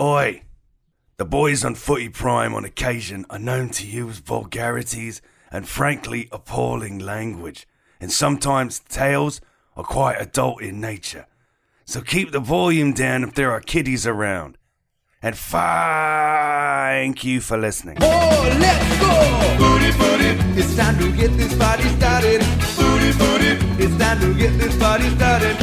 Oi! 0.00 0.44
The 1.18 1.26
boys 1.26 1.62
on 1.62 1.74
Footy 1.74 2.08
Prime 2.08 2.54
on 2.54 2.64
occasion 2.64 3.26
are 3.28 3.38
known 3.38 3.68
to 3.68 3.86
use 3.86 4.16
vulgarities 4.16 5.20
and 5.52 5.68
frankly 5.68 6.26
appalling 6.32 6.98
language, 6.98 7.68
and 8.00 8.10
sometimes 8.10 8.78
tales 8.78 9.42
are 9.76 9.84
quite 9.84 10.16
adult 10.18 10.62
in 10.62 10.80
nature. 10.80 11.26
So 11.84 12.00
keep 12.00 12.32
the 12.32 12.40
volume 12.40 12.94
down 12.94 13.24
if 13.24 13.34
there 13.34 13.52
are 13.52 13.60
kiddies 13.60 14.06
around. 14.06 14.56
And 15.20 15.36
thank 15.36 17.22
you 17.22 17.42
for 17.42 17.58
listening. 17.58 17.98
Oh, 18.00 18.56
let's 18.58 19.00
go! 19.00 19.58
Booty, 19.58 19.92
booty. 19.98 20.58
It's 20.58 20.74
time 20.76 20.98
to 20.98 21.14
get 21.14 21.36
this 21.36 21.54
party 21.58 21.86
started. 21.98 22.40
Booty, 23.10 23.56
booty. 23.58 23.82
It's 23.82 23.96
time 23.98 24.20
to 24.20 24.34
get 24.34 24.56
this 24.58 24.76
party 24.78 25.08
started. 25.10 25.56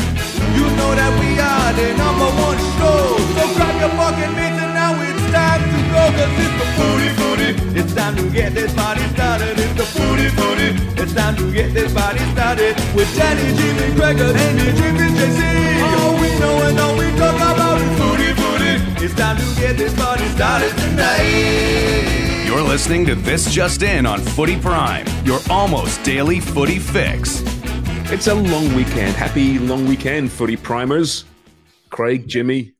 You 0.55 0.67
know 0.75 0.91
that 0.99 1.11
we 1.15 1.39
are 1.39 1.71
the 1.79 1.95
number 1.95 2.27
one 2.43 2.59
show. 2.75 3.15
So 3.39 3.43
grab 3.55 3.75
your 3.79 3.91
fucking 3.95 4.33
mitts 4.35 4.59
and 4.59 4.73
now 4.75 4.91
it's 4.99 5.23
time 5.31 5.63
to 5.63 5.79
go. 5.87 6.03
Cause 6.17 6.33
it's 6.43 6.55
the 6.59 6.67
booty, 6.75 7.09
booty. 7.15 7.49
It's 7.79 7.93
time 7.93 8.15
to 8.17 8.29
get 8.31 8.53
this 8.53 8.73
party 8.73 9.03
started. 9.15 9.55
It's 9.59 9.75
the 9.79 9.87
booty, 9.95 10.27
booty. 10.35 10.69
It's 11.01 11.13
time 11.13 11.35
to 11.37 11.51
get 11.53 11.73
this 11.73 11.93
party 11.93 12.19
started. 12.35 12.75
With 12.95 13.15
Danny, 13.15 13.47
Jimmy, 13.55 13.95
Gregor, 13.95 14.35
Andy, 14.35 14.67
Jimmy, 14.75 15.07
JC. 15.15 15.39
All 16.03 16.19
we 16.19 16.29
know 16.39 16.55
and 16.67 16.79
all 16.79 16.95
we 16.99 17.07
talk 17.15 17.37
about 17.37 17.79
is 17.79 17.93
booty, 17.95 18.29
booty. 18.35 18.73
It's 19.05 19.15
time 19.15 19.37
to 19.37 19.47
get 19.55 19.77
this 19.77 19.93
party 19.95 20.27
started 20.35 20.75
tonight. 20.75 22.26
You're 22.47 22.61
listening 22.61 23.05
to 23.07 23.15
This 23.15 23.51
Just 23.53 23.81
In 23.83 24.05
on 24.05 24.21
Footy 24.21 24.57
Prime, 24.57 25.05
your 25.25 25.39
almost 25.49 26.01
daily 26.03 26.39
footy 26.39 26.79
fix. 26.79 27.41
It's 28.09 28.27
a 28.27 28.33
long 28.33 28.73
weekend. 28.73 29.17
Happy 29.17 29.59
long 29.59 29.85
weekend, 29.85 30.31
footy 30.31 30.55
primers. 30.55 31.25
Craig, 31.89 32.25
Jimmy, 32.25 32.71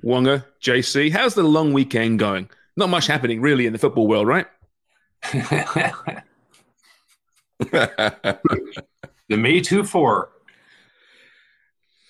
Wonga, 0.00 0.46
JC. 0.62 1.10
How's 1.10 1.34
the 1.34 1.42
long 1.42 1.72
weekend 1.72 2.20
going? 2.20 2.48
Not 2.76 2.88
much 2.88 3.08
happening 3.08 3.40
really 3.40 3.66
in 3.66 3.72
the 3.72 3.80
football 3.80 4.06
world, 4.06 4.28
right? 4.28 4.46
the 7.58 8.38
Me 9.30 9.60
Too 9.60 9.82
Four. 9.82 10.30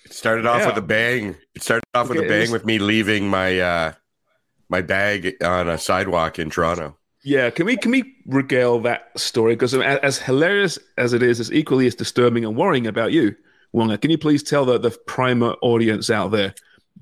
It 0.05 0.13
started 0.13 0.45
off 0.45 0.59
Yeah. 0.59 0.67
with 0.67 0.77
a 0.77 0.81
bang. 0.83 1.35
It 1.55 1.63
started 1.63 1.83
off 1.95 2.09
with 2.09 2.19
Okay, 2.19 2.27
a 2.27 2.29
bang 2.29 2.41
was- 2.41 2.51
with 2.51 2.65
me 2.65 2.77
leaving 2.77 3.27
my 3.27 3.59
uh 3.59 3.93
my 4.69 4.81
bag 4.81 5.41
on 5.43 5.67
a 5.67 5.77
sidewalk 5.79 6.37
in 6.37 6.49
Toronto. 6.51 6.95
Yeah, 7.27 7.49
can 7.49 7.65
we 7.65 7.75
can 7.75 7.91
we 7.91 8.15
regale 8.25 8.79
that 8.83 9.19
story? 9.19 9.53
Because 9.53 9.73
um, 9.73 9.81
as, 9.81 9.99
as 9.99 10.17
hilarious 10.17 10.79
as 10.97 11.11
it 11.11 11.21
is, 11.21 11.41
it's 11.41 11.51
equally 11.51 11.85
as 11.85 11.93
disturbing 11.93 12.45
and 12.45 12.55
worrying 12.55 12.87
about 12.87 13.11
you, 13.11 13.35
Wonga. 13.73 13.97
Can 13.97 14.11
you 14.11 14.17
please 14.17 14.41
tell 14.41 14.63
the, 14.63 14.77
the 14.77 14.91
primer 14.91 15.51
audience 15.61 16.09
out 16.09 16.31
there 16.31 16.55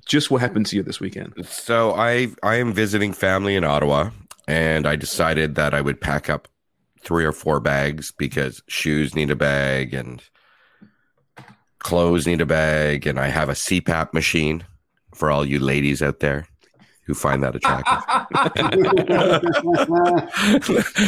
just 0.08 0.32
what 0.32 0.42
happened 0.42 0.66
to 0.66 0.78
you 0.78 0.82
this 0.82 1.00
weekend? 1.00 1.46
So 1.46 1.94
I 1.94 2.30
I 2.42 2.56
am 2.56 2.74
visiting 2.74 3.14
family 3.14 3.56
in 3.56 3.64
Ottawa 3.64 4.10
and 4.48 4.88
I 4.88 4.96
decided 4.96 5.54
that 5.56 5.76
I 5.76 5.82
would 5.82 6.02
pack 6.02 6.28
up 6.28 6.48
three 7.02 7.24
or 7.24 7.32
four 7.32 7.60
bags 7.60 8.12
because 8.18 8.64
shoes 8.68 9.14
need 9.14 9.30
a 9.30 9.36
bag 9.36 9.94
and 9.94 10.24
clothes 11.78 12.26
need 12.26 12.42
a 12.42 12.48
bag 12.48 13.06
and 13.06 13.20
I 13.20 13.28
have 13.28 13.50
a 13.50 13.54
CPAP 13.54 14.12
machine 14.12 14.66
for 15.14 15.30
all 15.30 15.46
you 15.46 15.60
ladies 15.60 16.02
out 16.02 16.20
there 16.20 16.48
who 17.06 17.14
find 17.14 17.44
that 17.44 17.56
attractive. 17.56 18.02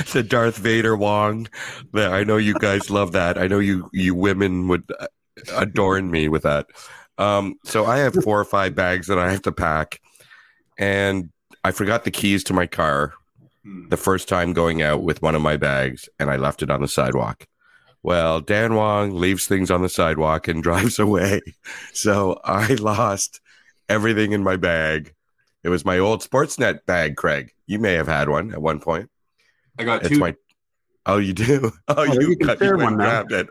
the 0.14 0.26
Darth 0.28 0.58
Vader 0.58 0.96
Wong. 0.96 1.48
I 1.94 2.24
know 2.24 2.38
you 2.38 2.54
guys 2.54 2.90
love 2.90 3.12
that. 3.14 3.38
I 3.38 3.48
know 3.48 3.60
you 3.60 3.90
you 3.94 4.16
women 4.16 4.68
would 4.68 4.84
uh, 5.00 5.08
adorn 5.56 6.12
me 6.12 6.30
with 6.30 6.44
that. 6.44 6.68
Um, 7.18 7.56
so 7.64 7.86
I 7.86 7.98
have 7.98 8.14
four 8.24 8.40
or 8.40 8.46
five 8.46 8.76
bags 8.76 9.08
that 9.08 9.18
I 9.18 9.32
have 9.32 9.42
to 9.44 9.52
pack, 9.52 10.00
and 10.78 11.32
I 11.64 11.72
forgot 11.72 12.04
the 12.04 12.12
keys 12.12 12.44
to 12.46 12.54
my 12.54 12.68
car 12.68 13.14
the 13.90 13.98
first 13.98 14.30
time 14.30 14.54
going 14.54 14.82
out 14.82 15.04
with 15.04 15.22
one 15.22 15.36
of 15.36 15.42
my 15.42 15.58
bags, 15.58 16.08
and 16.20 16.30
I 16.30 16.38
left 16.38 16.62
it 16.62 16.70
on 16.70 16.82
the 16.82 16.88
sidewalk. 16.88 17.46
Well, 18.04 18.40
Dan 18.40 18.76
Wong 18.76 19.12
leaves 19.12 19.48
things 19.48 19.70
on 19.70 19.82
the 19.82 19.90
sidewalk 19.90 20.48
and 20.48 20.64
drives 20.64 21.00
away. 21.00 21.42
So 21.94 22.40
I 22.44 22.76
lost 22.76 23.42
everything 23.90 24.32
in 24.32 24.44
my 24.44 24.56
bag. 24.56 25.14
It 25.68 25.70
was 25.70 25.84
my 25.84 26.00
old 26.00 26.22
Sportsnet 26.22 26.86
bag, 26.86 27.18
Craig. 27.18 27.52
You 27.66 27.78
may 27.78 27.92
have 27.96 28.08
had 28.08 28.30
one 28.30 28.54
at 28.54 28.62
one 28.62 28.80
point. 28.80 29.10
I 29.78 29.84
got 29.84 30.00
It's 30.04 30.12
two. 30.14 30.18
my. 30.20 30.34
Oh, 31.06 31.18
you 31.18 31.34
do. 31.34 31.74
Oh, 31.90 32.04
you 32.04 32.30
you, 32.30 32.38
can 32.38 32.48
got 32.48 32.60
share 32.60 32.78
you 32.78 32.84
one 32.86 32.96
now. 32.96 33.20
and 33.20 33.28
grabbed 33.28 33.34
it. 33.34 33.50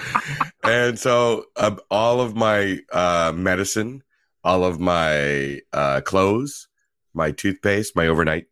and 0.64 0.98
so, 0.98 1.44
um, 1.58 1.78
all 1.90 2.22
of 2.22 2.34
my 2.34 2.78
uh, 2.90 3.34
medicine, 3.36 4.02
all 4.42 4.64
of 4.64 4.80
my 4.80 5.60
uh, 5.74 6.00
clothes, 6.00 6.68
my 7.12 7.32
toothpaste, 7.32 7.94
my 7.94 8.06
overnight 8.06 8.46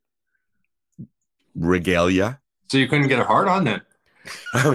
regalia. 1.55 2.39
so 2.71 2.77
you 2.77 2.87
couldn't 2.87 3.09
get 3.09 3.19
a 3.21 3.25
hard 3.25 3.49
on 3.49 3.65
then. 3.65 3.81
Oh. 4.57 4.75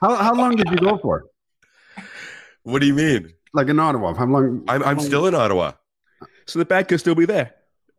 How, 0.00 0.14
how 0.14 0.34
long 0.34 0.56
did 0.56 0.70
you 0.70 0.78
go 0.78 0.96
for? 0.96 1.26
what 2.62 2.78
do 2.80 2.86
you 2.86 2.94
mean? 2.94 3.34
Like 3.54 3.68
in 3.68 3.78
Ottawa? 3.80 4.14
How 4.14 4.26
long? 4.26 4.64
I'm 4.68 4.82
I'm 4.82 5.00
still 5.00 5.26
in 5.26 5.34
Ottawa. 5.34 5.72
So 6.46 6.58
the 6.58 6.64
bag 6.64 6.88
could 6.88 7.00
still 7.00 7.14
be 7.14 7.26
there. 7.26 7.54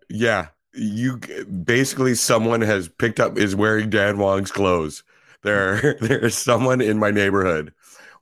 Yeah, 0.09 0.47
you 0.73 1.17
basically 1.63 2.15
someone 2.15 2.61
has 2.61 2.87
picked 2.89 3.19
up 3.19 3.37
is 3.37 3.55
wearing 3.55 3.89
Dan 3.89 4.17
Wong's 4.17 4.51
clothes. 4.51 5.03
There, 5.43 5.95
there's 6.01 6.35
someone 6.35 6.81
in 6.81 6.99
my 6.99 7.11
neighborhood 7.11 7.73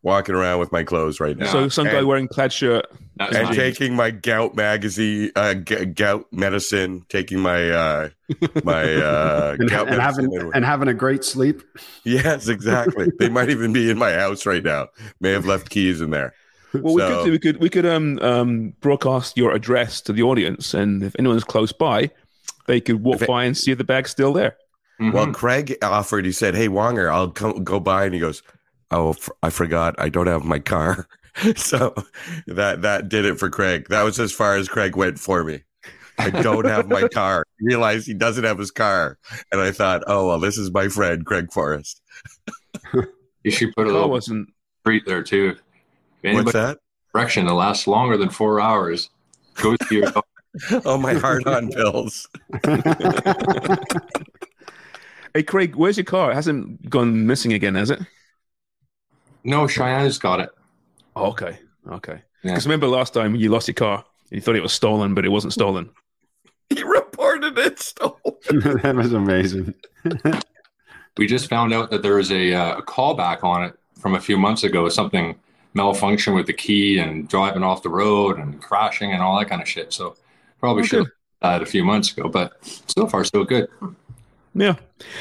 walking 0.03 0.35
around 0.35 0.59
with 0.59 0.71
my 0.71 0.83
clothes 0.83 1.19
right 1.19 1.35
now. 1.35 1.51
So 1.51 1.67
some 1.69 1.87
guy 1.87 1.97
And- 1.99 2.07
wearing 2.07 2.27
plaid 2.27 2.53
shirt. 2.53 2.85
And 3.19 3.33
fine. 3.47 3.55
taking 3.55 3.95
my 3.95 4.11
gout 4.11 4.55
magazine, 4.55 5.31
uh, 5.35 5.55
g- 5.55 5.85
gout 5.85 6.25
medicine, 6.31 7.03
taking 7.09 7.39
my 7.39 7.71
uh, 7.71 8.09
my 8.63 8.93
uh, 8.93 9.55
and, 9.59 9.67
gout 9.69 9.87
and 9.87 9.97
medicine. 9.97 10.29
having 10.31 10.51
and 10.53 10.63
having 10.63 10.87
a 10.87 10.93
great 10.93 11.23
sleep. 11.23 11.63
yes, 12.03 12.47
exactly. 12.47 13.07
they 13.17 13.27
might 13.27 13.49
even 13.49 13.73
be 13.73 13.89
in 13.89 13.97
my 13.97 14.11
house 14.13 14.45
right 14.45 14.63
now. 14.63 14.89
May 15.19 15.31
have 15.31 15.47
left 15.47 15.69
keys 15.71 15.99
in 15.99 16.11
there. 16.11 16.35
Well, 16.73 16.93
we 16.96 17.02
So- 17.02 17.08
could 17.17 17.25
do, 17.25 17.31
we 17.31 17.40
could 17.40 17.58
we 17.61 17.69
could 17.69 17.85
um 17.85 18.19
um 18.19 18.73
broadcast 18.81 19.37
your 19.37 19.53
address 19.53 20.02
to 20.02 20.14
the 20.14 20.23
audience, 20.23 20.73
and 20.73 21.02
if 21.03 21.16
anyone's 21.17 21.43
close 21.43 21.72
by, 21.72 22.11
they 22.67 22.81
could 22.81 23.02
walk 23.03 23.22
it- 23.22 23.28
by 23.28 23.46
and 23.46 23.55
see 23.58 23.72
if 23.72 23.78
the 23.78 23.84
bag's 23.84 24.11
still 24.11 24.34
there. 24.34 24.58
Mhm. 25.02 25.14
Well, 25.14 25.31
Craig 25.31 25.78
offered. 25.81 26.25
He 26.25 26.31
said, 26.31 26.55
"Hey, 26.55 26.67
Wonger, 26.67 27.11
I'll 27.11 27.29
come 27.31 27.64
go 27.64 27.79
by," 27.79 28.05
and 28.05 28.14
he 28.14 28.19
goes, 28.19 28.41
"Oh, 28.91 29.11
f- 29.11 29.29
I 29.43 29.49
forgot. 29.49 29.96
I 29.99 30.09
don't 30.09 30.28
have 30.28 30.43
my 30.43 30.59
car." 30.59 31.08
so 31.55 31.93
that 32.47 32.81
that 32.81 33.08
did 33.09 33.23
it 33.25 33.37
for 33.40 33.49
Craig. 33.49 33.87
That 33.90 34.03
was 34.03 34.19
as 34.19 34.31
far 34.34 34.55
as 34.58 34.67
Craig 34.67 34.96
went 34.96 35.19
for 35.19 35.43
me. 35.43 35.61
I 36.19 36.31
don't 36.31 36.66
have 36.66 36.90
my 36.90 37.08
car. 37.14 37.46
Realized 37.61 38.08
he 38.08 38.16
doesn't 38.16 38.43
have 38.43 38.58
his 38.58 38.72
car, 38.72 39.19
and 39.52 39.61
I 39.61 39.72
thought, 39.72 40.03
"Oh 40.08 40.28
well, 40.28 40.40
this 40.40 40.58
is 40.58 40.72
my 40.72 40.87
friend 40.90 41.23
Craig 41.25 41.53
Forrest." 41.53 42.02
you 43.43 43.52
should 43.52 43.73
put 43.75 43.84
a 43.84 43.90
Car 43.90 43.93
little 43.93 44.09
wasn't. 44.09 44.49
street 44.81 45.03
there 45.05 45.22
too. 45.23 45.55
If 46.28 46.35
What's 46.46 46.56
anybody 46.56 46.74
that? 46.74 46.79
erection 47.16 47.46
that 47.46 47.53
lasts 47.53 47.88
longer 47.88 48.18
than 48.18 48.29
four 48.29 48.59
hours, 48.62 49.09
go 49.56 49.76
to 49.76 49.96
your 49.96 50.12
car. 50.12 50.24
Oh, 50.85 50.97
my 50.97 51.14
hard-on 51.14 51.70
pills. 51.70 52.28
Hey, 55.34 55.44
Craig, 55.44 55.76
where's 55.76 55.97
your 55.97 56.03
car? 56.03 56.32
It 56.32 56.35
hasn't 56.35 56.90
gone 56.90 57.28
missing 57.28 57.53
again, 57.53 57.76
has 57.76 57.91
it? 57.91 58.00
No, 59.44 59.68
Cheyenne's 59.68 60.18
got 60.18 60.40
it. 60.40 60.50
Oh, 61.16 61.28
okay, 61.28 61.59
okay. 61.91 62.22
Yeah. 62.44 62.52
Because 62.53 62.66
remember 62.66 62.88
last 62.88 63.14
time 63.14 63.35
you 63.35 63.50
lost 63.52 63.68
your 63.68 63.76
car, 63.76 64.03
you 64.32 64.41
thought 64.41 64.56
it 64.56 64.64
was 64.64 64.74
stolen, 64.74 65.14
but 65.14 65.26
it 65.26 65.29
wasn't 65.29 65.53
stolen. 65.53 65.90
He 66.70 66.82
reported 66.84 67.58
it 67.59 67.79
stolen. 67.79 68.18
that 68.82 68.94
was 68.96 69.14
amazing. 69.14 69.74
We 71.18 71.28
just 71.28 71.50
found 71.50 71.72
out 71.74 71.91
that 71.91 72.02
there 72.02 72.16
was 72.16 72.29
a, 72.32 72.53
uh, 72.53 72.78
a 72.79 72.82
callback 72.82 73.41
on 73.44 73.64
it 73.64 73.79
from 73.97 74.16
a 74.16 74.20
few 74.20 74.38
months 74.38 74.64
ago. 74.64 74.90
Something 74.90 75.35
malfunction 75.78 76.34
with 76.35 76.47
the 76.47 76.53
key 76.53 77.00
and 77.00 77.29
driving 77.29 77.64
off 77.64 77.84
the 77.84 77.90
road 77.90 78.38
and 78.38 78.62
crashing 78.62 79.14
and 79.14 79.22
all 79.22 79.40
that 79.40 79.47
kind 79.47 79.62
of 79.62 79.68
shit. 79.68 79.94
So 79.94 80.16
probably 80.59 80.82
Okay. 80.82 80.88
should 80.90 81.00
have 81.00 81.08
died 81.41 81.62
a 81.62 81.66
few 81.66 81.85
months 81.85 82.12
ago, 82.12 82.28
but 82.28 82.58
so 82.88 83.08
far 83.08 83.24
so 83.24 83.46
good. 83.46 83.70
Yeah, 84.53 84.76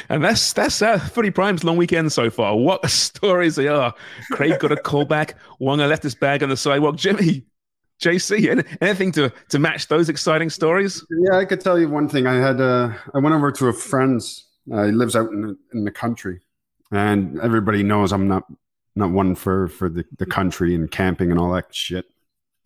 and 0.09 0.25
that's 0.25 0.53
that's 0.55 0.81
uh, 0.81 0.99
Footy 0.99 1.31
Prime's 1.31 1.63
long 1.63 1.77
weekend 1.77 2.11
so 2.11 2.31
far. 2.31 2.57
What 2.57 2.89
stories 2.91 3.55
they 3.57 3.69
are! 3.69 3.93
Craig 4.33 4.59
got 4.59 4.73
a 4.73 4.77
callback. 4.77 5.35
Wonga 5.61 5.87
left 5.87 6.03
his 6.03 6.15
bag 6.15 6.43
on 6.43 6.49
the 6.49 6.57
sidewalk. 6.57 6.97
Jimmy, 6.97 7.45
JC, 8.03 8.65
anything 8.81 9.13
to 9.13 9.31
to 9.51 9.59
match 9.59 9.89
those 9.89 10.09
exciting 10.09 10.49
stories? 10.49 11.05
Yeah, 11.11 11.37
I 11.37 11.45
could 11.45 11.61
tell 11.61 11.79
you 11.79 11.89
one 11.91 12.09
thing. 12.09 12.27
I 12.27 12.37
had 12.37 12.61
uh, 12.63 12.95
I 13.15 13.19
went 13.19 13.35
over 13.35 13.53
to 13.53 13.69
a 13.69 13.73
friend's. 13.75 14.45
Uh, 14.73 14.85
he 14.87 14.93
lives 14.93 15.15
out 15.15 15.31
in 15.31 15.43
the, 15.43 15.57
in 15.75 15.85
the 15.85 15.91
country, 15.93 16.41
and 16.91 17.39
everybody 17.41 17.83
knows 17.83 18.13
I'm 18.13 18.27
not 18.29 18.45
not 18.97 19.11
one 19.11 19.35
for 19.35 19.69
for 19.69 19.89
the, 19.89 20.05
the 20.19 20.27
country 20.27 20.75
and 20.75 20.91
camping 20.91 21.31
and 21.31 21.39
all 21.39 21.53
that 21.53 21.75
shit. 21.75 22.07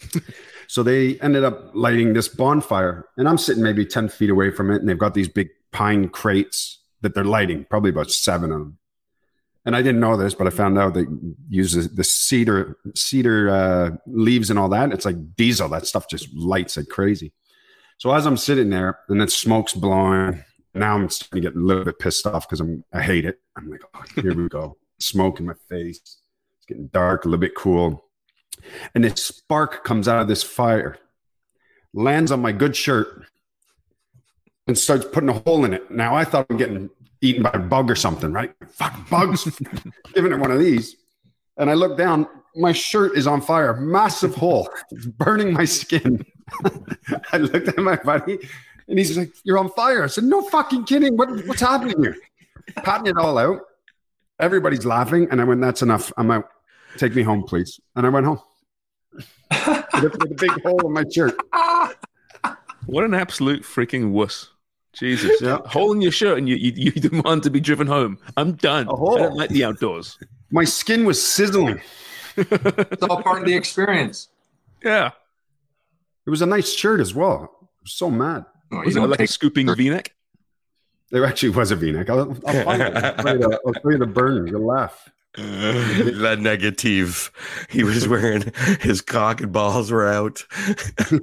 so 0.66 0.82
they 0.82 1.18
ended 1.20 1.44
up 1.44 1.70
lighting 1.74 2.12
this 2.14 2.28
bonfire, 2.28 3.06
and 3.16 3.28
I'm 3.28 3.38
sitting 3.38 3.62
maybe 3.62 3.84
ten 3.84 4.08
feet 4.08 4.30
away 4.30 4.50
from 4.50 4.70
it, 4.70 4.76
and 4.76 4.88
they've 4.88 4.98
got 4.98 5.14
these 5.14 5.28
big 5.28 5.48
pine 5.72 6.08
crates 6.08 6.80
that 7.02 7.14
they're 7.14 7.24
lighting, 7.24 7.64
probably 7.68 7.90
about 7.90 8.10
seven 8.10 8.52
of 8.52 8.58
them. 8.58 8.78
And 9.66 9.76
I 9.76 9.82
didn't 9.82 10.00
know 10.00 10.16
this, 10.16 10.34
but 10.34 10.46
I 10.46 10.50
found 10.50 10.78
out 10.78 10.94
they 10.94 11.06
use 11.48 11.72
the, 11.72 11.82
the 11.82 12.04
cedar 12.04 12.78
cedar 12.94 13.50
uh, 13.50 13.90
leaves 14.06 14.48
and 14.48 14.58
all 14.58 14.70
that. 14.70 14.92
It's 14.92 15.04
like 15.04 15.36
diesel. 15.36 15.68
That 15.68 15.86
stuff 15.86 16.08
just 16.08 16.32
lights 16.34 16.76
like 16.76 16.88
crazy. 16.88 17.32
So 17.98 18.12
as 18.12 18.26
I'm 18.26 18.38
sitting 18.38 18.70
there 18.70 19.00
and 19.08 19.20
then 19.20 19.28
smoke's 19.28 19.74
blowing, 19.74 20.42
now 20.74 20.94
I'm 20.94 21.08
starting 21.10 21.42
to 21.42 21.50
get 21.50 21.56
a 21.56 21.62
little 21.62 21.84
bit 21.84 21.98
pissed 21.98 22.26
off 22.26 22.48
because 22.48 22.60
I'm 22.60 22.84
I 22.92 23.02
hate 23.02 23.26
it. 23.26 23.40
I'm 23.56 23.70
like, 23.70 23.82
oh, 23.94 24.02
here 24.14 24.34
we 24.34 24.48
go. 24.48 24.78
Smoke 25.00 25.40
in 25.40 25.46
my 25.46 25.54
face. 25.68 26.19
Getting 26.70 26.86
dark, 26.86 27.24
a 27.24 27.28
little 27.28 27.40
bit 27.40 27.56
cool. 27.56 28.04
And 28.94 29.02
this 29.02 29.24
spark 29.24 29.82
comes 29.82 30.06
out 30.06 30.22
of 30.22 30.28
this 30.28 30.44
fire, 30.44 30.98
lands 31.92 32.30
on 32.30 32.40
my 32.40 32.52
good 32.52 32.76
shirt, 32.76 33.24
and 34.68 34.78
starts 34.78 35.04
putting 35.04 35.30
a 35.30 35.32
hole 35.32 35.64
in 35.64 35.74
it. 35.74 35.90
Now 35.90 36.14
I 36.14 36.22
thought 36.22 36.46
I'm 36.48 36.56
getting 36.56 36.88
eaten 37.20 37.42
by 37.42 37.50
a 37.54 37.58
bug 37.58 37.90
or 37.90 37.96
something, 37.96 38.32
right? 38.32 38.54
Fuck 38.68 39.10
bugs. 39.10 39.50
Giving 40.14 40.30
it 40.30 40.38
one 40.38 40.52
of 40.52 40.60
these. 40.60 40.94
And 41.56 41.68
I 41.68 41.74
look 41.74 41.98
down, 41.98 42.28
my 42.54 42.70
shirt 42.70 43.16
is 43.16 43.26
on 43.26 43.40
fire, 43.40 43.74
massive 43.74 44.36
hole, 44.36 44.70
it's 44.92 45.06
burning 45.18 45.52
my 45.52 45.64
skin. 45.64 46.24
I 47.32 47.38
looked 47.38 47.66
at 47.66 47.78
my 47.78 47.96
buddy 47.96 48.38
and 48.86 48.96
he's 48.96 49.18
like, 49.18 49.32
You're 49.42 49.58
on 49.58 49.70
fire. 49.70 50.04
I 50.04 50.06
said, 50.06 50.22
No 50.22 50.42
fucking 50.42 50.84
kidding. 50.84 51.16
What, 51.16 51.30
what's 51.48 51.62
happening 51.62 52.00
here? 52.00 52.16
Patting 52.76 53.08
it 53.08 53.16
all 53.16 53.38
out. 53.38 53.62
Everybody's 54.38 54.86
laughing. 54.86 55.26
And 55.32 55.40
I 55.40 55.44
went, 55.44 55.60
That's 55.60 55.82
enough. 55.82 56.12
I'm 56.16 56.30
out. 56.30 56.48
Take 56.96 57.14
me 57.14 57.22
home, 57.22 57.42
please. 57.44 57.80
And 57.96 58.06
I 58.06 58.08
went 58.10 58.26
home 58.26 58.40
with, 59.12 59.24
a, 59.50 60.18
with 60.20 60.36
big 60.36 60.50
hole 60.62 60.86
in 60.86 60.92
my 60.92 61.04
shirt. 61.12 61.36
What 62.86 63.04
an 63.04 63.12
absolute 63.14 63.62
freaking 63.62 64.10
wuss! 64.10 64.48
Jesus, 64.94 65.40
Yeah. 65.40 65.58
hole 65.66 65.92
in 65.92 66.00
your 66.00 66.10
shirt, 66.10 66.38
and 66.38 66.48
you, 66.48 66.56
you 66.56 66.72
you 66.74 66.90
demand 66.90 67.42
to 67.44 67.50
be 67.50 67.60
driven 67.60 67.86
home. 67.86 68.18
I'm 68.38 68.52
done. 68.54 68.88
A 68.88 68.96
hole. 68.96 69.16
I 69.16 69.18
don't 69.20 69.36
like 69.36 69.50
the 69.50 69.64
outdoors. 69.64 70.18
My 70.50 70.64
skin 70.64 71.04
was 71.04 71.22
sizzling. 71.22 71.80
It's 72.36 73.02
all 73.02 73.22
part 73.22 73.42
of 73.42 73.46
the 73.46 73.54
experience. 73.54 74.28
Yeah, 74.82 75.10
It 76.26 76.30
was 76.30 76.40
a 76.42 76.46
nice 76.46 76.72
shirt 76.72 77.00
as 77.00 77.14
well. 77.14 77.50
I 77.60 77.66
was 77.82 77.92
so 77.92 78.10
mad. 78.10 78.46
Oh, 78.72 78.80
was 78.80 78.96
it 78.96 79.00
like 79.00 79.10
a 79.20 79.22
take- 79.24 79.30
scooping 79.30 79.72
V-neck? 79.74 80.14
There 81.10 81.24
actually 81.26 81.50
was 81.50 81.70
a 81.70 81.76
V-neck. 81.76 82.08
I'll, 82.08 82.30
I'll 82.46 82.64
find 82.64 82.82
it. 82.82 82.96
I'll 82.96 83.14
tell 83.16 83.34
you 83.36 83.40
the, 83.48 83.60
I'll 83.66 83.74
tell 83.74 83.92
you 83.92 83.98
the 83.98 84.06
burn. 84.06 84.46
You'll 84.46 84.64
laugh. 84.66 85.08
La 85.38 86.34
negative. 86.34 87.30
He 87.68 87.84
was 87.84 88.08
wearing 88.08 88.52
his 88.80 89.00
cock 89.00 89.40
and 89.40 89.52
balls 89.52 89.90
were 89.90 90.06
out. 90.06 90.44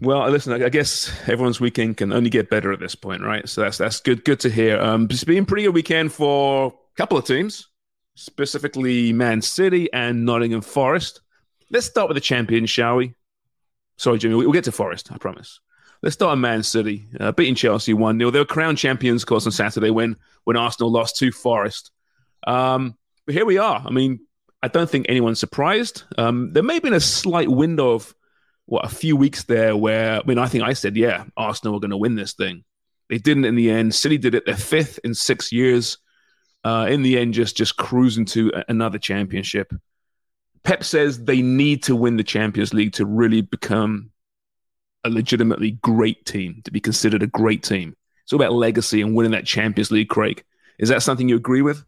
Well, 0.00 0.28
listen, 0.30 0.62
I 0.62 0.68
guess 0.70 1.12
everyone's 1.28 1.60
weekend 1.60 1.98
can 1.98 2.12
only 2.12 2.30
get 2.30 2.48
better 2.48 2.72
at 2.72 2.80
this 2.80 2.94
point, 2.94 3.22
right? 3.22 3.46
So 3.48 3.60
that's 3.60 3.78
that's 3.78 4.00
good. 4.00 4.24
Good 4.24 4.40
to 4.40 4.50
hear. 4.50 4.80
Um, 4.80 5.06
it's 5.10 5.24
been 5.24 5.44
pretty 5.44 5.64
good 5.64 5.74
weekend 5.74 6.12
for 6.12 6.68
a 6.68 6.96
couple 6.96 7.18
of 7.18 7.26
teams, 7.26 7.68
specifically 8.14 9.12
Man 9.12 9.42
City 9.42 9.92
and 9.92 10.24
Nottingham 10.24 10.62
Forest. 10.62 11.20
Let's 11.70 11.86
start 11.86 12.08
with 12.08 12.14
the 12.14 12.22
champions, 12.22 12.70
shall 12.70 12.96
we? 12.96 13.14
Sorry, 13.96 14.18
Jimmy. 14.18 14.36
We'll 14.36 14.52
get 14.52 14.64
to 14.64 14.72
Forest. 14.72 15.12
I 15.12 15.18
promise. 15.18 15.60
Let's 16.02 16.14
start 16.14 16.32
on 16.32 16.40
Man 16.40 16.62
City, 16.62 17.06
uh, 17.20 17.32
beating 17.32 17.54
Chelsea 17.54 17.94
one 17.94 18.18
0 18.18 18.30
They 18.30 18.38
were 18.38 18.44
crowned 18.44 18.78
champions, 18.78 19.22
of 19.22 19.28
course, 19.28 19.46
on 19.46 19.52
Saturday 19.52 19.90
when 19.90 20.16
when 20.44 20.56
Arsenal 20.56 20.90
lost 20.90 21.16
to 21.16 21.32
Forest. 21.32 21.90
Um, 22.46 22.96
but 23.26 23.34
here 23.34 23.46
we 23.46 23.58
are. 23.58 23.82
I 23.84 23.90
mean, 23.90 24.20
I 24.62 24.68
don't 24.68 24.88
think 24.88 25.06
anyone's 25.08 25.40
surprised. 25.40 26.04
Um, 26.16 26.52
there 26.52 26.62
may 26.62 26.74
have 26.74 26.82
been 26.82 26.94
a 26.94 27.00
slight 27.00 27.50
window 27.50 27.92
of 27.92 28.14
what 28.66 28.84
a 28.84 28.94
few 28.94 29.16
weeks 29.16 29.44
there 29.44 29.76
where 29.76 30.20
I 30.20 30.22
mean 30.24 30.38
I 30.38 30.46
think 30.46 30.64
I 30.64 30.72
said 30.72 30.96
yeah 30.96 31.24
Arsenal 31.36 31.74
were 31.74 31.80
going 31.80 31.90
to 31.90 31.96
win 31.96 32.14
this 32.14 32.32
thing. 32.32 32.64
They 33.10 33.18
didn't 33.18 33.44
in 33.44 33.56
the 33.56 33.70
end. 33.70 33.94
City 33.94 34.16
did 34.16 34.34
it. 34.34 34.46
They're 34.46 34.56
fifth 34.56 34.98
in 35.04 35.14
six 35.14 35.52
years. 35.52 35.98
Uh, 36.64 36.86
in 36.88 37.02
the 37.02 37.18
end, 37.18 37.34
just 37.34 37.58
just 37.58 37.76
cruising 37.76 38.24
to 38.24 38.50
another 38.68 38.98
championship. 38.98 39.70
Pep 40.62 40.82
says 40.82 41.22
they 41.22 41.42
need 41.42 41.82
to 41.82 41.94
win 41.94 42.16
the 42.16 42.24
Champions 42.24 42.72
League 42.72 42.94
to 42.94 43.04
really 43.04 43.42
become 43.42 44.10
a 45.04 45.10
legitimately 45.10 45.72
great 45.82 46.24
team, 46.24 46.62
to 46.64 46.70
be 46.70 46.80
considered 46.80 47.22
a 47.22 47.26
great 47.26 47.62
team. 47.62 47.94
It's 48.24 48.32
all 48.32 48.40
about 48.40 48.54
legacy 48.54 49.00
and 49.02 49.14
winning 49.14 49.32
that 49.32 49.46
Champions 49.46 49.90
League, 49.90 50.08
Craig. 50.08 50.42
Is 50.78 50.88
that 50.88 51.02
something 51.02 51.28
you 51.28 51.36
agree 51.36 51.62
with? 51.62 51.84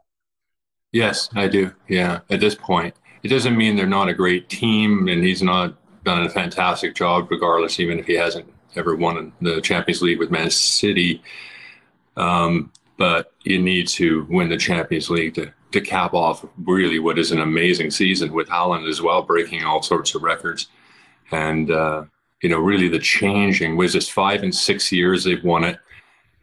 Yes, 0.93 1.29
I 1.35 1.49
do. 1.49 1.73
Yeah, 1.89 2.21
at 2.31 2.41
this 2.41 2.55
point, 2.55 2.95
it 3.23 3.29
doesn't 3.29 3.57
mean 3.57 3.77
they're 3.77 3.87
not 3.87 4.09
a 4.09 4.15
great 4.15 4.49
team, 4.49 5.09
and 5.09 5.25
he's 5.25 5.43
not 5.43 5.75
done 6.05 6.25
a 6.25 6.31
fantastic 6.31 6.95
job, 6.95 7.31
regardless, 7.31 7.81
even 7.81 7.99
if 7.99 8.07
he 8.07 8.15
hasn't 8.15 8.51
ever 8.77 8.95
won 8.95 9.33
the 9.41 9.61
Champions 9.61 10.03
League 10.03 10.19
with 10.19 10.31
Man 10.31 10.51
City. 10.51 11.23
Um, 12.17 12.73
but 12.97 13.33
you 13.45 13.61
need 13.61 13.89
to 13.89 14.27
win 14.31 14.49
the 14.49 14.57
Champions 14.57 15.11
League 15.11 15.35
to, 15.35 15.53
to 15.73 15.81
cap 15.81 16.15
off 16.15 16.45
really 16.59 16.99
what 16.99 17.19
is 17.19 17.33
an 17.33 17.41
amazing 17.41 17.91
season 17.91 18.33
with 18.33 18.49
Haaland 18.49 18.89
as 18.89 19.03
well, 19.03 19.23
breaking 19.23 19.65
all 19.65 19.83
sorts 19.83 20.15
of 20.15 20.23
records. 20.23 20.69
And, 21.33 21.71
uh, 21.71 22.05
you 22.43 22.49
know, 22.49 22.59
really 22.61 22.89
the 22.89 22.99
changing 22.99 23.77
was 23.77 23.93
this 23.93 24.09
five 24.09 24.43
and 24.43 24.55
six 24.55 24.93
years 24.93 25.25
they've 25.25 25.43
won 25.43 25.65
it. 25.65 25.79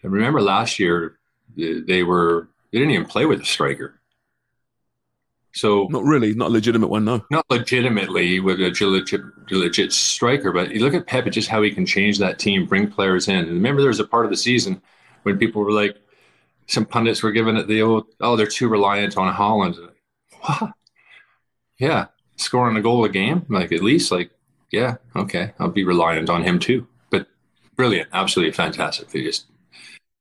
And 0.04 0.12
remember 0.12 0.42
last 0.42 0.80
year, 0.80 1.18
they 1.56 2.04
were, 2.04 2.50
they 2.72 2.80
didn't 2.80 2.94
even 2.94 3.06
play 3.08 3.26
with 3.26 3.42
a 3.42 3.46
striker. 3.46 4.00
So 5.56 5.88
Not 5.92 6.04
really, 6.04 6.34
not 6.34 6.48
a 6.48 6.52
legitimate 6.52 6.88
one, 6.88 7.06
no. 7.06 7.24
not 7.30 7.46
legitimately 7.50 8.40
with 8.40 8.60
a 8.60 8.86
legit, 8.86 9.22
legit 9.52 9.94
striker, 9.94 10.52
but 10.52 10.72
you 10.72 10.80
look 10.80 10.96
at 10.96 11.06
Pep, 11.06 11.26
just 11.30 11.48
how 11.48 11.62
he 11.62 11.70
can 11.70 11.86
change 11.86 12.18
that 12.18 12.40
team, 12.40 12.66
bring 12.66 12.90
players 12.90 13.28
in. 13.28 13.36
And 13.36 13.50
remember, 13.50 13.82
there 13.82 13.90
was 13.90 14.00
a 14.00 14.08
part 14.08 14.26
of 14.26 14.32
the 14.32 14.38
season 14.38 14.82
when 15.22 15.38
people 15.38 15.64
were 15.64 15.72
like, 15.72 15.96
some 16.66 16.86
pundits 16.86 17.22
were 17.22 17.32
giving 17.32 17.56
it 17.56 17.68
the 17.68 17.84
old, 17.84 18.08
oh, 18.20 18.36
they're 18.36 18.48
too 18.48 18.68
reliant 18.68 19.16
on 19.16 19.32
Haaland. 19.34 19.78
What? 20.42 20.72
Yeah, 21.78 22.08
scoring 22.38 22.78
a 22.78 22.82
goal 22.82 23.04
a 23.06 23.10
game, 23.10 23.46
like 23.50 23.72
at 23.72 23.84
least, 23.84 24.12
like, 24.12 24.32
yeah, 24.72 24.96
okay, 25.16 25.54
I'll 25.60 25.70
be 25.70 25.84
reliant 25.84 26.30
on 26.30 26.44
him 26.44 26.58
too. 26.58 26.88
But 27.12 27.28
brilliant, 27.76 28.10
absolutely 28.12 28.54
fantastic. 28.54 29.10
They 29.10 29.22
just 29.22 29.46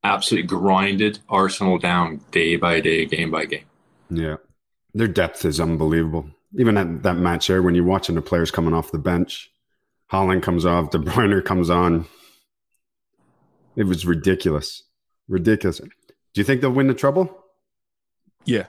absolutely 0.04 0.48
grinded 0.48 1.18
Arsenal 1.28 1.78
down 1.78 2.20
day 2.30 2.56
by 2.56 2.80
day, 2.80 3.06
game 3.06 3.30
by 3.30 3.44
game. 3.44 3.64
Yeah. 4.10 4.36
Their 4.94 5.08
depth 5.08 5.44
is 5.44 5.60
unbelievable. 5.60 6.30
Even 6.58 6.76
at 6.76 7.02
that 7.02 7.16
match 7.16 7.46
there, 7.46 7.62
when 7.62 7.74
you're 7.74 7.84
watching 7.84 8.14
the 8.14 8.22
players 8.22 8.50
coming 8.50 8.74
off 8.74 8.92
the 8.92 8.98
bench, 8.98 9.50
Haaland 10.10 10.42
comes 10.42 10.66
off, 10.66 10.90
De 10.90 10.98
Bruyne 10.98 11.44
comes 11.44 11.70
on. 11.70 12.06
It 13.74 13.84
was 13.84 14.04
ridiculous. 14.04 14.82
Ridiculous. 15.28 15.78
Do 15.78 16.40
you 16.40 16.44
think 16.44 16.60
they'll 16.60 16.70
win 16.70 16.88
the 16.88 16.94
treble? 16.94 17.44
Yeah, 18.44 18.66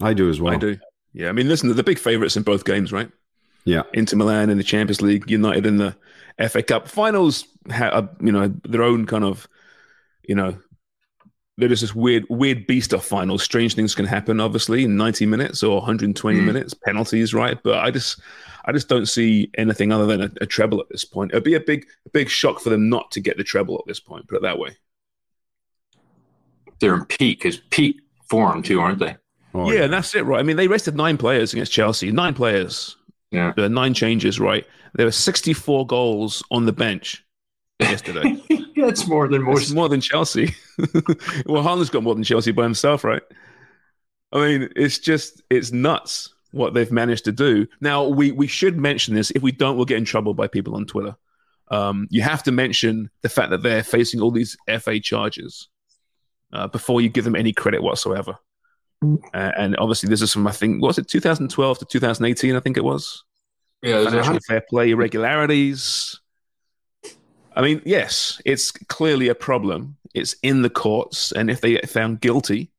I 0.00 0.14
do 0.14 0.30
as 0.30 0.40
well. 0.40 0.54
I 0.54 0.56
do. 0.56 0.78
Yeah, 1.12 1.28
I 1.28 1.32
mean, 1.32 1.48
listen, 1.48 1.68
they're 1.68 1.76
the 1.76 1.82
big 1.82 1.98
favourites 1.98 2.36
in 2.36 2.42
both 2.42 2.64
games, 2.64 2.92
right? 2.92 3.10
Yeah. 3.64 3.82
Inter 3.92 4.16
Milan 4.16 4.50
in 4.50 4.58
the 4.58 4.64
Champions 4.64 5.02
League, 5.02 5.30
United 5.30 5.66
in 5.66 5.76
the 5.76 5.96
FA 6.48 6.62
Cup 6.62 6.88
finals. 6.88 7.46
Have 7.70 7.92
uh, 7.92 8.06
you 8.20 8.32
know 8.32 8.52
their 8.64 8.82
own 8.82 9.06
kind 9.06 9.24
of, 9.24 9.46
you 10.24 10.34
know, 10.34 10.56
they're 11.58 11.68
this 11.68 11.94
weird, 11.94 12.24
weird 12.30 12.66
beast 12.66 12.92
of 12.92 13.04
finals. 13.04 13.42
Strange 13.42 13.74
things 13.74 13.94
can 13.94 14.06
happen, 14.06 14.40
obviously, 14.40 14.84
in 14.84 14.96
ninety 14.96 15.26
minutes 15.26 15.62
or 15.62 15.76
one 15.76 15.84
hundred 15.84 16.06
and 16.06 16.16
twenty 16.16 16.40
Mm. 16.40 16.46
minutes, 16.46 16.74
penalties, 16.74 17.34
right? 17.34 17.58
But 17.62 17.78
I 17.78 17.90
just, 17.90 18.20
I 18.64 18.72
just 18.72 18.88
don't 18.88 19.06
see 19.06 19.50
anything 19.58 19.92
other 19.92 20.06
than 20.06 20.22
a, 20.22 20.30
a 20.40 20.46
treble 20.46 20.80
at 20.80 20.88
this 20.90 21.04
point. 21.04 21.32
It'd 21.32 21.44
be 21.44 21.54
a 21.54 21.60
big, 21.60 21.86
a 22.06 22.10
big 22.10 22.28
shock 22.30 22.60
for 22.60 22.70
them 22.70 22.88
not 22.88 23.10
to 23.12 23.20
get 23.20 23.36
the 23.36 23.44
treble 23.44 23.76
at 23.78 23.84
this 23.86 24.00
point. 24.00 24.26
Put 24.28 24.36
it 24.36 24.42
that 24.42 24.58
way. 24.58 24.76
They're 26.80 26.94
in 26.94 27.04
peak, 27.04 27.44
is 27.44 27.58
peak 27.70 28.00
form 28.28 28.62
too, 28.62 28.80
aren't 28.80 28.98
they? 28.98 29.16
Oh, 29.54 29.70
yeah, 29.70 29.82
and 29.84 29.92
that's 29.92 30.14
it, 30.14 30.24
right? 30.24 30.40
I 30.40 30.42
mean, 30.42 30.56
they 30.56 30.66
rested 30.68 30.96
nine 30.96 31.18
players 31.18 31.52
against 31.52 31.72
Chelsea. 31.72 32.10
Nine 32.10 32.32
players. 32.34 32.96
Yeah. 33.30 33.52
There 33.54 33.66
are 33.66 33.68
nine 33.68 33.92
changes, 33.94 34.40
right? 34.40 34.66
There 34.94 35.06
were 35.06 35.12
64 35.12 35.86
goals 35.86 36.42
on 36.50 36.64
the 36.64 36.72
bench 36.72 37.22
yesterday. 37.90 38.42
That's 38.76 39.06
more 39.06 39.28
than 39.28 39.42
It's 39.42 39.46
most. 39.68 39.74
more 39.74 39.88
than 39.88 40.00
Chelsea. 40.00 40.54
well, 41.46 41.62
Haaland's 41.62 41.90
got 41.90 42.02
more 42.02 42.14
than 42.14 42.24
Chelsea 42.24 42.52
by 42.52 42.62
himself, 42.64 43.04
right? 43.04 43.22
I 44.32 44.38
mean, 44.46 44.68
it's 44.76 44.98
just 44.98 45.42
it's 45.50 45.72
nuts 45.72 46.34
what 46.52 46.74
they've 46.74 46.90
managed 46.92 47.24
to 47.26 47.32
do. 47.32 47.66
Now, 47.80 48.06
we 48.06 48.32
we 48.32 48.46
should 48.46 48.78
mention 48.78 49.14
this. 49.14 49.30
If 49.32 49.42
we 49.42 49.52
don't, 49.52 49.76
we'll 49.76 49.84
get 49.84 49.98
in 49.98 50.04
trouble 50.04 50.34
by 50.34 50.46
people 50.46 50.74
on 50.74 50.86
Twitter. 50.86 51.16
Um, 51.70 52.06
you 52.10 52.22
have 52.22 52.42
to 52.44 52.52
mention 52.52 53.10
the 53.22 53.28
fact 53.28 53.50
that 53.50 53.62
they're 53.62 53.82
facing 53.82 54.20
all 54.20 54.30
these 54.30 54.56
FA 54.80 55.00
charges 55.00 55.68
uh, 56.52 56.66
before 56.68 57.00
you 57.00 57.08
give 57.08 57.24
them 57.24 57.36
any 57.36 57.52
credit 57.52 57.82
whatsoever. 57.82 58.36
Uh, 59.02 59.16
and 59.56 59.76
obviously, 59.78 60.08
this 60.08 60.22
is 60.22 60.32
from 60.32 60.46
I 60.46 60.52
think 60.52 60.82
was 60.82 60.98
it 60.98 61.08
2012 61.08 61.78
to 61.80 61.84
2018? 61.84 62.54
I 62.56 62.60
think 62.60 62.76
it 62.76 62.84
was 62.84 63.24
Yeah, 63.82 64.04
financial 64.04 64.38
fair 64.46 64.62
play 64.68 64.90
irregularities. 64.90 66.20
I 67.54 67.62
mean, 67.62 67.82
yes, 67.84 68.40
it's 68.44 68.70
clearly 68.70 69.28
a 69.28 69.34
problem. 69.34 69.96
It's 70.14 70.34
in 70.42 70.62
the 70.62 70.70
courts, 70.70 71.32
and 71.32 71.50
if 71.50 71.60
they 71.60 71.72
get 71.72 71.88
found 71.88 72.20
guilty, 72.20 72.70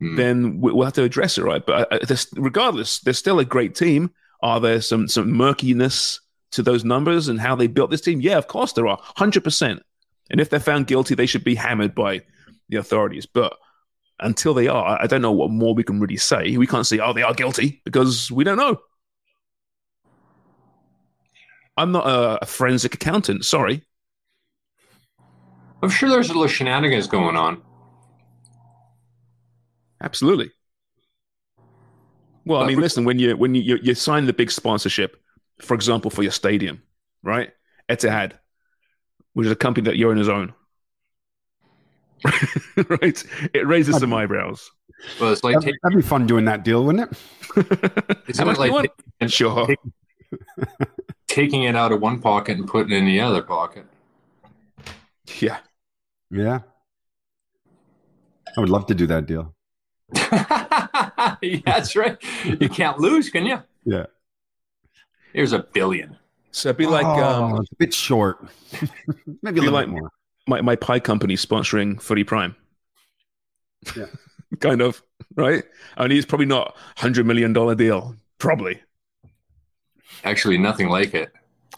Hmm. 0.00 0.16
then 0.16 0.60
we- 0.60 0.72
we'll 0.72 0.84
have 0.84 0.92
to 0.94 1.02
address 1.04 1.38
it, 1.38 1.44
right? 1.44 1.64
But 1.64 1.90
uh, 1.92 1.98
this, 2.06 2.26
regardless, 2.36 3.00
they're 3.00 3.14
still 3.14 3.38
a 3.38 3.44
great 3.44 3.74
team. 3.74 4.10
Are 4.42 4.60
there 4.60 4.80
some 4.82 5.08
some 5.08 5.32
murkiness 5.32 6.20
to 6.52 6.62
those 6.62 6.84
numbers 6.84 7.28
and 7.28 7.40
how 7.40 7.56
they 7.56 7.66
built 7.66 7.90
this 7.90 8.02
team? 8.02 8.20
Yeah, 8.20 8.36
of 8.36 8.46
course 8.46 8.72
there 8.74 8.86
are, 8.86 8.98
hundred 9.16 9.42
percent. 9.42 9.82
And 10.30 10.40
if 10.40 10.50
they're 10.50 10.60
found 10.60 10.86
guilty, 10.86 11.14
they 11.14 11.26
should 11.26 11.44
be 11.44 11.54
hammered 11.54 11.94
by 11.94 12.22
the 12.68 12.76
authorities. 12.76 13.24
But 13.26 13.56
until 14.20 14.52
they 14.54 14.68
are, 14.68 15.00
I 15.00 15.06
don't 15.06 15.22
know 15.22 15.32
what 15.32 15.50
more 15.50 15.74
we 15.74 15.82
can 15.84 15.98
really 16.00 16.16
say. 16.18 16.56
We 16.56 16.66
can't 16.66 16.86
say, 16.86 16.98
oh, 16.98 17.12
they 17.12 17.22
are 17.22 17.32
guilty 17.34 17.80
because 17.84 18.30
we 18.30 18.44
don't 18.44 18.58
know. 18.58 18.80
I'm 21.76 21.92
not 21.92 22.06
a, 22.06 22.42
a 22.42 22.46
forensic 22.46 22.94
accountant. 22.94 23.44
Sorry. 23.44 23.82
I'm 25.82 25.90
sure 25.90 26.08
there's 26.08 26.30
a 26.30 26.32
little 26.32 26.46
shenanigans 26.48 27.06
going 27.06 27.36
on. 27.36 27.62
Absolutely. 30.02 30.50
Well, 32.44 32.60
I 32.60 32.64
uh, 32.64 32.66
mean, 32.68 32.80
listen, 32.80 33.04
when 33.04 33.18
you 33.18 33.36
when 33.36 33.54
you, 33.54 33.62
you 33.62 33.78
you 33.82 33.94
sign 33.94 34.26
the 34.26 34.32
big 34.32 34.50
sponsorship, 34.50 35.16
for 35.60 35.74
example, 35.74 36.10
for 36.10 36.22
your 36.22 36.32
stadium, 36.32 36.82
right? 37.22 37.50
Etihad, 37.88 38.32
which 39.32 39.46
is 39.46 39.52
a 39.52 39.56
company 39.56 39.84
that 39.90 39.96
Jonas 39.96 40.28
own, 40.28 40.54
as 42.24 42.34
own, 42.76 42.86
right? 43.00 43.24
It 43.52 43.66
raises 43.66 43.98
some 43.98 44.12
eyebrows. 44.12 44.70
Well, 45.20 45.32
it's 45.32 45.44
like 45.44 45.54
That'd, 45.54 45.66
taking, 45.66 45.78
that'd 45.82 45.96
be 45.98 46.02
fun 46.02 46.26
doing 46.26 46.44
that 46.46 46.64
deal, 46.64 46.84
wouldn't 46.84 47.10
it? 47.10 47.18
it's 48.28 48.38
How 48.38 48.44
much 48.44 48.56
do 48.56 48.60
like 48.60 48.68
you 48.68 48.74
want? 48.74 48.90
taking- 49.20 49.28
Sure. 49.28 49.66
taking 51.26 51.62
it 51.64 51.74
out 51.76 51.92
of 51.92 52.00
one 52.00 52.20
pocket 52.20 52.58
and 52.58 52.66
putting 52.66 52.92
it 52.92 52.98
in 52.98 53.04
the 53.06 53.20
other 53.20 53.42
pocket. 53.42 53.86
Yeah. 55.40 55.58
Yeah. 56.30 56.60
I 58.56 58.60
would 58.60 58.68
love 58.68 58.86
to 58.86 58.94
do 58.94 59.06
that 59.08 59.26
deal. 59.26 59.54
That's 61.64 61.96
right. 61.96 62.16
You 62.44 62.68
can't 62.68 62.98
lose, 62.98 63.28
can 63.30 63.44
you? 63.46 63.62
Yeah. 63.84 64.06
Here's 65.32 65.52
a 65.52 65.60
billion. 65.60 66.16
So 66.52 66.70
it'd 66.70 66.78
be 66.78 66.86
like 66.86 67.04
Oh, 67.04 67.44
um, 67.44 67.52
a 67.54 67.64
bit 67.78 67.92
short. 67.92 68.38
Maybe 69.42 69.58
a 69.60 69.62
little 69.62 69.72
like- 69.74 69.86
bit 69.86 69.92
more. 69.92 70.10
my 70.48 70.60
my 70.62 70.76
pie 70.76 71.00
company 71.00 71.34
sponsoring 71.36 72.00
Footy 72.00 72.24
Prime. 72.24 72.56
Yeah. 73.96 74.06
kind 74.60 74.80
of 74.80 75.02
right. 75.36 75.64
I 75.98 76.06
mean, 76.08 76.16
it's 76.16 76.26
probably 76.26 76.46
not 76.46 76.76
hundred 76.96 77.26
million 77.26 77.52
dollar 77.52 77.74
deal. 77.74 78.16
Probably 78.38 78.80
Actually, 80.24 80.56
nothing 80.58 80.88
like 80.88 81.12
it. 81.14 81.30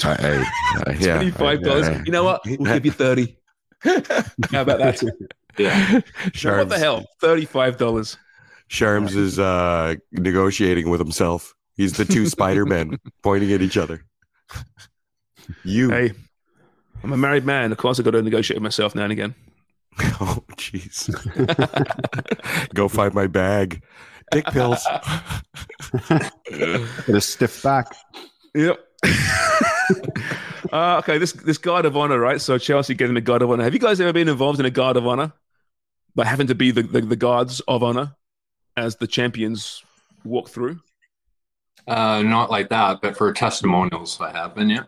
I- 0.04 0.10
I- 0.12 0.90
I- 0.90 0.96
yeah, 1.00 1.16
twenty 1.16 1.30
five 1.32 1.62
dollars. 1.62 1.88
I- 1.88 2.02
You 2.04 2.12
know 2.12 2.22
what? 2.24 2.42
We'll 2.46 2.72
give 2.74 2.84
you 2.86 2.92
thirty. 2.92 3.37
How 4.50 4.62
about 4.62 4.78
that? 4.78 5.02
Yeah. 5.58 6.02
Sure, 6.34 6.58
what 6.58 6.68
the 6.68 6.78
hell? 6.78 7.04
Thirty-five 7.20 7.78
dollars. 7.78 8.16
Sharms 8.70 9.16
is 9.16 9.40
uh, 9.40 9.96
negotiating 10.12 10.88
with 10.88 11.00
himself. 11.00 11.52
He's 11.74 11.94
the 11.94 12.04
two 12.04 12.26
Spider 12.26 12.64
Men 12.64 13.00
pointing 13.24 13.52
at 13.52 13.60
each 13.60 13.76
other. 13.76 14.04
You. 15.64 15.90
Hey, 15.90 16.12
I'm 17.02 17.12
a 17.12 17.16
married 17.16 17.44
man. 17.44 17.72
Of 17.72 17.78
course, 17.78 17.98
I 17.98 18.04
got 18.04 18.12
to 18.12 18.22
negotiate 18.22 18.56
with 18.58 18.62
myself 18.62 18.94
now 18.94 19.02
and 19.02 19.10
again. 19.10 19.34
Oh, 20.20 20.44
jeez. 20.52 21.08
Go 22.74 22.86
find 22.86 23.12
my 23.14 23.26
bag. 23.26 23.82
Dick 24.30 24.46
pills. 24.46 24.86
Get 26.48 27.08
a 27.08 27.20
stiff 27.20 27.64
back. 27.64 27.96
Yep. 28.54 28.78
uh, 30.72 30.98
okay, 30.98 31.18
this 31.18 31.32
this 31.32 31.58
guard 31.58 31.84
of 31.86 31.96
honor, 31.96 32.18
right? 32.18 32.40
So 32.40 32.58
Chelsea 32.58 32.94
getting 32.94 33.14
the 33.14 33.20
guard 33.20 33.42
of 33.42 33.50
honor. 33.50 33.64
Have 33.64 33.74
you 33.74 33.80
guys 33.80 34.00
ever 34.00 34.12
been 34.12 34.28
involved 34.28 34.60
in 34.60 34.66
a 34.66 34.70
guard 34.70 34.96
of 34.96 35.06
honor, 35.06 35.32
by 36.14 36.24
having 36.24 36.48
to 36.48 36.54
be 36.54 36.70
the, 36.70 36.82
the, 36.82 37.00
the 37.00 37.16
guards 37.16 37.60
of 37.68 37.82
honor 37.82 38.16
as 38.76 38.96
the 38.96 39.06
champions 39.06 39.82
walk 40.24 40.48
through? 40.50 40.80
Uh, 41.86 42.22
not 42.22 42.50
like 42.50 42.68
that, 42.68 43.00
but 43.00 43.16
for 43.16 43.32
testimonials, 43.32 44.20
I 44.20 44.30
have 44.32 44.54
been. 44.54 44.70
Yeah. 44.70 44.84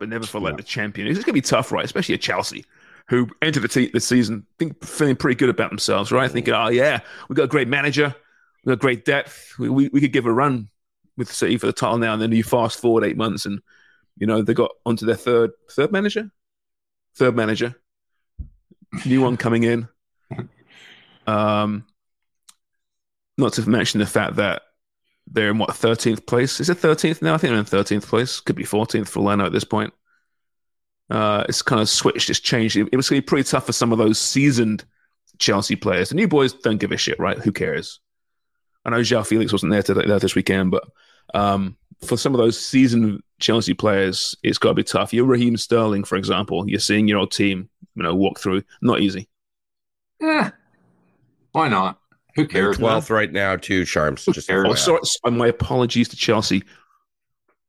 but 0.00 0.08
never 0.08 0.26
for 0.26 0.40
like 0.40 0.56
the 0.56 0.62
champion. 0.64 1.06
It's 1.06 1.18
going 1.18 1.26
to 1.26 1.32
be 1.34 1.42
tough, 1.42 1.70
right? 1.70 1.84
Especially 1.84 2.14
at 2.16 2.22
Chelsea, 2.22 2.64
who 3.08 3.28
entered 3.42 3.60
the, 3.62 3.68
te- 3.68 3.90
the 3.92 4.00
season 4.00 4.46
think 4.58 4.84
feeling 4.84 5.14
pretty 5.16 5.36
good 5.36 5.50
about 5.50 5.70
themselves, 5.70 6.10
right? 6.10 6.30
Thinking, 6.30 6.54
oh 6.54 6.68
yeah, 6.68 7.00
we 7.28 7.36
got 7.36 7.44
a 7.44 7.48
great 7.48 7.68
manager, 7.68 8.14
we 8.64 8.72
got 8.72 8.80
great 8.80 9.04
depth, 9.04 9.54
we, 9.58 9.68
we, 9.68 9.88
we 9.88 10.00
could 10.00 10.12
give 10.12 10.26
a 10.26 10.32
run 10.32 10.69
with 11.20 11.32
City 11.32 11.56
for 11.56 11.66
the 11.66 11.72
title 11.72 11.98
now. 11.98 12.14
And 12.14 12.20
then 12.20 12.32
you 12.32 12.42
fast 12.42 12.80
forward 12.80 13.04
eight 13.04 13.16
months, 13.16 13.46
and 13.46 13.60
you 14.16 14.26
know 14.26 14.42
they 14.42 14.54
got 14.54 14.72
onto 14.84 15.06
their 15.06 15.14
third 15.14 15.52
third 15.70 15.92
manager, 15.92 16.32
third 17.14 17.36
manager, 17.36 17.76
new 19.06 19.20
one 19.20 19.36
coming 19.36 19.62
in. 19.62 19.88
Um, 21.26 21.86
not 23.38 23.52
to 23.52 23.68
mention 23.68 24.00
the 24.00 24.06
fact 24.06 24.36
that 24.36 24.62
they're 25.28 25.50
in 25.50 25.58
what 25.58 25.76
thirteenth 25.76 26.26
place. 26.26 26.58
Is 26.58 26.70
it 26.70 26.78
thirteenth 26.78 27.22
now? 27.22 27.34
I 27.34 27.38
think 27.38 27.50
they're 27.50 27.58
in 27.58 27.64
thirteenth 27.64 28.08
place. 28.08 28.40
Could 28.40 28.56
be 28.56 28.64
fourteenth 28.64 29.08
for 29.08 29.20
all 29.20 29.28
I 29.28 29.36
know 29.36 29.46
at 29.46 29.52
this 29.52 29.62
point. 29.62 29.92
Uh, 31.08 31.44
it's 31.48 31.62
kind 31.62 31.80
of 31.80 31.88
switched. 31.88 32.30
It's 32.30 32.40
changed. 32.40 32.76
It, 32.76 32.88
it 32.90 32.96
was 32.96 33.08
going 33.08 33.20
to 33.20 33.24
be 33.24 33.28
pretty 33.28 33.48
tough 33.48 33.66
for 33.66 33.72
some 33.72 33.92
of 33.92 33.98
those 33.98 34.18
seasoned 34.18 34.84
Chelsea 35.38 35.76
players. 35.76 36.08
The 36.08 36.14
new 36.14 36.26
boys 36.26 36.52
don't 36.52 36.78
give 36.78 36.90
a 36.90 36.96
shit, 36.96 37.20
right? 37.20 37.38
Who 37.38 37.52
cares? 37.52 38.00
I 38.84 38.90
know 38.90 39.00
João 39.00 39.26
Felix 39.26 39.52
wasn't 39.52 39.72
there 39.72 39.82
today, 39.82 40.06
there 40.06 40.18
this 40.18 40.34
weekend, 40.34 40.70
but 40.70 40.84
um, 41.34 41.76
for 42.04 42.16
some 42.16 42.34
of 42.34 42.38
those 42.38 42.58
seasoned 42.58 43.22
Chelsea 43.38 43.74
players, 43.74 44.36
it's 44.42 44.58
got 44.58 44.70
to 44.70 44.74
be 44.74 44.82
tough. 44.84 45.12
You're 45.12 45.24
Raheem 45.26 45.56
Sterling, 45.56 46.04
for 46.04 46.16
example. 46.16 46.68
You're 46.68 46.80
seeing 46.80 47.08
your 47.08 47.18
old 47.18 47.32
team, 47.32 47.68
you 47.94 48.02
know, 48.02 48.14
walk 48.14 48.38
through. 48.40 48.62
Not 48.82 49.00
easy. 49.00 49.28
Yeah. 50.20 50.50
Why 51.52 51.68
not? 51.68 51.98
Who 52.36 52.46
cares? 52.46 52.78
12th 52.78 53.10
right 53.10 53.32
now, 53.32 53.56
too, 53.56 53.82
Sharms. 53.82 54.32
Just 54.32 54.46
cares? 54.48 54.66
Oh, 54.66 54.72
FYI. 54.72 54.78
sorry. 54.78 55.00
so- 55.02 55.30
My 55.30 55.48
apologies 55.48 56.08
to 56.10 56.16
Chelsea. 56.16 56.62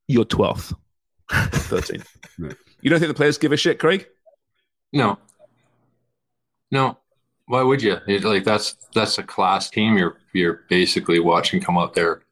You're 0.07 0.25
12th, 0.25 0.73
13th. 1.29 2.05
You 2.83 2.89
don't 2.89 2.97
think 2.99 3.09
the 3.09 3.13
players 3.15 3.37
give 3.37 3.51
a 3.51 3.57
shit, 3.57 3.77
Craig? 3.77 4.07
No. 4.91 5.19
No. 6.71 6.97
Why 7.45 7.61
would 7.61 7.81
you? 7.83 7.97
It, 8.07 8.23
like 8.23 8.43
that's 8.43 8.75
that's 8.95 9.19
a 9.19 9.23
class 9.23 9.69
team. 9.69 9.97
You're 9.99 10.17
you're 10.33 10.61
basically 10.67 11.19
watching 11.19 11.61
come 11.61 11.77
out 11.77 11.93
there. 11.93 12.23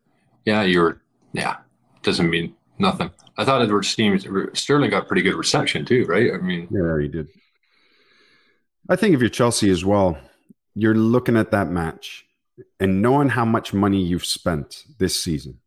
Yeah, 0.45 0.63
you're. 0.63 1.01
Yeah, 1.33 1.57
doesn't 2.03 2.29
mean 2.29 2.55
nothing. 2.77 3.11
I 3.37 3.45
thought 3.45 3.61
Edward 3.61 3.83
team 3.83 4.17
Sterling 4.53 4.89
got 4.89 5.07
pretty 5.07 5.21
good 5.21 5.35
reception 5.35 5.85
too, 5.85 6.05
right? 6.05 6.31
I 6.33 6.37
mean, 6.37 6.67
Yeah, 6.71 6.99
he 7.01 7.07
did. 7.07 7.27
I 8.89 8.95
think 8.95 9.13
if 9.13 9.19
you're 9.21 9.29
Chelsea 9.29 9.69
as 9.69 9.85
well, 9.85 10.17
you're 10.75 10.95
looking 10.95 11.37
at 11.37 11.51
that 11.51 11.69
match 11.69 12.25
and 12.79 13.01
knowing 13.01 13.29
how 13.29 13.45
much 13.45 13.73
money 13.73 14.01
you've 14.03 14.25
spent 14.25 14.83
this 14.97 15.21
season, 15.21 15.59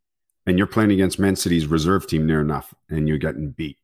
and 0.47 0.59
you're 0.59 0.66
playing 0.66 0.90
against 0.90 1.19
Man 1.19 1.37
City's 1.37 1.66
reserve 1.66 2.07
team 2.07 2.26
near 2.26 2.40
enough, 2.40 2.75
and 2.90 3.07
you're 3.09 3.19
getting 3.19 3.50
beat. 3.50 3.78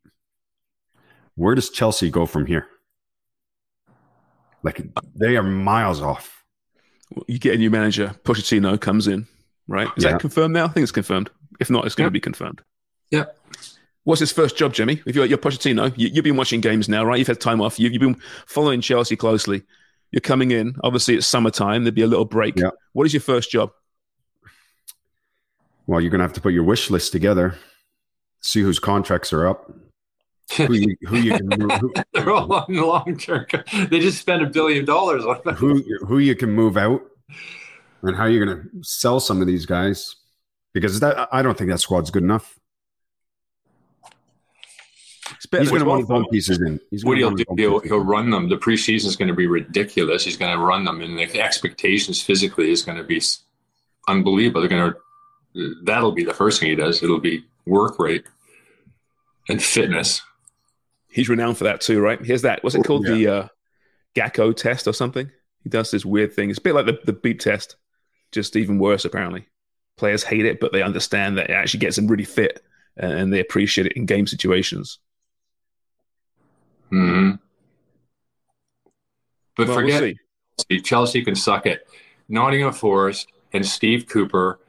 Where 1.35 1.55
does 1.55 1.69
Chelsea 1.69 2.09
go 2.11 2.25
from 2.25 2.45
here? 2.45 2.67
Like 4.61 4.81
they 5.15 5.37
are 5.37 5.43
miles 5.43 6.01
off. 6.01 6.43
You 7.27 7.39
get 7.39 7.55
a 7.55 7.57
new 7.57 7.69
manager. 7.69 8.13
Pochettino 8.23 8.79
comes 8.79 9.07
in, 9.07 9.25
right? 9.67 9.87
Is 9.97 10.03
Yeah. 10.03 10.11
that 10.11 10.19
confirmed 10.21 10.53
now? 10.53 10.65
I 10.65 10.67
think 10.67 10.83
it's 10.83 10.91
confirmed. 10.91 11.29
If 11.59 11.69
not, 11.69 11.85
it's 11.85 11.95
going 11.95 12.07
to 12.07 12.11
be 12.11 12.19
confirmed. 12.19 12.61
Yeah. 13.11 13.25
What's 14.03 14.19
his 14.19 14.31
first 14.31 14.57
job, 14.57 14.73
Jimmy? 14.73 15.01
If 15.05 15.15
you're, 15.15 15.25
you're 15.25 15.37
Pochettino, 15.37 15.93
you, 15.97 16.09
you've 16.09 16.23
been 16.23 16.37
watching 16.37 16.61
games 16.61 16.89
now, 16.89 17.03
right? 17.03 17.19
You've 17.19 17.27
had 17.27 17.41
time 17.41 17.61
off. 17.61 17.79
You've, 17.79 17.91
you've 17.93 18.01
been 18.01 18.19
following 18.47 18.81
Chelsea 18.81 19.15
closely. 19.15 19.63
You're 20.11 20.21
coming 20.21 20.51
in. 20.51 20.75
Obviously, 20.83 21.15
it's 21.15 21.27
summertime. 21.27 21.83
There'd 21.83 21.95
be 21.95 22.01
a 22.01 22.07
little 22.07 22.25
break. 22.25 22.57
Yeah. 22.57 22.71
What 22.93 23.05
is 23.05 23.13
your 23.13 23.21
first 23.21 23.51
job? 23.51 23.71
Well, 25.85 26.01
you're 26.01 26.11
going 26.11 26.19
to 26.19 26.25
have 26.25 26.33
to 26.33 26.41
put 26.41 26.53
your 26.53 26.63
wish 26.63 26.89
list 26.89 27.11
together, 27.11 27.57
see 28.41 28.61
whose 28.61 28.79
contracts 28.79 29.33
are 29.33 29.47
up, 29.47 29.71
who 30.55 30.73
you, 30.73 30.95
who 31.07 31.17
you 31.17 31.31
can 31.31 31.47
move, 31.47 31.71
who, 31.79 31.93
they're 32.13 32.31
all 32.31 32.51
on 32.53 32.65
long 32.69 33.17
term. 33.17 33.45
They 33.89 33.99
just 33.99 34.19
spent 34.19 34.41
a 34.41 34.47
billion 34.47 34.85
dollars 34.85 35.25
on 35.25 35.39
them. 35.43 35.55
who 35.55 35.83
who 36.05 36.19
you 36.19 36.35
can 36.35 36.51
move 36.51 36.77
out 36.77 37.01
And 38.01 38.15
how 38.15 38.25
you're 38.25 38.39
you 38.39 38.45
going 38.45 38.63
to 38.63 38.69
sell 38.83 39.19
some 39.19 39.41
of 39.41 39.47
these 39.47 39.65
guys? 39.65 40.15
Because 40.73 40.99
that 40.99 41.27
I 41.31 41.41
don't 41.41 41.57
think 41.57 41.69
that 41.69 41.79
squad's 41.79 42.11
good 42.11 42.23
enough. 42.23 42.59
He's 45.51 45.69
going 45.69 45.81
to 45.81 45.85
want 45.85 46.07
bone 46.07 46.25
pieces 46.29 46.59
in. 46.59 46.79
He's 46.91 47.03
what 47.05 47.19
gonna 47.19 47.35
he'll 47.37 47.55
do, 47.55 47.55
he'll, 47.55 47.79
he'll 47.79 48.03
run 48.03 48.29
them. 48.29 48.49
The 48.49 48.57
preseason 48.57 49.05
is 49.05 49.15
going 49.15 49.29
to 49.29 49.33
be 49.33 49.47
ridiculous. 49.47 50.25
He's 50.25 50.37
going 50.37 50.55
to 50.55 50.63
run 50.63 50.83
them, 50.83 51.01
and 51.01 51.17
the 51.17 51.41
expectations 51.41 52.21
physically 52.21 52.71
is 52.71 52.83
going 52.83 52.97
to 52.97 53.03
be 53.03 53.21
unbelievable. 54.07 54.61
They're 54.61 54.69
going 54.69 54.93
to. 54.93 55.75
That'll 55.83 56.11
be 56.11 56.23
the 56.23 56.33
first 56.33 56.59
thing 56.59 56.69
he 56.69 56.75
does. 56.75 57.01
It'll 57.01 57.19
be 57.19 57.45
work 57.65 57.97
rate 57.99 58.25
and 59.47 59.61
fitness. 59.61 60.21
He's 61.09 61.29
renowned 61.29 61.57
for 61.57 61.63
that 61.63 61.81
too, 61.81 61.99
right? 61.99 62.23
Here's 62.23 62.43
that. 62.43 62.63
What's 62.63 62.75
it 62.75 62.85
called? 62.85 63.05
The 63.05 63.27
uh, 63.27 63.47
Gacko 64.15 64.55
test 64.55 64.87
or 64.87 64.93
something? 64.93 65.31
He 65.63 65.69
does 65.69 65.91
this 65.91 66.05
weird 66.05 66.33
thing. 66.33 66.49
It's 66.49 66.59
a 66.59 66.61
bit 66.61 66.75
like 66.75 66.85
the, 66.85 66.99
the 67.03 67.13
beep 67.13 67.39
test, 67.39 67.75
just 68.31 68.55
even 68.55 68.77
worse, 68.77 69.05
apparently. 69.05 69.47
Players 69.99 70.23
hate 70.23 70.45
it, 70.45 70.61
but 70.61 70.71
they 70.71 70.81
understand 70.81 71.37
that 71.37 71.49
it 71.49 71.53
actually 71.53 71.81
gets 71.81 71.97
them 71.97 72.07
really 72.07 72.23
fit 72.23 72.63
and, 72.95 73.33
they 73.33 73.41
appreciate 73.41 73.85
it 73.85 73.93
in 73.97 74.05
game 74.05 74.27
situations. 74.27 74.99
hmm 76.89 77.31
But 79.57 79.67
Well, 79.67 79.67
we'll 79.67 79.85
forget 79.85 79.99
see. 80.01 80.17
Chelsea. 80.57 80.81
Chelsea 80.81 81.25
can 81.25 81.35
suck 81.35 81.65
it. 81.65 81.85
Nottingham 82.29 82.71
Forest 82.71 83.27
and 83.51 83.65
Steve 83.65 84.07
Cooper 84.07 84.59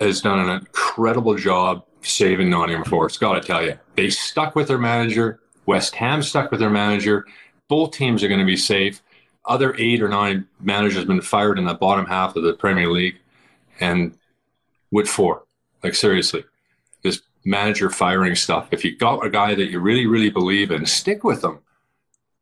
has 0.00 0.22
done 0.22 0.38
an 0.38 0.48
incredible 0.48 1.34
job 1.36 1.84
saving 2.00 2.48
Nottingham 2.48 2.84
Forest. 2.84 3.20
Got 3.20 3.34
to 3.34 3.40
tell 3.46 3.62
you, 3.62 3.78
they 3.96 4.08
stuck 4.08 4.54
with 4.54 4.68
their 4.68 4.78
manager. 4.78 5.40
West 5.66 5.94
Ham 5.96 6.22
stuck 6.22 6.50
with 6.50 6.60
their 6.60 6.70
manager. 6.70 7.26
Both 7.68 7.92
teams 7.92 8.22
are 8.24 8.28
going 8.28 8.40
to 8.40 8.46
be 8.46 8.56
safe. 8.56 9.02
Other 9.44 9.74
eight 9.78 10.02
or 10.02 10.08
nine 10.08 10.46
managers 10.58 11.00
have 11.00 11.06
been 11.06 11.20
fired 11.20 11.58
in 11.58 11.66
the 11.66 11.74
bottom 11.74 12.06
half 12.06 12.34
of 12.34 12.44
the 12.44 12.54
Premier 12.54 12.90
League, 12.90 13.16
and 13.78 14.16
what 14.94 15.08
for? 15.08 15.44
Like 15.82 15.94
seriously, 15.94 16.44
this 17.02 17.22
manager 17.44 17.90
firing 17.90 18.34
stuff. 18.34 18.68
If 18.70 18.84
you 18.84 18.96
got 18.96 19.24
a 19.24 19.30
guy 19.30 19.54
that 19.54 19.70
you 19.70 19.80
really, 19.80 20.06
really 20.06 20.30
believe 20.30 20.70
in, 20.70 20.86
stick 20.86 21.24
with 21.24 21.44
him 21.44 21.58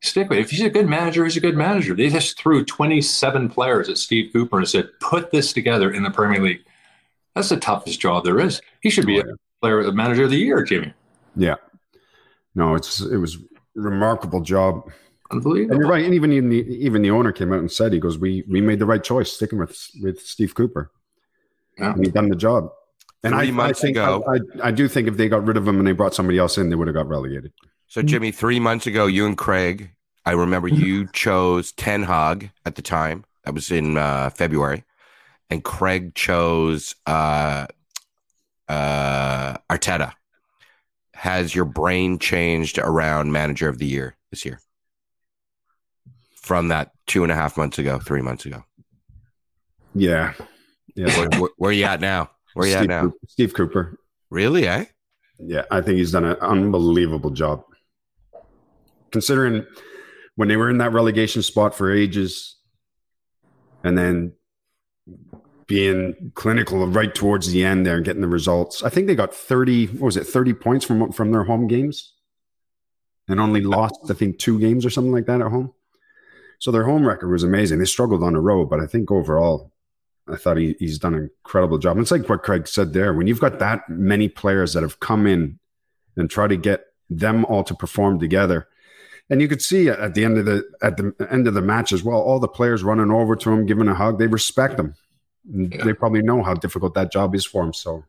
stick 0.02 0.28
with 0.28 0.38
it. 0.38 0.42
If 0.42 0.50
he's 0.50 0.62
a 0.62 0.71
good 0.71 0.88
manager, 0.88 1.25
he's 1.25 1.37
a 1.37 1.40
good 1.40 1.56
manager. 1.56 1.94
They 1.94 2.11
just 2.11 2.38
threw 2.38 2.64
27 2.64 3.49
players 3.49 3.88
at 3.88 3.99
Steve 3.99 4.32
Cooper 4.32 4.59
and 4.59 4.68
said, 4.68 4.90
put 5.00 5.30
this 5.30 5.52
together 5.52 5.90
in 5.90 6.02
the 6.02 6.11
Premier 6.11 6.42
League. 6.42 6.64
That's 7.35 7.49
the 7.49 7.56
toughest 7.56 8.00
job 8.00 8.25
there 8.25 8.38
is. 8.40 8.61
He 8.82 8.90
should 8.90 9.06
be 9.06 9.18
oh, 9.18 9.23
a 9.23 9.37
player, 9.61 9.82
the 9.82 9.92
manager 9.92 10.25
of 10.25 10.30
the 10.30 10.37
year, 10.37 10.62
Jimmy. 10.62 10.92
Yeah. 11.35 11.54
No, 12.54 12.75
it's 12.75 13.00
it 13.00 13.16
was 13.16 13.38
remarkable 13.75 14.42
job. 14.42 14.92
Unbelievable. 15.30 15.73
And 15.73 15.80
you're 15.80 15.90
right. 15.90 16.04
And 16.04 16.12
even 16.12 16.30
even 16.32 16.50
the, 16.50 16.59
even 16.59 17.00
the 17.00 17.11
owner 17.11 17.32
came 17.32 17.50
out 17.54 17.61
and 17.61 17.73
said 17.73 17.94
he 17.94 17.99
goes, 17.99 18.18
"We 18.18 18.44
we 18.47 18.61
made 18.61 18.78
the 18.78 18.85
right 18.85 19.02
choice 19.02 19.32
sticking 19.32 19.59
with 19.59 19.75
with 20.02 20.21
Steve 20.21 20.54
Cooper. 20.54 20.90
Yeah. 21.78 21.92
And 21.92 22.04
he 22.04 22.10
done 22.10 22.28
the 22.28 22.36
job." 22.36 22.70
And 23.24 23.34
Three 23.34 23.48
I, 23.48 23.50
months 23.52 23.80
I 23.80 23.82
think, 23.82 23.96
ago- 23.96 24.24
I, 24.26 24.68
I, 24.68 24.70
do 24.72 24.88
think 24.88 25.06
if 25.06 25.16
they 25.16 25.28
got 25.28 25.46
rid 25.46 25.56
of 25.56 25.66
him 25.66 25.78
and 25.78 25.86
they 25.86 25.92
brought 25.92 26.14
somebody 26.14 26.38
else 26.38 26.58
in, 26.58 26.70
they 26.70 26.76
would 26.76 26.88
have 26.88 26.94
got 26.94 27.06
relegated. 27.06 27.52
So, 27.86 28.02
Jimmy, 28.02 28.32
three 28.32 28.58
months 28.58 28.86
ago, 28.86 29.06
you 29.06 29.26
and 29.26 29.38
Craig, 29.38 29.90
I 30.26 30.32
remember 30.32 30.66
you 30.68 31.06
chose 31.12 31.72
Ten 31.72 32.02
Hag 32.02 32.50
at 32.64 32.74
the 32.74 32.82
time. 32.82 33.24
That 33.44 33.54
was 33.54 33.70
in 33.70 33.96
uh, 33.96 34.30
February, 34.30 34.84
and 35.50 35.62
Craig 35.62 36.14
chose 36.14 36.94
uh, 37.06 37.66
uh, 38.68 39.56
Arteta. 39.70 40.12
Has 41.14 41.54
your 41.54 41.64
brain 41.64 42.18
changed 42.18 42.78
around 42.78 43.30
manager 43.30 43.68
of 43.68 43.78
the 43.78 43.86
year 43.86 44.16
this 44.30 44.44
year 44.44 44.60
from 46.34 46.68
that 46.68 46.90
two 47.06 47.22
and 47.22 47.30
a 47.30 47.34
half 47.36 47.56
months 47.56 47.78
ago, 47.78 47.98
three 47.98 48.22
months 48.22 48.46
ago? 48.46 48.64
Yeah, 49.94 50.32
yeah. 50.94 51.06
Where, 51.18 51.28
where, 51.40 51.50
where 51.56 51.70
are 51.70 51.75
you 51.75 51.84
at 51.84 52.00
now? 52.00 52.30
Where 52.54 52.64
are 52.64 52.68
you 52.68 52.76
Steve 52.76 52.82
at 52.82 52.88
now? 52.88 53.02
Cooper, 53.02 53.16
Steve 53.28 53.54
Cooper. 53.54 53.99
Really? 54.30 54.66
Eh? 54.66 54.84
Yeah, 55.38 55.64
I 55.70 55.81
think 55.81 55.98
he's 55.98 56.12
done 56.12 56.24
an 56.24 56.37
unbelievable 56.40 57.31
job. 57.31 57.64
Considering 59.11 59.66
when 60.37 60.48
they 60.48 60.57
were 60.57 60.70
in 60.70 60.78
that 60.78 60.92
relegation 60.92 61.42
spot 61.42 61.74
for 61.74 61.92
ages, 61.92 62.57
and 63.85 63.98
then 63.98 64.33
being 65.66 66.33
clinical 66.35 66.87
right 66.87 67.14
towards 67.14 67.50
the 67.50 67.64
end 67.64 67.87
there 67.87 67.96
and 67.96 68.05
getting 68.05 68.20
the 68.20 68.28
results. 68.28 68.83
I 68.83 68.88
think 68.88 69.07
they 69.07 69.14
got 69.14 69.35
thirty. 69.35 69.87
What 69.87 70.07
was 70.07 70.16
it? 70.16 70.24
Thirty 70.24 70.55
points 70.55 70.85
from 70.85 71.12
from 71.12 71.33
their 71.33 71.44
home 71.44 71.66
games, 71.66 72.12
and 73.28 73.40
only 73.40 73.62
lost 73.62 73.94
I 74.11 74.14
think 74.14 74.38
two 74.38 74.59
games 74.59 74.85
or 74.85 74.90
something 74.90 75.12
like 75.12 75.26
that 75.26 75.40
at 75.40 75.48
home. 75.50 75.72
So 76.59 76.70
their 76.70 76.85
home 76.85 77.07
record 77.07 77.31
was 77.31 77.42
amazing. 77.42 77.78
They 77.78 77.87
struggled 77.87 78.22
on 78.22 78.35
the 78.35 78.40
road, 78.40 78.70
but 78.70 78.81
I 78.81 78.87
think 78.87 79.11
overall, 79.11 79.71
I 80.28 80.37
thought 80.37 80.56
he, 80.56 80.76
he's 80.78 80.98
done 80.98 81.14
an 81.14 81.30
incredible 81.44 81.78
job. 81.78 81.96
And 81.96 82.02
it's 82.02 82.11
like 82.11 82.28
what 82.28 82.42
Craig 82.42 82.68
said 82.68 82.92
there. 82.92 83.12
When 83.12 83.26
you've 83.26 83.40
got 83.40 83.58
that 83.58 83.88
many 83.88 84.28
players 84.28 84.72
that 84.74 84.82
have 84.82 85.00
come 85.00 85.26
in 85.26 85.58
and 86.16 86.30
try 86.30 86.46
to 86.46 86.56
get 86.56 86.85
them 87.11 87.44
all 87.46 87.64
to 87.64 87.74
perform 87.74 88.18
together, 88.18 88.68
and 89.30 89.40
you 89.40 89.48
could 89.48 89.62
see 89.62 89.88
at 89.88 90.14
the 90.14 90.24
end 90.24 90.38
of 90.38 90.44
the 90.44 90.64
at 90.82 90.96
the 90.96 91.14
end 91.30 91.48
of 91.48 91.54
the 91.54 91.62
match 91.62 91.92
as 91.92 92.02
well, 92.02 92.20
all 92.20 92.38
the 92.38 92.48
players 92.48 92.82
running 92.82 93.11
over 93.11 93.35
to 93.37 93.50
him, 93.50 93.66
giving 93.66 93.88
a 93.88 93.94
hug. 93.94 94.18
They 94.18 94.26
respect 94.26 94.78
him. 94.78 94.94
And 95.52 95.72
They 95.72 95.92
probably 95.92 96.22
know 96.22 96.42
how 96.42 96.54
difficult 96.54 96.94
that 96.94 97.11
job 97.11 97.35
is 97.35 97.44
for 97.44 97.64
him. 97.64 97.72
So 97.72 98.04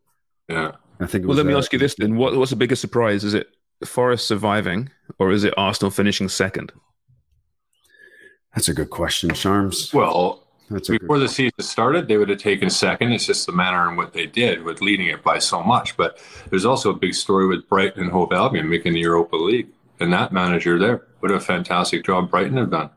Yeah. 0.47 0.73
I 0.99 1.07
think. 1.07 1.23
It 1.23 1.27
Well, 1.27 1.29
was, 1.29 1.37
let 1.37 1.45
me 1.47 1.53
uh, 1.53 1.57
ask 1.57 1.73
you 1.73 1.79
this 1.79 1.95
then: 1.95 2.15
what, 2.17 2.35
What's 2.35 2.51
the 2.51 2.57
biggest 2.57 2.81
surprise? 2.81 3.23
Is 3.23 3.33
it 3.33 3.47
Forest 3.85 4.27
surviving, 4.27 4.89
or 5.19 5.31
is 5.31 5.43
it 5.43 5.53
Arsenal 5.57 5.91
finishing 5.91 6.29
second? 6.29 6.71
That's 8.53 8.67
a 8.67 8.73
good 8.73 8.91
question, 8.91 9.31
Sharms. 9.31 9.93
Well, 9.93 10.42
That's 10.69 10.89
before 10.89 11.19
the 11.19 11.27
season 11.27 11.59
started, 11.59 12.07
they 12.07 12.17
would 12.17 12.29
have 12.29 12.39
taken 12.39 12.69
second. 12.69 13.11
It's 13.11 13.25
just 13.25 13.45
the 13.45 13.51
manner 13.51 13.89
in 13.89 13.95
what 13.95 14.13
they 14.13 14.25
did 14.25 14.63
with 14.63 14.81
leading 14.81 15.07
it 15.07 15.21
by 15.23 15.39
so 15.39 15.61
much. 15.61 15.97
But 15.97 16.17
there's 16.49 16.65
also 16.65 16.89
a 16.89 16.95
big 16.95 17.13
story 17.13 17.47
with 17.47 17.67
Brighton 17.67 18.01
and 18.03 18.11
Hove 18.11 18.31
Albion 18.31 18.69
making 18.69 18.93
the 18.93 19.01
Europa 19.01 19.35
League. 19.35 19.67
And 19.99 20.11
that 20.13 20.33
manager 20.33 20.79
there, 20.79 21.05
what 21.19 21.31
a 21.31 21.39
fantastic 21.39 22.05
job 22.05 22.31
Brighton 22.31 22.57
have 22.57 22.71
done. 22.71 22.89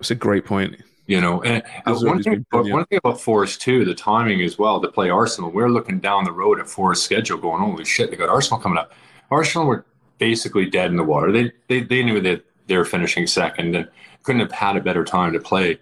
It's 0.00 0.10
a 0.10 0.14
great 0.14 0.44
point. 0.44 0.80
You 1.06 1.20
know, 1.20 1.42
and 1.42 1.62
uh, 1.84 1.94
one 1.96 2.22
thing, 2.22 2.32
been 2.32 2.46
about, 2.50 2.70
one 2.70 2.84
thing 2.86 2.98
about 2.98 3.20
Forest 3.20 3.60
too, 3.60 3.84
the 3.84 3.94
timing 3.94 4.40
as 4.40 4.58
well 4.58 4.80
to 4.80 4.88
play 4.88 5.10
Arsenal. 5.10 5.50
We're 5.50 5.68
looking 5.68 6.00
down 6.00 6.24
the 6.24 6.32
road 6.32 6.58
at 6.58 6.68
Forest 6.68 7.04
schedule, 7.04 7.36
going, 7.36 7.60
"Holy 7.60 7.84
shit, 7.84 8.10
they 8.10 8.16
got 8.16 8.30
Arsenal 8.30 8.58
coming 8.58 8.78
up." 8.78 8.92
Arsenal 9.30 9.66
were 9.66 9.84
basically 10.16 10.64
dead 10.64 10.90
in 10.90 10.96
the 10.96 11.04
water. 11.04 11.30
They 11.30 11.52
they, 11.68 11.80
they 11.80 12.02
knew 12.02 12.22
that 12.22 12.42
they 12.68 12.78
were 12.78 12.86
finishing 12.86 13.26
second 13.26 13.76
and 13.76 13.88
couldn't 14.22 14.40
have 14.40 14.52
had 14.52 14.76
a 14.76 14.80
better 14.80 15.04
time 15.04 15.34
to 15.34 15.40
play 15.40 15.78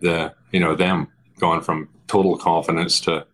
the 0.00 0.34
you 0.52 0.60
know 0.60 0.74
them 0.74 1.08
going 1.38 1.60
from 1.60 1.88
total 2.06 2.36
confidence 2.36 3.00
to 3.00 3.26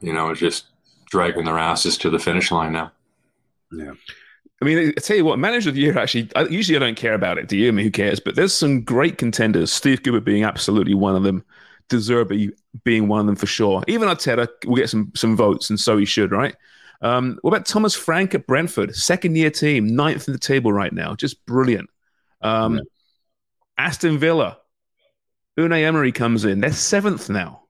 you 0.00 0.12
know 0.12 0.34
just 0.34 0.66
dragging 1.10 1.44
their 1.44 1.58
asses 1.58 1.96
to 1.98 2.10
the 2.10 2.18
finish 2.18 2.50
line 2.50 2.72
now. 2.72 2.92
Yeah. 3.72 3.92
I 4.62 4.64
mean, 4.64 4.92
I 4.96 5.00
tell 5.00 5.16
you 5.16 5.24
what, 5.24 5.38
manager 5.38 5.68
of 5.68 5.74
the 5.74 5.80
year. 5.80 5.98
Actually, 5.98 6.30
I, 6.36 6.44
usually 6.44 6.76
I 6.76 6.80
don't 6.80 6.96
care 6.96 7.14
about 7.14 7.38
it. 7.38 7.48
Do 7.48 7.56
you? 7.56 7.68
I 7.68 7.70
mean, 7.70 7.84
who 7.84 7.90
cares? 7.90 8.20
But 8.20 8.34
there's 8.34 8.54
some 8.54 8.82
great 8.82 9.18
contenders. 9.18 9.70
Steve 9.72 10.02
Cooper 10.02 10.20
being 10.20 10.44
absolutely 10.44 10.94
one 10.94 11.16
of 11.16 11.22
them. 11.22 11.44
De 11.90 11.96
Zerbi 11.96 12.50
being 12.82 13.08
one 13.08 13.20
of 13.20 13.26
them 13.26 13.36
for 13.36 13.46
sure. 13.46 13.84
Even 13.88 14.08
Arteta 14.08 14.48
will 14.64 14.76
get 14.76 14.88
some 14.88 15.12
some 15.14 15.36
votes, 15.36 15.68
and 15.68 15.78
so 15.78 15.98
he 15.98 16.06
should, 16.06 16.32
right? 16.32 16.54
Um, 17.02 17.38
what 17.42 17.50
about 17.50 17.66
Thomas 17.66 17.94
Frank 17.94 18.34
at 18.34 18.46
Brentford, 18.46 18.96
second 18.96 19.36
year 19.36 19.50
team, 19.50 19.86
ninth 19.86 20.26
in 20.26 20.32
the 20.32 20.38
table 20.38 20.72
right 20.72 20.92
now, 20.92 21.14
just 21.14 21.44
brilliant. 21.44 21.90
Um, 22.40 22.80
Aston 23.76 24.16
Villa, 24.16 24.58
Unai 25.58 25.84
Emery 25.84 26.12
comes 26.12 26.44
in, 26.44 26.60
they're 26.60 26.72
seventh 26.72 27.30
now. 27.30 27.62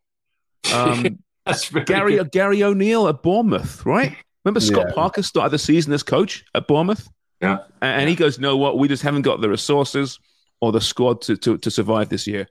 Um, 0.73 1.19
That's 1.47 1.67
very 1.67 1.85
Gary 1.85 2.17
good. 2.17 2.33
Gary 2.33 2.63
O'Neill 2.63 3.07
at 3.09 3.23
Bournemouth, 3.23 3.85
right? 3.85 4.17
Remember 4.45 4.61
Scott 4.61 4.87
Yeah. 4.89 4.95
Parker 4.95 5.23
started 5.23 5.51
the 5.51 5.59
season 5.59 5.93
as 5.93 6.03
coach 6.03 6.45
at 6.55 6.67
Bournemouth, 6.67 7.07
Yeah. 7.43 7.59
A- 7.83 7.85
and 7.85 8.09
he 8.09 8.15
goes, 8.17 8.39
"No, 8.39 8.57
what? 8.57 8.79
We 8.79 8.89
just 8.89 9.03
haven't 9.03 9.23
got 9.23 9.41
the 9.43 9.49
resources 9.51 10.19
or 10.63 10.73
the 10.73 10.81
squad 10.81 11.21
to, 11.23 11.37
to 11.37 11.59
to 11.59 11.71
survive 11.71 12.09
this 12.09 12.27
year." 12.27 12.47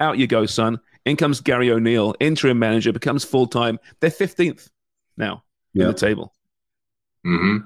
Out 0.00 0.18
you 0.18 0.26
go, 0.26 0.44
son. 0.46 0.78
In 1.06 1.16
comes 1.16 1.40
Gary 1.40 1.70
O'Neill, 1.70 2.14
interim 2.20 2.58
manager, 2.58 2.92
becomes 2.92 3.24
full 3.24 3.46
time. 3.46 3.78
They're 4.00 4.10
fifteenth 4.10 4.68
now 5.16 5.42
in 5.74 5.86
the 5.86 5.94
table. 5.94 6.34
hmm 7.24 7.58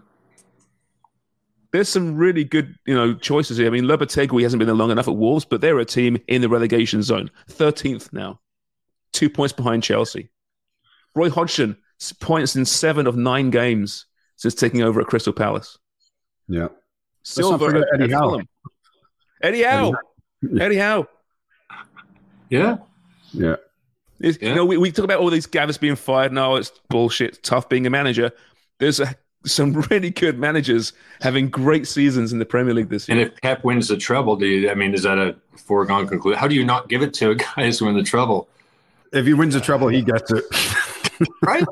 There's 1.70 1.88
some 1.88 2.16
really 2.16 2.44
good, 2.44 2.74
you 2.86 2.94
know, 2.94 3.14
choices 3.14 3.58
here. 3.58 3.66
I 3.66 3.70
mean, 3.70 3.84
Lopetegui 3.84 4.42
hasn't 4.42 4.58
been 4.58 4.66
there 4.66 4.74
long 4.76 4.90
enough 4.90 5.06
at 5.08 5.16
Wolves, 5.16 5.44
but 5.44 5.60
they're 5.60 5.78
a 5.78 5.84
team 5.84 6.16
in 6.26 6.40
the 6.40 6.48
relegation 6.48 7.02
zone, 7.02 7.30
thirteenth 7.48 8.10
now, 8.12 8.40
two 9.12 9.28
points 9.28 9.52
behind 9.52 9.82
Chelsea. 9.82 10.30
Roy 11.14 11.28
Hodgson 11.30 11.76
points 12.20 12.56
in 12.56 12.64
seven 12.64 13.06
of 13.06 13.16
nine 13.16 13.50
games 13.50 14.06
since 14.36 14.54
taking 14.54 14.82
over 14.82 15.00
at 15.00 15.06
Crystal 15.08 15.32
Palace. 15.32 15.78
Yeah. 16.48 16.68
Silver 17.22 17.66
forget 17.70 17.84
Eddie 17.94 18.12
Howe. 18.12 18.20
Fulham. 18.30 18.48
Eddie 19.42 19.62
Howe. 19.62 19.92
Eddie 20.60 20.76
Howe. 20.76 21.06
Yeah. 22.48 22.78
Yeah. 23.32 23.56
It's- 24.20 24.38
Yeah. 24.40 24.48
You 24.50 24.54
know, 24.54 24.64
we, 24.64 24.76
we 24.78 24.90
talk 24.90 25.04
about 25.04 25.20
all 25.20 25.30
these 25.30 25.46
Gavis 25.46 25.78
being 25.78 25.96
fired. 25.96 26.32
No, 26.32 26.56
it's 26.56 26.72
bullshit. 26.88 27.30
It's 27.30 27.48
tough 27.48 27.68
being 27.68 27.86
a 27.86 27.90
manager. 27.90 28.30
There's 28.78 29.00
a 29.00 29.14
some 29.44 29.72
really 29.90 30.10
good 30.10 30.38
managers 30.38 30.92
having 31.20 31.48
great 31.48 31.86
seasons 31.86 32.32
in 32.32 32.38
the 32.38 32.46
Premier 32.46 32.74
League 32.74 32.88
this 32.88 33.08
year. 33.08 33.18
And 33.18 33.28
if 33.28 33.40
Pep 33.40 33.64
wins 33.64 33.88
the 33.88 33.96
treble, 33.96 34.36
do 34.36 34.46
you, 34.46 34.70
I 34.70 34.74
mean, 34.74 34.94
is 34.94 35.02
that 35.02 35.18
a 35.18 35.36
foregone 35.56 36.06
conclusion? 36.06 36.38
How 36.38 36.48
do 36.48 36.54
you 36.54 36.64
not 36.64 36.88
give 36.88 37.02
it 37.02 37.14
to 37.14 37.30
a 37.30 37.34
guy 37.36 37.64
who's 37.64 37.80
win 37.80 37.96
the 37.96 38.02
treble? 38.02 38.48
If 39.12 39.26
he 39.26 39.34
wins 39.34 39.54
the 39.54 39.60
treble, 39.60 39.88
he 39.88 40.02
gets 40.02 40.30
it. 40.30 40.44
right? 41.42 41.64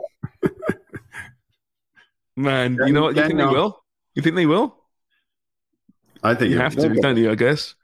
Man, 2.36 2.78
you 2.86 2.92
know 2.92 3.02
what? 3.02 3.16
You 3.16 3.22
think 3.22 3.34
no. 3.34 3.48
they 3.48 3.54
will? 3.54 3.82
You 4.14 4.22
think 4.22 4.36
they 4.36 4.46
will? 4.46 4.76
I 6.22 6.34
think 6.34 6.50
You 6.50 6.58
have 6.58 6.74
to, 6.76 6.88
but 6.88 7.02
don't 7.02 7.16
you? 7.16 7.30
I 7.30 7.34
guess. 7.34 7.74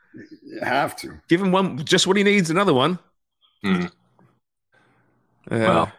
You 0.43 0.61
have 0.61 0.97
to. 0.97 1.21
Give 1.29 1.41
him 1.41 1.53
one, 1.53 1.85
just 1.85 2.07
what 2.07 2.17
he 2.17 2.23
needs. 2.23 2.51
Another 2.51 2.75
one. 2.75 2.99
Hmm. 3.63 3.85
Uh, 5.51 5.59
Well, 5.59 5.93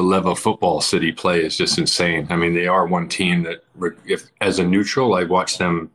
the 0.00 0.06
level 0.06 0.32
of 0.32 0.38
football 0.38 0.80
City 0.80 1.12
play 1.12 1.44
is 1.44 1.58
just 1.58 1.76
insane. 1.76 2.26
I 2.30 2.36
mean, 2.36 2.54
they 2.54 2.66
are 2.66 2.86
one 2.86 3.06
team 3.06 3.42
that, 3.42 3.64
if 4.06 4.30
as 4.40 4.58
a 4.58 4.64
neutral, 4.64 5.14
I 5.14 5.24
watch 5.24 5.58
them 5.58 5.90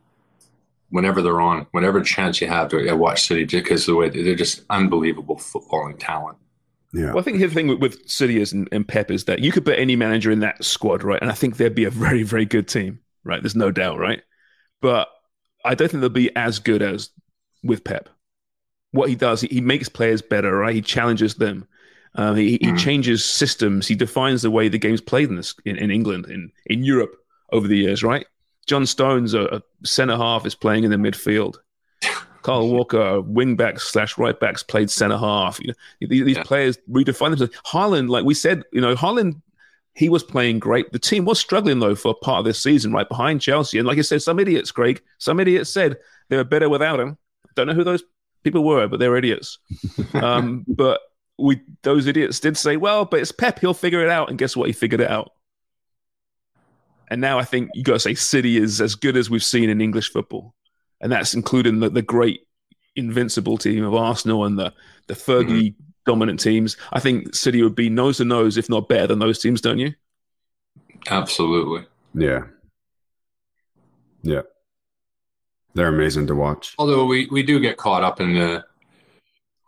whenever 0.90 1.20
they're 1.20 1.40
on, 1.40 1.66
whenever 1.72 2.00
chance 2.02 2.40
you 2.40 2.46
have 2.46 2.68
to. 2.68 2.88
I 2.88 2.92
watch 2.92 3.26
City 3.26 3.44
because 3.44 3.84
the 3.84 3.96
way 3.96 4.08
they're 4.08 4.36
just 4.36 4.62
unbelievable 4.70 5.34
footballing 5.36 5.98
talent. 5.98 6.38
Yeah. 6.92 7.06
Well, 7.06 7.18
I 7.18 7.22
think 7.22 7.40
the 7.40 7.48
thing 7.48 7.66
with, 7.66 7.80
with 7.80 8.08
City 8.08 8.40
is 8.40 8.52
and, 8.52 8.68
and 8.70 8.86
Pep 8.86 9.10
is 9.10 9.24
that 9.24 9.40
you 9.40 9.50
could 9.50 9.64
put 9.64 9.76
any 9.76 9.96
manager 9.96 10.30
in 10.30 10.38
that 10.38 10.62
squad, 10.64 11.02
right? 11.02 11.20
And 11.20 11.28
I 11.28 11.34
think 11.34 11.56
they'd 11.56 11.74
be 11.74 11.84
a 11.84 11.90
very, 11.90 12.22
very 12.22 12.46
good 12.46 12.68
team, 12.68 13.00
right? 13.24 13.42
There's 13.42 13.56
no 13.56 13.72
doubt, 13.72 13.98
right? 13.98 14.22
But 14.80 15.08
I 15.64 15.74
don't 15.74 15.90
think 15.90 16.00
they'll 16.00 16.10
be 16.10 16.34
as 16.36 16.60
good 16.60 16.80
as 16.80 17.10
with 17.64 17.82
Pep. 17.82 18.08
What 18.92 19.08
he 19.08 19.16
does, 19.16 19.40
he, 19.40 19.48
he 19.48 19.60
makes 19.60 19.88
players 19.88 20.22
better, 20.22 20.56
right? 20.56 20.76
He 20.76 20.80
challenges 20.80 21.34
them. 21.34 21.66
Uh, 22.16 22.34
he, 22.34 22.52
he 22.52 22.58
Mm. 22.72 22.78
changes 22.78 23.24
systems. 23.24 23.86
He 23.86 23.94
defines 23.94 24.42
the 24.42 24.50
way 24.50 24.68
the 24.68 24.78
game's 24.78 25.00
played 25.00 25.28
in 25.28 25.36
this 25.36 25.54
in, 25.64 25.76
in 25.76 25.90
England, 25.90 26.26
in, 26.30 26.50
in 26.66 26.82
Europe 26.82 27.14
over 27.52 27.68
the 27.68 27.76
years, 27.76 28.02
right? 28.02 28.26
John 28.66 28.86
Stones, 28.86 29.34
a, 29.34 29.42
a 29.56 29.62
centre 29.84 30.16
half, 30.16 30.46
is 30.46 30.54
playing 30.54 30.84
in 30.84 30.90
the 30.90 30.96
midfield. 30.96 31.56
Kyle 32.42 32.68
Walker, 32.68 33.20
wing 33.20 33.56
backs 33.56 33.84
slash 33.88 34.16
right 34.18 34.38
backs, 34.38 34.62
played 34.62 34.90
centre 34.90 35.18
half. 35.18 35.60
You 35.60 35.68
know, 35.68 35.74
these, 36.08 36.24
these 36.24 36.36
Yeah. 36.36 36.42
players 36.44 36.78
redefine 36.90 37.30
themselves. 37.30 37.54
Haaland, 37.66 38.08
like 38.08 38.24
we 38.24 38.34
said, 38.34 38.62
you 38.72 38.80
know, 38.80 38.94
Haaland, 38.94 39.40
he 39.94 40.08
was 40.08 40.22
playing 40.22 40.58
great. 40.58 40.92
The 40.92 40.98
team 40.98 41.24
was 41.24 41.38
struggling 41.40 41.78
though 41.80 41.94
for 41.94 42.14
part 42.22 42.40
of 42.40 42.44
this 42.44 42.62
season, 42.62 42.92
right 42.92 43.08
behind 43.08 43.40
Chelsea. 43.40 43.78
And 43.78 43.86
like 43.88 43.98
I 43.98 44.02
said, 44.02 44.22
some 44.22 44.38
idiots, 44.38 44.70
Craig, 44.70 45.02
some 45.18 45.40
idiots 45.40 45.70
said 45.70 45.96
they 46.28 46.36
were 46.36 46.44
better 46.44 46.68
without 46.68 47.00
him. 47.00 47.16
Don't 47.54 47.66
know 47.66 47.74
who 47.74 47.84
those 47.84 48.02
people 48.42 48.62
were, 48.64 48.86
but 48.88 49.00
they're 49.00 49.16
idiots. 49.16 49.58
um, 50.14 50.64
but 50.68 51.00
we, 51.38 51.60
those 51.82 52.06
idiots 52.06 52.40
did 52.40 52.56
say, 52.56 52.76
well, 52.76 53.04
but 53.04 53.20
it's 53.20 53.32
Pep, 53.32 53.58
he'll 53.58 53.74
figure 53.74 54.02
it 54.02 54.08
out. 54.08 54.30
And 54.30 54.38
guess 54.38 54.56
what? 54.56 54.68
He 54.68 54.72
figured 54.72 55.00
it 55.00 55.10
out. 55.10 55.32
And 57.08 57.20
now 57.20 57.38
I 57.38 57.44
think 57.44 57.70
you 57.74 57.84
got 57.84 57.94
to 57.94 58.00
say 58.00 58.14
City 58.14 58.56
is 58.56 58.80
as 58.80 58.94
good 58.94 59.16
as 59.16 59.30
we've 59.30 59.44
seen 59.44 59.70
in 59.70 59.80
English 59.80 60.10
football, 60.10 60.54
and 61.00 61.12
that's 61.12 61.34
including 61.34 61.78
the, 61.78 61.88
the 61.88 62.02
great 62.02 62.40
invincible 62.96 63.58
team 63.58 63.84
of 63.84 63.94
Arsenal 63.94 64.44
and 64.44 64.58
the 64.58 64.72
the 65.06 65.14
Fergie 65.14 65.70
mm-hmm. 65.70 65.84
dominant 66.04 66.40
teams. 66.40 66.76
I 66.92 66.98
think 66.98 67.32
City 67.34 67.62
would 67.62 67.76
be 67.76 67.88
nose 67.88 68.16
to 68.16 68.24
nose, 68.24 68.56
if 68.56 68.68
not 68.68 68.88
better 68.88 69.06
than 69.06 69.20
those 69.20 69.38
teams, 69.38 69.60
don't 69.60 69.78
you? 69.78 69.94
Absolutely. 71.08 71.86
Yeah. 72.14 72.46
Yeah. 74.22 74.42
They're 75.74 75.88
amazing 75.88 76.26
to 76.28 76.34
watch. 76.34 76.74
Although 76.78 77.04
we, 77.04 77.28
we 77.30 77.42
do 77.44 77.60
get 77.60 77.76
caught 77.76 78.02
up 78.02 78.20
in 78.20 78.34
the 78.34 78.64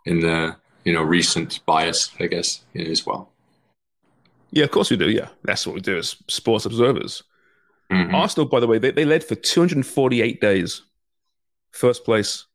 in 0.06 0.20
the 0.20 0.56
you 0.88 0.94
know 0.94 1.02
recent 1.02 1.60
bias, 1.66 2.10
I 2.18 2.28
guess, 2.28 2.62
as 2.74 3.04
well. 3.04 3.30
Yeah, 4.50 4.64
of 4.64 4.70
course 4.70 4.90
we 4.90 4.96
do. 4.96 5.10
Yeah, 5.10 5.28
that's 5.44 5.66
what 5.66 5.74
we 5.74 5.82
do 5.82 5.98
as 5.98 6.16
sports 6.28 6.64
observers. 6.64 7.22
Mhm. 7.92 8.14
Arsenal, 8.14 8.48
by 8.48 8.58
the 8.58 8.66
way, 8.66 8.78
they, 8.78 8.90
they 8.90 9.04
led 9.04 9.22
for 9.22 9.34
248 9.34 10.40
days, 10.40 10.80
first 11.72 12.04
place. 12.06 12.46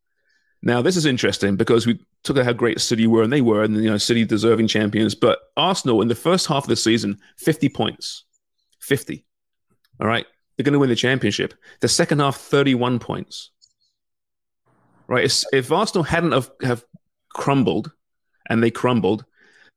Now, 0.63 0.81
this 0.81 0.97
is 0.97 1.05
interesting 1.05 1.55
because 1.55 1.85
we 1.85 1.99
took 2.23 2.39
out 2.39 2.45
how 2.45 2.53
great 2.53 2.81
City 2.81 3.05
were, 3.05 3.21
and 3.21 3.31
they 3.31 3.41
were, 3.41 3.63
and 3.63 3.75
you 3.75 3.91
know, 3.91 3.99
City 3.99 4.25
deserving 4.25 4.67
champions. 4.67 5.13
But 5.13 5.39
Arsenal, 5.55 6.01
in 6.01 6.07
the 6.07 6.15
first 6.15 6.47
half 6.47 6.63
of 6.63 6.69
the 6.69 6.75
season, 6.75 7.19
50 7.37 7.69
points, 7.69 8.23
50. 8.79 9.23
All 9.99 10.07
right, 10.07 10.25
they're 10.57 10.63
going 10.63 10.73
to 10.73 10.79
win 10.79 10.89
the 10.89 10.95
championship. 10.95 11.53
The 11.81 11.87
second 11.87 12.17
half, 12.17 12.37
31 12.37 12.97
points. 12.97 13.51
Right, 15.07 15.25
if, 15.25 15.43
if 15.53 15.71
Arsenal 15.71 16.03
hadn't 16.03 16.31
have, 16.31 16.49
have 16.63 16.83
crumbled, 17.29 17.91
and 18.49 18.63
they 18.63 18.71
crumbled, 18.71 19.25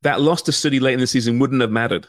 that 0.03 0.21
loss 0.21 0.43
to 0.43 0.53
City 0.53 0.81
late 0.81 0.95
in 0.95 1.01
the 1.01 1.07
season 1.07 1.39
wouldn't 1.39 1.61
have 1.61 1.71
mattered 1.71 2.07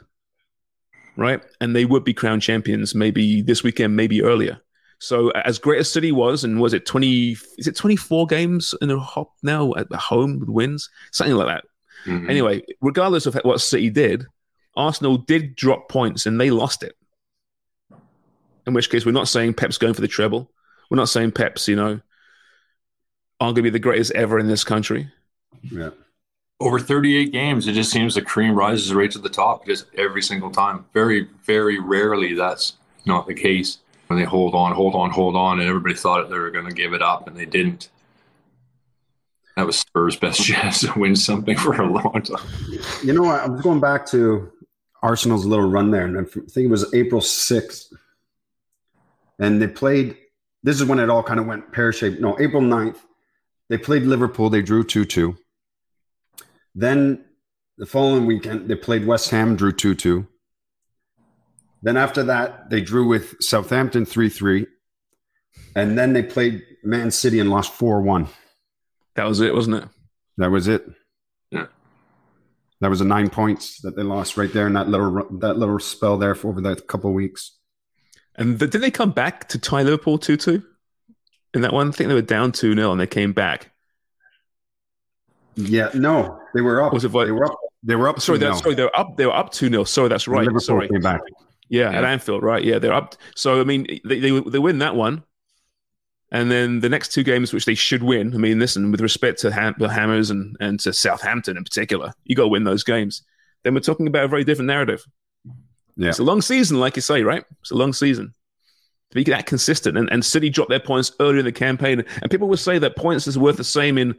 right? 1.17 1.43
And 1.59 1.75
they 1.75 1.83
would 1.83 2.03
be 2.03 2.13
crowned 2.13 2.43
champions 2.43 2.95
maybe 2.95 3.41
this 3.41 3.63
weekend, 3.63 3.95
maybe 3.95 4.21
earlier. 4.21 4.61
So 4.99 5.29
as 5.31 5.59
great 5.59 5.79
as 5.79 5.91
City 5.91 6.11
was, 6.11 6.43
and 6.43 6.61
was 6.61 6.73
it 6.73 6.85
twenty? 6.85 7.31
Is 7.57 7.67
it 7.67 7.75
twenty 7.75 7.95
four 7.95 8.25
games 8.25 8.73
in 8.81 8.89
a 8.89 8.99
hop 8.99 9.33
now 9.43 9.73
at 9.75 9.91
home 9.93 10.39
with 10.39 10.49
wins, 10.49 10.89
something 11.11 11.35
like 11.35 11.47
that? 11.47 11.65
Mhm. 12.09 12.29
Anyway, 12.29 12.63
regardless 12.81 13.25
of 13.25 13.35
what 13.43 13.61
City 13.61 13.89
did, 13.89 14.25
Arsenal 14.75 15.17
did 15.17 15.55
drop 15.55 15.89
points 15.89 16.25
and 16.25 16.39
they 16.39 16.49
lost 16.49 16.83
it. 16.83 16.95
In 18.65 18.73
which 18.73 18.89
case, 18.89 19.05
we're 19.05 19.11
not 19.11 19.27
saying 19.27 19.53
Pep's 19.53 19.77
going 19.77 19.93
for 19.93 20.01
the 20.01 20.07
treble. 20.07 20.51
We're 20.89 20.97
not 20.97 21.09
saying 21.09 21.31
Pep's, 21.31 21.67
you 21.67 21.75
know, 21.75 21.99
aren't 23.39 23.55
going 23.55 23.55
to 23.55 23.61
be 23.63 23.69
the 23.69 23.79
greatest 23.79 24.11
ever 24.13 24.39
in 24.39 24.47
this 24.47 24.63
country. 24.63 25.09
Yeah. 25.61 25.91
Over 26.59 26.79
38 26.79 27.31
games, 27.31 27.67
it 27.67 27.73
just 27.73 27.91
seems 27.91 28.15
the 28.15 28.21
cream 28.21 28.55
rises 28.55 28.93
right 28.93 29.11
to 29.11 29.19
the 29.19 29.29
top 29.29 29.65
just 29.65 29.85
every 29.95 30.21
single 30.21 30.49
time. 30.49 30.85
Very, 30.93 31.27
very 31.43 31.79
rarely 31.79 32.33
that's 32.33 32.77
not 33.05 33.27
the 33.27 33.33
case. 33.33 33.79
When 34.07 34.17
they 34.17 34.25
hold 34.25 34.55
on, 34.55 34.73
hold 34.73 34.95
on, 34.95 35.11
hold 35.11 35.35
on, 35.35 35.59
and 35.59 35.67
everybody 35.67 35.93
thought 35.93 36.29
they 36.29 36.37
were 36.37 36.49
going 36.49 36.65
to 36.65 36.73
give 36.73 36.93
it 36.93 37.01
up, 37.01 37.27
and 37.27 37.35
they 37.35 37.45
didn't. 37.45 37.89
That 39.55 39.65
was 39.65 39.79
Spurs' 39.79 40.15
best 40.15 40.41
chance 40.43 40.81
to 40.81 40.93
win 40.97 41.15
something 41.15 41.57
for 41.57 41.73
a 41.73 41.91
long 41.91 42.21
time. 42.21 42.47
You 43.03 43.13
know 43.13 43.23
what? 43.23 43.41
I 43.41 43.47
was 43.47 43.61
going 43.61 43.81
back 43.81 44.05
to 44.07 44.51
Arsenal's 45.03 45.45
little 45.45 45.69
run 45.69 45.91
there, 45.91 46.05
and 46.05 46.17
I 46.17 46.23
think 46.23 46.65
it 46.65 46.69
was 46.69 46.93
April 46.93 47.21
6th. 47.21 47.93
And 49.39 49.61
they 49.61 49.67
played, 49.67 50.17
this 50.63 50.79
is 50.79 50.87
when 50.87 50.99
it 50.99 51.09
all 51.09 51.21
kind 51.21 51.39
of 51.39 51.45
went 51.45 51.71
pear 51.71 51.91
shaped. 51.91 52.19
No, 52.19 52.39
April 52.39 52.61
9th, 52.61 52.97
they 53.69 53.77
played 53.77 54.03
Liverpool. 54.03 54.49
They 54.49 54.61
drew 54.61 54.83
2 54.83 55.05
2. 55.05 55.37
Then 56.77 57.25
the 57.79 57.87
following 57.87 58.27
weekend, 58.27 58.69
they 58.69 58.75
played 58.75 59.07
West 59.07 59.31
Ham, 59.31 59.55
drew 59.55 59.71
2 59.71 59.95
2. 59.95 60.27
Then 61.81 61.97
after 61.97 62.23
that, 62.23 62.69
they 62.69 62.81
drew 62.81 63.07
with 63.07 63.35
Southampton 63.41 64.05
3 64.05 64.29
3. 64.29 64.67
And 65.75 65.97
then 65.97 66.13
they 66.13 66.21
played 66.21 66.61
Man 66.83 67.09
City 67.09 67.39
and 67.39 67.49
lost 67.49 67.73
4 67.73 68.03
1. 68.03 68.27
That 69.15 69.23
was 69.23 69.41
it, 69.41 69.55
wasn't 69.55 69.83
it? 69.83 69.89
That 70.37 70.51
was 70.51 70.67
it. 70.67 70.87
Yeah. 71.49 71.65
That 72.81 72.91
was 72.91 72.99
the 72.99 73.05
nine 73.05 73.31
points 73.31 73.81
that 73.81 73.95
they 73.95 74.03
lost 74.03 74.37
right 74.37 74.53
there 74.53 74.67
in 74.67 74.73
that 74.73 74.87
little 74.87 75.25
that 75.39 75.57
little 75.57 75.79
spell 75.79 76.19
there 76.19 76.35
for 76.35 76.49
over 76.49 76.61
that 76.61 76.87
couple 76.87 77.09
of 77.09 77.15
weeks. 77.15 77.57
And 78.35 78.59
th- 78.59 78.69
did 78.69 78.81
they 78.81 78.91
come 78.91 79.09
back 79.09 79.49
to 79.49 79.57
tie 79.57 79.81
Liverpool 79.81 80.19
2 80.19 80.37
2 80.37 80.63
in 81.55 81.61
that 81.61 81.73
one? 81.73 81.91
thing, 81.91 82.07
they 82.07 82.13
were 82.13 82.21
down 82.21 82.51
2 82.51 82.75
0 82.75 82.91
and 82.91 83.01
they 83.01 83.07
came 83.07 83.33
back. 83.33 83.71
Yeah, 85.57 85.89
no, 85.95 86.39
they 86.57 86.61
were 86.61 86.81
up. 86.81 86.91
Was 86.91 87.05
it 87.05 87.11
they 87.11 87.31
were 87.31 87.45
up. 87.45 87.59
They 87.83 87.95
were 87.95 88.09
up. 88.09 88.19
Sorry, 88.19 88.39
2-0. 88.39 88.41
that, 88.41 88.55
sorry, 88.57 88.75
they 88.75 88.83
were 88.83 88.99
up. 88.99 89.15
They 89.15 89.25
were 89.27 89.35
up 89.35 89.51
two 89.51 89.69
0 89.69 89.83
Sorry, 89.83 90.09
that's 90.09 90.27
right. 90.27 90.39
Liverpool 90.39 90.59
Sorry, 90.59 90.87
came 90.89 91.01
back. 91.01 91.21
yeah, 91.69 91.91
at 91.91 92.03
Anfield, 92.03 92.41
right? 92.41 92.63
Yeah, 92.63 92.79
they're 92.79 92.93
up. 92.93 93.15
So 93.35 93.61
I 93.61 93.63
mean, 93.63 93.85
they, 94.03 94.19
they 94.19 94.39
they 94.39 94.59
win 94.59 94.79
that 94.79 94.95
one, 94.95 95.23
and 96.31 96.49
then 96.49 96.79
the 96.79 96.89
next 96.89 97.13
two 97.13 97.21
games, 97.23 97.53
which 97.53 97.65
they 97.65 97.75
should 97.75 98.01
win. 98.01 98.33
I 98.33 98.37
mean, 98.37 98.57
listen, 98.57 98.91
with 98.91 99.01
respect 99.01 99.39
to 99.41 99.51
Ham- 99.51 99.75
the 99.77 99.87
Hammers 99.89 100.31
and 100.31 100.57
and 100.59 100.79
to 100.79 100.93
Southampton 100.93 101.57
in 101.57 101.63
particular, 101.63 102.13
you 102.25 102.35
got 102.35 102.43
to 102.43 102.49
win 102.49 102.63
those 102.63 102.83
games. 102.83 103.21
Then 103.63 103.75
we're 103.75 103.81
talking 103.81 104.07
about 104.07 104.25
a 104.25 104.27
very 104.27 104.43
different 104.43 104.67
narrative. 104.67 105.05
Yeah. 105.95 106.09
It's 106.09 106.19
a 106.19 106.23
long 106.23 106.41
season, 106.41 106.79
like 106.79 106.95
you 106.95 107.01
say, 107.01 107.21
right? 107.23 107.43
It's 107.61 107.71
a 107.71 107.75
long 107.75 107.93
season. 107.93 108.33
To 109.11 109.15
be 109.15 109.23
that 109.25 109.45
consistent, 109.45 109.97
and, 109.97 110.09
and 110.11 110.25
City 110.25 110.49
dropped 110.49 110.69
their 110.69 110.81
points 110.81 111.13
earlier 111.19 111.39
in 111.39 111.45
the 111.45 111.51
campaign, 111.51 112.03
and 112.21 112.29
people 112.31 112.49
will 112.49 112.57
say 112.57 112.77
that 112.79 112.97
points 112.97 113.25
is 113.25 113.37
worth 113.37 113.55
the 113.57 113.63
same 113.63 113.97
in 113.97 114.15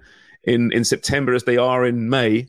in 0.48 0.72
in 0.72 0.84
September 0.84 1.34
as 1.34 1.44
they 1.44 1.56
are 1.56 1.86
in 1.86 2.08
May. 2.08 2.48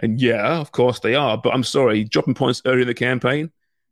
And 0.00 0.20
yeah, 0.20 0.58
of 0.58 0.70
course 0.72 1.00
they 1.00 1.14
are. 1.14 1.36
But 1.36 1.54
I'm 1.54 1.64
sorry, 1.64 2.04
dropping 2.04 2.34
points 2.34 2.62
early 2.64 2.82
in 2.82 2.86
the 2.86 2.94
campaign 2.94 3.50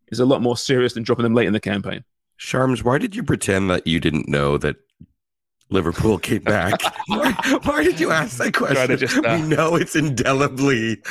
is 0.09 0.21
a 0.21 0.27
lot 0.27 0.43
more 0.43 0.57
serious 0.57 0.93
than 0.93 1.03
dropping 1.03 1.25
them 1.25 1.35
late 1.35 1.47
in 1.47 1.53
the 1.53 1.61
campaign. 1.61 2.05
Sharms, 2.39 2.85
why 2.85 2.99
did 2.99 3.17
you 3.17 3.23
pretend 3.23 3.71
that 3.71 3.87
you 3.87 3.99
didn't 3.99 4.29
know 4.29 4.59
that 4.59 4.77
Liverpool 5.71 6.19
came 6.19 6.43
back? 6.43 6.81
why, 7.09 7.33
why 7.65 7.83
did 7.83 7.99
you 7.99 8.13
ask 8.13 8.39
that 8.39 8.55
question? 8.55 8.99
just, 8.99 9.17
uh, 9.17 9.39
we 9.41 9.49
know 9.49 9.75
it's 9.75 9.97
indelibly 9.97 11.03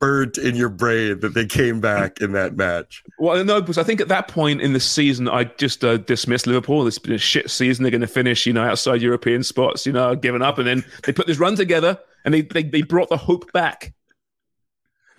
burnt 0.00 0.38
in 0.38 0.56
your 0.56 0.70
brain 0.70 1.20
that 1.20 1.34
they 1.34 1.46
came 1.46 1.80
back 1.80 2.20
in 2.20 2.32
that 2.32 2.56
match. 2.56 3.04
Well, 3.18 3.44
no, 3.44 3.60
because 3.60 3.78
I 3.78 3.84
think 3.84 4.00
at 4.00 4.08
that 4.08 4.28
point 4.28 4.60
in 4.62 4.72
the 4.72 4.80
season, 4.80 5.28
I 5.28 5.44
just 5.44 5.84
uh, 5.84 5.98
dismissed 5.98 6.46
Liverpool. 6.46 6.86
It's 6.86 6.98
been 6.98 7.12
a 7.12 7.18
shit 7.18 7.50
season. 7.50 7.82
They're 7.82 7.90
going 7.90 8.00
to 8.00 8.06
finish, 8.06 8.46
you 8.46 8.52
know, 8.52 8.64
outside 8.64 9.02
European 9.02 9.42
spots, 9.42 9.86
you 9.86 9.92
know, 9.92 10.16
giving 10.16 10.42
up. 10.42 10.58
And 10.58 10.66
then 10.66 10.84
they 11.04 11.12
put 11.12 11.26
this 11.26 11.38
run 11.38 11.54
together 11.54 11.98
and 12.24 12.34
they, 12.34 12.40
they, 12.42 12.62
they 12.62 12.82
brought 12.82 13.10
the 13.10 13.18
hope 13.18 13.52
back. 13.52 13.92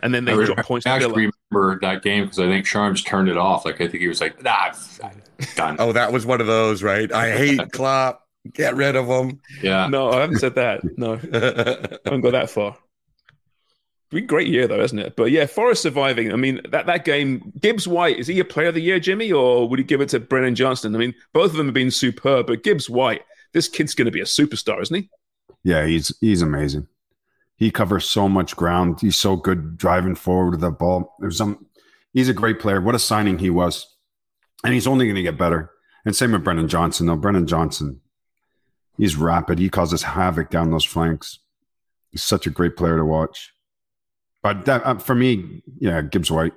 And 0.04 0.14
then 0.14 0.26
they 0.26 0.34
I 0.34 0.46
dropped 0.46 0.64
points 0.64 0.88
I 0.88 0.96
actually 0.96 1.30
remember 1.52 1.80
that 1.82 2.02
game 2.02 2.24
because 2.24 2.40
I 2.40 2.48
think 2.48 2.66
Sharms 2.66 3.06
turned 3.06 3.30
it 3.30 3.38
off. 3.38 3.66
Like 3.66 3.76
I 3.76 3.88
think 3.88 4.02
he 4.02 4.08
was 4.08 4.20
like, 4.20 4.42
"Nah, 4.42 4.74
I'm 5.04 5.22
done." 5.56 5.76
Oh, 5.78 5.92
that 5.92 6.12
was 6.12 6.26
one 6.26 6.42
of 6.42 6.48
those, 6.48 6.82
right? 6.82 7.12
I 7.14 7.38
hate 7.38 7.72
Klopp. 7.72 8.28
Get 8.52 8.76
rid 8.76 8.96
of 8.96 9.06
him. 9.06 9.40
Yeah. 9.62 9.86
No, 9.90 10.10
I 10.10 10.22
haven't 10.22 10.40
said 10.40 10.56
that. 10.56 10.82
No, 10.98 11.14
I 11.34 12.00
haven't 12.04 12.22
got 12.22 12.32
that 12.32 12.50
far. 12.50 12.76
Been 14.12 14.28
great 14.28 14.50
year 14.50 14.68
though, 14.68 14.82
hasn't 14.82 15.00
it? 15.00 15.16
But 15.16 15.32
yeah, 15.32 15.46
Forest 15.46 15.84
surviving. 15.84 16.34
I 16.34 16.36
mean, 16.36 16.60
that 16.70 16.86
that 16.86 17.06
game, 17.06 17.54
Gibbs 17.62 17.88
White 17.88 18.20
is 18.20 18.28
he 18.28 18.40
a 18.42 18.46
player 18.46 18.68
of 18.68 18.76
the 18.76 18.82
year, 18.82 19.00
Jimmy, 19.00 19.32
or 19.32 19.70
would 19.70 19.80
he 19.80 19.86
give 19.86 20.02
it 20.02 20.10
to 20.10 20.20
Brennan 20.20 20.54
Johnson? 20.54 20.94
I 20.94 21.00
mean, 21.00 21.16
both 21.32 21.52
of 21.52 21.58
them 21.58 21.68
have 21.68 21.74
been 21.74 21.92
superb, 21.92 22.48
but 22.48 22.64
Gibbs 22.64 22.90
White, 22.90 23.22
this 23.54 23.70
kid's 23.70 23.96
going 23.96 24.06
to 24.06 24.12
be 24.12 24.20
a 24.20 24.26
superstar, 24.26 24.82
isn't 24.82 24.96
he? 24.96 25.10
Yeah, 25.64 25.86
he's 25.86 26.14
he's 26.20 26.42
amazing. 26.42 26.88
He 27.56 27.72
covers 27.72 28.10
so 28.10 28.28
much 28.28 28.58
ground. 28.58 29.00
He's 29.00 29.16
so 29.16 29.38
good 29.38 29.78
driving 29.78 30.16
forward 30.16 30.52
with 30.52 30.62
the 30.62 30.72
ball. 30.72 31.16
There's 31.20 31.38
some. 31.38 31.66
He's 32.12 32.28
a 32.28 32.34
great 32.34 32.60
player. 32.60 32.82
What 32.82 32.96
a 32.96 33.00
signing 33.00 33.40
he 33.40 33.50
was, 33.50 33.96
and 34.66 34.74
he's 34.74 34.88
only 34.88 35.06
going 35.06 35.16
to 35.16 35.22
get 35.22 35.38
better. 35.38 35.72
And 36.04 36.14
same 36.14 36.34
with 36.34 36.44
Brennan 36.44 36.68
Johnson. 36.68 37.06
Though 37.06 37.16
Brennan 37.16 37.48
Johnson, 37.48 38.02
he's 38.98 39.16
rapid. 39.16 39.58
He 39.58 39.70
causes 39.70 40.04
havoc 40.04 40.50
down 40.50 40.72
those 40.72 40.84
flanks. 40.84 41.40
He's 42.10 42.24
such 42.24 42.46
a 42.46 42.50
great 42.50 42.76
player 42.76 42.98
to 42.98 43.06
watch. 43.06 43.54
But 44.44 44.66
that, 44.66 44.86
uh, 44.86 44.98
for 44.98 45.16
me, 45.16 45.62
yeah, 45.80 46.02
Gibbs 46.02 46.32
White. 46.32 46.54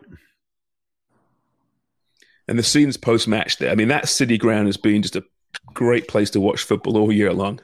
And 2.48 2.58
the 2.58 2.62
scenes 2.62 2.96
post 2.96 3.28
match 3.28 3.58
there. 3.58 3.70
I 3.70 3.74
mean, 3.74 3.88
that 3.88 4.08
city 4.08 4.38
ground 4.38 4.66
has 4.66 4.76
been 4.76 5.02
just 5.02 5.16
a 5.16 5.24
great 5.72 6.08
place 6.08 6.30
to 6.30 6.40
watch 6.40 6.62
football 6.62 6.96
all 6.96 7.12
year 7.12 7.32
long. 7.32 7.60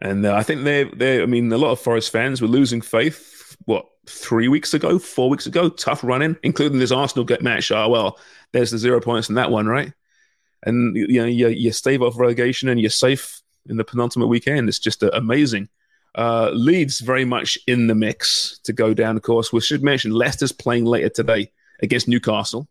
And 0.00 0.26
uh, 0.26 0.34
I 0.34 0.42
think 0.42 0.64
they, 0.64 0.84
they, 0.84 1.22
I 1.22 1.26
mean, 1.26 1.52
a 1.52 1.58
lot 1.58 1.72
of 1.72 1.80
Forest 1.80 2.10
fans 2.10 2.42
were 2.42 2.48
losing 2.48 2.80
faith. 2.80 3.56
What 3.64 3.86
three 4.06 4.48
weeks 4.48 4.74
ago, 4.74 4.98
four 4.98 5.30
weeks 5.30 5.46
ago? 5.46 5.68
Tough 5.68 6.02
running, 6.02 6.36
including 6.42 6.78
this 6.78 6.90
Arsenal 6.90 7.24
get 7.24 7.42
match. 7.42 7.70
Oh 7.70 7.88
well, 7.88 8.18
there's 8.52 8.72
the 8.72 8.78
zero 8.78 9.00
points 9.00 9.28
in 9.28 9.36
that 9.36 9.50
one, 9.50 9.66
right? 9.66 9.92
And 10.64 10.96
you 10.96 11.20
know, 11.20 11.26
you, 11.26 11.48
you 11.48 11.72
stave 11.72 12.02
off 12.02 12.18
relegation 12.18 12.68
and 12.68 12.80
you're 12.80 12.90
safe 12.90 13.40
in 13.68 13.76
the 13.76 13.84
penultimate 13.84 14.28
weekend. 14.28 14.68
It's 14.68 14.78
just 14.78 15.02
uh, 15.02 15.10
amazing. 15.12 15.68
Uh, 16.14 16.50
Leeds 16.52 17.00
very 17.00 17.24
much 17.24 17.58
in 17.66 17.86
the 17.86 17.94
mix 17.94 18.58
to 18.64 18.72
go 18.72 18.92
down. 18.92 19.16
Of 19.16 19.22
course, 19.22 19.52
we 19.52 19.60
should 19.60 19.82
mention 19.82 20.10
Leicester's 20.12 20.52
playing 20.52 20.84
later 20.84 21.08
today 21.08 21.50
against 21.82 22.08
Newcastle. 22.08 22.68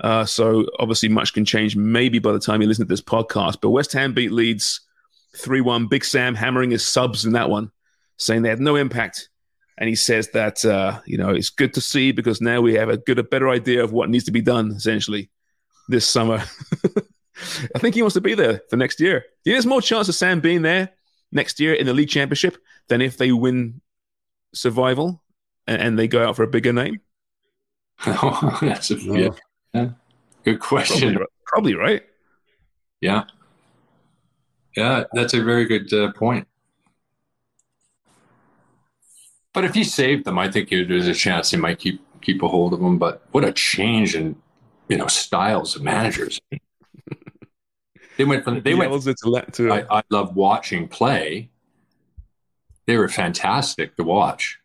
Uh, 0.00 0.24
so 0.24 0.66
obviously, 0.78 1.08
much 1.10 1.34
can 1.34 1.44
change 1.44 1.76
maybe 1.76 2.18
by 2.18 2.32
the 2.32 2.40
time 2.40 2.62
you 2.62 2.68
listen 2.68 2.86
to 2.86 2.88
this 2.88 3.02
podcast. 3.02 3.58
But 3.60 3.70
West 3.70 3.92
Ham 3.92 4.14
beat 4.14 4.32
Leeds 4.32 4.80
3 5.36 5.60
1. 5.60 5.86
Big 5.88 6.04
Sam 6.04 6.34
hammering 6.34 6.70
his 6.70 6.86
subs 6.86 7.24
in 7.24 7.32
that 7.32 7.50
one, 7.50 7.70
saying 8.16 8.42
they 8.42 8.48
had 8.48 8.60
no 8.60 8.76
impact. 8.76 9.28
And 9.76 9.88
he 9.88 9.94
says 9.94 10.28
that, 10.30 10.64
uh, 10.64 11.00
you 11.06 11.16
know, 11.16 11.30
it's 11.30 11.48
good 11.48 11.72
to 11.74 11.80
see 11.80 12.12
because 12.12 12.40
now 12.40 12.60
we 12.60 12.74
have 12.74 12.90
a 12.90 12.98
good, 12.98 13.18
a 13.18 13.22
better 13.22 13.48
idea 13.48 13.82
of 13.82 13.92
what 13.92 14.10
needs 14.10 14.24
to 14.24 14.30
be 14.30 14.42
done 14.42 14.72
essentially 14.72 15.30
this 15.88 16.06
summer. 16.06 16.44
I 17.74 17.78
think 17.78 17.94
he 17.94 18.02
wants 18.02 18.14
to 18.14 18.20
be 18.20 18.34
there 18.34 18.60
for 18.68 18.76
next 18.76 19.00
year. 19.00 19.24
There's 19.44 19.64
more 19.64 19.80
chance 19.80 20.08
of 20.10 20.14
Sam 20.14 20.40
being 20.40 20.60
there 20.60 20.90
next 21.32 21.60
year 21.60 21.74
in 21.74 21.86
the 21.86 21.94
league 21.94 22.08
championship 22.08 22.56
than 22.88 23.00
if 23.00 23.16
they 23.16 23.32
win 23.32 23.80
survival 24.52 25.22
and, 25.66 25.80
and 25.80 25.98
they 25.98 26.08
go 26.08 26.26
out 26.26 26.36
for 26.36 26.42
a 26.42 26.48
bigger 26.48 26.72
name. 26.72 27.00
Oh, 28.06 28.58
that's 28.62 28.90
a 28.90 28.94
yeah. 28.94 29.28
yeah. 29.74 29.90
good 30.42 30.58
question. 30.58 31.16
Probably, 31.16 31.26
probably, 31.44 31.74
right. 31.74 32.02
Yeah, 33.02 33.24
yeah, 34.76 35.04
that's 35.12 35.34
a 35.34 35.42
very 35.42 35.64
good 35.64 35.92
uh, 35.92 36.12
point. 36.12 36.46
But 39.52 39.64
if 39.64 39.74
you 39.74 39.84
saved 39.84 40.24
them, 40.24 40.38
I 40.38 40.50
think 40.50 40.70
there's 40.70 41.08
a 41.08 41.14
chance 41.14 41.50
they 41.50 41.58
might 41.58 41.78
keep 41.78 42.00
keep 42.22 42.42
a 42.42 42.48
hold 42.48 42.72
of 42.72 42.80
them. 42.80 42.98
But 42.98 43.22
what 43.32 43.44
a 43.44 43.52
change 43.52 44.14
in 44.14 44.36
you 44.88 44.96
know 44.96 45.08
styles 45.08 45.74
of 45.76 45.82
managers. 45.82 46.40
They 48.20 48.24
went 48.26 48.44
from 48.44 48.60
they 48.60 48.74
went 48.74 48.92
to, 49.02 49.14
to 49.52 49.72
I, 49.72 49.84
I 49.90 50.02
love 50.10 50.36
watching 50.36 50.88
play. 50.88 51.48
They 52.86 52.98
were 52.98 53.08
fantastic 53.08 53.96
to 53.96 54.04
watch. 54.04 54.58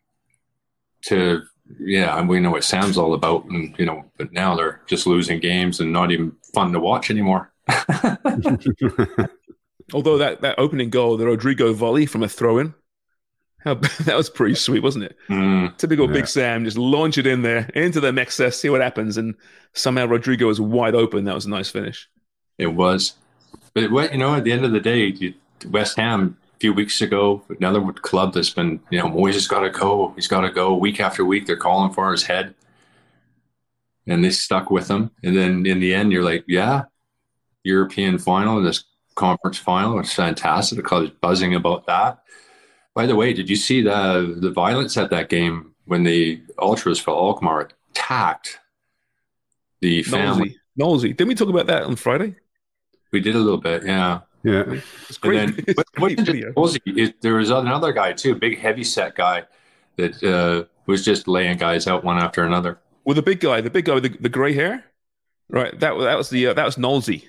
To 1.06 1.44
yeah, 1.80 2.20
and 2.20 2.28
we 2.28 2.42
know 2.42 2.52
what 2.52 2.66
Sam's 2.66 2.98
all 2.98 3.14
about, 3.14 3.46
and 3.46 3.74
you 3.80 3.86
know, 3.86 4.04
but 4.18 4.34
now 4.34 4.58
they're 4.58 4.82
just 4.88 5.08
losing 5.08 5.40
games 5.40 5.80
and 5.80 5.94
not 5.94 6.12
even 6.12 6.34
fun 6.54 6.74
to 6.74 6.82
watch 6.82 7.10
anymore. 7.10 7.54
Although 9.94 10.18
that, 10.18 10.42
that 10.42 10.56
opening 10.58 10.90
goal, 10.90 11.16
the 11.16 11.26
Rodrigo 11.26 11.72
volley 11.72 12.06
from 12.06 12.24
a 12.24 12.28
throw 12.28 12.58
in, 12.58 12.74
that 13.64 14.16
was 14.18 14.30
pretty 14.30 14.56
sweet, 14.56 14.84
wasn't 14.84 15.06
it? 15.06 15.16
Mm, 15.30 15.78
Typical 15.78 16.08
yeah. 16.08 16.14
Big 16.14 16.28
Sam, 16.28 16.66
just 16.66 16.78
launch 16.78 17.18
it 17.18 17.26
in 17.26 17.42
there 17.42 17.70
into 17.74 18.02
the 18.02 18.14
excess, 18.20 18.58
see 18.58 18.70
what 18.70 18.82
happens, 18.82 19.16
and 19.16 19.36
somehow 19.74 20.08
Rodrigo 20.08 20.48
was 20.48 20.60
wide 20.60 20.96
open. 20.96 21.24
That 21.24 21.36
was 21.36 21.46
a 21.46 21.50
nice 21.50 21.70
finish. 21.70 22.10
It 22.58 22.68
was, 22.68 23.14
but 23.76 23.92
what 23.92 24.12
you 24.14 24.18
know, 24.18 24.34
at 24.34 24.46
the 24.46 24.54
end 24.54 24.66
of 24.66 24.72
the 24.72 24.80
day, 24.80 25.36
West 25.70 25.98
Ham 25.98 26.38
a 26.56 26.58
few 26.60 26.74
weeks 26.74 27.02
ago, 27.02 27.44
another 27.60 27.82
club 27.92 28.34
that's 28.34 28.50
been, 28.50 28.80
you 28.90 28.98
know, 28.98 29.08
Moyes 29.08 29.34
has 29.34 29.48
got 29.48 29.60
to 29.60 29.70
go. 29.70 30.14
He's 30.16 30.30
got 30.30 30.42
to 30.42 30.50
go 30.50 30.74
week 30.74 31.02
after 31.02 31.26
week. 31.26 31.46
They're 31.46 31.58
calling 31.58 31.94
for 31.94 32.12
his 32.12 32.24
head, 32.24 32.56
and 34.08 34.24
they 34.24 34.30
stuck 34.30 34.72
with 34.72 34.90
him. 34.90 35.12
And 35.24 35.36
then 35.36 35.66
in 35.66 35.82
the 35.82 35.94
end, 35.94 36.14
you're 36.14 36.24
like, 36.24 36.46
yeah, 36.48 36.84
European 37.64 38.18
final, 38.18 38.62
this 38.62 38.86
conference 39.16 39.58
final, 39.58 40.00
it's 40.00 40.14
fantastic. 40.14 40.78
The 40.78 40.84
club 40.84 41.04
is 41.04 41.10
buzzing 41.10 41.54
about 41.54 41.86
that. 41.88 42.20
By 42.94 43.06
the 43.06 43.16
way, 43.16 43.34
did 43.34 43.50
you 43.50 43.58
see 43.58 43.82
the 43.82 44.38
the 44.40 44.52
violence 44.52 44.96
at 44.96 45.10
that 45.10 45.28
game 45.28 45.74
when 45.84 46.04
the 46.04 46.42
ultras 46.60 46.98
for 46.98 47.12
Alkmaar 47.12 47.70
attacked 47.92 48.58
the 49.82 50.02
family? 50.04 50.56
Nosy. 50.78 51.10
Didn't 51.10 51.28
we 51.28 51.36
talk 51.36 51.50
about 51.50 51.68
that 51.68 51.84
on 51.84 51.98
Friday? 51.98 52.36
We 53.16 53.22
did 53.22 53.36
a 53.36 53.40
little 53.40 53.62
bit, 53.62 53.86
yeah. 53.86 54.20
Yeah. 54.44 54.82
It's 55.08 55.18
great. 55.18 55.40
And 55.40 55.56
then, 55.56 55.76
what, 55.76 55.88
what 56.00 56.20
video. 56.20 56.52
Nosy, 56.58 56.82
it, 56.86 57.22
there 57.22 57.36
was 57.36 57.50
another 57.50 57.94
guy 57.94 58.12
too, 58.12 58.34
a 58.34 58.36
big 58.36 58.60
heavy 58.60 58.84
set 58.84 59.16
guy 59.16 59.44
that 59.96 60.22
uh, 60.22 60.66
was 60.86 61.06
just 61.06 61.26
laying 61.26 61.58
guys 61.58 61.88
out 61.88 62.04
one 62.04 62.18
after 62.18 62.44
another. 62.44 62.78
Well, 63.06 63.16
the 63.16 63.22
big 63.22 63.40
guy, 63.40 63.62
the 63.62 63.70
big 63.70 63.86
guy 63.86 63.94
with 63.94 64.04
the, 64.04 64.10
the 64.10 64.28
grey 64.28 64.52
hair, 64.52 64.84
right? 65.48 65.80
That 65.80 65.98
that 65.98 66.18
was 66.18 66.30
the 66.30 66.48
uh, 66.48 66.54
that 66.56 66.66
was 66.66 66.76
Nolsey. 66.76 67.24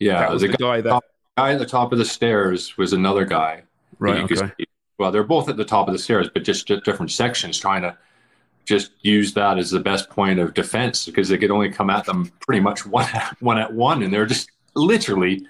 Yeah, 0.00 0.18
that 0.18 0.32
was 0.32 0.42
the, 0.42 0.48
guy 0.48 0.80
that 0.80 0.90
top, 0.90 1.04
guy 1.38 1.52
at 1.52 1.60
the 1.60 1.66
top 1.66 1.92
of 1.92 1.98
the 1.98 2.04
stairs 2.04 2.76
was 2.76 2.92
another 2.92 3.24
guy. 3.24 3.62
right. 4.00 4.28
you 4.28 4.36
Okay. 4.36 4.66
Well, 4.98 5.12
they're 5.12 5.22
both 5.22 5.48
at 5.48 5.56
the 5.56 5.64
top 5.64 5.86
of 5.86 5.92
the 5.92 5.98
stairs, 6.00 6.28
but 6.34 6.42
just, 6.42 6.66
just 6.66 6.82
different 6.82 7.12
sections, 7.12 7.56
trying 7.56 7.82
to 7.82 7.96
just 8.64 8.90
use 9.02 9.32
that 9.34 9.58
as 9.58 9.70
the 9.70 9.80
best 9.80 10.10
point 10.10 10.40
of 10.40 10.54
defense 10.54 11.06
because 11.06 11.28
they 11.28 11.38
could 11.38 11.52
only 11.52 11.70
come 11.70 11.88
at 11.88 12.04
them 12.04 12.32
pretty 12.40 12.60
much 12.60 12.84
one 12.84 13.08
one 13.38 13.58
at 13.58 13.72
one, 13.72 14.02
and 14.02 14.12
they're 14.12 14.26
just 14.26 14.50
literally 14.74 15.46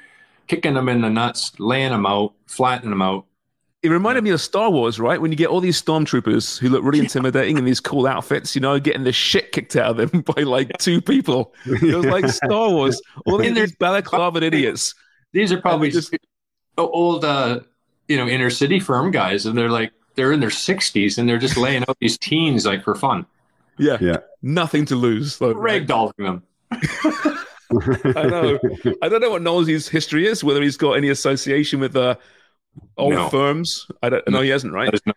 kicking 0.49 0.75
them 0.75 0.89
in 0.89 1.01
the 1.01 1.11
nuts, 1.11 1.53
laying 1.59 1.91
them 1.91 2.07
out, 2.07 2.35
flattening 2.47 2.91
them 2.91 3.03
out. 3.03 3.25
It 3.83 3.89
reminded 3.91 4.23
me 4.23 4.31
of 4.31 4.41
Star 4.41 4.71
Wars, 4.71 5.01
right? 5.01 5.21
When 5.21 5.33
you 5.33 5.37
get 5.37 5.49
all 5.49 5.59
these 5.61 5.81
stormtroopers 5.83 6.57
who 6.59 6.69
look 6.69 6.85
really 6.85 7.01
intimidating 7.01 7.59
in 7.59 7.65
these 7.65 7.81
cool 7.81 8.07
outfits, 8.07 8.55
you 8.55 8.61
know, 8.61 8.79
getting 8.79 9.03
the 9.03 9.13
shit 9.13 9.51
kicked 9.51 9.75
out 9.75 9.99
of 9.99 10.11
them 10.11 10.21
by 10.37 10.43
like 10.43 10.71
two 10.79 11.01
people. 11.01 11.53
It 11.67 11.95
was 11.95 12.07
like 12.07 12.29
Star 12.29 12.71
Wars. 12.71 13.01
All 13.27 13.41
In 13.41 13.55
their- 13.55 13.67
these 13.67 13.75
balaclava 13.77 14.41
idiots. 14.43 14.95
These 15.33 15.51
are 15.51 15.61
probably 15.61 15.91
just- 15.91 16.11
just 16.13 16.25
old, 16.79 17.25
uh, 17.25 17.61
you 18.09 18.17
know, 18.17 18.29
inner 18.29 18.51
city 18.51 18.79
firm 18.79 19.11
guys, 19.11 19.47
and 19.47 19.57
they're 19.59 19.71
like 19.71 19.93
they're 20.15 20.31
in 20.33 20.41
their 20.41 20.51
sixties, 20.51 21.19
and 21.19 21.29
they're 21.29 21.39
just 21.39 21.57
laying 21.57 21.83
out 21.89 21.97
these 22.01 22.19
teens 22.19 22.65
like 22.67 22.85
for 22.85 22.95
fun, 22.95 23.25
Yeah. 23.79 23.97
Yeah. 24.01 24.19
Nothing 24.43 24.85
to 24.87 24.95
lose. 24.97 25.41
Like, 25.41 25.57
ragdolling 25.57 26.13
them. 26.19 26.43
I 28.17 28.23
know. 28.25 28.59
I 29.03 29.09
don't 29.09 29.21
know 29.21 29.31
what 29.31 29.43
Nosey's 29.43 29.89
history 29.89 30.27
is, 30.27 30.45
whether 30.45 30.63
he's 30.63 30.77
got 30.77 30.93
any 30.93 31.09
association 31.11 31.81
with 31.81 31.97
uh, 31.97 32.17
old 32.97 33.15
No. 33.15 33.29
firms. 33.29 33.87
I 34.03 34.09
don't 34.09 34.27
know. 34.29 34.41
He 34.43 34.51
hasn't, 34.51 34.73
right? 34.73 34.87
That 34.87 34.95
is 34.95 35.07
not- 35.07 35.17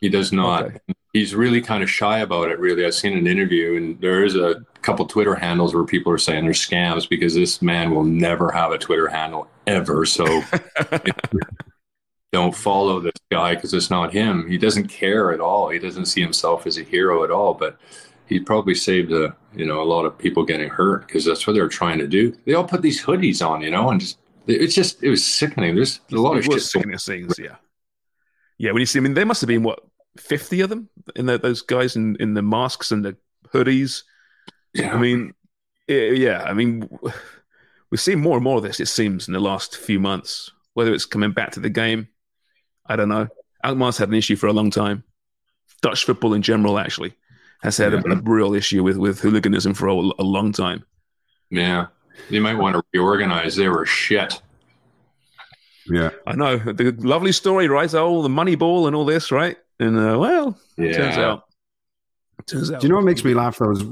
He 0.00 0.08
does 0.08 0.32
not. 0.32 0.64
Okay. 0.64 0.78
He's 1.12 1.34
really 1.34 1.60
kind 1.60 1.82
of 1.82 1.90
shy 1.90 2.20
about 2.20 2.50
it. 2.50 2.58
Really, 2.60 2.86
I've 2.86 2.94
seen 2.94 3.16
an 3.18 3.26
interview, 3.26 3.76
and 3.76 4.00
there 4.00 4.24
is 4.24 4.36
a 4.36 4.64
couple 4.82 5.04
Twitter 5.06 5.34
handles 5.34 5.74
where 5.74 5.84
people 5.84 6.12
are 6.12 6.18
saying 6.18 6.44
they're 6.44 6.54
scams 6.54 7.08
because 7.08 7.34
this 7.34 7.60
man 7.60 7.90
will 7.90 8.04
never 8.04 8.50
have 8.52 8.70
a 8.72 8.78
Twitter 8.78 9.08
handle 9.08 9.48
ever. 9.66 10.06
So 10.06 10.24
don't 12.32 12.54
follow 12.54 13.00
this 13.00 13.12
guy 13.32 13.56
because 13.56 13.74
it's 13.74 13.90
not 13.90 14.12
him. 14.12 14.48
He 14.48 14.56
doesn't 14.56 14.86
care 14.88 15.32
at 15.32 15.40
all. 15.40 15.68
He 15.68 15.80
doesn't 15.80 16.06
see 16.06 16.20
himself 16.20 16.64
as 16.66 16.78
a 16.78 16.84
hero 16.84 17.24
at 17.24 17.30
all. 17.32 17.54
But 17.54 17.76
he 18.30 18.38
probably 18.38 18.76
saved 18.76 19.12
a 19.12 19.36
you 19.54 19.66
know 19.66 19.82
a 19.82 19.84
lot 19.84 20.04
of 20.06 20.16
people 20.16 20.44
getting 20.44 20.70
hurt 20.70 21.06
because 21.06 21.24
that's 21.24 21.46
what 21.46 21.52
they're 21.52 21.68
trying 21.68 21.98
to 21.98 22.06
do. 22.06 22.34
They 22.46 22.54
all 22.54 22.64
put 22.64 22.80
these 22.80 23.02
hoodies 23.02 23.46
on, 23.46 23.60
you 23.60 23.70
know, 23.70 23.90
and 23.90 24.00
just 24.00 24.18
it's 24.46 24.74
just 24.74 25.02
it 25.02 25.10
was 25.10 25.26
sickening. 25.26 25.74
There's 25.74 26.00
a 26.12 26.16
lot 26.16 26.38
it 26.38 26.46
of 26.46 26.62
sickening 26.62 26.96
scenes, 26.96 27.38
yeah. 27.38 27.56
Yeah, 28.56 28.70
when 28.72 28.80
you 28.80 28.86
see, 28.86 29.00
I 29.00 29.02
mean, 29.02 29.14
there 29.14 29.26
must 29.26 29.40
have 29.40 29.48
been 29.48 29.64
what 29.64 29.80
fifty 30.16 30.60
of 30.60 30.70
them 30.70 30.88
in 31.16 31.26
the, 31.26 31.38
those 31.38 31.60
guys 31.60 31.96
in, 31.96 32.16
in 32.20 32.34
the 32.34 32.42
masks 32.42 32.92
and 32.92 33.04
the 33.04 33.16
hoodies. 33.52 34.04
Yeah. 34.74 34.94
I 34.94 34.98
mean, 34.98 35.34
eh, 35.88 36.12
yeah, 36.12 36.44
I 36.44 36.52
mean, 36.52 36.88
we've 37.90 38.00
seen 38.00 38.20
more 38.20 38.36
and 38.36 38.44
more 38.44 38.58
of 38.58 38.62
this. 38.62 38.78
It 38.78 38.86
seems 38.86 39.26
in 39.26 39.34
the 39.34 39.40
last 39.40 39.76
few 39.76 39.98
months. 39.98 40.52
Whether 40.74 40.94
it's 40.94 41.04
coming 41.04 41.32
back 41.32 41.50
to 41.52 41.60
the 41.60 41.68
game, 41.68 42.06
I 42.86 42.94
don't 42.94 43.08
know. 43.08 43.26
Alkmaar's 43.64 43.98
had 43.98 44.08
an 44.08 44.14
issue 44.14 44.36
for 44.36 44.46
a 44.46 44.52
long 44.52 44.70
time. 44.70 45.02
Dutch 45.82 46.04
football 46.04 46.32
in 46.32 46.42
general, 46.42 46.78
actually, 46.78 47.14
has 47.62 47.76
had 47.76 47.94
a, 47.94 47.98
a 48.10 48.16
real 48.22 48.54
issue 48.54 48.82
with 48.82 48.96
with 48.96 49.20
hooliganism 49.20 49.74
for 49.74 49.88
a, 49.88 49.94
a 49.94 50.24
long 50.24 50.52
time. 50.52 50.84
Yeah, 51.50 51.86
they 52.30 52.38
might 52.40 52.54
want 52.54 52.76
to 52.76 52.82
reorganize. 52.92 53.56
They 53.56 53.68
were 53.68 53.86
shit. 53.86 54.40
Yeah, 55.86 56.10
I 56.26 56.36
know 56.36 56.56
the 56.58 56.92
lovely 56.98 57.32
story, 57.32 57.66
right? 57.68 57.92
Oh, 57.94 58.22
the 58.22 58.28
money 58.28 58.54
ball 58.54 58.86
and 58.86 58.94
all 58.94 59.04
this, 59.04 59.32
right? 59.32 59.56
And 59.80 59.98
uh, 59.98 60.18
well, 60.18 60.58
Yeah. 60.76 60.92
turns 60.92 61.16
out, 61.18 61.44
turns 62.46 62.70
out. 62.70 62.80
Do 62.80 62.86
you 62.86 62.90
know 62.90 62.96
what 62.96 63.04
makes 63.04 63.24
me 63.24 63.34
laugh 63.34 63.58
though? 63.58 63.72
Is 63.72 63.82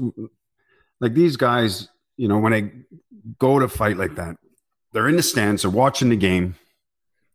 like 1.01 1.13
these 1.13 1.35
guys, 1.35 1.89
you 2.15 2.27
know, 2.27 2.37
when 2.39 2.51
they 2.51 2.71
go 3.39 3.59
to 3.59 3.67
fight 3.67 3.97
like 3.97 4.15
that, 4.15 4.37
they're 4.93 5.09
in 5.09 5.15
the 5.17 5.23
stands, 5.23 5.63
they're 5.63 5.71
watching 5.71 6.09
the 6.09 6.15
game, 6.15 6.55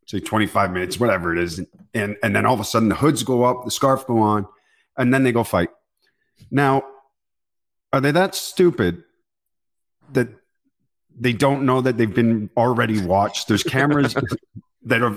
say 0.07 0.21
25 0.21 0.71
minutes, 0.73 0.99
whatever 0.99 1.33
it 1.37 1.43
is, 1.43 1.61
and 1.93 2.17
and 2.23 2.35
then 2.35 2.47
all 2.47 2.55
of 2.55 2.61
a 2.61 2.65
sudden 2.65 2.89
the 2.89 2.95
hoods 2.95 3.23
go 3.23 3.43
up, 3.45 3.65
the 3.65 3.71
scarf 3.71 4.07
go 4.07 4.19
on, 4.19 4.47
and 4.97 5.13
then 5.13 5.25
they 5.25 5.33
go 5.33 5.45
fight. 5.45 5.69
Now, 6.51 6.85
are 7.93 8.01
they 8.01 8.11
that 8.11 8.35
stupid 8.35 9.05
that 10.13 10.29
they 11.19 11.33
don't 11.33 11.65
know 11.65 11.81
that 11.81 11.97
they've 11.97 12.15
been 12.15 12.51
already 12.57 13.01
watched? 13.01 13.49
There's 13.49 13.63
cameras 13.63 14.15
that 14.85 15.03
are 15.03 15.17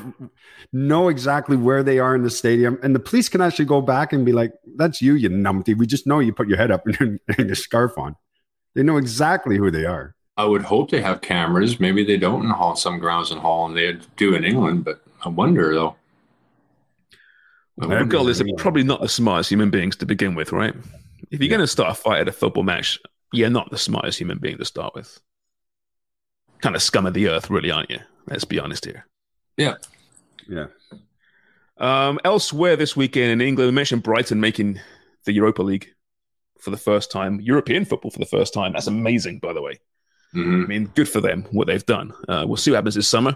know 0.71 1.09
exactly 1.09 1.57
where 1.57 1.83
they 1.83 1.99
are 1.99 2.15
in 2.15 2.23
the 2.23 2.29
stadium, 2.29 2.79
and 2.83 2.95
the 2.95 2.99
police 2.99 3.29
can 3.29 3.41
actually 3.41 3.65
go 3.65 3.81
back 3.81 4.13
and 4.13 4.25
be 4.25 4.31
like, 4.31 4.53
"That's 4.75 5.01
you, 5.01 5.15
you 5.15 5.29
numpty. 5.29 5.75
We 5.75 5.87
just 5.87 6.07
know 6.07 6.19
you 6.19 6.33
put 6.33 6.47
your 6.47 6.57
head 6.57 6.71
up 6.71 6.85
and, 6.85 7.19
and 7.37 7.47
your 7.47 7.55
scarf 7.55 7.97
on." 7.97 8.15
They 8.75 8.83
know 8.83 8.97
exactly 8.97 9.57
who 9.57 9.71
they 9.71 9.85
are. 9.85 10.15
I 10.37 10.45
would 10.45 10.61
hope 10.61 10.91
they 10.91 11.01
have 11.01 11.21
cameras. 11.21 11.79
Maybe 11.79 12.03
they 12.03 12.17
don't 12.17 12.43
in 12.43 12.51
Hall, 12.51 12.75
some 12.75 12.99
grounds 12.99 13.31
in 13.31 13.39
Holland. 13.39 13.75
They 13.75 13.97
do 14.17 14.35
in 14.35 14.43
England, 14.43 14.85
but 14.85 15.01
I 15.25 15.29
wonder 15.29 15.73
though. 15.73 15.95
Well, 17.75 17.89
regardless, 17.89 18.39
they're 18.39 18.47
probably 18.57 18.83
not 18.83 19.01
the 19.01 19.09
smartest 19.09 19.51
human 19.51 19.69
beings 19.69 19.95
to 19.97 20.05
begin 20.05 20.35
with, 20.35 20.51
right? 20.51 20.75
If 21.31 21.41
you're 21.41 21.49
going 21.49 21.61
to 21.61 21.67
start 21.67 21.91
a 21.91 21.95
fight 21.95 22.21
at 22.21 22.27
a 22.27 22.31
football 22.31 22.63
match, 22.63 22.99
you're 23.33 23.49
not 23.49 23.69
the 23.69 23.77
smartest 23.77 24.19
human 24.19 24.37
being 24.37 24.57
to 24.57 24.65
start 24.65 24.95
with. 24.95 25.19
Kind 26.61 26.75
of 26.75 26.81
scum 26.81 27.05
of 27.05 27.13
the 27.13 27.27
earth, 27.27 27.49
really, 27.49 27.71
aren't 27.71 27.89
you? 27.89 27.99
Let's 28.27 28.45
be 28.45 28.59
honest 28.59 28.85
here. 28.85 29.05
Yeah. 29.57 29.75
Yeah. 30.47 30.67
Um, 31.77 32.19
elsewhere 32.23 32.75
this 32.75 32.95
weekend 32.95 33.31
in 33.31 33.41
England, 33.41 33.69
we 33.69 33.75
mentioned 33.75 34.03
Brighton 34.03 34.39
making 34.39 34.79
the 35.25 35.33
Europa 35.33 35.61
League 35.61 35.89
for 36.59 36.71
the 36.71 36.77
first 36.77 37.11
time, 37.11 37.39
European 37.41 37.85
football 37.85 38.11
for 38.11 38.19
the 38.19 38.25
first 38.25 38.53
time. 38.53 38.73
That's 38.73 38.87
amazing, 38.87 39.39
by 39.39 39.53
the 39.53 39.61
way. 39.61 39.79
I 40.33 40.67
mean, 40.67 40.91
good 40.93 41.07
for 41.07 41.21
them, 41.21 41.45
what 41.51 41.67
they've 41.67 41.85
done. 41.85 42.13
Uh, 42.27 42.45
we'll 42.47 42.57
see 42.57 42.71
what 42.71 42.77
happens 42.77 42.95
this 42.95 43.07
summer. 43.07 43.35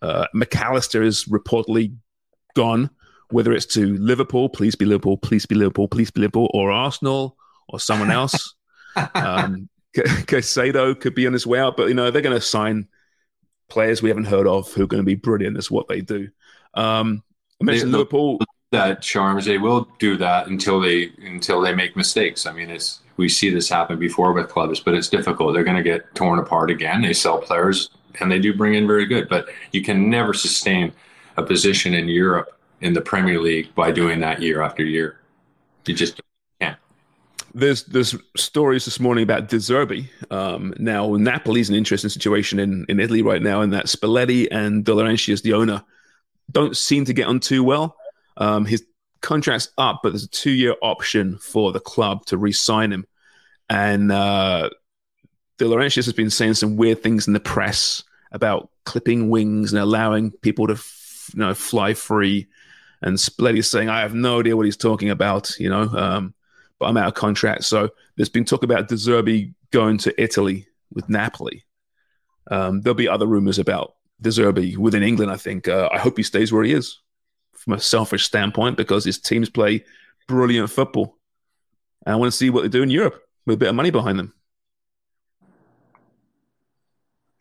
Uh, 0.00 0.26
McAllister 0.34 1.04
is 1.04 1.24
reportedly 1.24 1.96
gone, 2.54 2.90
whether 3.30 3.52
it's 3.52 3.66
to 3.66 3.96
Liverpool, 3.98 4.48
please 4.48 4.74
be 4.74 4.84
Liverpool, 4.84 5.16
please 5.16 5.46
be 5.46 5.54
Liverpool, 5.54 5.88
please 5.88 6.10
be 6.10 6.20
Liverpool, 6.20 6.50
or 6.54 6.70
Arsenal, 6.70 7.36
or 7.68 7.80
someone 7.80 8.10
else. 8.20 8.54
um, 9.14 9.68
C- 9.96 10.02
Caicedo 10.02 10.98
could 10.98 11.14
be 11.14 11.26
on 11.26 11.32
his 11.32 11.46
way 11.46 11.58
out, 11.58 11.76
but 11.76 11.88
you 11.88 11.94
know 11.94 12.10
they're 12.10 12.22
going 12.22 12.36
to 12.36 12.40
sign 12.40 12.88
players 13.68 14.02
we 14.02 14.08
haven't 14.10 14.24
heard 14.24 14.46
of 14.46 14.72
who 14.72 14.82
are 14.84 14.86
going 14.88 15.02
to 15.02 15.06
be 15.06 15.14
brilliant. 15.14 15.54
That's 15.54 15.70
what 15.70 15.88
they 15.88 16.00
do. 16.00 16.28
Um, 16.74 17.22
I 17.60 17.64
mentioned 17.64 17.92
They- 17.94 17.98
Liverpool. 17.98 18.40
That 18.72 19.02
Sharms. 19.02 19.44
They 19.44 19.58
will 19.58 19.86
do 20.00 20.16
that 20.16 20.48
until 20.48 20.80
they 20.80 21.12
until 21.24 21.60
they 21.60 21.72
make 21.72 21.94
mistakes. 21.96 22.44
I 22.44 22.52
mean, 22.52 22.70
it's 22.70 22.98
we 23.16 23.28
see 23.28 23.48
this 23.48 23.68
happen 23.68 24.00
before 24.00 24.32
with 24.32 24.48
clubs, 24.48 24.80
but 24.80 24.94
it's 24.94 25.08
difficult. 25.08 25.54
They're 25.54 25.62
going 25.62 25.76
to 25.76 25.82
get 25.84 26.12
torn 26.16 26.40
apart 26.40 26.70
again. 26.70 27.00
They 27.02 27.12
sell 27.12 27.38
players 27.38 27.90
and 28.20 28.32
they 28.32 28.40
do 28.40 28.52
bring 28.52 28.74
in 28.74 28.88
very 28.88 29.06
good, 29.06 29.28
but 29.28 29.46
you 29.70 29.80
can 29.82 30.10
never 30.10 30.34
sustain 30.34 30.92
a 31.36 31.42
position 31.44 31.94
in 31.94 32.08
Europe 32.08 32.48
in 32.84 32.92
the 32.92 33.00
Premier 33.00 33.40
League 33.40 33.74
by 33.74 33.90
doing 33.90 34.20
that 34.20 34.42
year 34.42 34.60
after 34.60 34.84
year. 34.84 35.18
You 35.86 35.94
just 35.94 36.20
can't. 36.60 36.76
There's 37.54 37.84
there's 37.84 38.14
stories 38.36 38.84
this 38.84 39.00
morning 39.00 39.24
about 39.24 39.48
De 39.48 39.56
Zerbi. 39.56 40.10
Um, 40.30 40.74
now 40.78 41.08
Napoli's 41.16 41.70
an 41.70 41.76
interesting 41.76 42.10
situation 42.10 42.58
in, 42.58 42.84
in 42.90 43.00
Italy 43.00 43.22
right 43.22 43.42
now, 43.42 43.62
in 43.62 43.70
that 43.70 43.86
Spalletti 43.86 44.48
and 44.50 44.84
De 44.84 44.92
Laurentiis, 44.92 45.42
the 45.42 45.54
owner, 45.54 45.82
don't 46.52 46.76
seem 46.76 47.06
to 47.06 47.14
get 47.14 47.26
on 47.26 47.40
too 47.40 47.64
well. 47.64 47.96
Um, 48.36 48.66
his 48.66 48.84
contract's 49.22 49.70
up, 49.78 50.00
but 50.02 50.10
there's 50.10 50.24
a 50.24 50.28
two 50.28 50.50
year 50.50 50.74
option 50.82 51.38
for 51.38 51.72
the 51.72 51.80
club 51.80 52.26
to 52.26 52.36
re-sign 52.36 52.92
him, 52.92 53.06
and 53.70 54.12
uh, 54.12 54.68
De 55.56 55.64
Laurentiis 55.64 56.04
has 56.04 56.12
been 56.12 56.30
saying 56.30 56.54
some 56.54 56.76
weird 56.76 57.02
things 57.02 57.26
in 57.26 57.32
the 57.32 57.40
press 57.40 58.04
about 58.30 58.68
clipping 58.84 59.30
wings 59.30 59.72
and 59.72 59.80
allowing 59.80 60.32
people 60.42 60.66
to 60.66 60.74
you 61.32 61.38
know 61.38 61.54
fly 61.54 61.94
free. 61.94 62.46
And 63.04 63.16
Spalletti's 63.16 63.70
saying, 63.70 63.90
"I 63.90 64.00
have 64.00 64.14
no 64.14 64.40
idea 64.40 64.56
what 64.56 64.64
he's 64.64 64.78
talking 64.78 65.10
about," 65.10 65.54
you 65.60 65.68
know. 65.68 65.82
Um, 65.82 66.34
but 66.80 66.86
I'm 66.86 66.96
out 66.96 67.08
of 67.08 67.14
contract. 67.14 67.64
So 67.64 67.90
there's 68.16 68.30
been 68.30 68.46
talk 68.46 68.64
about 68.64 68.88
De 68.88 68.94
Zerbi 68.94 69.54
going 69.70 69.98
to 69.98 70.20
Italy 70.20 70.66
with 70.92 71.08
Napoli. 71.08 71.64
Um, 72.50 72.80
there'll 72.80 72.94
be 72.94 73.08
other 73.08 73.26
rumors 73.26 73.58
about 73.58 73.94
De 74.20 74.30
Zerbi 74.30 74.76
within 74.76 75.02
England. 75.02 75.30
I 75.30 75.36
think. 75.36 75.68
Uh, 75.68 75.88
I 75.92 75.98
hope 75.98 76.16
he 76.16 76.22
stays 76.22 76.50
where 76.50 76.64
he 76.64 76.72
is, 76.72 76.98
from 77.52 77.74
a 77.74 77.80
selfish 77.80 78.24
standpoint, 78.24 78.78
because 78.78 79.04
his 79.04 79.20
teams 79.20 79.50
play 79.50 79.84
brilliant 80.26 80.70
football, 80.70 81.18
and 82.06 82.14
I 82.14 82.16
want 82.16 82.32
to 82.32 82.36
see 82.36 82.48
what 82.48 82.62
they 82.62 82.68
do 82.68 82.82
in 82.82 82.90
Europe 82.90 83.22
with 83.44 83.54
a 83.54 83.58
bit 83.58 83.68
of 83.68 83.74
money 83.74 83.90
behind 83.90 84.18
them. 84.18 84.32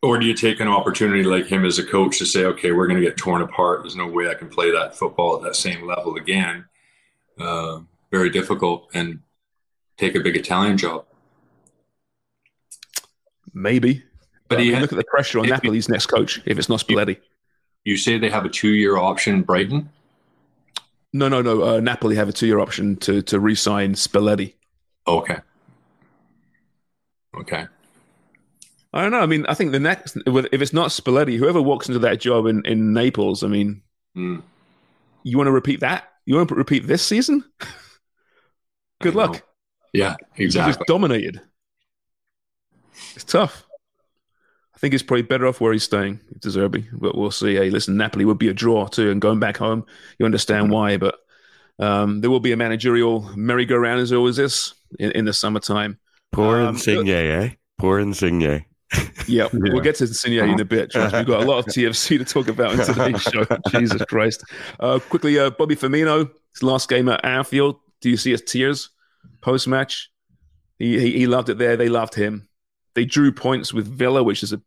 Or 0.04 0.20
do 0.20 0.26
you 0.26 0.34
take 0.34 0.60
an 0.60 0.68
opportunity 0.68 1.24
like 1.24 1.46
him 1.46 1.64
as 1.64 1.80
a 1.80 1.84
coach 1.84 2.20
to 2.20 2.26
say, 2.26 2.44
okay, 2.44 2.74
we're 2.74 2.88
going 2.88 3.02
to 3.02 3.08
get 3.08 3.16
torn 3.16 3.42
apart. 3.42 3.84
There's 3.84 3.96
no 3.96 4.06
way 4.06 4.28
I 4.30 4.34
can 4.34 4.50
play 4.50 4.70
that 4.70 4.98
football 4.98 5.38
at 5.38 5.44
that 5.44 5.56
same 5.56 5.88
level 5.88 6.18
again. 6.18 6.66
Uh, 7.40 7.80
very 8.12 8.30
difficult, 8.30 8.90
and 8.94 9.22
take 9.98 10.14
a 10.16 10.20
big 10.20 10.36
Italian 10.36 10.78
job. 10.78 11.06
Maybe, 13.54 14.04
But 14.50 14.60
I 14.60 14.62
mean, 14.64 14.74
had- 14.74 14.82
look 14.82 14.92
at 14.92 14.98
the 14.98 15.04
pressure 15.06 15.40
on 15.40 15.48
Napoli's 15.48 15.88
next 15.88 16.08
coach 16.08 16.42
if 16.46 16.60
it's 16.60 16.68
not 16.70 16.80
Spalletti. 16.82 17.18
You 17.86 17.98
say 17.98 18.18
they 18.18 18.30
have 18.30 18.46
a 18.46 18.50
two-year 18.50 18.98
option, 18.98 19.42
Brighton. 19.42 19.90
No, 21.14 21.30
no, 21.30 21.42
no. 21.42 21.62
Uh, 21.64 21.80
Napoli 21.80 22.16
have 22.16 22.28
a 22.28 22.34
two-year 22.34 22.60
option 22.60 22.96
to 22.98 23.22
to 23.24 23.40
re-sign 23.40 23.94
Spalletti. 23.94 24.54
Okay. 25.08 25.38
Okay. 27.38 27.68
I 28.94 29.02
don't 29.02 29.12
know. 29.12 29.20
I 29.22 29.26
mean, 29.26 29.46
I 29.48 29.54
think 29.56 29.72
the 29.72 29.80
next, 29.80 30.16
if 30.28 30.62
it's 30.62 30.74
not 30.74 30.90
Spalletti, 30.90 31.38
whoever 31.38 31.62
walks 31.62 31.88
into 31.88 32.00
that 32.00 32.20
job 32.20 32.46
in, 32.46 32.64
in 32.66 32.94
Naples, 32.94 33.44
I 33.44 33.48
mean, 33.48 33.82
Mm. 34.16 34.44
you 35.24 35.38
want 35.38 35.48
to 35.48 35.52
repeat 35.52 35.80
that? 35.80 36.04
You 36.28 36.36
want 36.36 36.50
to 36.50 36.56
repeat 36.56 36.86
this 36.86 37.04
season? 37.04 37.44
Good 39.02 39.14
I 39.14 39.18
know. 39.18 39.32
luck. 39.32 39.42
Yeah, 39.92 40.16
He 40.36 40.46
was 40.46 40.56
exactly. 40.56 40.86
dominated. 40.88 41.42
It's 43.16 43.24
tough. 43.24 43.66
I 44.76 44.80
think 44.80 44.94
he's 44.94 45.04
probably 45.04 45.24
better 45.24 45.48
off 45.48 45.62
where 45.62 45.74
he's 45.74 45.84
staying, 45.84 46.20
De 46.40 46.50
Zerbi. 46.50 46.86
But 46.94 47.18
we'll 47.18 47.32
see. 47.32 47.56
Hey, 47.56 47.70
listen, 47.70 47.98
Napoli 47.98 48.26
would 48.26 48.38
be 48.38 48.50
a 48.50 48.54
draw 48.54 48.86
too, 48.88 49.10
and 49.12 49.22
going 49.22 49.40
back 49.40 49.58
home, 49.58 49.86
you 50.20 50.26
understand 50.26 50.70
why. 50.72 50.98
But 50.98 51.16
um, 51.80 52.22
there 52.22 52.30
will 52.30 52.40
be 52.40 52.52
a 52.52 52.58
managerial 52.58 53.22
merry-go-round 53.36 54.00
as 54.02 54.12
always 54.14 54.40
is 54.40 54.74
in, 55.00 55.12
in 55.12 55.26
the 55.26 55.34
summertime. 55.34 55.98
Poor 56.32 56.62
Um, 56.62 56.76
Insigne, 56.76 57.10
eh? 57.10 57.50
Poor 57.78 58.00
Insigne. 58.00 58.66
Yeah, 59.26 59.48
we'll 59.54 59.80
get 59.80 59.96
to 59.96 60.04
Insigne 60.04 60.34
in 60.34 60.60
a 60.60 60.66
bit. 60.66 60.92
We've 60.94 61.26
got 61.26 61.44
a 61.44 61.46
lot 61.46 61.60
of 61.60 61.66
TFC 61.74 62.18
to 62.18 62.26
talk 62.26 62.50
about 62.50 62.74
in 62.74 62.86
today's 62.86 63.22
show. 63.22 63.46
Jesus 63.70 64.04
Christ. 64.06 64.44
Uh, 64.82 65.00
quickly, 65.00 65.40
uh, 65.40 65.50
Bobby 65.52 65.78
Firmino, 65.78 66.30
his 66.54 66.62
last 66.62 66.90
game 66.90 67.08
at 67.08 67.24
Anfield. 67.24 67.80
Do 68.02 68.10
you 68.10 68.18
see 68.18 68.32
his 68.32 68.42
tears 68.42 68.90
post 69.40 69.66
match? 69.66 70.12
He, 70.78 71.00
he 71.00 71.20
he 71.20 71.28
loved 71.28 71.48
it 71.48 71.58
there. 71.58 71.78
They 71.78 71.88
loved 71.88 72.16
him. 72.16 72.50
They 72.96 73.06
drew 73.06 73.32
points 73.32 73.74
with 73.74 73.88
Villa, 73.88 74.24
which 74.24 74.44
is 74.44 74.52
a 74.52 74.62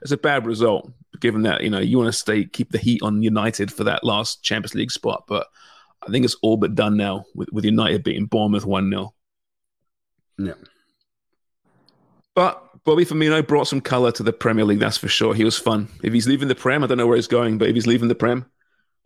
it's 0.00 0.10
a 0.10 0.16
bad 0.16 0.46
result, 0.46 0.90
given 1.20 1.42
that 1.42 1.62
you 1.62 1.70
know 1.70 1.78
you 1.78 1.96
want 1.96 2.08
to 2.08 2.18
stay 2.18 2.44
keep 2.44 2.72
the 2.72 2.78
heat 2.78 3.02
on 3.02 3.22
United 3.22 3.72
for 3.72 3.84
that 3.84 4.02
last 4.02 4.42
Champions 4.42 4.74
League 4.74 4.90
spot. 4.90 5.24
But 5.28 5.46
I 6.06 6.10
think 6.10 6.24
it's 6.24 6.36
all 6.42 6.56
but 6.56 6.74
done 6.74 6.96
now 6.96 7.24
with, 7.34 7.50
with 7.52 7.64
United 7.64 8.02
beating 8.02 8.26
Bournemouth 8.26 8.66
one 8.66 8.90
0 8.90 9.14
Yeah. 10.38 10.54
But 12.34 12.61
Bobby 12.84 13.04
Firmino 13.04 13.46
brought 13.46 13.68
some 13.68 13.80
colour 13.80 14.10
to 14.12 14.22
the 14.22 14.32
Premier 14.32 14.64
League, 14.64 14.80
that's 14.80 14.96
for 14.96 15.08
sure. 15.08 15.34
He 15.34 15.44
was 15.44 15.56
fun. 15.56 15.88
If 16.02 16.12
he's 16.12 16.26
leaving 16.26 16.48
the 16.48 16.54
Prem, 16.54 16.82
I 16.82 16.88
don't 16.88 16.98
know 16.98 17.06
where 17.06 17.16
he's 17.16 17.28
going, 17.28 17.58
but 17.58 17.68
if 17.68 17.74
he's 17.74 17.86
leaving 17.86 18.08
the 18.08 18.14
Prem, 18.14 18.46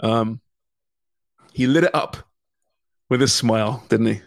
um, 0.01 0.41
he 1.53 1.67
lit 1.67 1.85
it 1.85 1.95
up 1.95 2.17
with 3.11 3.23
a 3.23 3.29
smile, 3.29 3.85
didn't 3.89 4.07
he? 4.07 4.21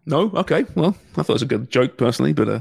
no? 0.07 0.31
Okay. 0.35 0.67
Well, 0.75 0.97
I 1.17 1.23
thought 1.23 1.31
it 1.31 1.35
was 1.35 1.43
a 1.43 1.47
good 1.47 1.71
joke 1.71 1.97
personally, 1.97 2.33
but 2.33 2.49
uh, 2.49 2.61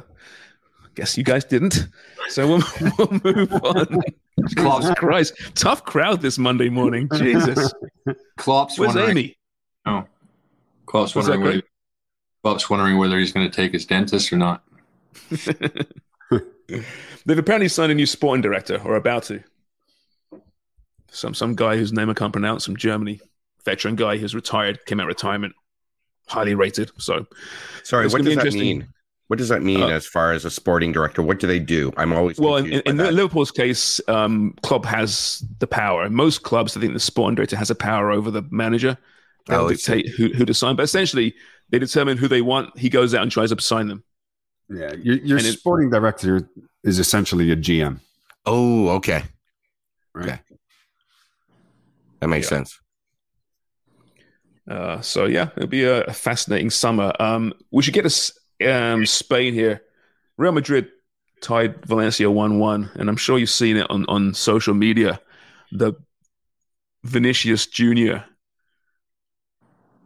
I 0.83 0.87
guess 0.95 1.17
you 1.17 1.23
guys 1.23 1.45
didn't. 1.45 1.87
So 2.29 2.47
we'll, 2.47 2.63
we'll 2.97 3.21
move 3.23 3.53
on. 3.53 4.01
Jesus 4.47 4.93
Christ. 4.95 5.33
Tough 5.55 5.83
crowd 5.83 6.21
this 6.21 6.37
Monday 6.37 6.69
morning. 6.69 7.09
Jesus. 7.15 7.73
Klopp's 8.37 8.79
Where's 8.79 8.95
wondering. 8.95 9.17
Amy? 9.17 9.37
Oh, 9.85 10.05
Klopp's 10.85 11.15
What's 11.15 11.27
that, 11.27 11.37
wondering. 11.37 11.57
Whether, 11.57 11.67
Greg? 12.43 12.53
Klopp's 12.53 12.69
wondering 12.69 12.97
whether 12.97 13.17
he's 13.19 13.31
going 13.31 13.49
to 13.49 13.55
take 13.55 13.73
his 13.73 13.85
dentist 13.85 14.31
or 14.33 14.37
not. 14.37 14.63
They've 17.25 17.37
apparently 17.37 17.67
signed 17.67 17.91
a 17.91 17.95
new 17.95 18.05
sporting 18.05 18.41
director, 18.41 18.81
or 18.83 18.95
about 18.95 19.23
to. 19.23 19.43
Some 21.11 21.33
some 21.33 21.55
guy 21.55 21.75
whose 21.77 21.91
name 21.91 22.09
I 22.09 22.13
can't 22.13 22.31
pronounce 22.31 22.65
from 22.65 22.77
Germany. 22.77 23.19
veteran 23.65 23.95
guy 23.95 24.17
who's 24.17 24.35
retired, 24.35 24.85
came 24.85 24.99
out 24.99 25.03
of 25.03 25.07
retirement, 25.09 25.53
highly 26.27 26.55
rated. 26.55 26.91
So, 26.97 27.25
Sorry, 27.83 28.07
what 28.07 28.23
does 28.23 28.35
that 28.35 28.53
mean? 28.53 28.87
What 29.27 29.37
does 29.37 29.49
that 29.49 29.61
mean 29.61 29.81
Uh, 29.83 29.89
as 29.89 30.07
far 30.07 30.31
as 30.31 30.43
a 30.45 30.49
sporting 30.49 30.91
director? 30.91 31.21
What 31.21 31.39
do 31.39 31.45
they 31.45 31.59
do? 31.59 31.91
I'm 31.97 32.13
always 32.13 32.39
Well, 32.39 32.55
in, 32.55 32.65
in, 32.71 32.81
by 32.83 32.89
in 32.91 32.97
that. 32.97 33.13
Liverpool's 33.13 33.51
case, 33.51 34.01
um, 34.07 34.55
club 34.63 34.85
has 34.85 35.43
the 35.59 35.67
power. 35.67 36.09
Most 36.09 36.41
clubs, 36.41 36.75
I 36.75 36.79
think 36.79 36.93
the 36.93 36.99
sporting 36.99 37.35
director 37.35 37.55
has 37.55 37.69
a 37.69 37.75
power 37.75 38.09
over 38.11 38.31
the 38.31 38.41
manager. 38.49 38.97
They'll 39.49 39.61
Oh, 39.65 39.69
dictate 39.69 40.07
who, 40.09 40.29
who 40.29 40.45
to 40.45 40.53
sign. 40.53 40.75
But 40.75 40.83
essentially, 40.83 41.33
they 41.69 41.79
determine 41.79 42.17
who 42.17 42.27
they 42.27 42.41
want. 42.41 42.77
He 42.77 42.89
goes 42.89 43.13
out 43.13 43.23
and 43.23 43.31
tries 43.31 43.51
to 43.53 43.61
sign 43.61 43.87
them. 43.87 44.03
Yeah, 44.69 44.93
your, 44.93 45.15
your 45.17 45.37
And 45.37 45.47
it- 45.47 45.57
sporting 45.59 45.89
director 45.89 46.47
is 46.83 46.99
essentially 46.99 47.51
a 47.51 47.55
GM. 47.55 47.99
Oh, 48.45 48.89
okay. 48.89 49.23
Right? 50.13 50.29
Okay. 50.29 50.39
That 52.19 52.27
makes 52.27 52.45
Yeah. 52.45 52.57
sense. 52.57 52.79
Uh, 54.69 55.01
so 55.01 55.25
yeah, 55.25 55.49
it'll 55.57 55.67
be 55.67 55.83
a, 55.83 56.03
a 56.03 56.13
fascinating 56.13 56.69
summer. 56.69 57.11
Um, 57.19 57.53
we 57.71 57.81
should 57.81 57.93
get 57.95 58.07
to 58.07 58.71
um, 58.71 59.05
Spain 59.05 59.53
here. 59.53 59.81
Real 60.37 60.51
Madrid 60.51 60.89
tied 61.41 61.83
Valencia 61.85 62.29
one-one, 62.29 62.91
and 62.95 63.09
I'm 63.09 63.15
sure 63.17 63.39
you've 63.39 63.49
seen 63.49 63.77
it 63.77 63.89
on 63.89 64.05
on 64.07 64.33
social 64.35 64.73
media. 64.75 65.19
The 65.71 65.93
Vinicius 67.03 67.65
Junior 67.65 68.25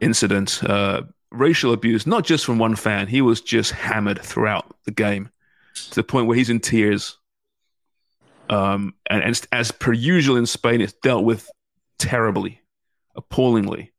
incident, 0.00 0.62
uh, 0.64 1.02
racial 1.30 1.72
abuse, 1.72 2.06
not 2.06 2.24
just 2.24 2.44
from 2.44 2.58
one 2.58 2.76
fan. 2.76 3.06
He 3.06 3.20
was 3.20 3.40
just 3.40 3.72
hammered 3.72 4.20
throughout 4.20 4.76
the 4.84 4.92
game 4.92 5.30
to 5.74 5.94
the 5.94 6.04
point 6.04 6.26
where 6.26 6.36
he's 6.36 6.50
in 6.50 6.60
tears. 6.60 7.18
Um, 8.48 8.94
and, 9.08 9.22
and 9.22 9.40
as 9.52 9.70
per 9.72 9.92
usual 9.92 10.36
in 10.36 10.46
Spain, 10.46 10.80
it's 10.80 10.92
dealt 10.92 11.24
with 11.24 11.50
terribly, 11.98 12.60
appallingly. 13.16 13.92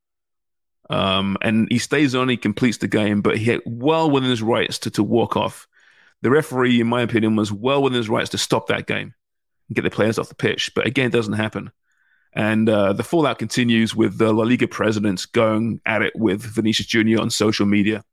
Um, 0.89 1.37
and 1.41 1.67
he 1.71 1.79
stays 1.79 2.13
on, 2.13 2.29
he 2.29 2.37
completes 2.37 2.77
the 2.77 2.87
game, 2.87 3.21
but 3.21 3.37
he 3.37 3.45
had 3.45 3.61
well 3.65 4.09
within 4.09 4.29
his 4.29 4.41
rights 4.41 4.77
to, 4.79 4.91
to 4.91 5.03
walk 5.03 5.35
off. 5.35 5.67
The 6.21 6.29
referee, 6.29 6.79
in 6.79 6.87
my 6.87 7.01
opinion, 7.01 7.35
was 7.35 7.51
well 7.51 7.81
within 7.81 7.97
his 7.97 8.09
rights 8.09 8.29
to 8.31 8.37
stop 8.37 8.67
that 8.67 8.87
game 8.87 9.13
and 9.67 9.75
get 9.75 9.81
the 9.81 9.89
players 9.89 10.19
off 10.19 10.29
the 10.29 10.35
pitch. 10.35 10.71
But 10.75 10.85
again, 10.85 11.07
it 11.07 11.13
doesn't 11.13 11.33
happen. 11.33 11.71
And 12.35 12.67
uh, 12.67 12.93
the 12.93 13.03
fallout 13.03 13.39
continues 13.39 13.95
with 13.95 14.17
the 14.17 14.33
La 14.33 14.43
Liga 14.43 14.67
president 14.67 15.25
going 15.31 15.79
at 15.85 16.01
it 16.01 16.13
with 16.15 16.41
Vinicius 16.41 16.87
Jr. 16.87 17.21
on 17.21 17.29
social 17.29 17.65
media, 17.65 18.03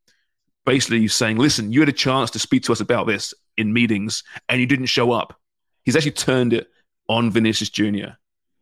basically 0.64 1.09
saying, 1.09 1.39
listen, 1.39 1.73
you 1.73 1.81
had 1.81 1.89
a 1.89 1.93
chance 1.93 2.31
to 2.31 2.39
speak 2.39 2.62
to 2.64 2.73
us 2.73 2.81
about 2.81 3.07
this 3.09 3.35
in 3.57 3.73
meetings 3.73 4.23
and 4.49 4.61
you 4.61 4.66
didn't 4.66 4.87
show 4.87 5.11
up. 5.11 5.39
He's 5.85 5.97
actually 5.97 6.12
turned 6.12 6.53
it 6.53 6.68
on 7.09 7.31
Vinicius 7.33 7.68
Jr. 7.70 8.12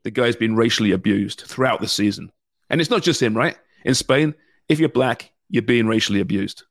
The 0.02 0.11
guy's 0.11 0.34
been 0.36 0.56
racially 0.56 0.92
abused 0.92 1.42
throughout 1.42 1.82
the 1.82 1.88
season. 1.88 2.32
And 2.70 2.80
it's 2.80 2.88
not 2.90 3.02
just 3.02 3.20
him, 3.20 3.36
right? 3.36 3.56
In 3.84 3.94
Spain, 3.94 4.34
if 4.68 4.78
you're 4.80 4.88
black, 4.88 5.30
you're 5.50 5.62
being 5.62 5.86
racially 5.86 6.20
abused. 6.20 6.62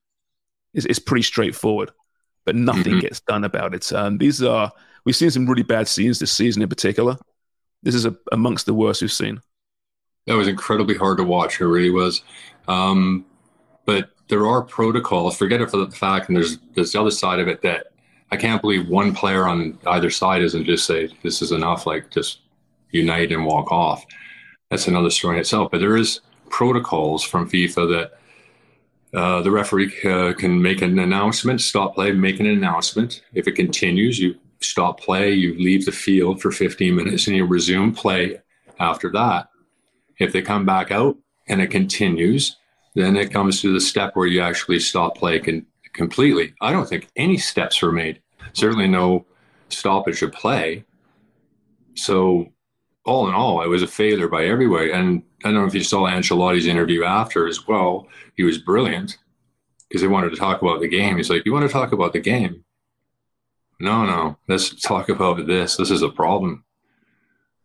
It's, 0.73 0.85
it's 0.87 0.99
pretty 0.99 1.23
straightforward, 1.23 1.91
but 2.45 2.55
nothing 2.55 2.95
Mhm. 2.95 3.01
gets 3.01 3.19
done 3.19 3.43
about 3.43 3.75
it. 3.75 3.91
Um, 3.93 4.17
these 4.17 4.41
are, 4.41 4.71
we've 5.05 5.15
seen 5.15 5.29
some 5.29 5.45
really 5.45 5.61
bad 5.63 5.87
scenes 5.87 6.17
this 6.17 6.31
season 6.31 6.63
in 6.63 6.69
particular. 6.69 7.17
This 7.83 7.95
is 7.95 8.05
a, 8.05 8.15
amongst 8.31 8.65
the 8.65 8.73
worst 8.73 9.01
we've 9.01 9.11
seen. 9.11 9.41
That 10.27 10.35
was 10.35 10.47
incredibly 10.47 10.95
hard 10.95 11.17
to 11.17 11.23
watch. 11.23 11.59
It 11.59 11.65
really 11.65 11.89
was. 11.89 12.23
Um, 12.67 13.25
but 13.85 14.09
there 14.27 14.47
are 14.47 14.61
protocols. 14.61 15.37
Forget 15.37 15.61
it 15.61 15.71
for 15.71 15.77
the 15.77 15.91
fact, 15.91 16.27
and 16.27 16.37
there's 16.37 16.59
there's 16.75 16.91
the 16.91 17.01
other 17.01 17.11
side 17.11 17.39
of 17.39 17.47
it 17.47 17.61
that 17.63 17.87
I 18.31 18.37
can't 18.37 18.61
believe 18.61 18.87
one 18.87 19.13
player 19.13 19.47
on 19.47 19.77
either 19.87 20.09
side 20.09 20.41
isn't 20.43 20.65
just 20.65 20.85
say 20.85 21.09
this 21.23 21.41
is 21.41 21.51
enough, 21.51 21.87
like 21.87 22.11
just 22.11 22.41
unite 22.91 23.31
and 23.31 23.45
walk 23.45 23.71
off. 23.71 24.05
That's 24.69 24.87
another 24.87 25.09
story 25.09 25.35
in 25.35 25.41
itself. 25.41 25.71
But 25.71 25.79
there 25.79 25.97
is 25.97 26.21
protocols 26.49 27.23
from 27.23 27.49
FIFA 27.49 28.11
that 29.11 29.17
uh, 29.17 29.41
the 29.41 29.51
referee 29.51 29.91
uh, 30.05 30.33
can 30.33 30.61
make 30.61 30.81
an 30.83 30.99
announcement, 30.99 31.61
stop 31.61 31.95
play, 31.95 32.11
make 32.11 32.39
an 32.39 32.45
announcement. 32.45 33.23
If 33.33 33.47
it 33.47 33.53
continues, 33.53 34.19
you 34.19 34.35
stop 34.61 34.99
play, 34.99 35.31
you 35.33 35.53
leave 35.55 35.85
the 35.85 35.91
field 35.91 36.41
for 36.41 36.51
15 36.51 36.95
minutes, 36.95 37.27
and 37.27 37.35
you 37.35 37.45
resume 37.45 37.93
play 37.93 38.39
after 38.79 39.11
that. 39.11 39.49
If 40.19 40.33
they 40.33 40.41
come 40.41 40.65
back 40.65 40.91
out 40.91 41.17
and 41.47 41.61
it 41.61 41.67
continues, 41.71 42.57
then 42.95 43.15
it 43.15 43.31
comes 43.31 43.61
to 43.61 43.73
the 43.73 43.79
step 43.79 44.15
where 44.15 44.27
you 44.27 44.41
actually 44.41 44.79
stop 44.79 45.15
play 45.15 45.39
con- 45.39 45.65
completely. 45.93 46.53
I 46.61 46.71
don't 46.71 46.87
think 46.87 47.07
any 47.15 47.37
steps 47.37 47.81
were 47.81 47.91
made. 47.91 48.21
Certainly 48.53 48.87
no 48.87 49.25
stoppage 49.69 50.21
of 50.21 50.31
play. 50.31 50.83
So, 51.95 52.51
all 53.05 53.27
in 53.27 53.33
all, 53.33 53.61
it 53.61 53.67
was 53.67 53.83
a 53.83 53.87
failure 53.87 54.27
by 54.27 54.45
every 54.45 54.67
way. 54.67 54.91
And 54.91 55.23
I 55.43 55.51
don't 55.51 55.61
know 55.61 55.65
if 55.65 55.73
you 55.73 55.83
saw 55.83 56.07
Ancelotti's 56.07 56.67
interview 56.67 57.03
after 57.03 57.47
as 57.47 57.67
well. 57.67 58.07
He 58.35 58.43
was 58.43 58.57
brilliant 58.57 59.17
because 59.87 60.01
they 60.01 60.07
wanted 60.07 60.31
to 60.31 60.35
talk 60.35 60.61
about 60.61 60.81
the 60.81 60.87
game. 60.87 61.17
He's 61.17 61.29
like, 61.29 61.45
"You 61.45 61.53
want 61.53 61.65
to 61.65 61.73
talk 61.73 61.91
about 61.91 62.13
the 62.13 62.19
game? 62.19 62.63
No, 63.79 64.05
no. 64.05 64.37
Let's 64.47 64.69
talk 64.81 65.09
about 65.09 65.47
this. 65.47 65.77
This 65.77 65.91
is 65.91 66.01
a 66.01 66.09
problem." 66.09 66.63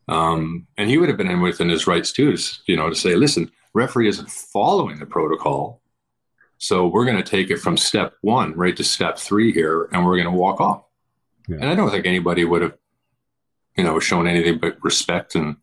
Um, 0.07 0.67
and 0.77 0.91
he 0.91 0.99
would 0.99 1.09
have 1.09 1.17
been 1.17 1.31
in 1.31 1.41
within 1.41 1.69
his 1.71 1.87
rights 1.87 2.13
too, 2.13 2.37
to, 2.37 2.59
you 2.67 2.77
know, 2.77 2.91
to 2.91 2.95
say, 2.95 3.15
listen, 3.15 3.51
referee 3.73 4.09
isn't 4.09 4.31
following 4.31 4.99
the 4.99 5.07
protocol. 5.07 5.81
So 6.59 6.87
we're 6.87 7.07
going 7.07 7.17
to 7.17 7.23
take 7.23 7.51
it 7.51 7.57
from 7.59 7.77
step 7.79 8.15
one 8.21 8.53
right 8.55 8.77
to 8.77 8.85
step 8.85 9.19
three 9.19 9.51
here, 9.53 9.89
and 9.93 10.05
we're 10.05 10.17
going 10.17 10.27
to 10.33 10.39
walk 10.39 10.61
off. 10.61 10.85
Yeah. 11.49 11.57
And 11.61 11.69
I 11.71 11.75
don't 11.75 11.91
think 11.91 12.07
anybody 12.07 12.45
would 12.45 12.63
have, 12.63 12.77
you 13.77 13.85
know, 13.85 13.99
shown 13.99 14.27
anything 14.27 14.59
but 14.59 14.77
respect 14.83 15.35
and 15.35 15.57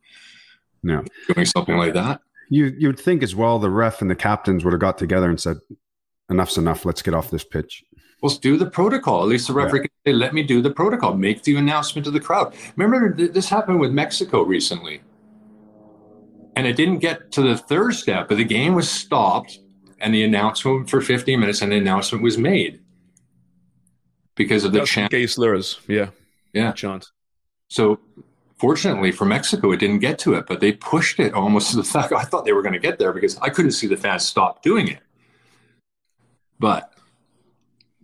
No. 0.83 1.03
doing 1.33 1.45
something 1.45 1.77
like 1.77 1.93
that. 1.93 2.21
You 2.49 2.65
you'd 2.77 2.99
think 2.99 3.23
as 3.23 3.35
well 3.35 3.59
the 3.59 3.69
ref 3.69 4.01
and 4.01 4.09
the 4.11 4.15
captains 4.15 4.65
would 4.65 4.73
have 4.73 4.81
got 4.81 4.97
together 4.97 5.29
and 5.29 5.39
said, 5.39 5.57
"Enough's 6.29 6.57
enough. 6.57 6.83
Let's 6.83 7.01
get 7.01 7.13
off 7.13 7.31
this 7.31 7.43
pitch." 7.45 7.83
Well, 8.21 8.33
do 8.35 8.55
the 8.55 8.69
protocol. 8.69 9.23
At 9.23 9.29
least 9.29 9.47
the 9.47 9.53
referee 9.53 9.79
can 9.79 9.89
say, 10.05 10.13
let 10.13 10.33
me 10.33 10.43
do 10.43 10.61
the 10.61 10.69
protocol. 10.69 11.15
Make 11.15 11.41
the 11.41 11.55
announcement 11.55 12.05
to 12.05 12.11
the 12.11 12.19
crowd. 12.19 12.53
Remember, 12.75 13.11
th- 13.13 13.31
this 13.31 13.49
happened 13.49 13.79
with 13.79 13.91
Mexico 13.91 14.43
recently. 14.43 15.01
And 16.55 16.67
it 16.67 16.75
didn't 16.75 16.99
get 16.99 17.31
to 17.31 17.41
the 17.41 17.57
third 17.57 17.95
step, 17.95 18.27
but 18.29 18.37
the 18.37 18.43
game 18.43 18.75
was 18.75 18.89
stopped 18.89 19.59
and 19.99 20.13
the 20.13 20.23
announcement 20.23 20.89
for 20.89 21.01
15 21.01 21.39
minutes 21.39 21.61
and 21.61 21.71
the 21.71 21.77
announcement 21.77 22.23
was 22.23 22.37
made 22.37 22.81
because 24.35 24.65
of 24.65 24.71
the 24.71 24.85
chant. 24.85 25.11
gay 25.11 25.25
slurs. 25.25 25.79
Yeah. 25.87 26.09
Yeah. 26.53 26.73
Chant. 26.73 27.07
So, 27.69 27.99
fortunately 28.57 29.11
for 29.11 29.25
Mexico, 29.25 29.71
it 29.71 29.77
didn't 29.77 29.99
get 29.99 30.19
to 30.19 30.35
it, 30.35 30.45
but 30.45 30.59
they 30.59 30.73
pushed 30.73 31.19
it 31.19 31.33
almost 31.33 31.71
to 31.71 31.77
the 31.77 31.83
fact 31.95 32.13
I 32.13 32.23
thought 32.23 32.45
they 32.45 32.53
were 32.53 32.61
going 32.61 32.73
to 32.73 32.79
get 32.79 32.99
there 32.99 33.13
because 33.13 33.37
I 33.39 33.49
couldn't 33.49 33.71
see 33.71 33.87
the 33.87 33.97
fans 33.97 34.25
stop 34.25 34.61
doing 34.61 34.87
it. 34.87 34.99
But 36.59 36.90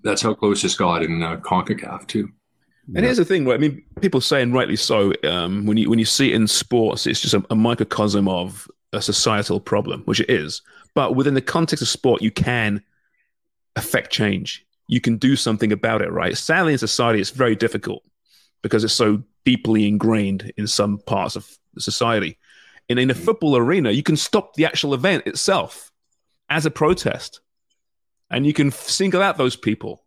that's 0.03 0.21
how 0.21 0.33
close 0.33 0.63
it's 0.63 0.75
got 0.75 1.03
in 1.03 1.23
uh, 1.23 1.37
CONCACAF, 1.37 2.07
too. 2.07 2.31
And 2.95 3.03
here's 3.03 3.17
the 3.17 3.25
thing, 3.25 3.45
right? 3.45 3.55
I 3.55 3.57
mean, 3.57 3.83
people 3.99 4.21
say, 4.21 4.41
and 4.41 4.53
rightly 4.53 4.77
so, 4.77 5.11
um, 5.25 5.65
when 5.65 5.75
you 5.75 5.89
when 5.89 5.99
you 5.99 6.05
see 6.05 6.31
it 6.31 6.35
in 6.35 6.47
sports, 6.47 7.05
it's 7.05 7.19
just 7.19 7.33
a, 7.33 7.45
a 7.49 7.55
microcosm 7.55 8.29
of 8.29 8.65
a 8.93 9.01
societal 9.01 9.59
problem, 9.59 10.03
which 10.05 10.21
it 10.21 10.29
is. 10.29 10.61
But 10.95 11.15
within 11.15 11.33
the 11.33 11.41
context 11.41 11.81
of 11.81 11.89
sport, 11.89 12.21
you 12.21 12.31
can 12.31 12.81
affect 13.75 14.11
change. 14.11 14.65
You 14.87 15.01
can 15.01 15.17
do 15.17 15.35
something 15.35 15.73
about 15.73 16.01
it, 16.01 16.11
right? 16.11 16.37
Sadly, 16.37 16.71
in 16.71 16.77
society, 16.77 17.19
it's 17.19 17.29
very 17.29 17.55
difficult 17.55 18.03
because 18.61 18.85
it's 18.85 18.93
so 18.93 19.21
deeply 19.43 19.85
ingrained 19.87 20.51
in 20.55 20.65
some 20.65 20.97
parts 20.99 21.35
of 21.35 21.57
society. 21.77 22.37
And 22.89 22.99
in 22.99 23.09
a 23.09 23.15
football 23.15 23.57
arena, 23.57 23.91
you 23.91 24.01
can 24.01 24.15
stop 24.15 24.53
the 24.53 24.65
actual 24.65 24.93
event 24.93 25.27
itself 25.27 25.91
as 26.49 26.65
a 26.65 26.71
protest, 26.71 27.41
and 28.29 28.45
you 28.45 28.53
can 28.53 28.71
single 28.71 29.21
out 29.21 29.37
those 29.37 29.55
people, 29.55 30.03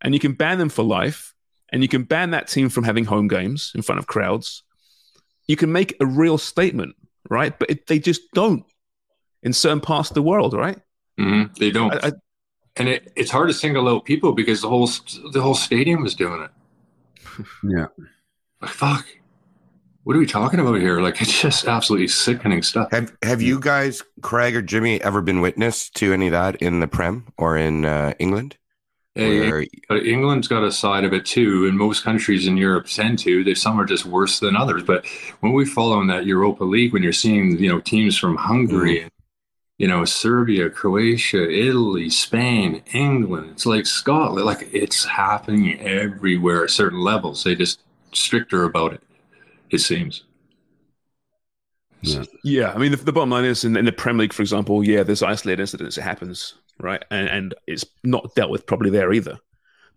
and 0.00 0.14
you 0.14 0.20
can 0.20 0.32
ban 0.32 0.58
them 0.58 0.68
for 0.68 0.82
life 0.82 1.34
and 1.70 1.82
you 1.82 1.88
can 1.88 2.02
ban 2.02 2.30
that 2.30 2.48
team 2.48 2.68
from 2.68 2.84
having 2.84 3.04
home 3.04 3.28
games 3.28 3.72
in 3.74 3.82
front 3.82 3.98
of 3.98 4.06
crowds. 4.06 4.62
You 5.46 5.56
can 5.56 5.72
make 5.72 5.96
a 6.00 6.06
real 6.06 6.38
statement, 6.38 6.96
right? 7.28 7.56
But 7.58 7.70
it, 7.70 7.86
they 7.86 7.98
just 7.98 8.22
don't 8.34 8.64
in 9.42 9.52
certain 9.52 9.80
parts 9.80 10.10
of 10.10 10.14
the 10.14 10.22
world, 10.22 10.54
right? 10.54 10.78
hmm 11.18 11.44
They 11.58 11.70
don't. 11.70 11.92
I, 11.92 12.08
I, 12.08 12.12
and 12.76 12.88
it, 12.88 13.12
it's 13.16 13.30
hard 13.30 13.48
to 13.48 13.54
single 13.54 13.88
out 13.88 14.04
people 14.04 14.32
because 14.32 14.62
the 14.62 14.68
whole 14.68 14.88
the 15.32 15.40
whole 15.40 15.54
stadium 15.54 16.04
is 16.06 16.14
doing 16.14 16.42
it. 16.42 16.50
Yeah. 17.64 17.86
Like 18.60 18.70
fuck, 18.70 19.06
what 20.10 20.16
are 20.16 20.18
we 20.18 20.26
talking 20.26 20.58
about 20.58 20.80
here? 20.80 21.00
Like 21.00 21.20
it's 21.22 21.40
just 21.40 21.68
absolutely 21.68 22.08
sickening 22.08 22.64
stuff. 22.64 22.90
Have 22.90 23.16
Have 23.22 23.40
you 23.40 23.60
guys, 23.60 24.02
Craig 24.22 24.56
or 24.56 24.62
Jimmy, 24.62 25.00
ever 25.00 25.22
been 25.22 25.40
witness 25.40 25.88
to 25.90 26.12
any 26.12 26.26
of 26.26 26.32
that 26.32 26.56
in 26.56 26.80
the 26.80 26.88
Prem 26.88 27.28
or 27.38 27.56
in 27.56 27.84
uh, 27.84 28.14
England? 28.18 28.56
Hey, 29.14 29.48
Where- 29.48 29.64
England's 30.04 30.48
got 30.48 30.64
a 30.64 30.72
side 30.72 31.04
of 31.04 31.12
it 31.12 31.26
too, 31.26 31.68
and 31.68 31.78
most 31.78 32.02
countries 32.02 32.48
in 32.48 32.56
Europe 32.56 32.86
tend 32.86 33.20
to. 33.20 33.44
There's 33.44 33.62
some 33.62 33.80
are 33.80 33.84
just 33.84 34.04
worse 34.04 34.40
than 34.40 34.56
others. 34.56 34.82
But 34.82 35.06
when 35.42 35.52
we 35.52 35.64
follow 35.64 36.00
in 36.00 36.08
that 36.08 36.26
Europa 36.26 36.64
League, 36.64 36.92
when 36.92 37.04
you're 37.04 37.12
seeing 37.12 37.56
you 37.60 37.68
know 37.68 37.78
teams 37.78 38.18
from 38.18 38.34
Hungary, 38.34 39.02
and, 39.02 39.12
you 39.78 39.86
know 39.86 40.04
Serbia, 40.04 40.70
Croatia, 40.70 41.48
Italy, 41.48 42.10
Spain, 42.10 42.82
England, 42.92 43.50
it's 43.52 43.64
like 43.64 43.86
Scotland. 43.86 44.44
Like 44.44 44.68
it's 44.72 45.04
happening 45.04 45.78
everywhere 45.78 46.64
at 46.64 46.70
certain 46.70 46.98
levels. 46.98 47.44
They 47.44 47.54
just 47.54 47.80
stricter 48.10 48.64
about 48.64 48.94
it. 48.94 49.04
It 49.70 49.78
seems. 49.78 50.24
Yeah. 52.02 52.24
Yeah, 52.42 52.72
I 52.72 52.78
mean, 52.78 52.92
the, 52.92 52.96
the 52.96 53.12
bottom 53.12 53.30
line 53.30 53.44
is 53.44 53.64
in, 53.64 53.76
in 53.76 53.84
the 53.84 53.92
Premier 53.92 54.22
League, 54.22 54.32
for 54.32 54.42
example, 54.42 54.82
yeah, 54.82 55.02
there's 55.02 55.22
isolated 55.22 55.60
incidents. 55.60 55.98
It 55.98 56.02
happens, 56.02 56.54
right? 56.78 57.04
And, 57.10 57.28
and 57.28 57.54
it's 57.66 57.84
not 58.04 58.34
dealt 58.34 58.50
with 58.50 58.66
probably 58.66 58.90
there 58.90 59.12
either. 59.12 59.38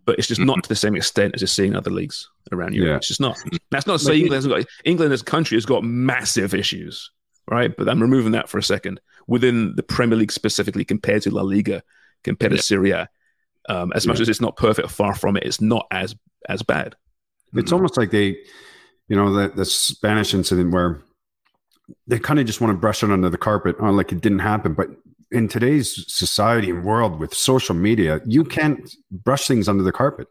But 0.06 0.18
it's 0.18 0.28
just 0.28 0.40
not 0.40 0.62
to 0.62 0.68
the 0.68 0.76
same 0.76 0.96
extent 0.96 1.34
as 1.34 1.40
you're 1.40 1.48
seeing 1.48 1.74
other 1.74 1.90
leagues 1.90 2.28
around 2.52 2.74
Europe. 2.74 2.90
Yeah. 2.90 2.96
It's 2.96 3.08
just 3.08 3.22
not. 3.22 3.38
That's 3.70 3.86
not 3.86 4.00
to 4.00 4.04
say 4.04 4.16
England, 4.16 4.34
hasn't 4.34 4.54
got, 4.54 4.66
England 4.84 5.14
as 5.14 5.22
a 5.22 5.24
country 5.24 5.56
has 5.56 5.64
got 5.64 5.82
massive 5.82 6.52
issues, 6.52 7.10
right? 7.50 7.74
But 7.74 7.88
I'm 7.88 8.02
removing 8.02 8.32
that 8.32 8.50
for 8.50 8.58
a 8.58 8.62
second. 8.62 9.00
Within 9.26 9.74
the 9.76 9.82
Premier 9.82 10.18
League 10.18 10.30
specifically, 10.30 10.84
compared 10.84 11.22
to 11.22 11.30
La 11.30 11.40
Liga, 11.40 11.82
compared 12.22 12.52
to 12.52 12.58
Serie 12.58 12.90
A, 12.90 13.08
um, 13.70 13.94
as 13.94 14.06
much 14.06 14.18
Yeah. 14.18 14.22
as 14.24 14.28
it's 14.28 14.42
not 14.42 14.58
perfect, 14.58 14.90
far 14.90 15.14
from 15.14 15.38
it, 15.38 15.44
it's 15.44 15.62
not 15.62 15.86
as 15.90 16.14
as 16.50 16.62
bad. 16.62 16.96
It's 17.54 17.72
almost 17.72 17.96
like 17.96 18.10
they, 18.10 18.36
you 19.08 19.16
know, 19.16 19.32
the, 19.32 19.48
the 19.48 19.64
Spanish 19.64 20.34
incident 20.34 20.72
where 20.72 21.00
they 22.06 22.18
kind 22.18 22.40
of 22.40 22.46
just 22.46 22.60
want 22.60 22.72
to 22.72 22.78
brush 22.78 23.02
it 23.02 23.10
under 23.10 23.28
the 23.28 23.38
carpet, 23.38 23.76
oh, 23.78 23.90
like 23.90 24.12
it 24.12 24.20
didn't 24.20 24.38
happen. 24.40 24.74
But 24.74 24.90
in 25.30 25.48
today's 25.48 26.12
society 26.12 26.70
and 26.70 26.84
world 26.84 27.18
with 27.18 27.34
social 27.34 27.74
media, 27.74 28.20
you 28.24 28.44
can't 28.44 28.94
brush 29.10 29.46
things 29.46 29.68
under 29.68 29.82
the 29.82 29.92
carpet 29.92 30.28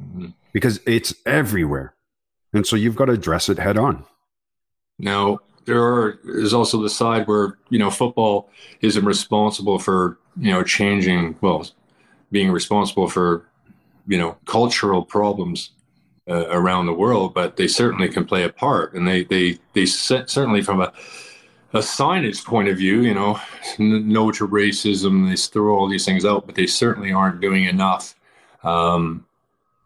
mm-hmm. 0.00 0.28
because 0.52 0.80
it's 0.86 1.14
everywhere. 1.24 1.94
And 2.52 2.66
so 2.66 2.76
you've 2.76 2.96
got 2.96 3.06
to 3.06 3.12
address 3.12 3.48
it 3.48 3.58
head 3.58 3.78
on. 3.78 4.04
Now, 4.98 5.38
there 5.64 5.82
are, 5.82 6.18
is 6.24 6.52
also 6.52 6.82
the 6.82 6.90
side 6.90 7.26
where, 7.26 7.58
you 7.70 7.78
know, 7.78 7.90
football 7.90 8.50
isn't 8.80 9.04
responsible 9.04 9.78
for, 9.78 10.18
you 10.38 10.52
know, 10.52 10.62
changing, 10.62 11.36
well, 11.40 11.66
being 12.30 12.52
responsible 12.52 13.08
for, 13.08 13.48
you 14.06 14.18
know, 14.18 14.36
cultural 14.44 15.02
problems 15.02 15.70
uh, 16.28 16.48
around 16.48 16.86
the 16.86 16.92
world, 16.92 17.34
but 17.34 17.56
they 17.56 17.68
certainly 17.68 18.08
can 18.08 18.24
play 18.24 18.44
a 18.44 18.48
part. 18.48 18.94
And 18.94 19.06
they, 19.06 19.24
they, 19.24 19.58
they 19.72 19.86
certainly 19.86 20.62
from 20.62 20.80
a, 20.80 20.92
a 21.72 21.78
signage 21.78 22.44
point 22.44 22.68
of 22.68 22.78
view, 22.78 23.02
you 23.02 23.14
know, 23.14 23.38
no 23.78 24.30
to 24.30 24.46
racism, 24.46 25.28
they 25.28 25.36
throw 25.36 25.76
all 25.76 25.88
these 25.88 26.04
things 26.04 26.24
out, 26.24 26.46
but 26.46 26.54
they 26.54 26.66
certainly 26.66 27.12
aren't 27.12 27.40
doing 27.40 27.64
enough. 27.64 28.14
Um, 28.62 29.26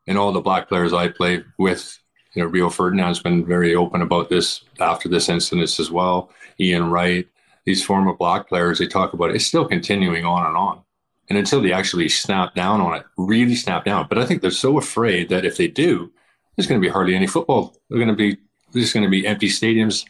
and 0.06 0.16
all 0.16 0.32
the 0.32 0.40
black 0.40 0.68
players 0.68 0.92
I 0.92 1.08
play 1.08 1.44
with, 1.58 1.98
you 2.34 2.42
know, 2.42 2.48
Rio 2.48 2.70
Ferdinand's 2.70 3.20
been 3.20 3.44
very 3.44 3.74
open 3.74 4.02
about 4.02 4.28
this 4.28 4.64
after 4.80 5.08
this 5.08 5.28
incident 5.28 5.78
as 5.78 5.90
well. 5.90 6.30
Ian 6.60 6.90
Wright, 6.90 7.26
these 7.64 7.84
former 7.84 8.14
black 8.14 8.48
players, 8.48 8.78
they 8.78 8.86
talk 8.86 9.12
about 9.12 9.30
it. 9.30 9.36
It's 9.36 9.46
still 9.46 9.66
continuing 9.66 10.24
on 10.24 10.46
and 10.46 10.56
on. 10.56 10.82
And 11.28 11.36
until 11.36 11.60
they 11.60 11.72
actually 11.72 12.08
snap 12.08 12.54
down 12.54 12.80
on 12.80 12.94
it, 12.94 13.04
really 13.16 13.54
snap 13.54 13.84
down. 13.84 14.06
But 14.08 14.18
I 14.18 14.24
think 14.24 14.40
they're 14.40 14.50
so 14.50 14.78
afraid 14.78 15.28
that 15.28 15.44
if 15.44 15.56
they 15.58 15.68
do, 15.68 16.10
there's 16.58 16.66
going 16.66 16.80
to 16.80 16.84
be 16.84 16.90
hardly 16.92 17.14
any 17.14 17.28
football. 17.28 17.76
They're 17.88 18.00
going 18.04 18.08
to 18.08 18.16
be, 18.16 18.36
there's 18.72 18.92
going 18.92 19.04
to 19.04 19.08
be 19.08 19.24
empty 19.24 19.46
stadiums 19.48 20.04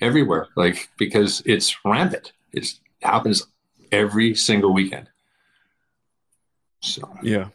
everywhere, 0.00 0.46
like, 0.54 0.88
because 0.96 1.42
it's 1.44 1.84
rampant. 1.84 2.30
It 2.52 2.74
happens 3.02 3.48
every 3.90 4.36
single 4.36 4.72
weekend. 4.72 5.08
So, 6.80 7.12
Yeah. 7.22 7.48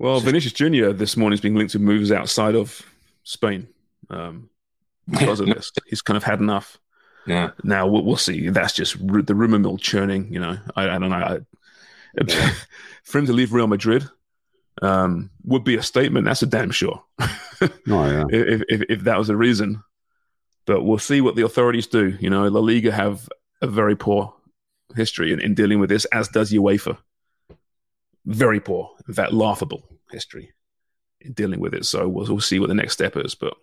Well, 0.00 0.18
Vinicius 0.18 0.52
Junior 0.52 0.92
this 0.92 1.16
morning 1.16 1.34
is 1.34 1.40
being 1.40 1.54
linked 1.54 1.72
to 1.72 1.78
moves 1.78 2.10
outside 2.10 2.56
of 2.56 2.82
Spain 3.22 3.68
um, 4.10 4.50
because 5.08 5.38
of 5.38 5.46
this. 5.46 5.70
He's 5.86 6.02
kind 6.02 6.16
of 6.16 6.24
had 6.24 6.40
enough. 6.40 6.78
yeah. 7.28 7.52
Now 7.62 7.86
we'll, 7.86 8.04
we'll 8.04 8.16
see. 8.16 8.48
That's 8.48 8.72
just 8.72 8.96
ru- 8.96 9.22
the 9.22 9.36
rumor 9.36 9.60
mill 9.60 9.78
churning. 9.78 10.30
You 10.32 10.40
know, 10.40 10.58
I, 10.74 10.90
I 10.90 10.98
don't 10.98 11.10
know. 11.10 11.16
I, 12.18 12.24
for 13.04 13.18
him 13.18 13.26
to 13.26 13.32
leave 13.32 13.52
Real 13.52 13.68
Madrid 13.68 14.06
um, 14.82 15.30
would 15.44 15.64
be 15.64 15.76
a 15.76 15.82
statement. 15.82 16.26
That's 16.26 16.42
a 16.42 16.46
damn 16.46 16.70
sure. 16.70 17.02
Oh, 17.88 18.04
yeah. 18.04 18.24
if, 18.28 18.62
if 18.68 18.82
if 18.90 19.00
that 19.04 19.18
was 19.18 19.30
a 19.30 19.36
reason. 19.36 19.82
But 20.66 20.82
we'll 20.82 20.98
see 20.98 21.22
what 21.22 21.36
the 21.36 21.44
authorities 21.46 21.86
do. 21.86 22.14
You 22.20 22.28
know, 22.28 22.46
La 22.48 22.60
Liga 22.60 22.92
have 22.92 23.30
a 23.62 23.66
very 23.66 23.96
poor 23.96 24.34
history 24.94 25.32
in, 25.32 25.40
in 25.40 25.54
dealing 25.54 25.80
with 25.80 25.88
this, 25.88 26.04
as 26.06 26.28
does 26.28 26.52
UEFA. 26.52 26.98
Very 28.26 28.60
poor, 28.60 28.90
in 29.08 29.14
fact, 29.14 29.32
laughable 29.32 29.88
history 30.10 30.52
in 31.22 31.32
dealing 31.32 31.60
with 31.60 31.72
it. 31.72 31.86
So 31.86 32.08
we'll, 32.08 32.26
we'll 32.26 32.40
see 32.40 32.58
what 32.58 32.68
the 32.68 32.74
next 32.74 32.92
step 32.92 33.16
is. 33.16 33.34
But 33.34 33.54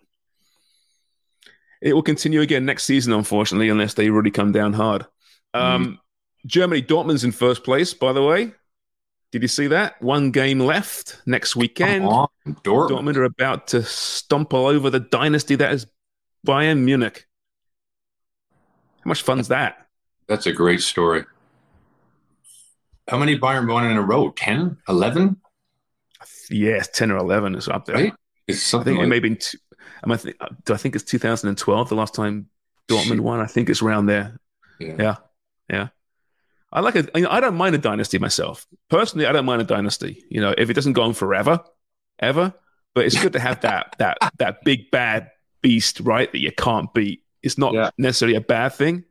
it 1.80 1.92
will 1.92 2.02
continue 2.02 2.40
again 2.40 2.64
next 2.64 2.84
season, 2.84 3.12
unfortunately, 3.12 3.68
unless 3.68 3.94
they 3.94 4.10
really 4.10 4.30
come 4.30 4.50
down 4.50 4.72
hard. 4.72 5.06
Um, 5.52 6.00
Germany, 6.46 6.82
Dortmund's 6.82 7.24
in 7.24 7.32
first 7.32 7.62
place, 7.62 7.94
by 7.94 8.12
the 8.12 8.22
way. 8.22 8.52
Did 9.34 9.42
you 9.42 9.48
see 9.48 9.66
that? 9.66 10.00
One 10.00 10.30
game 10.30 10.60
left 10.60 11.20
next 11.26 11.56
weekend. 11.56 12.04
Dortmund. 12.04 12.62
Dortmund 12.62 13.16
are 13.16 13.24
about 13.24 13.66
to 13.66 13.82
stomp 13.82 14.54
all 14.54 14.68
over 14.68 14.90
the 14.90 15.00
dynasty 15.00 15.56
that 15.56 15.72
is 15.72 15.88
Bayern 16.46 16.84
Munich. 16.84 17.26
How 19.02 19.08
much 19.08 19.22
fun's 19.22 19.48
that? 19.48 19.88
That's 20.28 20.46
a 20.46 20.52
great 20.52 20.82
story. 20.82 21.24
How 23.08 23.18
many 23.18 23.36
Bayern 23.36 23.68
won 23.68 23.90
in 23.90 23.96
a 23.96 24.02
row? 24.02 24.30
10, 24.30 24.76
11? 24.88 25.36
Yes, 26.48 26.88
ten 26.92 27.10
or 27.10 27.16
eleven 27.16 27.56
is 27.56 27.66
up 27.66 27.86
there. 27.86 27.96
Right? 27.96 28.14
It's 28.46 28.58
I 28.58 28.60
something 28.60 28.94
think 28.94 29.04
it 29.04 29.20
may 29.20 29.28
have. 29.28 29.38
Two, 29.40 29.58
I 30.04 30.16
th- 30.16 30.36
do 30.64 30.74
I 30.74 30.76
think 30.76 30.94
it's 30.94 31.02
2012 31.02 31.88
the 31.88 31.96
last 31.96 32.14
time 32.14 32.46
Dortmund 32.88 33.18
won? 33.18 33.40
I 33.40 33.46
think 33.46 33.68
it's 33.68 33.82
around 33.82 34.06
there. 34.06 34.38
Yeah. 34.78 34.94
Yeah, 34.96 35.16
yeah. 35.68 35.88
I 36.74 36.80
like 36.80 36.96
a. 36.96 37.08
you 37.14 37.22
know, 37.22 37.30
I 37.30 37.40
don't 37.40 37.54
mind 37.56 37.74
a 37.74 37.78
dynasty 37.78 38.18
myself 38.18 38.66
personally. 38.90 39.26
I 39.26 39.32
don't 39.32 39.46
mind 39.46 39.62
a 39.62 39.64
dynasty. 39.64 40.24
You 40.28 40.40
know, 40.40 40.54
if 40.58 40.68
it 40.70 40.74
doesn't 40.74 40.92
go 40.94 41.02
on 41.02 41.14
forever, 41.14 41.60
ever. 42.18 42.52
But 42.94 43.06
it's 43.06 43.20
good 43.20 43.32
to 43.34 43.40
have 43.40 43.60
that 43.62 43.94
that 43.98 44.18
that 44.38 44.58
big 44.64 44.90
bad 44.90 45.30
beast, 45.62 46.00
right? 46.00 46.30
That 46.32 46.40
you 46.40 46.52
can't 46.52 46.92
beat. 46.92 47.22
It's 47.42 47.56
not 47.58 47.72
Yeah. 47.74 47.90
necessarily 47.98 48.36
a 48.36 48.40
bad 48.40 48.72
thing. 48.74 49.04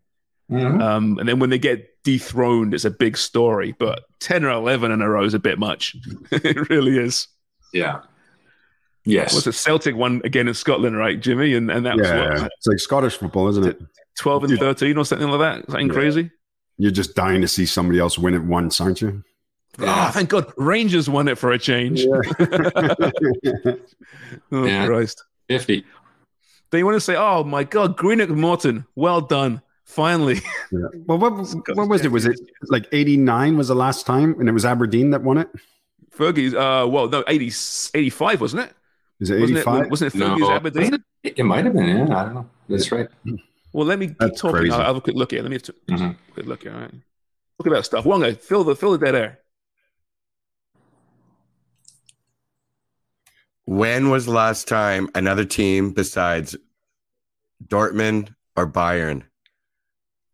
Mhm. 0.52 0.82
Um, 0.82 1.18
and 1.20 1.28
then 1.28 1.40
when 1.40 1.50
they 1.50 1.58
get 1.58 1.88
dethroned, 2.04 2.74
it's 2.74 2.86
a 2.86 2.92
big 2.92 3.18
story. 3.18 3.74
But 3.80 4.04
ten 4.20 4.44
or 4.44 4.50
eleven 4.52 4.92
in 4.92 5.02
a 5.02 5.10
row 5.10 5.24
is 5.24 5.34
a 5.34 5.40
bit 5.40 5.58
much. 5.58 5.96
it 6.32 6.70
really 6.70 6.98
is. 6.98 7.28
Yeah. 7.74 8.02
Yes. 9.06 9.34
Was 9.34 9.44
the 9.46 9.54
Celtic 9.54 9.96
one 9.96 10.22
again 10.24 10.48
in 10.48 10.54
Scotland, 10.54 10.98
right, 10.98 11.20
Jimmy? 11.20 11.54
And 11.56 11.70
and 11.72 11.86
that 11.86 11.98
was 11.98 12.08
Yeah. 12.08 12.30
what 12.42 12.52
It's 12.58 12.68
like 12.68 12.80
Scottish 12.80 13.18
football, 13.18 13.48
isn't 13.50 13.66
it? 13.66 13.80
twelve 14.20 14.44
and 14.44 14.58
thirteen 14.60 14.98
or 14.98 15.06
something 15.06 15.28
like 15.30 15.40
that. 15.40 15.66
Something 15.72 15.88
Yeah. 15.88 15.94
crazy. 15.94 16.32
You're 16.78 16.92
just 16.92 17.16
dying 17.16 17.42
to 17.42 17.48
see 17.48 17.66
somebody 17.66 18.00
else 18.00 18.18
win 18.18 18.34
it 18.34 18.44
once, 18.44 18.82
aren't 18.82 19.02
you? 19.02 19.24
Oh, 19.80 20.12
thank 20.14 20.30
God, 20.30 20.52
Rangers 20.58 21.10
won 21.10 21.28
it 21.28 21.38
for 21.38 21.52
a 21.52 21.58
change. 21.60 22.06
oh 24.52 24.66
Yeah. 24.66 24.86
Christ! 24.86 25.24
50. 25.50 25.84
Then 26.70 26.80
you 26.80 26.86
want 26.86 26.96
to 26.96 27.02
say, 27.02 27.16
"Oh 27.16 27.44
my 27.44 27.64
God, 27.64 27.98
Greenock 27.98 28.30
Morton, 28.30 28.86
well 28.96 29.22
done, 29.22 29.62
finally." 29.84 30.40
Yeah. 30.72 30.80
Well, 31.06 31.20
what, 31.20 31.34
what 31.76 31.88
was 31.88 32.04
it? 32.04 32.12
Was 32.12 32.26
it 32.26 32.40
like 32.70 32.88
89 32.92 33.58
was 33.58 33.68
the 33.68 33.76
last 33.76 34.06
time 34.08 34.36
and 34.40 34.50
it 34.50 34.52
was 34.52 34.66
Aberdeen 34.66 35.12
that 35.12 35.22
won 35.22 35.38
it? 35.38 35.50
Fergie's, 36.18 36.54
uh, 36.54 36.88
well, 36.88 37.08
no, 37.10 37.24
80, 37.28 37.48
85, 37.96 38.42
wasn't 38.42 38.64
it? 38.64 38.74
Is 39.20 39.30
it 39.30 39.40
Wasn't 39.40 39.58
85? 39.60 39.84
it? 39.84 39.90
Wasn't 39.92 40.16
it 40.16 40.18
No. 40.18 40.36
Fergie's 40.36 40.50
Aberdeen? 40.50 41.04
It, 41.24 41.40
it 41.40 41.44
might 41.44 41.66
have 41.66 41.74
been, 41.74 41.88
yeah. 41.88 42.04
I 42.04 42.24
don't 42.26 42.34
know. 42.36 42.50
That's 42.70 42.92
right. 42.92 43.08
Well, 43.74 43.86
let 43.88 44.00
me 44.00 44.08
keep 44.08 44.18
That's 44.20 44.40
talking. 44.40 44.58
crazy. 44.58 44.74
I'll, 44.74 44.86
have 44.86 44.96
a 44.96 45.02
quick 45.02 45.16
look 45.16 45.32
here. 45.32 45.42
Let 45.42 45.50
me 45.52 45.58
have 45.58 45.70
a 45.70 45.92
Mhm. 45.92 46.16
quick 46.34 46.46
look 46.46 46.62
here. 46.64 46.74
All 46.74 46.80
right. 46.82 46.94
Look 47.60 47.68
at 47.68 47.74
that 47.74 47.86
stuff. 47.86 48.06
Wonga, 48.06 48.36
fill 48.36 48.64
the 48.64 48.76
fill 48.76 48.92
the 48.92 49.04
dead 49.04 49.16
air. 49.16 49.40
When 53.66 54.10
was 54.10 54.26
the 54.26 54.32
last 54.32 54.68
time 54.68 55.10
another 55.16 55.46
team 55.46 55.92
besides 55.92 56.56
Dortmund 57.66 58.36
or 58.56 58.68
Bayern 58.68 59.24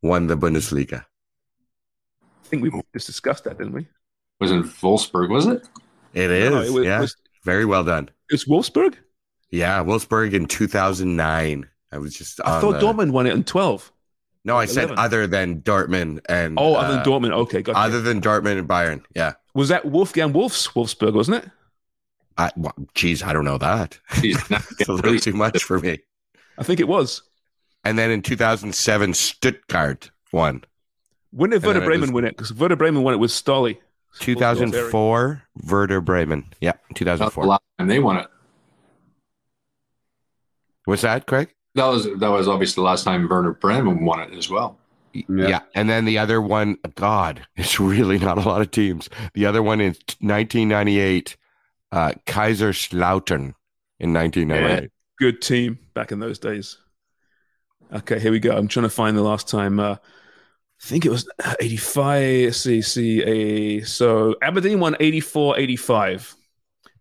won 0.01 0.27
the 0.27 0.35
Bundesliga? 0.35 1.05
I 2.23 2.47
think 2.47 2.63
we 2.63 2.71
just 2.93 3.05
discussed 3.05 3.43
that, 3.43 3.57
didn't 3.59 3.73
we? 3.73 3.87
Was 4.39 4.51
in 4.51 4.63
Wolfsburg, 4.63 5.29
was 5.29 5.45
it? 5.45 5.67
It 6.13 6.31
is. 6.31 6.49
No, 6.49 6.61
it 6.61 6.71
was, 6.71 6.85
yeah. 6.85 6.97
it 6.97 7.01
was, 7.01 7.15
Very 7.43 7.65
well 7.65 7.83
done. 7.83 8.09
it's 8.29 8.45
Wolfsburg. 8.45 8.95
Yeah. 9.51 9.83
Wolfsburg 9.83 10.33
in 10.33 10.45
2009. 10.47 11.69
I 11.91 11.97
was 11.97 12.13
just 12.13 12.39
I 12.45 12.59
thought 12.61 12.79
the- 12.79 12.85
Dortmund 12.85 13.11
won 13.11 13.25
it 13.27 13.33
in 13.33 13.43
twelve. 13.43 13.91
No, 14.45 14.55
I 14.55 14.65
said 14.65 14.85
11. 14.85 14.99
other 14.99 15.27
than 15.27 15.61
Dortmund 15.61 16.21
and. 16.29 16.57
Oh, 16.57 16.75
other 16.75 16.93
than 16.93 17.01
uh, 17.01 17.03
Dortmund. 17.03 17.31
Okay, 17.33 17.61
got 17.61 17.75
Other 17.75 18.01
than 18.01 18.21
Dortmund 18.21 18.57
and 18.57 18.67
Bayern. 18.69 19.03
Yeah. 19.13 19.33
Was 19.53 19.67
that 19.67 19.85
Wolfgang 19.85 20.31
Wolfs 20.31 20.69
Wolfsburg, 20.69 21.13
wasn't 21.13 21.43
it? 21.43 21.51
I, 22.37 22.49
well, 22.55 22.73
geez, 22.95 23.21
I 23.21 23.33
don't 23.33 23.43
know 23.43 23.57
that. 23.57 23.99
Jeez, 24.11 24.39
It's 24.79 24.87
a 24.87 24.93
little 24.93 25.19
too 25.19 25.33
much 25.33 25.61
for 25.65 25.77
me. 25.79 25.99
I 26.57 26.63
think 26.63 26.79
it 26.79 26.87
was. 26.87 27.21
And 27.83 27.99
then 27.99 28.11
in 28.11 28.21
2007, 28.21 29.13
Stuttgart 29.13 30.09
won. 30.31 30.63
When 31.31 31.49
did 31.49 31.57
And 31.57 31.63
then 31.63 31.67
Werder 31.75 31.81
it 31.81 31.85
Bremen 31.85 32.01
was- 32.01 32.11
win 32.11 32.25
it? 32.25 32.37
Because 32.37 32.53
Werder 32.53 32.77
Bremen 32.77 33.03
won 33.03 33.13
it 33.13 33.17
with 33.17 33.31
Stolly. 33.31 33.77
2004, 34.19 35.43
Werder 35.67 35.99
Bremen. 36.01 36.45
Yeah, 36.61 36.69
Not 36.71 36.79
the 36.87 36.93
2004. 36.95 37.45
last 37.45 37.61
time 37.77 37.87
they 37.89 37.99
won 37.99 38.17
it. 38.17 38.27
What's 40.85 41.01
that, 41.03 41.27
Craig? 41.27 41.53
That 41.79 41.87
was 41.87 42.03
that 42.19 42.29
was 42.29 42.47
obviously 42.49 42.81
the 42.81 42.85
last 42.85 43.05
time 43.05 43.27
Werder 43.29 43.53
Bremen 43.53 44.03
won 44.03 44.19
it 44.19 44.33
as 44.37 44.49
well. 44.49 44.77
Yeah. 45.13 45.61
And 45.73 45.89
then 45.89 46.03
the 46.03 46.17
other 46.17 46.41
one, 46.41 46.77
God, 46.95 47.47
it's 47.55 47.79
really 47.79 48.19
not 48.19 48.37
a 48.37 48.41
lot 48.41 48.61
of 48.61 48.71
teams. 48.71 49.09
The 49.33 49.45
other 49.45 49.63
one 49.63 49.79
in 49.79 49.95
1998, 50.19 51.37
uh, 51.91 52.11
Kaiserslautern 52.25 53.53
in 53.99 54.13
1998. 54.13 54.91
Good 55.17 55.41
team 55.41 55.79
back 55.93 56.11
in 56.11 56.19
those 56.19 56.37
days. 56.37 56.77
Okay, 57.93 58.19
here 58.19 58.31
we 58.31 58.39
go. 58.39 58.55
I'm 58.55 58.67
trying 58.67 58.83
to 58.83 58.89
find 58.89 59.17
the 59.17 59.23
last 59.23 59.47
time. 59.47 59.79
Uh, 59.79 59.95
I 59.95 60.85
think 60.85 61.05
it 61.05 61.09
was 61.09 61.29
85. 61.61 62.45
Let's 62.45 62.57
see, 62.57 62.81
see, 62.81 63.23
a, 63.23 63.81
so 63.81 64.35
Aberdeen 64.41 64.79
won 64.81 64.97
84 64.99 65.57
85 65.59 66.35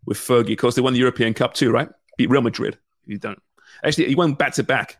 with 0.05 0.17
Fergie. 0.17 0.53
Of 0.53 0.57
course, 0.57 0.75
they 0.75 0.81
won 0.81 0.93
the 0.93 0.99
European 0.99 1.33
Cup 1.33 1.53
too, 1.53 1.69
right? 1.69 1.89
Beat 2.17 2.29
Real 2.29 2.41
Madrid. 2.41 2.77
You 3.05 3.17
don't. 3.17 3.41
Actually, 3.83 4.07
he 4.07 4.15
won 4.15 4.33
back 4.33 4.53
to 4.53 4.63
back, 4.63 4.97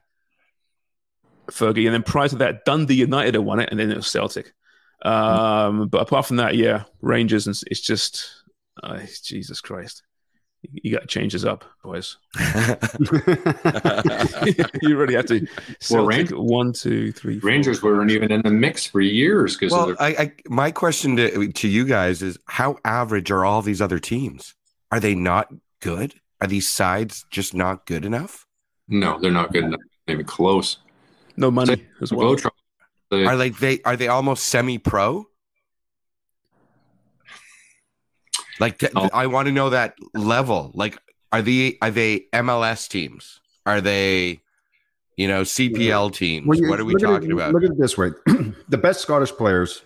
Fergie. 1.47 1.86
And 1.86 1.93
then 1.93 2.03
prior 2.03 2.27
to 2.30 2.36
that, 2.38 2.65
Dundee 2.65 2.95
United 2.95 3.36
had 3.36 3.43
won 3.43 3.59
it, 3.59 3.69
and 3.71 3.80
then 3.80 3.91
it 3.91 3.97
was 3.97 4.07
Celtic. 4.07 4.53
Um, 5.01 5.88
but 5.88 6.01
apart 6.01 6.25
from 6.25 6.38
that, 6.38 6.55
yeah, 6.55 6.84
Rangers, 7.01 7.47
and 7.47 7.55
it's 7.67 7.82
just, 7.82 8.43
uh, 8.84 8.99
Jesus 9.23 9.61
Christ 9.61 10.03
you 10.61 10.91
got 10.91 11.01
to 11.01 11.07
change 11.07 11.34
this 11.34 11.45
up, 11.45 11.63
boys. 11.84 12.17
you 14.82 14.97
really 14.97 15.15
have 15.15 15.25
to. 15.27 15.47
Well, 15.89 16.05
Rangers, 16.05 16.38
one, 16.38 16.73
two, 16.73 17.11
three. 17.11 17.39
Four. 17.39 17.49
Rangers 17.49 17.82
weren't 17.82 18.11
even 18.11 18.32
in 18.32 18.41
the 18.41 18.51
mix 18.51 18.86
for 18.86 19.01
years 19.01 19.55
because. 19.55 19.71
Well, 19.71 19.95
I, 19.99 20.07
I, 20.07 20.34
my 20.47 20.71
question 20.71 21.15
to 21.15 21.51
to 21.51 21.67
you 21.67 21.86
guys 21.86 22.21
is: 22.21 22.38
How 22.45 22.77
average 22.84 23.32
are 23.32 23.45
all 23.45 23.61
these 23.61 23.82
other 23.82 23.99
teams? 23.99 24.53
Are 24.91 24.99
they 24.99 25.15
not 25.15 25.53
good? 25.80 26.15
Are 26.41 26.47
these 26.47 26.67
sides 26.67 27.25
just 27.30 27.53
not 27.53 27.86
good 27.86 28.05
enough? 28.05 28.45
No, 28.89 29.19
they're 29.19 29.31
not 29.31 29.53
good 29.53 29.65
enough. 29.65 29.81
Even 30.07 30.25
close. 30.25 30.77
No 31.37 31.51
money 31.51 31.85
as 32.01 32.11
well. 32.11 32.35
Are 33.11 33.35
like 33.35 33.57
they 33.59 33.81
are 33.83 33.95
they 33.95 34.07
almost 34.07 34.45
semi 34.45 34.77
pro? 34.77 35.27
Like 38.59 38.83
oh. 38.95 39.09
I 39.13 39.27
want 39.27 39.47
to 39.47 39.51
know 39.51 39.69
that 39.69 39.95
level. 40.13 40.71
Like 40.73 40.97
are 41.31 41.41
they 41.41 41.77
are 41.81 41.91
they 41.91 42.25
MLS 42.33 42.89
teams? 42.89 43.39
Are 43.65 43.81
they 43.81 44.41
you 45.15 45.27
know 45.27 45.43
CPL 45.43 46.13
teams? 46.13 46.59
You, 46.59 46.69
what 46.69 46.79
are 46.79 46.85
we 46.85 46.95
talking 46.95 47.29
it, 47.29 47.33
about? 47.33 47.53
Look 47.53 47.63
at 47.63 47.71
it 47.71 47.79
this 47.79 47.97
way: 47.97 48.09
the 48.67 48.77
best 48.77 49.01
Scottish 49.01 49.31
players 49.31 49.83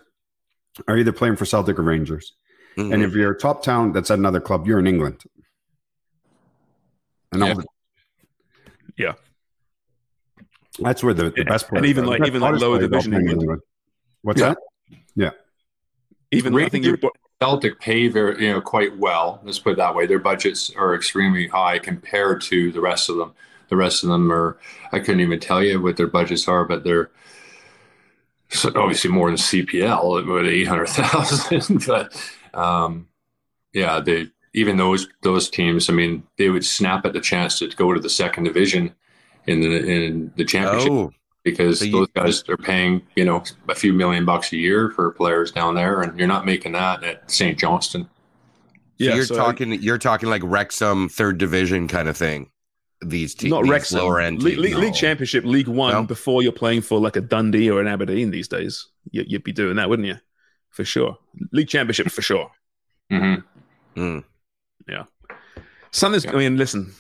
are 0.88 0.98
either 0.98 1.12
playing 1.12 1.36
for 1.36 1.46
Celtic 1.46 1.78
or 1.78 1.84
Rangers. 1.84 2.34
Mm-hmm. 2.78 2.94
And 2.94 3.04
if 3.04 3.14
you're 3.14 3.32
a 3.32 3.38
top 3.38 3.62
talent 3.62 3.94
that's 3.94 4.10
at 4.10 4.18
another 4.18 4.40
club, 4.40 4.66
you're 4.66 4.80
in 4.80 4.88
England. 4.88 5.22
And 7.32 7.42
yeah. 7.42 7.54
Yeah. 8.98 9.14
That's 10.80 11.04
where 11.04 11.14
the, 11.14 11.30
the 11.30 11.44
best 11.44 11.68
players 11.68 11.82
and 11.82 11.86
even 11.86 12.06
like 12.06 12.26
even 12.26 12.42
like 12.42 12.60
lower 12.60 12.80
division 12.80 13.14
England. 13.14 13.42
England. 13.42 13.62
What's 14.22 14.42
yeah. 14.42 14.50
that? 14.50 14.58
Yeah. 15.16 15.30
Even 16.32 16.54
Rangers, 16.54 16.68
I 16.68 16.72
think 16.72 16.86
you 16.86 17.12
Celtic 17.40 17.80
pay 17.80 18.08
very, 18.08 18.46
you 18.46 18.54
know, 18.54 18.62
quite 18.62 18.98
well. 18.98 19.42
Let's 19.44 19.60
put 19.60 19.74
it 19.74 19.78
that 19.78 19.94
way. 19.94 20.08
Their 20.08 20.20
budgets 20.20 20.72
are 20.76 20.96
extremely 20.96 21.48
high 21.48 21.78
compared 21.78 22.42
to 22.44 22.72
the 22.72 22.80
rest 22.80 23.10
of 23.10 23.18
them. 23.18 23.34
The 23.68 23.76
rest 23.76 24.04
of 24.04 24.10
them 24.10 24.32
are, 24.32 24.58
I 24.92 25.00
couldn't 25.00 25.20
even 25.20 25.40
tell 25.40 25.62
you 25.62 25.82
what 25.82 25.98
their 25.98 26.08
budgets 26.08 26.48
are, 26.48 26.64
but 26.64 26.84
they're 26.84 27.12
so 28.50 28.72
obviously 28.76 29.10
more 29.10 29.30
than 29.30 29.38
CPL 29.38 30.40
at 30.40 30.46
eight 30.46 30.68
hundred 30.68 30.88
thousand. 30.88 31.86
but 31.88 32.34
um, 32.54 33.08
yeah, 33.74 34.00
they 34.00 34.28
even 34.54 34.78
those 34.78 35.08
those 35.22 35.50
teams. 35.50 35.90
I 35.90 35.94
mean, 35.94 36.24
they 36.38 36.50
would 36.50 36.66
snap 36.66 37.06
at 37.06 37.14
the 37.14 37.22
chance 37.22 37.60
to 37.60 37.68
go 37.68 37.94
to 37.94 38.00
the 38.00 38.10
second 38.10 38.46
division 38.46 38.94
in 39.48 39.62
the 39.62 39.78
in 39.86 40.34
the 40.36 40.46
championship. 40.46 40.92
Oh 40.92 41.14
because 41.44 41.80
so 41.80 41.86
you, 41.86 41.92
those 41.92 42.08
guys 42.16 42.50
are 42.50 42.58
paying 42.58 43.02
you 43.16 43.26
know 43.26 43.44
a 43.70 43.76
few 43.76 43.94
million 43.94 44.26
bucks 44.26 44.52
a 44.54 44.58
year 44.58 44.90
for 44.90 45.12
players 45.12 45.52
down 45.52 45.76
there, 45.76 46.02
and 46.02 46.18
you're 46.18 46.28
not 46.28 46.46
making 46.46 46.72
that 46.74 47.04
at 47.04 47.30
St. 47.30 47.58
Johnstone. 47.58 48.04
So 48.04 48.80
yeah, 48.98 49.16
you're 49.16 49.26
so 49.26 49.36
talking. 49.36 49.74
I, 49.74 49.76
you're 49.76 49.98
talking 49.98 50.30
like 50.30 50.42
Wrexham 50.44 51.10
third 51.10 51.38
division 51.38 51.88
kind 51.88 52.08
of 52.08 52.18
thing. 52.18 52.50
These 53.02 53.36
teams, 53.36 53.52
not 53.52 53.64
these 53.64 53.72
Wrexham, 53.72 54.00
lower 54.00 54.22
end 54.22 54.42
league, 54.42 54.72
no. 54.72 54.78
league, 54.78 54.94
championship, 54.94 55.44
League 55.44 55.68
One. 55.68 55.92
No? 55.92 56.04
Before 56.04 56.42
you're 56.42 56.54
playing 56.54 56.82
for 56.82 57.00
like 57.00 57.18
a 57.18 57.22
Dundee 57.22 57.70
or 57.70 57.82
an 57.82 57.88
Aberdeen 57.88 58.32
these 58.32 58.48
days, 58.48 58.88
you, 59.12 59.26
would 59.32 59.44
be 59.44 59.52
doing 59.52 59.76
that, 59.76 59.90
wouldn't 59.90 60.08
you? 60.08 60.16
For 60.70 60.86
sure, 60.86 61.18
league 61.52 61.68
championship 61.68 62.10
for 62.10 62.22
sure. 62.22 62.50
Mm-hmm. 63.12 64.02
Mm. 64.02 64.24
Yeah, 64.88 65.06
something's. 65.92 66.26
Yeah. 66.26 66.34
I 66.34 66.36
mean, 66.36 66.58
listen, 66.58 66.94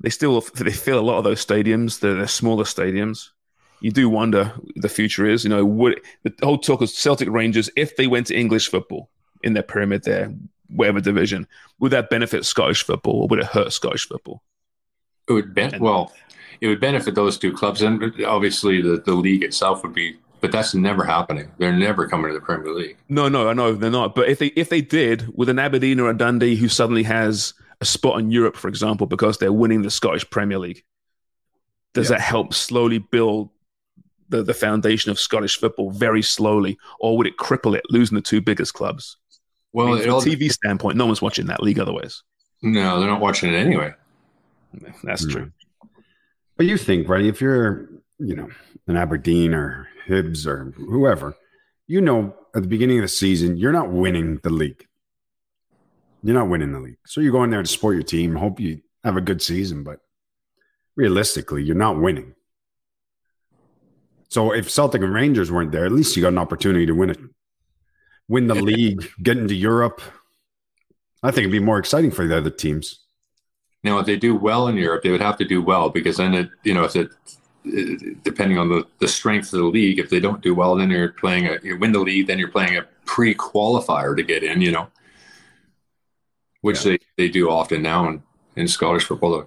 they 0.00 0.10
still 0.10 0.40
they 0.54 0.72
fill 0.72 0.98
a 0.98 1.00
lot 1.00 1.18
of 1.18 1.24
those 1.24 1.44
stadiums. 1.44 2.00
They're, 2.00 2.14
they're 2.14 2.26
smaller 2.28 2.64
stadiums 2.64 3.30
you 3.84 3.90
do 3.90 4.08
wonder 4.08 4.50
the 4.76 4.88
future 4.88 5.26
is. 5.26 5.44
You 5.44 5.50
know, 5.50 5.62
would 5.62 6.00
the 6.22 6.32
whole 6.42 6.56
talk 6.56 6.80
of 6.80 6.88
Celtic 6.88 7.28
Rangers 7.28 7.68
if 7.76 7.96
they 7.96 8.06
went 8.06 8.28
to 8.28 8.34
English 8.34 8.70
football 8.70 9.10
in 9.42 9.52
their 9.52 9.62
pyramid 9.62 10.04
there, 10.04 10.32
whatever 10.68 11.02
division, 11.02 11.46
would 11.80 11.92
that 11.92 12.08
benefit 12.08 12.46
Scottish 12.46 12.82
football 12.82 13.20
or 13.20 13.28
would 13.28 13.40
it 13.40 13.44
hurt 13.44 13.74
Scottish 13.74 14.08
football? 14.08 14.42
It 15.28 15.34
would 15.34 15.54
ben- 15.54 15.78
well, 15.80 16.12
it 16.62 16.68
would 16.68 16.80
benefit 16.80 17.14
those 17.14 17.36
two 17.36 17.52
clubs, 17.52 17.82
and 17.82 18.02
obviously 18.24 18.80
the, 18.80 19.02
the 19.04 19.12
league 19.12 19.42
itself 19.42 19.82
would 19.82 19.92
be. 19.92 20.16
But 20.44 20.52
that's 20.52 20.74
never 20.74 21.04
happening. 21.04 21.50
They're 21.58 21.72
never 21.72 22.08
coming 22.08 22.28
to 22.30 22.34
the 22.34 22.44
Premier 22.44 22.72
League. 22.72 22.96
No, 23.08 23.28
no, 23.28 23.48
I 23.48 23.52
know 23.52 23.72
they're 23.72 23.90
not. 23.90 24.14
But 24.14 24.28
if 24.28 24.38
they 24.38 24.48
if 24.48 24.68
they 24.68 24.80
did, 24.80 25.36
with 25.36 25.48
an 25.48 25.58
Aberdeen 25.58 26.00
or 26.00 26.10
a 26.10 26.16
Dundee 26.16 26.56
who 26.56 26.68
suddenly 26.68 27.02
has 27.04 27.54
a 27.80 27.84
spot 27.84 28.18
in 28.18 28.30
Europe, 28.30 28.56
for 28.56 28.68
example, 28.68 29.06
because 29.06 29.38
they're 29.38 29.52
winning 29.52 29.82
the 29.82 29.90
Scottish 29.90 30.28
Premier 30.30 30.58
League, 30.58 30.84
does 31.94 32.10
yeah. 32.10 32.16
that 32.16 32.22
help 32.22 32.52
slowly 32.52 32.98
build 32.98 33.50
the, 34.28 34.42
the 34.42 34.54
foundation 34.54 35.10
of 35.10 35.18
Scottish 35.18 35.58
football 35.58 35.90
very 35.90 36.22
slowly, 36.22 36.78
or 36.98 37.16
would 37.16 37.26
it 37.26 37.36
cripple 37.36 37.76
it, 37.76 37.84
losing 37.88 38.16
the 38.16 38.22
two 38.22 38.40
biggest 38.40 38.74
clubs? 38.74 39.16
Well, 39.72 39.88
I 39.88 39.92
mean, 39.94 40.02
from 40.02 40.14
a 40.14 40.20
TV 40.20 40.50
standpoint, 40.50 40.96
no 40.96 41.06
one's 41.06 41.22
watching 41.22 41.46
that 41.46 41.62
league 41.62 41.78
otherwise. 41.78 42.22
No, 42.62 42.98
they're 42.98 43.08
not 43.08 43.20
watching 43.20 43.52
it 43.52 43.56
anyway. 43.56 43.92
That's 45.02 45.26
mm 45.26 45.30
true. 45.30 45.52
But 46.56 46.66
you 46.66 46.76
think, 46.76 47.08
right? 47.08 47.24
If 47.24 47.40
you're, 47.40 47.88
you 48.18 48.36
know, 48.36 48.48
an 48.86 48.96
Aberdeen 48.96 49.54
or 49.54 49.88
Hibs 50.06 50.46
or 50.46 50.72
whoever, 50.76 51.34
you 51.86 52.00
know, 52.00 52.34
at 52.54 52.62
the 52.62 52.68
beginning 52.68 52.98
of 52.98 53.02
the 53.02 53.08
season, 53.08 53.56
you're 53.56 53.72
not 53.72 53.90
winning 53.90 54.40
the 54.42 54.50
league. 54.50 54.86
You're 56.22 56.34
not 56.34 56.48
winning 56.48 56.72
the 56.72 56.80
league. 56.80 56.98
So 57.06 57.20
you 57.20 57.32
go 57.32 57.44
in 57.44 57.50
there 57.50 57.62
to 57.62 57.68
support 57.68 57.94
your 57.94 58.02
team, 58.02 58.34
hope 58.34 58.60
you 58.60 58.80
have 59.02 59.16
a 59.16 59.20
good 59.20 59.42
season, 59.42 59.84
but 59.84 60.00
realistically, 60.96 61.62
you're 61.62 61.76
not 61.76 62.00
winning. 62.00 62.34
So 64.28 64.52
if 64.52 64.70
Celtic 64.70 65.02
and 65.02 65.12
Rangers 65.12 65.52
weren't 65.52 65.72
there, 65.72 65.84
at 65.84 65.92
least 65.92 66.16
you 66.16 66.22
got 66.22 66.28
an 66.28 66.38
opportunity 66.38 66.86
to 66.86 66.92
win 66.92 67.10
it, 67.10 67.18
win 68.26 68.46
the 68.46 68.54
league, 68.54 69.06
get 69.22 69.36
into 69.36 69.54
Europe. 69.54 70.00
I 71.22 71.30
think 71.30 71.40
it'd 71.40 71.52
be 71.52 71.60
more 71.60 71.78
exciting 71.78 72.10
for 72.10 72.26
the 72.26 72.36
other 72.38 72.50
teams. 72.50 73.00
Now, 73.82 73.98
if 73.98 74.06
they 74.06 74.16
do 74.16 74.34
well 74.34 74.68
in 74.68 74.76
Europe, 74.76 75.02
they 75.02 75.10
would 75.10 75.20
have 75.20 75.36
to 75.36 75.44
do 75.44 75.60
well 75.62 75.90
because 75.90 76.16
then 76.16 76.32
it, 76.32 76.48
you 76.62 76.72
know, 76.72 76.84
if 76.84 76.96
it, 76.96 77.10
depending 77.64 78.58
on 78.58 78.68
the, 78.68 78.86
the 78.98 79.08
strength 79.08 79.52
of 79.52 79.60
the 79.60 79.64
league, 79.64 79.98
if 79.98 80.10
they 80.10 80.20
don't 80.20 80.42
do 80.42 80.54
well, 80.54 80.76
then 80.76 80.90
you're 80.90 81.10
playing 81.12 81.46
a, 81.46 81.58
you 81.62 81.78
win 81.78 81.92
the 81.92 81.98
league, 81.98 82.26
then 82.26 82.38
you're 82.38 82.48
playing 82.48 82.76
a 82.76 82.82
pre-qualifier 83.06 84.16
to 84.16 84.22
get 84.22 84.42
in, 84.42 84.60
you 84.60 84.70
know, 84.70 84.88
which 86.60 86.84
yeah. 86.84 86.92
they, 86.92 86.98
they 87.24 87.28
do 87.28 87.50
often 87.50 87.82
now 87.82 88.08
in, 88.08 88.22
in 88.56 88.68
Scottish 88.68 89.04
football, 89.04 89.30
the 89.30 89.46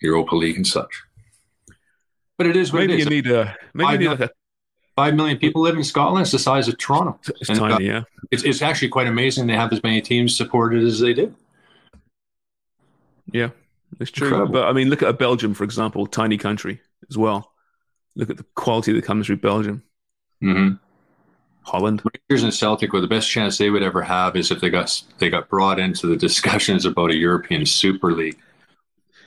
Europa 0.00 0.34
League 0.34 0.56
and 0.56 0.66
such. 0.66 1.02
But 2.38 2.46
it 2.46 2.56
is 2.56 2.72
what 2.72 2.80
maybe 2.80 2.94
it 2.94 3.00
is. 3.00 3.04
you 3.04 3.10
need 3.10 3.26
a 3.26 3.56
maybe 3.74 3.86
five, 3.86 4.02
you 4.02 4.08
need 4.08 4.20
like 4.20 4.30
a, 4.30 4.34
five 4.96 5.14
million 5.14 5.38
people 5.38 5.62
live 5.62 5.76
in 5.76 5.84
Scotland. 5.84 6.22
It's 6.22 6.32
the 6.32 6.38
size 6.38 6.68
of 6.68 6.78
Toronto. 6.78 7.18
It's 7.40 7.50
and 7.50 7.58
tiny, 7.58 7.74
uh, 7.74 7.78
yeah. 7.78 8.02
It's, 8.30 8.42
it's 8.44 8.62
actually 8.62 8.88
quite 8.88 9.06
amazing 9.06 9.46
they 9.46 9.54
have 9.54 9.72
as 9.72 9.82
many 9.82 10.00
teams 10.00 10.36
supported 10.36 10.82
as 10.82 11.00
they 11.00 11.12
do. 11.12 11.34
Yeah, 13.30 13.50
it's 14.00 14.10
true. 14.10 14.28
Incredible. 14.28 14.52
But 14.52 14.68
I 14.68 14.72
mean, 14.72 14.88
look 14.88 15.02
at 15.02 15.18
Belgium, 15.18 15.54
for 15.54 15.64
example, 15.64 16.06
tiny 16.06 16.38
country 16.38 16.80
as 17.08 17.18
well. 17.18 17.52
Look 18.16 18.30
at 18.30 18.36
the 18.36 18.46
quality 18.54 18.92
that 18.92 19.04
comes 19.04 19.26
through 19.26 19.38
Belgium. 19.38 19.82
Mm-hmm. 20.42 20.74
Holland. 21.64 22.02
Rangers 22.04 22.44
and 22.44 22.52
Celtic 22.54 22.92
were 22.92 23.00
the 23.00 23.06
best 23.06 23.30
chance 23.30 23.58
they 23.58 23.70
would 23.70 23.82
ever 23.82 24.02
have 24.02 24.36
is 24.36 24.50
if 24.50 24.60
they 24.60 24.70
got 24.70 25.02
they 25.18 25.30
got 25.30 25.48
brought 25.48 25.78
into 25.78 26.06
the 26.06 26.16
discussions 26.16 26.84
about 26.84 27.10
a 27.10 27.16
European 27.16 27.66
Super 27.66 28.12
League. 28.12 28.38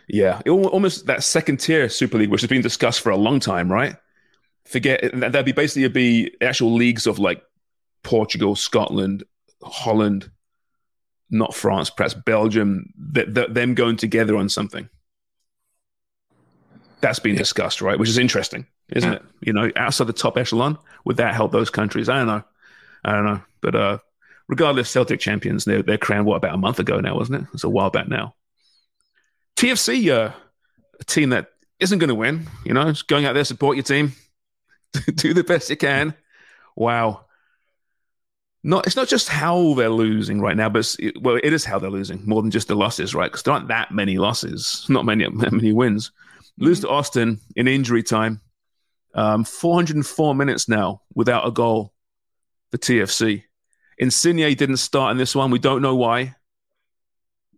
Yeah, 0.07 0.41
it, 0.45 0.51
almost 0.51 1.07
that 1.07 1.23
second 1.23 1.57
tier 1.57 1.89
Super 1.89 2.17
League, 2.17 2.30
which 2.30 2.41
has 2.41 2.49
been 2.49 2.61
discussed 2.61 3.01
for 3.01 3.09
a 3.09 3.17
long 3.17 3.39
time, 3.39 3.71
right? 3.71 3.95
Forget 4.65 5.01
that'd 5.13 5.45
be 5.45 5.51
basically 5.51 5.88
be 5.89 6.36
actual 6.41 6.73
leagues 6.73 7.07
of 7.07 7.19
like 7.19 7.43
Portugal, 8.03 8.55
Scotland, 8.55 9.23
Holland, 9.63 10.30
not 11.30 11.55
France, 11.55 11.89
perhaps 11.89 12.13
Belgium. 12.13 12.93
That, 13.13 13.34
that 13.34 13.53
them 13.53 13.73
going 13.73 13.97
together 13.97 14.38
on 14.38 14.47
something. 14.47 14.89
That's 17.02 17.20
been 17.20 17.34
yeah. 17.34 17.39
discussed, 17.39 17.82
right? 17.82 17.98
Which 17.98 18.10
is 18.10 18.18
interesting, 18.18 18.66
isn't 18.89 19.12
yeah. 19.12 19.18
it? 19.18 19.24
You 19.41 19.54
know, 19.54 19.72
outside 19.76 20.08
the 20.08 20.14
top 20.14 20.38
echelon, 20.38 20.78
would 21.06 21.18
that 21.18 21.36
help 21.36 21.52
those 21.52 21.70
countries? 21.70 22.10
I 22.10 22.18
don't 22.18 22.28
know. 22.28 22.43
I 23.06 23.12
don't 23.14 23.26
know. 23.26 23.41
But 23.62 23.76
uh, 23.76 23.98
regardless, 24.48 24.89
Celtic 24.89 25.20
champions, 25.20 25.66
they're, 25.66 25.84
they're 25.84 25.98
crowned, 25.98 26.26
what, 26.26 26.38
about 26.38 26.56
a 26.56 26.58
month 26.58 26.80
ago 26.80 27.00
now, 27.00 27.16
wasn't 27.16 27.43
it? 27.43 27.48
It's 27.54 27.64
a 27.64 27.70
while 27.70 27.89
back 27.89 28.08
now. 28.08 28.36
TFC, 29.58 30.12
uh, 30.12 30.32
a 31.00 31.04
team 31.04 31.30
that 31.30 31.52
isn't 31.80 32.00
going 32.00 32.10
to 32.10 32.16
win, 32.16 32.48
you 32.66 32.74
know, 32.74 32.86
just 32.91 33.08
going 33.08 33.26
out 33.26 33.34
there, 33.34 33.43
support 33.43 33.76
your 33.76 33.84
team, 33.84 34.14
do 35.16 35.34
the 35.34 35.43
best 35.43 35.70
you 35.70 35.78
can. 35.78 36.16
Wow. 36.76 37.26
Not, 38.64 38.88
it's 38.88 38.95
not 38.95 39.08
just 39.08 39.30
how 39.30 39.76
they're 39.76 39.89
losing 39.89 40.41
right 40.41 40.58
now, 40.58 40.70
but 40.70 40.95
it, 41.00 41.22
well, 41.22 41.39
it 41.41 41.54
is 41.54 41.64
how 41.64 41.80
they're 41.80 41.89
losing 41.89 42.24
more 42.26 42.41
than 42.41 42.52
just 42.52 42.68
the 42.68 42.76
losses, 42.76 43.16
right? 43.16 43.32
Because 43.32 43.43
there 43.43 43.54
aren't 43.54 43.70
that 43.70 43.91
many 43.91 44.18
losses, 44.18 44.86
not 44.89 45.06
many 45.06 45.28
many 45.30 45.72
wins. 45.72 46.12
Lose 46.60 46.82
to 46.82 46.89
Austin 46.89 47.39
in 47.55 47.68
injury 47.68 48.03
time. 48.03 48.41
Um, 49.14 49.43
404 49.43 50.36
minutes 50.36 50.68
now 50.68 51.01
without 51.14 51.47
a 51.47 51.51
goal 51.51 51.93
for 52.72 52.78
TFC. 52.78 53.43
Insigne 53.97 54.53
didn't 54.55 54.78
start 54.78 55.12
in 55.12 55.18
this 55.18 55.36
one. 55.36 55.51
We 55.51 55.60
don't 55.60 55.82
know 55.82 55.95
why. 55.95 56.36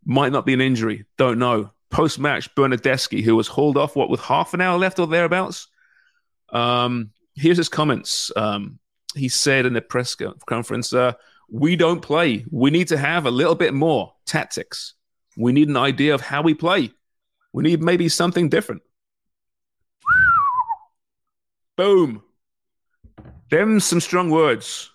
Might 0.06 0.32
not 0.32 0.46
be 0.46 0.54
an 0.54 0.62
injury. 0.62 1.06
Don't 1.18 1.40
know. 1.40 1.72
Post 1.90 2.20
match, 2.20 2.54
Bernardeschi, 2.56 3.24
who 3.24 3.36
was 3.36 3.48
hauled 3.48 3.78
off, 3.78 3.96
what, 3.96 4.10
with 4.10 4.22
half 4.22 4.54
an 4.54 4.62
hour 4.62 4.78
left 4.78 5.00
or 5.00 5.08
thereabouts? 5.08 5.68
Um, 6.50 7.12
here's 7.36 7.58
his 7.58 7.70
comments. 7.70 8.32
Um, 8.36 8.80
he 9.16 9.28
said 9.28 9.66
in 9.66 9.74
the 9.74 9.82
press 9.82 10.16
conference, 10.46 10.94
uh, 10.94 11.14
We 11.50 11.76
don't 11.76 12.02
play. 12.02 12.46
We 12.52 12.70
need 12.70 12.90
to 12.90 12.98
have 12.98 13.26
a 13.26 13.32
little 13.32 13.56
bit 13.56 13.74
more 13.74 14.14
tactics. 14.26 14.94
We 15.36 15.52
need 15.52 15.68
an 15.68 15.78
idea 15.78 16.14
of 16.14 16.22
how 16.22 16.42
we 16.42 16.54
play. 16.54 16.92
We 17.52 17.64
need 17.64 17.82
maybe 17.82 18.08
something 18.08 18.50
different. 18.50 18.84
Boom. 21.80 22.24
Them 23.50 23.80
some 23.80 24.02
strong 24.02 24.30
words. 24.30 24.92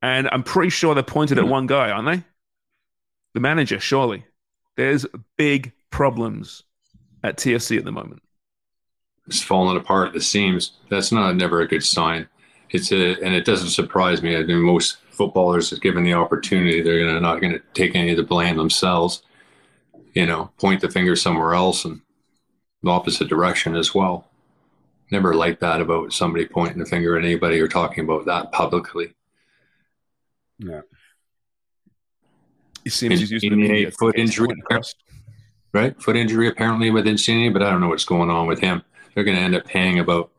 And 0.00 0.26
I'm 0.32 0.42
pretty 0.42 0.70
sure 0.70 0.94
they're 0.94 1.02
pointed 1.02 1.36
at 1.36 1.44
hmm. 1.44 1.50
one 1.50 1.66
guy, 1.66 1.90
aren't 1.90 2.06
they? 2.06 2.26
The 3.34 3.40
manager, 3.40 3.78
surely. 3.78 4.24
There's 4.74 5.04
big 5.36 5.72
problems 5.90 6.62
at 7.22 7.36
TFC 7.36 7.76
at 7.76 7.84
the 7.84 7.92
moment. 7.92 8.22
It's 9.26 9.42
falling 9.42 9.76
apart 9.76 10.08
at 10.08 10.14
the 10.14 10.22
seams. 10.22 10.72
That's 10.88 11.12
not 11.12 11.36
never 11.36 11.60
a 11.60 11.68
good 11.68 11.84
sign. 11.84 12.26
It's 12.70 12.90
a, 12.90 13.22
and 13.22 13.34
it 13.34 13.44
doesn't 13.44 13.68
surprise 13.68 14.22
me. 14.22 14.34
I 14.34 14.44
mean, 14.44 14.62
most 14.62 14.96
footballers, 15.10 15.78
given 15.80 16.04
the 16.04 16.14
opportunity, 16.14 16.80
they're 16.80 17.06
gonna, 17.06 17.20
not 17.20 17.42
going 17.42 17.52
to 17.52 17.60
take 17.74 17.94
any 17.94 18.12
of 18.12 18.16
the 18.16 18.22
blame 18.22 18.56
themselves. 18.56 19.22
You 20.14 20.24
know, 20.24 20.52
point 20.56 20.80
the 20.80 20.88
finger 20.88 21.16
somewhere 21.16 21.52
else 21.52 21.84
and 21.84 22.00
the 22.82 22.88
opposite 22.88 23.28
direction 23.28 23.76
as 23.76 23.94
well. 23.94 24.31
Never 25.12 25.34
like 25.34 25.60
that 25.60 25.82
about 25.82 26.14
somebody 26.14 26.46
pointing 26.46 26.78
the 26.78 26.86
finger 26.86 27.18
at 27.18 27.24
anybody 27.24 27.60
or 27.60 27.68
talking 27.68 28.04
about 28.04 28.24
that 28.24 28.50
publicly. 28.50 29.14
Yeah. 30.58 30.80
He 32.82 32.88
seems 32.88 33.20
he's 33.20 33.30
using 33.30 33.60
the 33.60 33.90
foot 33.90 34.16
injury, 34.16 34.48
right? 35.74 36.02
Foot 36.02 36.16
injury 36.16 36.48
apparently 36.48 36.90
with 36.90 37.06
Insigne, 37.06 37.52
but 37.52 37.62
I 37.62 37.70
don't 37.70 37.82
know 37.82 37.90
what's 37.90 38.06
going 38.06 38.30
on 38.30 38.46
with 38.46 38.58
him. 38.60 38.82
They're 39.14 39.22
going 39.22 39.36
to 39.36 39.42
end 39.42 39.54
up 39.54 39.66
paying 39.66 39.98
about 39.98 40.30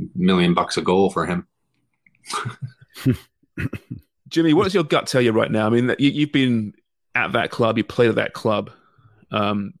a 0.00 0.04
million 0.14 0.54
bucks 0.54 0.76
a 0.76 0.82
goal 0.82 1.10
for 1.10 1.26
him. 1.26 1.48
Jimmy, 4.28 4.54
what 4.54 4.64
does 4.64 4.74
your 4.74 4.84
gut 4.84 5.08
tell 5.08 5.20
you 5.20 5.32
right 5.32 5.50
now? 5.50 5.66
I 5.66 5.70
mean, 5.70 5.92
you, 5.98 6.10
you've 6.10 6.32
been 6.32 6.74
at 7.16 7.32
that 7.32 7.50
club, 7.50 7.76
you 7.76 7.82
played 7.82 8.10
at 8.10 8.14
that 8.14 8.34
club. 8.34 8.70
Um, 9.32 9.74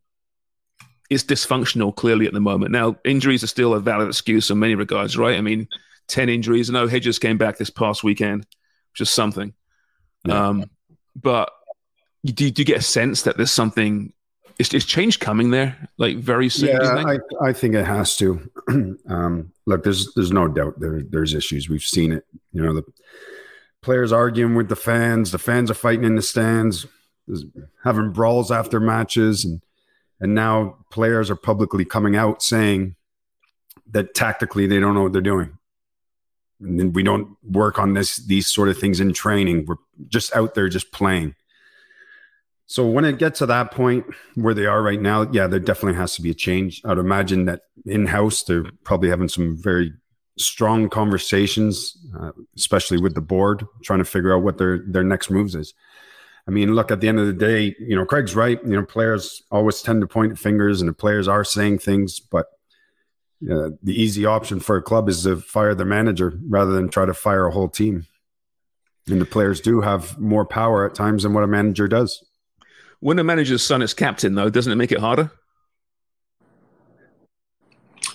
it's 1.10 1.24
dysfunctional 1.24 1.94
clearly 1.94 2.26
at 2.26 2.32
the 2.32 2.40
moment. 2.40 2.72
Now, 2.72 2.96
injuries 3.04 3.44
are 3.44 3.48
still 3.48 3.74
a 3.74 3.80
valid 3.80 4.08
excuse 4.08 4.50
in 4.50 4.58
many 4.58 4.74
regards, 4.74 5.16
right? 5.16 5.36
I 5.36 5.40
mean, 5.40 5.68
10 6.08 6.28
injuries. 6.28 6.70
Know 6.70 6.86
Hedges 6.86 7.18
came 7.18 7.38
back 7.38 7.58
this 7.58 7.70
past 7.70 8.02
weekend, 8.04 8.46
which 8.92 9.00
is 9.00 9.10
something. 9.10 9.52
Um, 10.28 10.70
but 11.14 11.50
you, 12.22 12.32
do, 12.32 12.50
do 12.50 12.62
you 12.62 12.66
get 12.66 12.78
a 12.78 12.82
sense 12.82 13.22
that 13.22 13.36
there's 13.36 13.52
something, 13.52 14.12
is, 14.58 14.72
is 14.72 14.86
change 14.86 15.20
coming 15.20 15.50
there 15.50 15.88
like 15.98 16.16
very 16.16 16.48
soon? 16.48 16.70
Yeah, 16.70 17.04
think? 17.04 17.22
I, 17.40 17.48
I 17.48 17.52
think 17.52 17.74
it 17.74 17.84
has 17.84 18.16
to. 18.18 18.50
um, 19.08 19.52
look, 19.66 19.82
there's 19.82 20.14
there's 20.14 20.32
no 20.32 20.48
doubt 20.48 20.78
there 20.78 21.02
there's 21.02 21.34
issues. 21.34 21.68
We've 21.68 21.82
seen 21.82 22.12
it. 22.12 22.24
You 22.52 22.62
know, 22.62 22.74
the 22.74 22.84
players 23.82 24.12
arguing 24.12 24.54
with 24.54 24.68
the 24.68 24.76
fans. 24.76 25.32
The 25.32 25.38
fans 25.38 25.70
are 25.70 25.74
fighting 25.74 26.04
in 26.04 26.14
the 26.14 26.22
stands, 26.22 26.86
having 27.82 28.12
brawls 28.12 28.50
after 28.52 28.78
matches, 28.78 29.44
and 29.44 29.60
and 30.24 30.34
now 30.34 30.78
players 30.90 31.30
are 31.30 31.36
publicly 31.36 31.84
coming 31.84 32.16
out 32.16 32.42
saying 32.42 32.96
that 33.90 34.14
tactically 34.14 34.66
they 34.66 34.80
don't 34.80 34.94
know 34.94 35.02
what 35.02 35.12
they're 35.12 35.20
doing. 35.20 35.58
And 36.60 36.94
we 36.94 37.02
don't 37.02 37.36
work 37.42 37.78
on 37.78 37.92
this 37.92 38.16
these 38.16 38.46
sort 38.46 38.70
of 38.70 38.78
things 38.78 39.00
in 39.00 39.12
training. 39.12 39.66
We're 39.66 39.76
just 40.08 40.34
out 40.34 40.54
there 40.54 40.70
just 40.70 40.92
playing. 40.92 41.34
So 42.64 42.86
when 42.86 43.04
it 43.04 43.18
gets 43.18 43.40
to 43.40 43.46
that 43.46 43.70
point 43.70 44.06
where 44.34 44.54
they 44.54 44.64
are 44.64 44.82
right 44.82 45.00
now, 45.00 45.30
yeah, 45.30 45.46
there 45.46 45.60
definitely 45.60 45.98
has 45.98 46.16
to 46.16 46.22
be 46.22 46.30
a 46.30 46.34
change. 46.34 46.80
I'd 46.86 46.96
imagine 46.96 47.44
that 47.44 47.60
in 47.84 48.06
house 48.06 48.44
they're 48.44 48.64
probably 48.82 49.10
having 49.10 49.28
some 49.28 49.58
very 49.58 49.92
strong 50.38 50.88
conversations, 50.88 51.98
uh, 52.18 52.32
especially 52.56 52.96
with 52.98 53.14
the 53.14 53.20
board, 53.20 53.66
trying 53.82 53.98
to 53.98 54.06
figure 54.06 54.34
out 54.34 54.42
what 54.42 54.56
their 54.56 54.78
their 54.86 55.04
next 55.04 55.30
moves 55.30 55.54
is. 55.54 55.74
I 56.46 56.50
mean, 56.50 56.74
look 56.74 56.90
at 56.90 57.00
the 57.00 57.08
end 57.08 57.18
of 57.18 57.26
the 57.26 57.32
day, 57.32 57.74
you 57.78 57.96
know, 57.96 58.04
Craig's 58.04 58.36
right. 58.36 58.60
You 58.64 58.72
know, 58.76 58.84
players 58.84 59.42
always 59.50 59.80
tend 59.80 60.02
to 60.02 60.06
point 60.06 60.38
fingers, 60.38 60.80
and 60.82 60.88
the 60.88 60.92
players 60.94 61.26
are 61.26 61.42
saying 61.44 61.78
things, 61.78 62.20
but 62.20 62.46
uh, 63.50 63.70
the 63.82 63.94
easy 63.94 64.26
option 64.26 64.60
for 64.60 64.76
a 64.76 64.82
club 64.82 65.08
is 65.08 65.22
to 65.22 65.36
fire 65.36 65.74
the 65.74 65.84
manager 65.86 66.38
rather 66.48 66.72
than 66.72 66.88
try 66.88 67.06
to 67.06 67.14
fire 67.14 67.46
a 67.46 67.50
whole 67.50 67.68
team. 67.68 68.06
And 69.08 69.20
the 69.20 69.26
players 69.26 69.60
do 69.60 69.80
have 69.82 70.18
more 70.18 70.44
power 70.46 70.86
at 70.86 70.94
times 70.94 71.22
than 71.24 71.32
what 71.34 71.44
a 71.44 71.46
manager 71.46 71.88
does. 71.88 72.22
when 73.00 73.18
the 73.18 73.24
manager's 73.24 73.62
son 73.62 73.82
is 73.82 73.92
captain, 73.92 74.34
though, 74.34 74.48
doesn't 74.48 74.72
it 74.72 74.76
make 74.76 74.90
it 74.92 74.98
harder? 74.98 75.30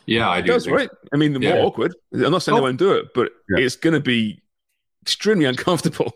Yeah, 0.08 0.28
I 0.30 0.40
It 0.40 0.44
do. 0.44 0.48
does, 0.54 0.66
think 0.66 0.78
right? 0.78 0.90
I 1.14 1.18
mean, 1.18 1.34
the 1.34 1.40
more 1.40 1.54
Yeah. 1.56 1.62
awkward. 1.64 1.94
I'm 2.14 2.32
not 2.32 2.42
saying 2.42 2.56
they 2.56 2.60
Oh. 2.60 2.64
won't 2.64 2.80
do 2.80 2.94
it, 2.94 3.14
but 3.14 3.32
Yeah. 3.50 3.64
it's 3.64 3.76
going 3.76 3.94
to 3.94 4.00
be 4.00 4.42
extremely 5.04 5.46
uncomfortable. 5.46 6.14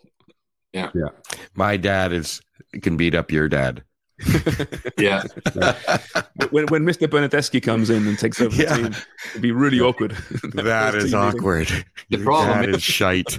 My 1.56 1.78
dad 1.78 2.14
is 2.14 2.42
can 2.82 2.98
beat 2.98 3.16
up 3.16 3.32
your 3.32 3.48
dad. 3.50 3.84
Yeah, 4.98 5.24
when 6.52 6.66
when 6.68 6.84
Mr. 6.86 7.08
Bernardeschi 7.08 7.62
comes 7.62 7.90
in 7.90 8.08
and 8.08 8.18
takes 8.18 8.40
over 8.40 8.56
Yeah. 8.56 8.78
the 8.78 8.84
team, 8.84 8.96
it'd 9.32 9.42
be 9.42 9.52
really 9.52 9.80
awkward. 9.82 10.12
That 10.54 10.96
is 10.96 11.12
team 11.12 11.20
meeting. 11.20 11.40
awkward. 11.40 11.86
The 12.10 12.18
problem 12.20 12.62
dad 12.62 12.70
is- 12.70 12.76
is 12.78 12.84
shite. 12.84 13.38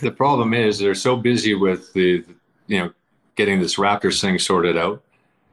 the 0.00 0.10
problem 0.10 0.54
is 0.54 0.78
they're 0.78 0.94
so 0.94 1.16
busy 1.16 1.54
with 1.54 1.92
the, 1.92 2.24
you 2.66 2.78
know, 2.78 2.90
getting 3.36 3.60
this 3.60 3.76
Raptors 3.76 4.20
thing 4.20 4.38
sorted 4.38 4.76
out, 4.78 5.02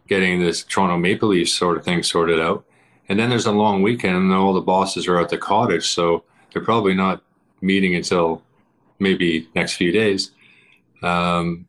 getting 0.07 0.39
this 0.39 0.63
Toronto 0.63 0.97
Maple 0.97 1.29
Leafs 1.29 1.53
sort 1.53 1.77
of 1.77 1.84
thing 1.84 2.01
sorted 2.01 2.39
out, 2.39 2.63
and 3.09 3.19
then 3.19 3.29
there's 3.29 3.45
a 3.47 3.51
long 3.51 3.82
weekend 3.82 4.15
and 4.15 4.34
all 4.34 4.53
the 4.53 4.61
bosses 4.61 5.07
are 5.07 5.19
at 5.19 5.29
the 5.29 5.38
cottage, 5.38 5.88
so 5.89 6.23
they're 6.53 6.63
probably 6.63 6.93
not 6.93 7.21
meeting 7.61 7.93
until 7.95 8.41
maybe 8.99 9.47
next 9.53 9.73
few 9.73 9.91
days. 9.91 10.32
Um, 11.01 11.67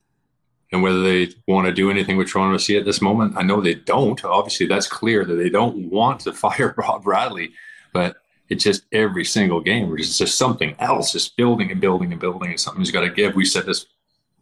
and 0.73 0.83
whether 0.83 1.03
they 1.03 1.29
want 1.47 1.67
to 1.67 1.73
do 1.73 1.91
anything 1.91 2.17
with 2.17 2.29
Toronto 2.31 2.57
FC 2.57 2.79
at 2.79 2.87
this 2.87 3.03
moment, 3.03 3.35
I 3.37 3.43
know 3.43 3.61
they 3.61 3.75
don't. 3.75 4.23
Obviously, 4.25 4.67
that's 4.67 4.87
clear 4.87 5.25
that 5.25 5.35
they 5.35 5.51
don't 5.51 5.91
want 5.91 6.21
to 6.21 6.33
fire 6.45 6.75
Bob 6.77 7.05
Bradley, 7.05 7.53
but 7.93 8.17
it's 8.49 8.65
just 8.65 8.85
every 8.93 9.25
single 9.25 9.61
game 9.61 9.95
it's 9.99 10.19
just 10.19 10.37
something 10.37 10.75
else, 10.79 11.13
just 11.13 11.37
building 11.37 11.71
and 11.71 11.81
building 11.81 12.13
and 12.13 12.21
building, 12.21 12.51
and 12.51 12.61
something's 12.61 12.91
got 12.91 13.03
to 13.03 13.11
give. 13.11 13.35
We 13.35 13.45
said 13.45 13.67
this 13.67 13.87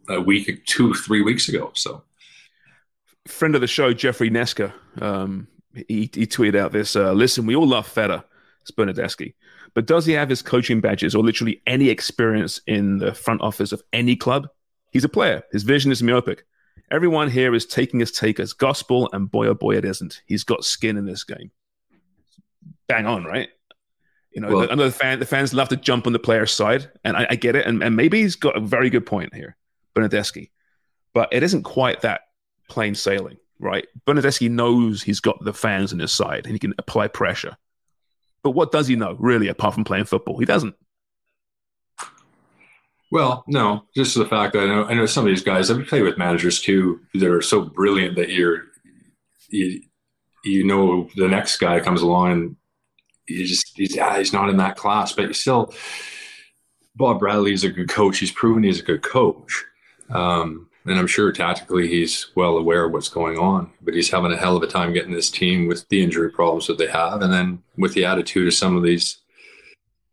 a 0.09 0.19
week, 0.19 0.65
two, 0.65 0.93
three 0.93 1.21
weeks 1.21 1.49
ago. 1.49 1.71
So 1.75 2.03
Friend 3.27 3.53
of 3.53 3.61
the 3.61 3.67
show, 3.67 3.93
Jeffrey 3.93 4.29
Neska, 4.29 4.73
um, 5.01 5.47
he, 5.73 6.09
he 6.13 6.25
tweeted 6.25 6.55
out 6.55 6.71
this 6.71 6.95
uh, 6.95 7.13
Listen, 7.13 7.45
we 7.45 7.55
all 7.55 7.67
love 7.67 7.87
Fede, 7.87 8.23
it's 8.61 8.71
Bernardeschi, 8.71 9.33
but 9.73 9.85
does 9.85 10.05
he 10.05 10.13
have 10.13 10.29
his 10.29 10.41
coaching 10.41 10.81
badges 10.81 11.13
or 11.13 11.23
literally 11.23 11.61
any 11.67 11.89
experience 11.89 12.61
in 12.67 12.97
the 12.97 13.13
front 13.13 13.41
office 13.41 13.71
of 13.71 13.81
any 13.93 14.15
club? 14.15 14.47
He's 14.91 15.03
a 15.03 15.09
player. 15.09 15.43
His 15.51 15.63
vision 15.63 15.91
is 15.91 16.03
myopic. 16.03 16.45
Everyone 16.89 17.29
here 17.29 17.55
is 17.55 17.65
taking 17.65 17.99
his 18.01 18.11
take 18.11 18.39
as 18.39 18.53
gospel, 18.53 19.09
and 19.13 19.31
boy, 19.31 19.47
oh 19.47 19.53
boy, 19.53 19.77
it 19.77 19.85
isn't. 19.85 20.21
He's 20.25 20.43
got 20.43 20.65
skin 20.65 20.97
in 20.97 21.05
this 21.05 21.23
game. 21.23 21.51
Bang 22.87 23.05
on, 23.05 23.23
right? 23.23 23.49
You 24.31 24.41
know, 24.41 24.49
Well- 24.49 24.71
I 24.71 24.75
know 24.75 24.85
the, 24.85 24.91
fan, 24.91 25.19
the 25.19 25.25
fans 25.25 25.53
love 25.53 25.69
to 25.69 25.77
jump 25.77 26.07
on 26.07 26.13
the 26.13 26.19
player's 26.19 26.51
side, 26.51 26.89
and 27.03 27.15
I, 27.15 27.27
I 27.31 27.35
get 27.35 27.55
it. 27.55 27.65
And, 27.65 27.81
and 27.81 27.95
maybe 27.95 28.21
he's 28.21 28.35
got 28.35 28.57
a 28.57 28.59
very 28.61 28.89
good 28.89 29.05
point 29.05 29.33
here, 29.33 29.55
Bernardeschi. 29.95 30.51
But 31.13 31.29
it 31.31 31.43
isn't 31.43 31.63
quite 31.63 32.01
that 32.01 32.21
plain 32.69 32.95
sailing, 32.95 33.37
right? 33.59 33.87
Bernardeschi 34.05 34.49
knows 34.49 35.01
he's 35.03 35.19
got 35.19 35.43
the 35.43 35.53
fans 35.53 35.91
on 35.93 35.99
his 35.99 36.11
side 36.11 36.45
and 36.45 36.53
he 36.53 36.59
can 36.59 36.73
apply 36.77 37.07
pressure. 37.07 37.57
But 38.43 38.51
what 38.51 38.71
does 38.71 38.87
he 38.87 38.95
know, 38.95 39.15
really, 39.19 39.49
apart 39.49 39.73
from 39.73 39.83
playing 39.83 40.05
football? 40.05 40.39
He 40.39 40.45
doesn't. 40.45 40.75
Well, 43.11 43.43
no, 43.45 43.83
just 43.93 44.15
the 44.15 44.25
fact 44.25 44.53
that 44.53 44.63
I 44.63 44.67
know, 44.67 44.85
I 44.85 44.93
know 44.93 45.05
some 45.05 45.25
of 45.25 45.29
these 45.29 45.43
guys. 45.43 45.69
I've 45.69 45.85
played 45.85 46.03
with 46.03 46.17
managers 46.17 46.61
too 46.61 47.01
that 47.15 47.29
are 47.29 47.41
so 47.41 47.61
brilliant 47.61 48.15
that 48.15 48.29
you're, 48.29 48.63
you, 49.49 49.81
you 50.45 50.63
know, 50.65 51.09
the 51.17 51.27
next 51.27 51.57
guy 51.57 51.81
comes 51.81 52.01
along 52.01 52.31
and 52.31 52.55
just 53.27 53.73
he's 53.75 53.97
ah, 53.97 54.17
he's 54.17 54.33
not 54.33 54.49
in 54.49 54.57
that 54.57 54.77
class, 54.77 55.11
but 55.11 55.35
still, 55.35 55.73
Bob 56.95 57.19
Bradley 57.19 57.53
is 57.53 57.65
a 57.65 57.69
good 57.69 57.89
coach. 57.89 58.17
He's 58.17 58.31
proven 58.31 58.63
he's 58.63 58.79
a 58.79 58.83
good 58.83 59.01
coach, 59.01 59.65
um, 60.09 60.69
and 60.85 60.97
I'm 60.97 61.07
sure 61.07 61.31
tactically 61.31 61.87
he's 61.87 62.31
well 62.35 62.57
aware 62.57 62.85
of 62.85 62.93
what's 62.93 63.09
going 63.09 63.37
on. 63.37 63.71
But 63.81 63.93
he's 63.93 64.09
having 64.09 64.31
a 64.31 64.37
hell 64.37 64.57
of 64.57 64.63
a 64.63 64.67
time 64.67 64.93
getting 64.93 65.13
this 65.13 65.29
team 65.29 65.67
with 65.67 65.87
the 65.89 66.01
injury 66.01 66.31
problems 66.31 66.67
that 66.67 66.77
they 66.77 66.87
have, 66.87 67.21
and 67.21 67.31
then 67.31 67.61
with 67.77 67.93
the 67.93 68.05
attitude 68.05 68.47
of 68.47 68.53
some 68.53 68.75
of 68.75 68.83
these 68.83 69.17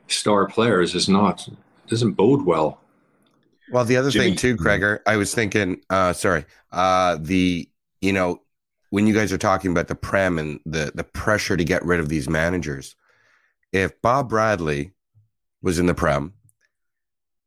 star 0.09 0.47
players 0.47 0.95
is 0.95 1.09
not 1.09 1.49
doesn't 1.89 2.13
bode 2.13 2.45
well. 2.45 2.81
Well, 3.71 3.85
the 3.85 3.97
other 3.97 4.11
Jimmy. 4.11 4.27
thing 4.27 4.37
too, 4.37 4.57
Gregor, 4.57 5.03
I 5.07 5.17
was 5.17 5.35
thinking, 5.35 5.83
uh, 5.91 6.13
sorry, 6.13 6.45
uh, 6.73 7.19
the, 7.21 7.69
you 8.01 8.13
know, 8.13 8.43
when 8.91 9.07
you 9.07 9.15
guys 9.15 9.33
are 9.33 9.39
talking 9.39 9.71
about 9.71 9.89
the 9.89 9.95
prem 9.95 10.39
and 10.39 10.61
the 10.65 10.93
the 10.95 11.05
pressure 11.05 11.57
to 11.57 11.65
get 11.65 11.85
rid 11.85 12.01
of 12.01 12.09
these 12.09 12.29
managers, 12.29 12.97
if 13.73 14.01
Bob 14.01 14.31
Bradley 14.31 14.93
was 15.63 15.79
in 15.79 15.87
the 15.87 15.95
prem 15.95 16.33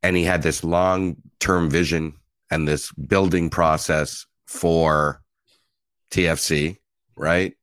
and 0.03 0.15
he 0.15 0.23
had 0.23 0.43
this 0.43 0.63
long 0.63 1.15
term 1.39 1.69
vision 1.69 2.13
and 2.51 2.67
this 2.67 2.91
building 2.91 3.49
process 3.49 4.25
for 4.45 5.21
TFC, 6.11 6.77
right? 7.15 7.55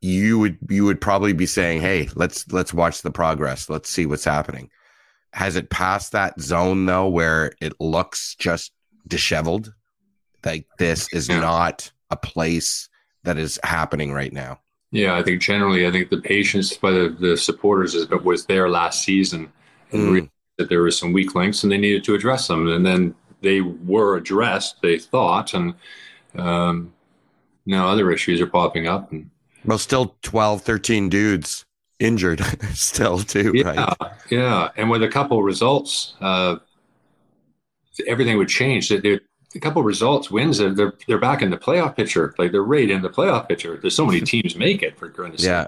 You 0.00 0.38
would 0.38 0.58
you 0.68 0.84
would 0.84 1.00
probably 1.00 1.32
be 1.32 1.46
saying, 1.46 1.80
"Hey, 1.80 2.08
let's 2.14 2.50
let's 2.52 2.74
watch 2.74 3.02
the 3.02 3.10
progress. 3.10 3.70
Let's 3.70 3.88
see 3.88 4.06
what's 4.06 4.24
happening." 4.24 4.70
Has 5.34 5.56
it 5.56 5.68
passed 5.68 6.12
that 6.12 6.40
zone 6.40 6.86
though, 6.86 7.08
where 7.08 7.52
it 7.60 7.72
looks 7.80 8.36
just 8.38 8.72
disheveled? 9.08 9.74
Like 10.44 10.66
this 10.78 11.12
is 11.12 11.28
Yeah. 11.28 11.40
not 11.40 11.90
a 12.10 12.16
place 12.16 12.88
that 13.24 13.36
is 13.36 13.58
happening 13.64 14.12
right 14.12 14.32
now. 14.32 14.60
Yeah, 14.92 15.16
I 15.16 15.22
think 15.24 15.42
generally, 15.42 15.86
I 15.88 15.90
think 15.90 16.10
the 16.10 16.20
patience 16.20 16.76
by 16.76 16.92
the, 16.92 17.08
the 17.18 17.36
supporters 17.36 17.94
is, 17.96 18.06
but 18.06 18.22
was 18.24 18.46
there 18.46 18.68
last 18.68 19.02
season 19.02 19.52
and 19.90 20.00
Mm. 20.08 20.30
that 20.58 20.68
there 20.68 20.82
were 20.82 20.92
some 20.92 21.12
weak 21.12 21.34
links 21.34 21.64
and 21.64 21.72
they 21.72 21.78
needed 21.78 22.04
to 22.04 22.14
address 22.14 22.46
them. 22.46 22.68
And 22.68 22.86
then 22.86 23.14
they 23.40 23.60
were 23.60 24.16
addressed, 24.16 24.76
they 24.82 24.98
thought, 25.00 25.52
and 25.52 25.74
um, 26.36 26.92
now 27.66 27.88
other 27.88 28.12
issues 28.12 28.40
are 28.40 28.46
popping 28.46 28.86
up. 28.86 29.10
And 29.10 29.30
Well, 29.64 29.78
still 29.78 30.16
12, 30.22 30.62
13 30.62 31.08
dudes 31.08 31.64
injured 31.98 32.40
still 32.74 33.18
too, 33.18 33.52
yeah, 33.54 33.94
right? 34.00 34.12
yeah, 34.30 34.70
and 34.76 34.90
with 34.90 35.02
a 35.02 35.08
couple 35.08 35.42
results, 35.42 36.14
uh, 36.20 36.56
everything 38.06 38.36
would 38.38 38.48
change. 38.48 38.88
That 38.88 39.04
a 39.54 39.60
couple 39.60 39.82
results, 39.82 40.30
wins, 40.30 40.58
they're 40.58 40.94
they're 41.06 41.18
back 41.18 41.42
in 41.42 41.50
the 41.50 41.56
playoff 41.56 41.96
picture. 41.96 42.34
Like 42.38 42.52
they're 42.52 42.62
right 42.62 42.90
in 42.90 43.02
the 43.02 43.10
playoff 43.10 43.48
picture. 43.48 43.78
There's 43.80 43.94
so 43.94 44.06
many 44.06 44.20
teams 44.32 44.56
make 44.56 44.82
it 44.82 44.98
for 44.98 45.08
goodness. 45.08 45.42
sake. 45.42 45.50
Yeah. 45.50 45.66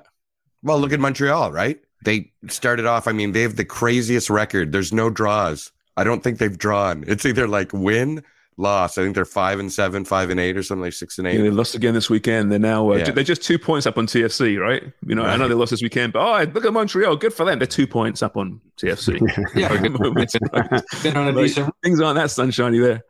Well, 0.63 0.81
look 0.81 0.93
at 0.93 1.01
Montreal, 1.01 1.53
right? 1.53 1.79
They 2.05 2.33
started 2.49 2.87
off, 2.87 3.07
I 3.07 3.13
mean, 3.13 3.33
they 3.33 3.43
have 3.43 3.57
the 3.57 3.65
craziest 3.65 4.31
record. 4.31 4.73
There's 4.73 4.93
no 4.93 5.11
draws. 5.11 5.73
I 5.97 6.05
don't 6.05 6.23
think 6.23 6.39
they've 6.39 6.57
drawn. 6.57 7.05
It's 7.07 7.25
either 7.25 7.49
like 7.49 7.73
win, 7.73 8.23
loss. 8.59 8.97
I 8.99 9.03
think 9.03 9.15
they're 9.15 9.25
five 9.25 9.59
and 9.59 9.73
seven, 9.73 10.05
five 10.05 10.31
and 10.31 10.41
eight, 10.41 10.57
or 10.57 10.63
something 10.63 10.83
like 10.83 10.93
six 10.93 11.19
and 11.19 11.27
Yeah, 11.27 11.35
eight. 11.35 11.43
they 11.43 11.51
lost 11.51 11.75
again 11.75 11.93
this 11.95 12.09
weekend. 12.09 12.51
They're 12.51 12.59
now 12.59 12.91
uh, 12.93 12.97
Yeah. 12.97 13.11
they're 13.11 13.25
just 13.25 13.43
two 13.43 13.59
points 13.59 13.87
up 13.87 13.99
on 13.99 14.07
TFC, 14.07 14.59
right? 14.59 14.83
You 15.07 15.15
know, 15.15 15.25
I 15.25 15.37
know 15.37 15.47
they 15.49 15.55
lost 15.55 15.71
this 15.73 15.83
weekend, 15.83 16.13
but 16.15 16.21
oh, 16.21 16.51
look 16.53 16.65
at 16.65 16.73
Montreal. 16.73 17.17
Good 17.17 17.35
for 17.35 17.45
them. 17.45 17.59
They're 17.59 17.67
two 17.67 17.87
points 17.87 18.23
up 18.23 18.37
on 18.37 18.61
TFC. 18.79 19.19
Yeah, 19.57 19.73
At 19.73 19.83
the 19.83 19.91
moment, 19.91 20.35
right? 20.53 20.83
been 21.03 21.17
on 21.17 21.29
a 21.29 21.33
Like, 21.33 21.47
decent 21.47 21.75
things 21.83 22.01
aren't 22.01 22.17
that 22.17 22.31
sunshiny 22.31 22.79
there. 22.79 23.03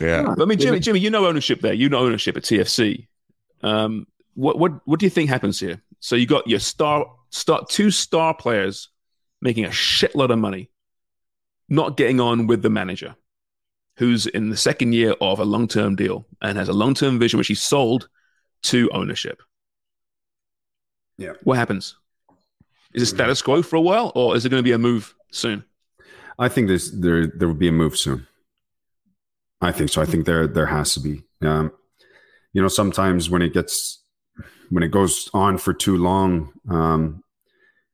Yeah. 0.00 0.22
But 0.36 0.42
I 0.42 0.44
mean, 0.44 0.58
Jimmy, 0.58 0.78
Jimmy, 0.80 1.00
you 1.00 1.10
know 1.10 1.26
ownership 1.26 1.60
there. 1.62 1.72
You 1.72 1.88
know 1.88 1.98
ownership 1.98 2.36
at 2.36 2.42
TFC. 2.44 3.06
Um, 3.62 4.06
what 4.34 4.58
what 4.58 4.86
what 4.86 5.00
do 5.00 5.06
you 5.06 5.10
think 5.10 5.28
happens 5.28 5.58
here? 5.58 5.82
So 5.98 6.14
you 6.16 6.26
got 6.26 6.46
your 6.46 6.60
star 6.60 7.06
star 7.30 7.64
two 7.68 7.90
star 7.90 8.32
players 8.34 8.88
making 9.42 9.64
a 9.64 9.68
shitload 9.70 10.30
of 10.30 10.38
money, 10.38 10.70
not 11.68 11.96
getting 11.96 12.20
on 12.20 12.46
with 12.46 12.62
the 12.62 12.70
manager, 12.70 13.16
who's 14.00 14.24
in 14.24 14.48
the 14.48 14.56
second 14.56 14.94
year 14.94 15.14
of 15.20 15.40
a 15.40 15.44
long 15.44 15.68
term 15.68 15.94
deal 15.94 16.26
and 16.40 16.56
has 16.56 16.70
a 16.70 16.72
long 16.72 16.94
term 16.94 17.18
vision 17.18 17.36
which 17.36 17.48
he 17.48 17.54
sold 17.54 18.08
to 18.62 18.90
ownership. 18.92 19.42
Yeah. 21.18 21.34
What 21.44 21.58
happens? 21.58 21.96
Is 22.94 23.02
it 23.02 23.06
status 23.06 23.42
quo 23.42 23.62
for 23.62 23.76
a 23.76 23.80
while, 23.80 24.10
or 24.14 24.34
is 24.34 24.46
it 24.46 24.48
going 24.48 24.58
to 24.58 24.64
be 24.64 24.72
a 24.72 24.78
move 24.78 25.14
soon? 25.30 25.64
I 26.38 26.48
think 26.48 26.68
there's 26.68 26.90
there 26.98 27.26
there 27.26 27.46
will 27.46 27.54
be 27.54 27.68
a 27.68 27.72
move 27.72 27.96
soon. 27.96 28.26
I 29.60 29.70
think 29.70 29.90
so. 29.90 30.00
I 30.00 30.06
think 30.06 30.24
there 30.24 30.46
there 30.46 30.66
has 30.66 30.94
to 30.94 31.00
be. 31.00 31.22
Um, 31.42 31.70
you 32.54 32.62
know, 32.62 32.68
sometimes 32.68 33.28
when 33.28 33.42
it 33.42 33.52
gets 33.52 34.02
when 34.70 34.82
it 34.82 34.90
goes 34.90 35.28
on 35.34 35.58
for 35.58 35.74
too 35.74 35.98
long, 35.98 36.54
um, 36.70 37.22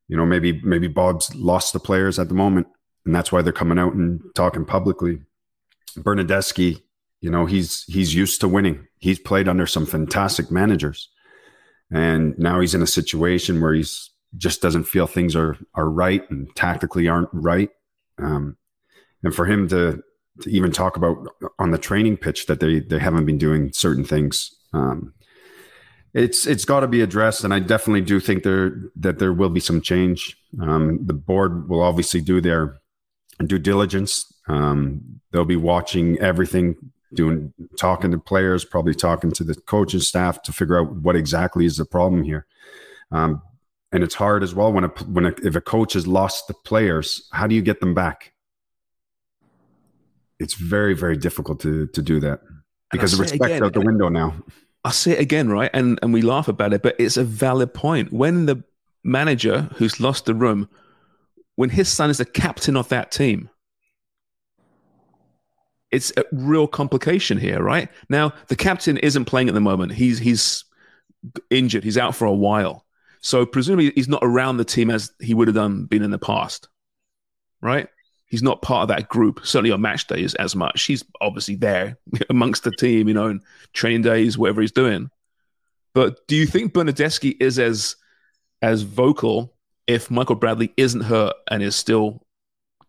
you 0.07 0.17
know, 0.17 0.25
maybe 0.25 0.61
maybe 0.63 0.87
Bob's 0.87 1.35
lost 1.35 1.73
the 1.73 1.81
players 1.81 2.21
at 2.21 2.29
the 2.29 2.35
moment, 2.35 2.69
and 3.05 3.13
that's 3.13 3.33
why 3.33 3.43
they're 3.43 3.53
coming 3.53 3.79
out 3.79 3.95
and 3.95 4.21
talking 4.37 4.65
publicly. 4.65 5.19
Bernardeschi, 5.97 6.83
you 7.21 7.31
know, 7.31 7.47
he's 7.47 7.85
he's 7.85 8.15
used 8.15 8.41
to 8.41 8.49
winning. 8.49 8.87
He's 8.99 9.19
played 9.19 9.49
under 9.49 9.67
some 9.67 9.87
fantastic 9.87 10.51
managers, 10.51 11.09
and 11.91 12.39
now 12.39 12.61
he's 12.61 12.75
in 12.75 12.83
a 12.83 12.87
situation 12.87 13.61
where 13.61 13.75
he's 13.75 14.11
just 14.37 14.61
doesn't 14.61 14.85
feel 14.85 15.07
things 15.07 15.35
are 15.35 15.57
are 15.75 15.89
right 15.89 16.29
and 16.31 16.55
tactically 16.55 17.09
aren't 17.09 17.31
right. 17.33 17.71
Um, 18.19 18.57
and 19.23 19.35
for 19.35 19.47
him 19.47 19.69
to 19.69 20.03
to 20.43 20.51
even 20.51 20.71
talk 20.71 20.97
about 20.97 21.17
on 21.59 21.71
the 21.71 21.79
training 21.79 22.17
pitch 22.17 22.47
that 22.47 22.61
they 22.61 22.81
they 22.81 22.99
haven't 22.99 23.27
been 23.27 23.39
doing 23.39 23.73
certain 23.73 24.05
things, 24.05 24.55
um, 24.73 25.15
it's 26.15 26.47
it's 26.47 26.65
got 26.65 26.81
to 26.81 26.89
be 26.89 27.01
addressed. 27.01 27.45
And 27.45 27.55
I 27.55 27.61
definitely 27.61 28.03
do 28.03 28.21
think 28.21 28.43
there 28.43 28.77
that 28.97 29.19
there 29.19 29.33
will 29.33 29.51
be 29.51 29.61
some 29.61 29.81
change. 29.81 30.37
Um, 30.61 31.05
the 31.07 31.15
board 31.15 31.69
will 31.69 31.83
obviously 31.83 32.21
do 32.21 32.41
their 32.41 32.79
due 33.45 33.59
diligence. 33.59 34.32
Um, 34.49 35.20
they'll 35.32 35.45
be 35.45 35.57
watching 35.57 36.18
everything, 36.20 36.76
doing 37.14 37.53
talking 37.78 38.11
to 38.12 38.18
players, 38.18 38.64
probably 38.64 38.95
talking 38.95 39.32
to 39.32 39.45
the 39.45 39.55
coaching 39.55 40.01
staff 40.01 40.43
to 40.43 40.53
figure 40.53 40.80
out 40.80 40.95
what 40.97 41.16
exactly 41.16 41.66
is 41.66 41.76
the 41.76 41.84
problem 41.84 42.22
here. 42.22 42.47
Um, 43.11 43.43
and 43.93 44.03
it's 44.03 44.14
hard 44.14 44.43
as 44.43 44.55
well 44.55 44.72
when 44.72 44.84
a 44.84 44.89
when 44.89 45.26
a, 45.26 45.34
if 45.43 45.57
a 45.57 45.61
coach 45.61 45.93
has 45.95 46.07
lost 46.07 46.49
the 46.49 46.55
players, 46.55 47.28
how 47.32 47.47
do 47.47 47.55
you 47.55 47.62
get 47.62 47.80
them 47.80 47.95
back? 47.95 48.32
It's 50.39 50.55
very 50.55 50.95
very 50.95 51.16
difficult 51.16 51.61
to 51.61 51.87
to 51.89 52.03
do 52.03 52.20
that 52.20 52.41
because 52.91 53.16
the 53.16 53.22
respect 53.22 53.45
again, 53.45 53.64
out 53.64 53.72
the 53.72 53.80
window 53.80 54.09
now. 54.09 54.34
I'll 54.84 54.93
say 54.93 55.12
it 55.12 55.20
again, 55.20 55.49
right? 55.49 55.70
And 55.72 55.99
and 56.03 56.12
we 56.12 56.22
laugh 56.22 56.49
about 56.49 56.72
it, 56.72 56.82
but 56.82 56.97
it's 56.99 57.16
a 57.16 57.24
valid 57.24 57.74
point. 57.74 58.12
When 58.12 58.47
the 58.47 58.62
manager 59.05 59.68
who's 59.76 60.01
lost 60.01 60.26
the 60.26 60.34
room, 60.34 60.68
when 61.57 61.71
his 61.71 61.89
son 61.89 62.11
is 62.11 62.19
the 62.19 62.25
captain 62.25 62.77
of 62.77 62.89
that 62.91 63.11
team, 63.11 63.51
it's 65.91 66.13
a 66.17 66.25
real 66.33 66.67
complication 66.67 67.39
here, 67.39 67.63
right? 67.63 67.89
Now 68.09 68.33
the 68.49 68.57
captain 68.57 68.99
isn't 68.99 69.25
playing 69.25 69.49
at 69.49 69.55
the 69.55 69.61
moment. 69.61 69.93
He's 69.93 70.19
he's 70.19 70.65
injured. 71.51 71.85
He's 71.85 71.99
out 71.99 72.15
for 72.15 72.27
a 72.27 72.33
while. 72.33 72.85
So 73.21 73.47
presumably 73.47 73.93
he's 73.95 74.09
not 74.09 74.23
around 74.23 74.59
the 74.59 74.65
team 74.65 74.91
as 74.91 75.11
he 75.21 75.35
would 75.35 75.49
have 75.49 75.55
done 75.55 75.87
been 75.87 76.03
in 76.03 76.11
the 76.11 76.19
past, 76.19 76.69
right? 77.61 77.89
He's 78.27 78.43
not 78.43 78.63
part 78.63 78.83
of 78.83 78.89
that 78.89 79.09
group. 79.09 79.47
Certainly 79.47 79.71
on 79.71 79.81
match 79.81 80.07
days 80.07 80.35
as 80.35 80.55
much. 80.55 80.85
He's 80.85 81.05
obviously 81.21 81.55
there 81.55 81.99
amongst 82.31 82.65
the 82.65 82.73
team, 82.73 83.09
you 83.09 83.15
know, 83.15 83.27
and 83.27 83.41
training 83.73 84.03
days, 84.03 84.37
whatever 84.37 84.61
he's 84.61 84.73
doing. 84.73 85.11
But 85.95 86.27
do 86.27 86.37
you 86.37 86.47
think 86.47 86.75
Bernardeschi 86.75 87.37
is 87.41 87.59
as 87.59 87.97
as 88.61 88.83
vocal 88.83 89.56
if 89.87 90.11
Michael 90.11 90.37
Bradley 90.37 90.72
isn't 90.76 91.03
hurt 91.03 91.34
and 91.51 91.62
is 91.62 91.76
still 91.76 92.22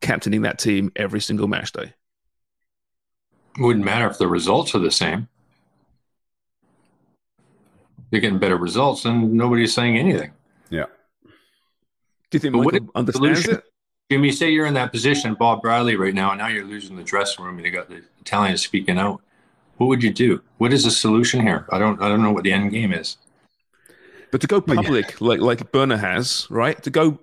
captaining 0.01 0.43
that 0.43 0.59
team 0.59 0.91
every 0.95 1.21
single 1.21 1.47
match 1.47 1.71
day? 1.71 1.93
wouldn't 3.59 3.85
matter 3.85 4.07
if 4.07 4.17
the 4.17 4.27
results 4.27 4.75
are 4.75 4.79
the 4.79 4.91
same. 4.91 5.27
You're 8.11 8.21
getting 8.21 8.39
better 8.39 8.55
results, 8.55 9.05
and 9.05 9.33
nobody's 9.33 9.73
saying 9.73 9.97
anything. 9.97 10.31
Yeah. 10.69 10.85
Do 11.23 11.29
you 12.33 12.39
think 12.39 12.53
But 12.53 12.59
Michael 12.59 12.77
is 12.77 12.85
the 12.85 12.91
understands 12.97 13.41
solution? 13.41 13.55
it? 13.55 13.63
Jimmy, 14.09 14.31
say 14.31 14.49
you're 14.49 14.65
in 14.65 14.73
that 14.75 14.91
position, 14.91 15.33
Bob 15.33 15.61
Bradley, 15.61 15.97
right 15.97 16.13
now, 16.13 16.31
and 16.31 16.39
now 16.39 16.47
you're 16.47 16.63
losing 16.63 16.95
the 16.95 17.03
dressing 17.03 17.43
room, 17.43 17.57
and 17.57 17.65
you 17.65 17.71
got 17.71 17.89
the 17.89 18.03
Italians 18.21 18.63
speaking 18.63 18.97
out. 18.97 19.21
What 19.77 19.87
would 19.87 20.01
you 20.01 20.13
do? 20.13 20.41
What 20.59 20.71
is 20.71 20.85
the 20.85 20.91
solution 20.91 21.41
here? 21.41 21.67
I 21.71 21.77
don't. 21.77 22.01
I 22.01 22.07
don't 22.07 22.23
know 22.23 22.31
what 22.31 22.43
the 22.43 22.53
end 22.53 22.71
game 22.71 22.93
is. 22.93 23.17
But 24.31 24.41
to 24.41 24.47
go 24.47 24.63
Well, 24.65 24.75
yeah. 24.75 24.81
public, 24.81 25.21
like 25.21 25.39
like 25.39 25.71
Burner 25.71 25.97
has, 25.97 26.47
right? 26.49 26.81
To 26.83 26.89
go 26.89 27.19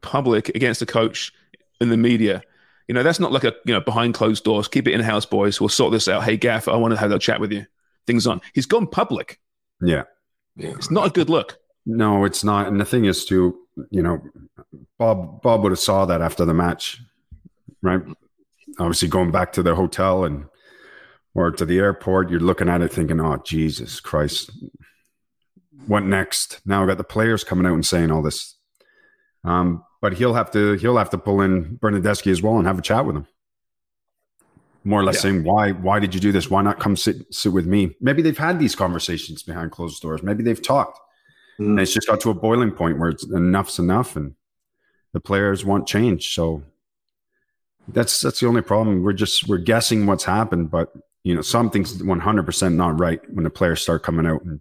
public 0.00 0.48
against 0.50 0.80
the 0.80 0.86
coach 0.86 1.32
in 1.80 1.88
the 1.88 1.96
media, 1.96 2.42
you 2.88 2.94
know, 2.94 3.02
that's 3.02 3.20
not 3.20 3.32
like 3.32 3.44
a 3.44 3.54
you 3.64 3.74
know 3.74 3.80
behind 3.80 4.14
closed 4.14 4.44
doors. 4.44 4.68
Keep 4.68 4.88
it 4.88 4.94
in 4.94 5.00
house, 5.00 5.26
boys. 5.26 5.60
We'll 5.60 5.68
sort 5.68 5.92
this 5.92 6.08
out. 6.08 6.24
Hey, 6.24 6.36
Gaff, 6.36 6.68
I 6.68 6.76
want 6.76 6.94
to 6.94 7.00
have 7.00 7.10
a 7.10 7.18
chat 7.18 7.40
with 7.40 7.52
you. 7.52 7.66
Things 8.06 8.26
on. 8.26 8.40
He's 8.54 8.66
gone 8.66 8.86
public. 8.86 9.40
Yeah. 9.80 10.04
Yeah. 10.56 10.70
It's 10.70 10.90
not 10.90 11.08
a 11.08 11.10
good 11.10 11.28
look. 11.28 11.58
No, 11.84 12.24
it's 12.24 12.42
not. 12.44 12.66
And 12.68 12.80
the 12.80 12.84
thing 12.84 13.04
is, 13.04 13.24
too, 13.24 13.58
you 13.90 14.02
know, 14.02 14.22
Bob 14.98 15.42
Bob 15.42 15.62
would 15.62 15.72
have 15.72 15.78
saw 15.78 16.04
that 16.06 16.22
after 16.22 16.44
the 16.44 16.54
match, 16.54 17.00
right? 17.82 18.00
Obviously, 18.78 19.08
going 19.08 19.30
back 19.30 19.52
to 19.54 19.62
the 19.62 19.74
hotel 19.74 20.24
and 20.24 20.46
or 21.34 21.50
to 21.50 21.64
the 21.64 21.78
airport, 21.78 22.30
you're 22.30 22.40
looking 22.40 22.68
at 22.68 22.80
it 22.80 22.92
thinking, 22.92 23.20
"Oh, 23.20 23.36
Jesus 23.44 24.00
Christ, 24.00 24.50
what 25.86 26.04
next?" 26.04 26.60
Now 26.64 26.82
I 26.82 26.86
got 26.86 26.98
the 26.98 27.04
players 27.04 27.44
coming 27.44 27.66
out 27.66 27.74
and 27.74 27.86
saying 27.86 28.10
all 28.10 28.22
this. 28.22 28.56
Um, 29.44 29.84
but 30.00 30.14
he'll 30.14 30.34
have 30.34 30.50
to 30.52 30.74
he'll 30.74 30.98
have 30.98 31.10
to 31.10 31.18
pull 31.18 31.40
in 31.40 31.78
Bernardeschi 31.78 32.30
as 32.30 32.42
well 32.42 32.58
and 32.58 32.66
have 32.66 32.78
a 32.78 32.82
chat 32.82 33.06
with 33.06 33.16
him. 33.16 33.26
More 34.84 35.00
or 35.00 35.04
less 35.04 35.16
Yeah. 35.16 35.22
saying, 35.22 35.44
"Why 35.44 35.72
why 35.72 35.98
did 35.98 36.14
you 36.14 36.20
do 36.20 36.32
this? 36.32 36.50
Why 36.50 36.62
not 36.62 36.78
come 36.78 36.96
sit 36.96 37.32
sit 37.34 37.52
with 37.52 37.66
me?" 37.66 37.96
Maybe 38.00 38.22
they've 38.22 38.36
had 38.38 38.58
these 38.58 38.76
conversations 38.76 39.42
behind 39.42 39.72
closed 39.72 40.00
doors. 40.02 40.22
Maybe 40.22 40.42
they've 40.42 40.62
talked. 40.62 40.98
And 41.58 41.80
it's 41.80 41.94
just 41.94 42.06
got 42.06 42.20
to 42.20 42.30
a 42.30 42.34
boiling 42.34 42.70
point 42.70 42.98
where 42.98 43.08
it's 43.08 43.24
enough's 43.24 43.78
enough 43.78 44.14
and 44.14 44.34
the 45.12 45.20
players 45.20 45.64
want 45.64 45.88
change. 45.88 46.34
So 46.34 46.62
that's 47.88 48.20
that's 48.20 48.40
the 48.40 48.46
only 48.46 48.62
problem. 48.62 49.02
We're 49.02 49.12
just 49.12 49.48
we're 49.48 49.58
guessing 49.58 50.06
what's 50.06 50.24
happened, 50.24 50.70
but 50.70 50.92
you 51.24 51.34
know, 51.34 51.42
something's 51.42 52.02
one 52.02 52.20
hundred 52.20 52.44
percent 52.44 52.74
not 52.74 53.00
right 53.00 53.20
when 53.32 53.44
the 53.44 53.50
players 53.50 53.80
start 53.80 54.02
coming 54.02 54.26
out 54.26 54.44
and 54.44 54.60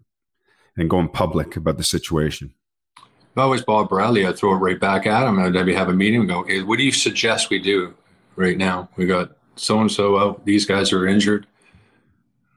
and 0.78 0.90
going 0.90 1.10
public 1.10 1.56
about 1.56 1.78
the 1.78 1.84
situation. 1.84 2.54
If 2.98 3.38
I 3.38 3.46
was 3.46 3.64
Bob 3.64 3.90
Bradley, 3.90 4.26
I'd 4.26 4.38
throw 4.38 4.54
it 4.54 4.60
right 4.60 4.80
back 4.80 5.06
at 5.06 5.28
him. 5.28 5.40
I'd 5.40 5.54
maybe 5.54 5.74
have 5.74 5.90
a 5.90 5.94
meeting 5.94 6.22
and 6.22 6.30
go, 6.30 6.40
okay, 6.40 6.62
what 6.62 6.78
do 6.78 6.84
you 6.84 6.92
suggest 6.92 7.50
we 7.50 7.60
do 7.60 7.94
right 8.36 8.58
now? 8.58 8.90
We 8.96 9.06
got 9.06 9.32
so 9.56 9.80
and 9.82 9.92
so 9.92 10.18
out. 10.18 10.46
These 10.46 10.66
guys 10.66 10.94
are 10.94 11.08
injured. 11.08 11.48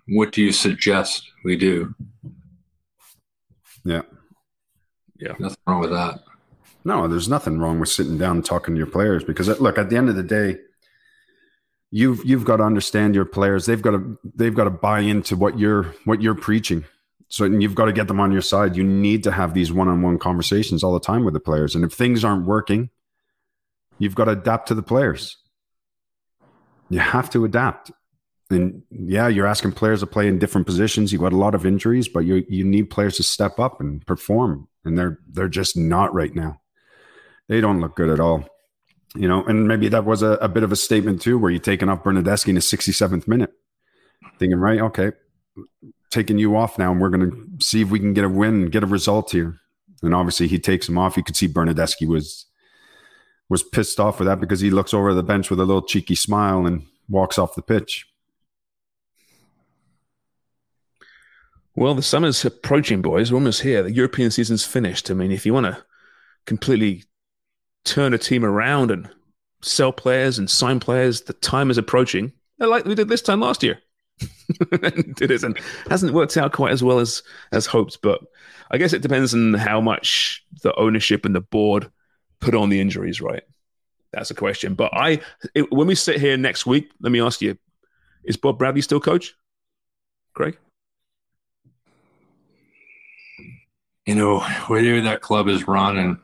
What 0.09 0.33
do 0.33 0.43
you 0.43 0.53
suggest 0.53 1.25
we 1.45 1.57
do? 1.57 1.95
Yeah. 3.85 4.03
Yeah. 5.19 5.35
Nothing 5.39 5.59
wrong 5.66 5.81
with 5.81 5.91
that. 5.91 6.21
No, 6.85 7.09
there's 7.09 7.29
nothing 7.29 7.59
wrong 7.59 7.81
with 7.81 7.89
sitting 7.89 8.16
down 8.16 8.37
and 8.37 8.45
talking 8.45 8.75
to 8.75 8.79
your 8.79 8.87
players 8.87 9.25
because 9.25 9.49
look, 9.61 9.79
at 9.79 9.91
the 9.91 9.97
end 9.97 10.09
of 10.09 10.16
the 10.16 10.23
day, 10.23 10.59
you've 11.91 12.25
you've 12.25 12.45
got 12.45 12.59
to 12.59 12.62
understand 12.62 13.14
your 13.14 13.25
players. 13.25 13.66
They've 13.66 13.83
got 13.83 13.91
to 13.93 14.19
they've 14.35 14.55
got 14.55 14.64
to 14.64 14.71
buy 14.71 15.01
into 15.01 15.37
what 15.37 15.59
you're 15.59 15.95
what 16.05 16.23
you're 16.23 16.35
preaching. 16.35 16.85
So 17.29 17.45
you've 17.45 17.74
got 17.74 17.87
to 17.87 17.93
get 17.93 18.09
them 18.09 18.20
on 18.20 18.33
your 18.33 18.41
side. 18.41 18.76
You 18.76 18.85
need 18.85 19.22
to 19.24 19.33
have 19.33 19.53
these 19.53 19.70
one-on-one 19.70 20.18
conversations 20.18 20.83
all 20.83 20.95
the 20.95 21.01
time 21.01 21.24
with 21.24 21.35
the 21.35 21.41
players. 21.41 21.74
And 21.74 21.85
if 21.85 21.93
things 21.93 22.24
aren't 22.24 22.47
working, 22.47 22.89
you've 23.99 24.14
got 24.14 24.24
to 24.24 24.33
adapt 24.33 24.68
to 24.68 24.74
the 24.74 24.83
players. 24.83 25.37
You 26.89 27.01
have 27.01 27.29
to 27.31 27.45
adapt. 27.45 27.91
And 28.51 28.83
yeah, 28.91 29.29
you're 29.29 29.47
asking 29.47 29.72
players 29.72 30.01
to 30.01 30.07
play 30.07 30.26
in 30.26 30.39
different 30.39 30.66
positions. 30.66 31.12
You've 31.12 31.20
got 31.20 31.35
a 31.35 31.37
lot 31.37 31.55
of 31.55 31.66
injuries, 31.66 32.09
but 32.09 32.20
you 32.20 32.47
you 32.49 32.64
need 32.64 32.89
players 32.89 33.16
to 33.16 33.22
step 33.22 33.59
up 33.59 33.79
and 33.79 34.05
perform. 34.07 34.68
And 34.87 34.97
they're 34.97 35.18
they're 35.29 35.49
just 35.49 35.76
not 35.76 36.14
right 36.14 36.35
now. 36.35 36.62
They 37.49 37.61
don't 37.61 37.81
look 37.81 37.95
good 37.95 38.09
at 38.09 38.20
all. 38.20 38.49
You 39.14 39.29
know, 39.29 39.45
and 39.45 39.68
maybe 39.68 39.89
that 39.89 40.07
was 40.07 40.22
a, 40.22 40.33
a 40.41 40.49
bit 40.49 40.62
of 40.62 40.72
a 40.72 40.76
statement 40.76 41.20
too, 41.20 41.39
where 41.39 41.51
you're 41.51 41.61
taking 41.61 41.91
off 41.91 42.05
Bernardeschi 42.05 42.49
in 42.49 42.55
the 42.55 42.61
67th 42.61 43.26
minute, 43.26 43.53
thinking, 44.39 44.59
right, 44.59 44.81
okay, 44.81 45.12
taking 46.11 46.39
you 46.39 46.57
off 46.57 46.79
now, 46.79 46.93
and 46.93 47.01
we're 47.01 47.11
going 47.11 47.31
to 47.31 47.65
see 47.65 47.83
if 47.83 47.91
we 47.91 47.99
can 47.99 48.15
get 48.15 48.25
a 48.25 48.29
win, 48.29 48.67
get 48.67 48.83
a 48.83 48.87
result 48.87 49.33
here. 49.33 49.59
And 50.03 50.15
obviously, 50.15 50.47
he 50.49 50.59
takes 50.59 50.89
him 50.89 50.99
off. 50.99 51.17
You 51.17 51.25
could 51.25 51.37
see 51.37 51.49
Bernardeschi 51.49 52.07
was 52.07 52.47
was 53.49 53.63
pissed 53.63 53.99
off 53.99 54.19
with 54.19 54.29
that 54.29 54.41
because 54.41 54.61
he 54.61 54.71
looks 54.71 54.93
over 54.93 55.15
the 55.15 55.23
bench 55.23 55.49
with 55.49 55.59
a 55.59 55.65
little 55.65 55.83
cheeky 55.83 56.15
smile 56.15 56.67
and 56.67 56.87
walks 57.09 57.39
off 57.39 57.55
the 57.55 57.63
pitch. 57.63 58.07
Well, 61.75 61.95
the 61.95 62.03
summer's 62.03 62.45
approaching, 62.45 63.03
boys. 63.03 63.31
We're 63.31 63.39
almost 63.39 63.63
here. 63.63 63.83
The 63.83 63.93
European 63.93 64.31
season's 64.31 64.67
finished. 64.67 65.11
I 65.11 65.15
mean, 65.15 65.31
if 65.31 65.47
you 65.47 65.55
want 65.55 65.67
to 65.67 65.83
completely 66.45 67.05
turn 67.85 68.13
a 68.13 68.19
team 68.19 68.45
around 68.45 68.91
and 68.91 69.09
sell 69.63 69.93
players 69.93 70.39
and 70.39 70.51
sign 70.51 70.81
players, 70.81 71.23
the 71.23 71.33
time 71.35 71.71
is 71.71 71.79
approaching. 71.79 72.33
Like 72.59 72.85
we 72.85 72.95
did 72.95 73.09
this 73.09 73.23
time 73.23 73.41
last 73.41 73.63
year. 73.63 73.81
it 74.73 75.31
isn't 75.31 75.59
hasn't 75.89 76.12
worked 76.12 76.37
out 76.37 76.53
quite 76.53 76.73
as 76.73 76.83
well 76.83 76.99
as 76.99 77.23
as 77.53 77.66
hoped, 77.66 77.99
but 78.03 78.21
I 78.71 78.79
guess 78.79 78.93
it 78.93 79.03
depends 79.03 79.35
on 79.35 79.55
how 79.55 79.81
much 79.81 80.45
the 80.62 80.75
ownership 80.77 81.25
and 81.25 81.35
the 81.35 81.41
board 81.41 81.91
put 82.41 82.55
on 82.55 82.69
the 82.69 82.81
injuries. 82.81 83.21
Right, 83.21 83.43
that's 84.12 84.31
a 84.31 84.35
question. 84.35 84.75
But 84.75 84.93
I, 84.95 85.21
it, 85.55 85.71
when 85.73 85.87
we 85.87 85.95
sit 85.95 86.21
here 86.21 86.37
next 86.37 86.66
week, 86.66 86.91
let 87.01 87.12
me 87.12 87.21
ask 87.21 87.41
you: 87.41 87.57
Is 88.25 88.37
Bob 88.37 88.59
Bradley 88.59 88.83
still 88.83 89.01
coach? 89.01 89.35
Craig? 90.35 90.59
You 94.07 94.14
know, 94.14 94.41
where 94.69 95.03
that 95.03 95.21
club 95.21 95.49
is 95.49 95.69
running, 95.69 96.19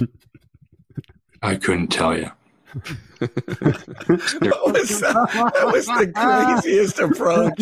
I 1.42 1.56
couldn't 1.56 1.88
tell 1.88 2.16
you. 2.16 2.30
That, 3.20 4.60
was, 4.66 5.00
that 5.00 5.70
was 5.72 5.86
the 5.86 6.12
craziest 6.14 6.98
approach. 6.98 7.54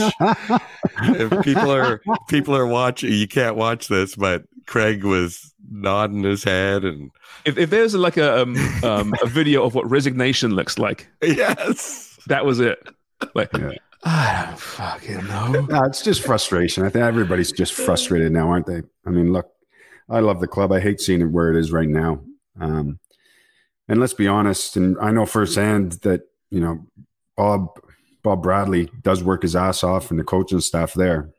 if 1.20 1.44
people 1.44 1.70
are 1.70 2.00
people 2.28 2.56
are 2.56 2.66
watching, 2.66 3.12
you 3.12 3.28
can't 3.28 3.56
watch 3.56 3.88
this, 3.88 4.14
but 4.16 4.44
Craig 4.66 5.04
was 5.04 5.52
nodding 5.70 6.22
his 6.22 6.44
head, 6.44 6.84
and 6.84 7.10
if, 7.44 7.58
if 7.58 7.70
there's 7.70 7.94
like 7.94 8.16
a 8.16 8.42
um, 8.42 8.56
um, 8.82 9.14
a 9.22 9.26
video 9.26 9.64
of 9.64 9.74
what 9.74 9.88
resignation 9.90 10.54
looks 10.54 10.78
like, 10.78 11.08
yes, 11.22 12.18
that 12.26 12.44
was 12.44 12.60
it. 12.60 12.78
Like, 13.34 13.52
Yeah. 13.52 13.72
I 14.04 14.46
don't 14.46 14.58
fucking 14.58 15.26
know. 15.28 15.52
No, 15.52 15.84
it's 15.84 16.02
just 16.02 16.22
frustration. 16.22 16.84
I 16.84 16.88
think 16.88 17.04
everybody's 17.04 17.52
just 17.52 17.72
frustrated 17.72 18.32
now, 18.32 18.48
aren't 18.48 18.66
they? 18.66 18.82
I 19.06 19.10
mean, 19.10 19.32
look, 19.32 19.46
I 20.10 20.18
love 20.18 20.40
the 20.40 20.48
club. 20.48 20.72
I 20.72 20.80
hate 20.80 21.00
seeing 21.00 21.20
it 21.20 21.26
where 21.26 21.50
it 21.50 21.56
is 21.56 21.70
right 21.70 21.88
now. 21.88 22.20
Um, 22.60 22.98
and 23.88 24.00
let's 24.00 24.14
be 24.14 24.26
honest, 24.26 24.76
and 24.76 24.96
I 25.00 25.10
know 25.10 25.26
firsthand 25.26 25.92
that 26.02 26.22
you 26.50 26.60
know 26.60 26.86
Bob 27.36 27.80
Bob 28.22 28.42
Bradley 28.42 28.90
does 29.02 29.22
work 29.22 29.42
his 29.42 29.56
ass 29.56 29.82
off, 29.82 30.10
and 30.10 30.18
the 30.18 30.24
coaching 30.24 30.60
staff 30.60 30.94
there, 30.94 31.30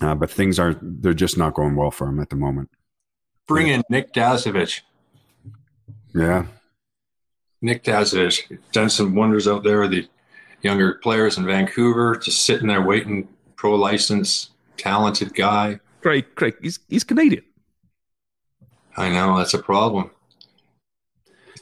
uh, 0.00 0.14
but 0.14 0.30
things 0.30 0.58
are 0.58 0.76
they're 0.80 1.14
just 1.14 1.38
not 1.38 1.54
going 1.54 1.76
well 1.76 1.90
for 1.90 2.08
him 2.08 2.20
at 2.20 2.30
the 2.30 2.36
moment. 2.36 2.70
Bring 3.46 3.68
in 3.68 3.82
Nick 3.88 4.12
Dasovic. 4.12 4.80
Yeah, 6.14 6.46
Nick 7.62 7.84
Dasovic 7.84 8.58
done 8.72 8.90
some 8.90 9.14
wonders 9.14 9.46
out 9.46 9.62
there 9.62 9.80
with 9.80 9.92
the 9.92 10.08
younger 10.62 10.94
players 10.94 11.38
in 11.38 11.46
Vancouver, 11.46 12.16
just 12.16 12.44
sitting 12.44 12.68
there 12.68 12.82
waiting, 12.82 13.28
pro 13.56 13.74
license, 13.74 14.50
talented 14.76 15.34
guy. 15.34 15.80
Craig, 16.00 16.26
Craig, 16.34 16.56
he's 16.60 16.80
he's 16.88 17.04
Canadian. 17.04 17.44
I 18.96 19.10
know 19.10 19.38
that's 19.38 19.54
a 19.54 19.62
problem. 19.62 20.10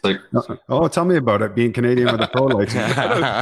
It's 0.07 0.48
like 0.48 0.59
Oh, 0.68 0.86
tell 0.88 1.04
me 1.04 1.16
about 1.16 1.42
it. 1.42 1.54
Being 1.54 1.72
Canadian 1.72 2.12
with 2.12 2.20
a 2.20 2.28
pro 2.28 2.44
license. 2.44 2.94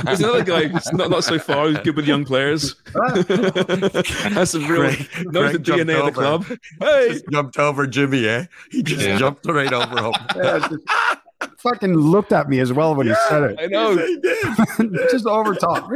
There's 0.05 0.21
another 0.21 0.45
guy 0.45 0.65
who's 0.69 0.93
not, 0.93 1.11
not 1.11 1.25
so 1.25 1.39
far, 1.39 1.69
who's 1.69 1.79
good 1.81 1.97
with 1.97 2.07
young 2.07 2.25
players. 2.25 2.75
That's 2.95 4.51
some 4.53 4.67
real 4.67 4.83
Craig- 4.93 5.09
knows 5.33 5.53
the 5.53 5.59
Craig 5.59 5.63
jumped 5.65 5.85
DNA 5.91 5.99
of 6.01 6.07
the 6.07 6.13
club. 6.13 6.47
Hey, 6.81 7.09
just 7.11 7.25
jumped 7.31 7.59
over 7.59 7.87
Jimmy. 7.87 8.27
Eh? 8.27 8.47
He 8.71 8.83
just 8.83 9.07
Yeah. 9.07 9.19
jumped 9.19 9.47
right 9.47 9.73
over 9.73 10.01
him. 10.07 10.13
Yeah, 10.37 10.59
just 10.69 11.61
fucking 11.61 11.95
looked 11.95 12.33
at 12.33 12.49
me 12.49 12.61
as 12.61 12.73
well 12.73 12.95
when 12.95 13.07
he 13.09 13.15
said 13.29 13.43
it. 13.43 13.59
I 13.61 13.67
know. 13.67 13.97
He 13.97 14.17
did. 14.19 14.47
just 15.11 15.27
over 15.27 15.55
top. 15.55 15.91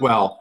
well. 0.00 0.40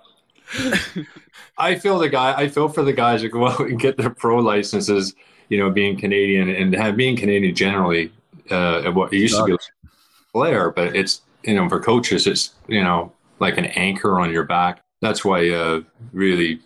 I 1.58 1.76
feel 1.76 2.00
the 2.00 2.10
guy. 2.10 2.34
I 2.36 2.48
feel 2.50 2.70
for 2.70 2.84
the 2.84 2.94
guys 2.94 3.22
that 3.22 3.30
go 3.30 3.48
out 3.48 3.60
and 3.60 3.80
get 3.80 3.98
their 3.98 4.10
pro 4.10 4.38
licenses. 4.40 5.14
You 5.50 5.58
know, 5.58 5.70
being 5.70 5.97
Canadian 5.97 6.50
and 6.50 6.74
have 6.76 6.95
being 6.95 7.16
Canadian 7.16 7.56
generally. 7.56 8.12
Uh, 8.50 8.91
what 8.91 9.14
it 9.14 9.18
used 9.18 9.38
to 9.38 9.45
be 9.45 9.52
like 9.52 9.62
a 9.84 10.32
player, 10.32 10.72
but 10.72 10.95
it's 10.95 11.22
you 11.43 11.56
know 11.56 11.70
for 11.70 11.80
coaches, 11.80 12.26
it's 12.26 12.56
you 12.68 12.84
know 12.84 13.12
like 13.39 13.58
an 13.58 13.66
anchor 13.66 14.20
on 14.20 14.32
your 14.32 14.43
back. 14.43 14.82
That's 15.02 15.24
why 15.24 15.50
uh, 15.50 15.82
really 16.12 16.60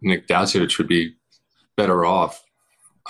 Nick 0.00 0.26
Dacic 0.26 0.78
would 0.78 0.88
be 0.88 1.14
better 1.76 2.04
off 2.04 2.42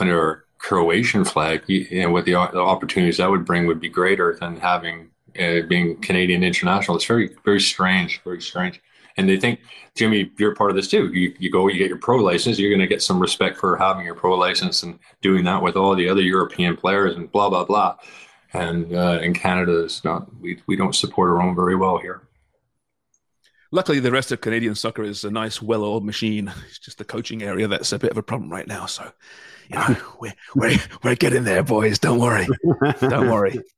under 0.01 0.31
a 0.31 0.43
Croatian 0.59 1.25
flag. 1.25 1.63
You 1.67 1.87
you 1.91 2.03
know, 2.03 2.11
with 2.11 2.25
the, 2.25 2.33
the 2.33 2.61
opportunities 2.61 3.19
that 3.19 3.31
would 3.31 3.45
bring 3.45 3.67
would 3.67 3.81
be 3.81 3.89
greater 3.89 4.37
than 4.41 4.59
having 4.59 5.11
uh, 5.39 5.61
being 5.69 5.97
Canadian 6.01 6.43
international. 6.43 6.97
It's 6.97 7.07
very 7.07 7.37
very 7.45 7.61
strange, 7.61 8.23
very 8.23 8.41
strange. 8.41 8.81
And 9.19 9.29
they 9.29 9.39
think, 9.39 9.61
Jimmy, 9.97 10.31
you're 10.39 10.55
part 10.55 10.71
of 10.71 10.77
this 10.77 10.89
too. 10.89 11.13
You, 11.13 11.35
you 11.39 11.51
go, 11.51 11.67
you 11.67 11.77
get 11.77 11.89
your 11.89 11.99
pro 11.99 12.19
license, 12.19 12.59
you're 12.59 12.71
going 12.71 12.81
to 12.81 12.87
get 12.87 13.03
some 13.03 13.19
respect 13.19 13.59
for 13.59 13.77
having 13.77 14.07
your 14.07 14.15
pro 14.15 14.39
license 14.39 14.85
and 14.85 14.99
doing 15.21 15.45
that 15.45 15.61
with 15.61 15.77
all 15.77 15.95
the 15.97 16.09
other 16.09 16.23
European 16.23 16.77
players 16.77 17.17
and 17.17 17.31
blah, 17.31 17.51
blah, 17.51 17.65
blah. 17.65 17.97
And 18.55 18.95
uh, 18.95 19.19
in 19.21 19.35
Canada, 19.35 19.83
it's 19.83 20.05
not, 20.05 20.33
we, 20.41 20.63
we 20.67 20.77
don't 20.77 20.95
support 20.95 21.31
our 21.31 21.43
own 21.43 21.57
very 21.57 21.75
well 21.75 21.99
here. 21.99 22.23
Luckily, 23.73 24.01
the 24.01 24.13
rest 24.13 24.33
of 24.33 24.41
Canadian 24.41 24.75
soccer 24.77 25.03
is 25.03 25.25
a 25.25 25.31
nice, 25.31 25.61
well-oiled 25.61 26.05
machine. 26.05 26.51
It's 26.69 26.79
just 26.79 26.99
the 26.99 27.05
coaching 27.05 27.43
area 27.43 27.67
that's 27.67 27.93
a 27.93 27.99
bit 27.99 28.13
of 28.13 28.17
a 28.19 28.23
problem 28.23 28.51
right 28.51 28.69
now. 28.69 28.87
So, 28.87 29.11
you 29.69 29.77
know, 29.77 29.97
we're 30.21 30.35
we're, 30.55 30.79
we're 31.03 31.17
getting 31.17 31.43
there, 31.43 31.65
boys. 31.65 31.99
Don't 31.99 32.21
worry. 32.21 32.47
Don't 33.01 33.31
worry. 33.31 33.61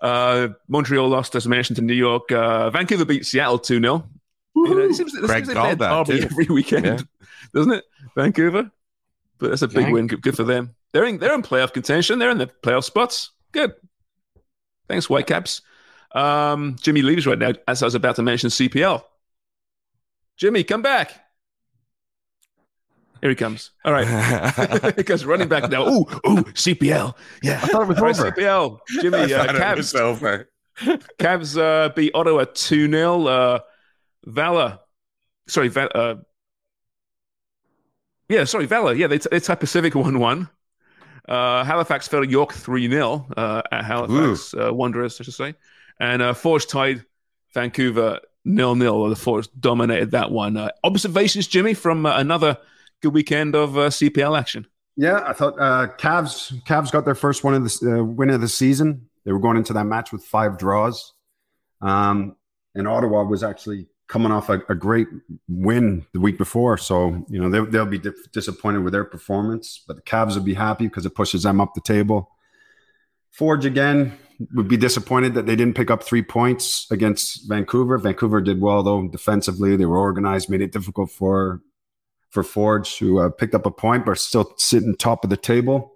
Uh, 0.00 0.48
Montreal 0.66 1.08
lost, 1.08 1.36
as 1.36 1.46
I 1.46 1.50
mentioned, 1.50 1.76
to 1.76 1.82
New 1.82 1.94
York. 1.94 2.32
Uh, 2.32 2.70
Vancouver 2.70 3.04
beat 3.04 3.24
Seattle 3.24 3.58
2 3.58 3.80
0. 3.80 4.08
You 4.54 4.74
know, 4.74 4.78
it 4.80 4.94
seems, 4.94 5.14
it 5.14 5.24
Craig 5.24 5.46
seems 5.46 5.48
like 5.48 5.56
called 5.56 5.78
they're 5.78 5.88
that, 5.88 6.06
derby 6.06 6.20
too. 6.20 6.26
every 6.30 6.44
weekend, 6.46 6.84
Yeah. 6.86 6.98
doesn't 7.54 7.72
it? 7.72 7.84
Vancouver. 8.16 8.70
But 9.38 9.48
that's 9.50 9.62
a 9.62 9.68
big 9.68 9.86
Yeah. 9.86 9.92
win. 9.92 10.06
Good, 10.06 10.22
good 10.22 10.36
for 10.36 10.44
them. 10.44 10.74
They're 10.92 11.04
in, 11.04 11.18
they're 11.18 11.34
in 11.34 11.42
playoff 11.42 11.72
contention. 11.72 12.18
They're 12.18 12.30
in 12.30 12.38
the 12.38 12.46
playoff 12.62 12.84
spots. 12.84 13.30
Good. 13.52 13.72
Thanks, 14.88 15.06
Whitecaps. 15.06 15.62
Um, 16.14 16.76
Jimmy 16.80 17.00
leaves 17.02 17.26
right 17.26 17.38
now, 17.38 17.52
as 17.66 17.82
I 17.82 17.86
was 17.86 17.94
about 17.94 18.16
to 18.16 18.22
mention 18.22 18.50
CPL. 18.50 19.02
Jimmy, 20.36 20.64
come 20.64 20.82
back. 20.82 21.12
Here 23.20 23.30
he 23.30 23.36
comes. 23.36 23.70
All 23.84 23.92
right. 23.92 24.94
he 24.96 25.02
goes 25.04 25.24
running 25.24 25.48
back 25.48 25.70
now. 25.70 25.86
Ooh, 25.88 26.00
ooh, 26.28 26.42
CPL. 26.54 27.14
Yeah. 27.42 27.60
I 27.62 27.66
thought 27.68 27.82
it 27.82 27.88
was 27.88 27.98
All 27.98 28.04
right, 28.04 28.18
over. 28.18 28.32
CPL. 28.32 28.78
Jimmy, 29.00 29.18
uh, 29.32 29.44
I 29.44 29.46
thought 29.46 29.72
it 29.72 29.76
was 29.76 29.92
Cavs. 29.92 30.46
Cavs 31.18 31.56
uh, 31.58 31.88
beat 31.94 32.10
Ottawa 32.14 32.44
2 32.52 32.90
0. 32.90 33.26
Uh, 33.26 33.58
Valor, 34.24 34.78
sorry, 35.48 35.68
Va- 35.68 35.96
uh, 35.96 36.16
yeah, 38.28 38.44
sorry, 38.44 38.66
Valor. 38.66 38.94
Yeah, 38.94 39.08
they, 39.08 39.18
they 39.18 39.40
tied 39.40 39.60
Pacific 39.60 39.94
1 39.94 40.18
1. 40.18 40.48
Uh, 41.28 41.64
Halifax 41.64 42.08
fell 42.08 42.22
to 42.22 42.28
York 42.28 42.52
3 42.52 42.88
0 42.88 43.26
uh, 43.36 43.62
at 43.70 43.84
Halifax 43.84 44.54
uh, 44.54 44.72
Wanderers, 44.72 45.20
I 45.20 45.24
should 45.24 45.34
say. 45.34 45.54
And 46.00 46.22
uh, 46.22 46.34
Forge 46.34 46.66
tied 46.66 47.04
Vancouver 47.54 48.20
nil 48.44 48.74
nil. 48.74 49.08
The 49.08 49.16
Force 49.16 49.46
dominated 49.48 50.12
that 50.12 50.30
one. 50.30 50.56
Uh, 50.56 50.70
observations, 50.84 51.46
Jimmy, 51.46 51.74
from 51.74 52.06
uh, 52.06 52.16
another 52.18 52.58
good 53.02 53.12
weekend 53.12 53.54
of 53.54 53.76
uh, 53.76 53.88
CPL 53.88 54.38
action. 54.38 54.66
Yeah, 54.96 55.22
I 55.24 55.32
thought 55.32 55.54
uh, 55.58 55.88
Cavs 55.98 56.62
Cavs 56.64 56.92
got 56.92 57.04
their 57.04 57.14
first 57.14 57.44
one 57.44 57.54
of 57.54 57.64
the 57.64 58.00
uh, 58.00 58.04
win 58.04 58.30
of 58.30 58.40
the 58.40 58.48
season. 58.48 59.08
They 59.24 59.32
were 59.32 59.38
going 59.38 59.56
into 59.56 59.72
that 59.74 59.84
match 59.84 60.12
with 60.12 60.24
five 60.24 60.58
draws, 60.58 61.14
um, 61.80 62.36
and 62.74 62.88
Ottawa 62.88 63.24
was 63.24 63.42
actually 63.42 63.86
coming 64.12 64.30
off 64.30 64.50
a, 64.50 64.60
a, 64.68 64.74
great 64.74 65.08
win 65.48 66.04
the 66.12 66.20
week 66.20 66.36
before. 66.36 66.76
So 66.76 67.24
you 67.30 67.40
know 67.40 67.48
they, 67.48 67.70
they'll 67.70 67.86
be 67.86 67.98
di- 67.98 68.10
disappointed 68.30 68.80
with 68.80 68.92
their 68.92 69.06
performance, 69.06 69.82
but 69.86 69.96
the 69.96 70.02
Cavs 70.02 70.34
will 70.34 70.42
be 70.42 70.52
happy 70.52 70.86
because 70.86 71.06
it 71.06 71.14
pushes 71.14 71.44
them 71.44 71.62
up 71.62 71.72
the 71.74 71.80
table. 71.80 72.30
Forge 73.30 73.64
again 73.64 74.12
would 74.54 74.68
be 74.68 74.76
disappointed 74.76 75.32
that 75.32 75.46
they 75.46 75.56
didn't 75.56 75.76
pick 75.76 75.90
up 75.90 76.02
three 76.02 76.22
points 76.22 76.86
against 76.90 77.48
Vancouver. 77.48 77.96
Vancouver 77.96 78.42
did 78.42 78.60
well 78.60 78.82
though 78.82 79.08
defensively; 79.08 79.76
they 79.76 79.86
were 79.86 79.96
organized, 79.98 80.50
made 80.50 80.60
it 80.60 80.72
difficult 80.72 81.10
for 81.10 81.62
for 82.28 82.42
Forge, 82.42 82.98
who 82.98 83.18
uh, 83.18 83.30
picked 83.30 83.54
up 83.54 83.64
a 83.64 83.70
point 83.70 84.04
but 84.04 84.18
still 84.18 84.52
sitting 84.58 84.94
top 84.94 85.24
of 85.24 85.30
the 85.30 85.38
table. 85.38 85.91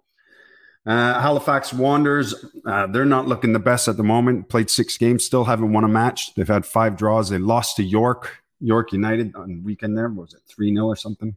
Uh, 0.86 1.20
Halifax 1.20 1.72
Wanderers, 1.72 2.32
uh, 2.64 2.86
they're 2.86 3.04
not 3.04 3.26
looking 3.26 3.52
the 3.52 3.58
best 3.58 3.88
at 3.88 3.96
the 3.96 4.04
moment. 4.04 4.48
Played 4.48 4.70
six 4.70 4.96
games, 4.96 5.24
still 5.24 5.44
haven't 5.44 5.72
won 5.72 5.82
a 5.82 5.88
match. 5.88 6.34
They've 6.34 6.46
had 6.46 6.64
five 6.64 6.96
draws. 6.96 7.28
They 7.28 7.38
lost 7.38 7.76
to 7.76 7.82
York, 7.82 8.42
York 8.60 8.92
United 8.92 9.34
on 9.34 9.64
weekend 9.64 9.98
there. 9.98 10.08
was 10.08 10.32
it 10.32 10.42
3 10.46 10.72
0 10.72 10.86
or 10.86 10.94
something? 10.94 11.36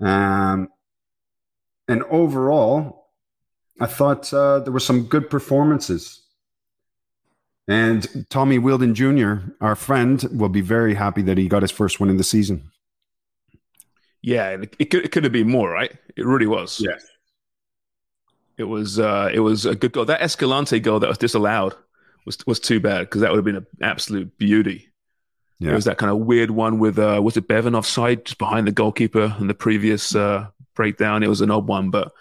Um, 0.00 0.68
and 1.86 2.02
overall, 2.04 3.06
I 3.80 3.86
thought 3.86 4.32
uh, 4.34 4.58
there 4.60 4.72
were 4.72 4.80
some 4.80 5.04
good 5.04 5.30
performances. 5.30 6.22
And 7.68 8.26
Tommy 8.30 8.58
Wheeldon 8.58 8.94
Jr., 8.94 9.50
our 9.60 9.76
friend, 9.76 10.24
will 10.32 10.48
be 10.48 10.60
very 10.60 10.94
happy 10.94 11.22
that 11.22 11.38
he 11.38 11.48
got 11.48 11.62
his 11.62 11.70
first 11.70 12.00
win 12.00 12.10
in 12.10 12.16
the 12.16 12.24
season. 12.24 12.70
Yeah, 14.22 14.56
it 14.78 14.90
could, 14.90 15.04
it 15.04 15.12
could 15.12 15.22
have 15.22 15.32
been 15.32 15.48
more, 15.48 15.70
right? 15.70 15.92
It 16.16 16.26
really 16.26 16.46
was. 16.46 16.80
Yes. 16.80 17.06
It 18.58 18.64
was 18.64 18.98
uh, 18.98 19.30
it 19.32 19.40
was 19.40 19.66
a 19.66 19.74
good 19.74 19.92
goal. 19.92 20.04
That 20.06 20.22
Escalante 20.22 20.80
goal 20.80 21.00
that 21.00 21.08
was 21.08 21.18
disallowed 21.18 21.74
was 22.24 22.38
was 22.46 22.60
too 22.60 22.80
bad 22.80 23.00
because 23.00 23.20
that 23.20 23.30
would 23.30 23.38
have 23.38 23.44
been 23.44 23.56
an 23.56 23.66
absolute 23.82 24.36
beauty. 24.38 24.90
Yeah. 25.58 25.72
It 25.72 25.74
was 25.74 25.84
that 25.86 25.98
kind 25.98 26.10
of 26.10 26.18
weird 26.18 26.50
one 26.50 26.78
with 26.78 26.98
uh, 26.98 27.20
was 27.22 27.36
it 27.36 27.48
Bevan 27.48 27.74
offside 27.74 28.24
just 28.26 28.38
behind 28.38 28.66
the 28.66 28.72
goalkeeper 28.72 29.34
in 29.40 29.46
the 29.46 29.54
previous 29.54 30.14
uh, 30.14 30.48
breakdown. 30.74 31.22
It 31.22 31.28
was 31.28 31.40
an 31.40 31.50
odd 31.50 31.66
one, 31.66 31.90
but 31.90 32.12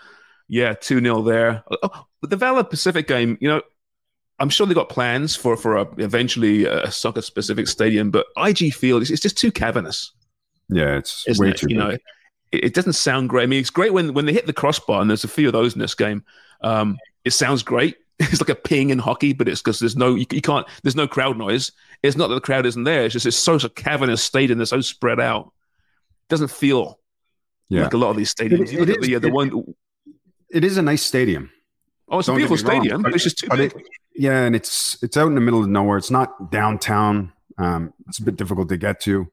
yeah, 0.48 0.74
two 0.74 1.00
0 1.00 1.24
there. 1.24 1.64
Oh, 1.84 2.06
but 2.22 2.30
the 2.30 2.38
Valor 2.38 2.64
Pacific 2.64 3.08
game, 3.08 3.38
you 3.42 3.50
know, 3.50 3.62
I'm 4.40 4.50
sure 4.50 4.68
they 4.68 4.74
got 4.74 4.90
plans 4.90 5.36
for 5.36 5.56
for 5.58 5.78
a, 5.78 5.88
eventually 5.98 6.66
a 6.66 6.92
soccer 6.92 7.22
specific 7.22 7.68
stadium, 7.68 8.12
but 8.12 8.28
IG 8.38 8.74
Field 8.74 9.02
is 9.02 9.12
it's 9.12 9.22
just 9.22 9.38
too 9.38 9.52
cavernous. 9.52 10.12
Yeah, 10.70 10.98
it's 10.98 11.26
way 11.40 11.50
it? 11.50 11.58
too. 11.58 11.68
You 11.70 11.78
big. 11.78 11.78
know, 11.78 11.98
it, 12.52 12.74
doesn't 12.74 12.94
sound 12.94 13.30
great. 13.30 13.44
I 13.44 13.48
mean, 13.48 13.60
it's 13.60 13.70
great 13.70 13.94
when 13.94 14.14
when 14.14 14.26
they 14.26 14.34
hit 14.34 14.46
the 14.46 14.54
crossbar, 14.54 15.02
and 15.02 15.10
there's 15.10 15.24
a 15.24 15.30
few 15.30 15.48
of 15.48 15.54
those 15.54 15.74
in 15.74 15.80
this 15.80 15.96
game. 15.96 16.24
Um, 16.62 16.98
it 17.24 17.32
sounds 17.32 17.64
great. 17.64 17.98
It's 18.18 18.40
like 18.40 18.48
a 18.48 18.56
ping 18.56 18.92
in 18.92 18.98
hockey, 18.98 19.34
but 19.34 19.50
it's 19.50 19.62
because 19.62 19.80
there's 19.80 19.98
no 19.98 20.16
you, 20.16 20.26
you, 20.32 20.40
can't 20.40 20.66
there's 20.84 20.96
no 20.96 21.06
crowd 21.06 21.38
noise. 21.38 21.74
It's 22.02 22.16
not 22.16 22.30
that 22.30 22.36
the 22.36 22.42
crowd 22.42 22.66
isn't 22.66 22.86
there. 22.86 23.04
It's 23.04 23.12
just 23.12 23.26
it's 23.26 23.36
so, 23.36 23.58
so 23.58 23.68
cavernous 23.68 24.24
stadium. 24.24 24.58
They're 24.58 24.66
so 24.66 24.80
spread 24.80 25.20
out. 25.20 25.48
It 25.48 26.30
doesn't 26.30 26.50
feel 26.50 26.98
yeah. 27.68 27.84
like 27.84 27.94
a 27.94 27.98
lot 27.98 28.12
of 28.12 28.16
these 28.16 28.34
stadiums. 28.34 28.72
It, 28.72 28.90
it 28.90 29.00
is, 29.02 29.06
the, 29.06 29.20
the 29.20 29.30
one. 29.30 29.74
It 30.50 30.64
is 30.64 30.78
a 30.78 30.82
nice 30.82 31.02
stadium. 31.02 31.52
Oh, 32.08 32.20
it's 32.20 32.28
Don't 32.28 32.38
a 32.38 32.38
beautiful 32.38 32.58
stadium, 32.58 33.02
but, 33.02 33.10
but, 33.10 33.16
it's 33.16 33.24
just 33.26 33.40
too 33.40 33.50
big. 33.50 33.74
It, 33.76 33.84
yeah, 34.16 34.44
and 34.44 34.56
it's 34.56 35.02
it's 35.04 35.18
out 35.18 35.28
in 35.28 35.36
the 35.36 35.42
middle 35.42 35.62
of 35.62 35.68
nowhere. 35.68 35.98
It's 35.98 36.12
not 36.12 36.52
downtown. 36.52 37.34
Um, 37.58 37.94
it's 38.08 38.20
a 38.20 38.24
bit 38.24 38.38
difficult 38.38 38.70
to 38.70 38.78
get 38.78 39.02
to, 39.02 39.30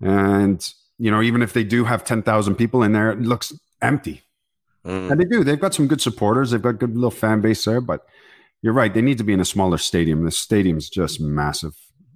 and 0.00 0.64
you 0.98 1.10
know, 1.10 1.22
even 1.22 1.42
if 1.42 1.52
they 1.52 1.64
do 1.64 1.84
have 1.84 2.04
10,000 2.04 2.54
people 2.54 2.82
in 2.82 2.92
there, 2.92 3.10
it 3.10 3.20
looks 3.20 3.52
empty. 3.80 4.22
Mm. 4.84 5.12
And 5.12 5.20
they 5.20 5.24
do. 5.24 5.44
They've 5.44 5.60
got 5.60 5.74
some 5.74 5.86
good 5.86 6.00
supporters. 6.00 6.50
They've 6.50 6.62
got 6.62 6.70
a 6.70 6.74
good 6.74 6.94
little 6.94 7.10
fan 7.10 7.40
base 7.40 7.64
there, 7.64 7.80
but 7.80 8.06
you're 8.62 8.72
right. 8.72 8.92
They 8.92 9.02
need 9.02 9.18
to 9.18 9.24
be 9.24 9.32
in 9.32 9.40
a 9.40 9.44
smaller 9.44 9.78
stadium. 9.78 10.24
The 10.24 10.30
stadium's 10.30 10.88
just 10.88 11.20
massive. 11.20 11.74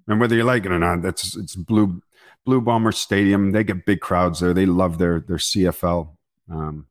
And 0.08 0.20
whether 0.20 0.36
you 0.36 0.44
like 0.44 0.64
it 0.64 0.72
or 0.72 0.78
not, 0.78 1.02
that's 1.02 1.36
it's 1.36 1.56
blue 1.56 2.00
blue 2.44 2.60
bomber 2.60 2.92
stadium. 2.92 3.52
They 3.52 3.64
get 3.64 3.86
big 3.86 4.00
crowds 4.00 4.40
there. 4.40 4.54
They 4.54 4.66
love 4.66 4.98
their 4.98 5.20
their 5.20 5.38
CFL. 5.38 6.10
Um, 6.50 6.86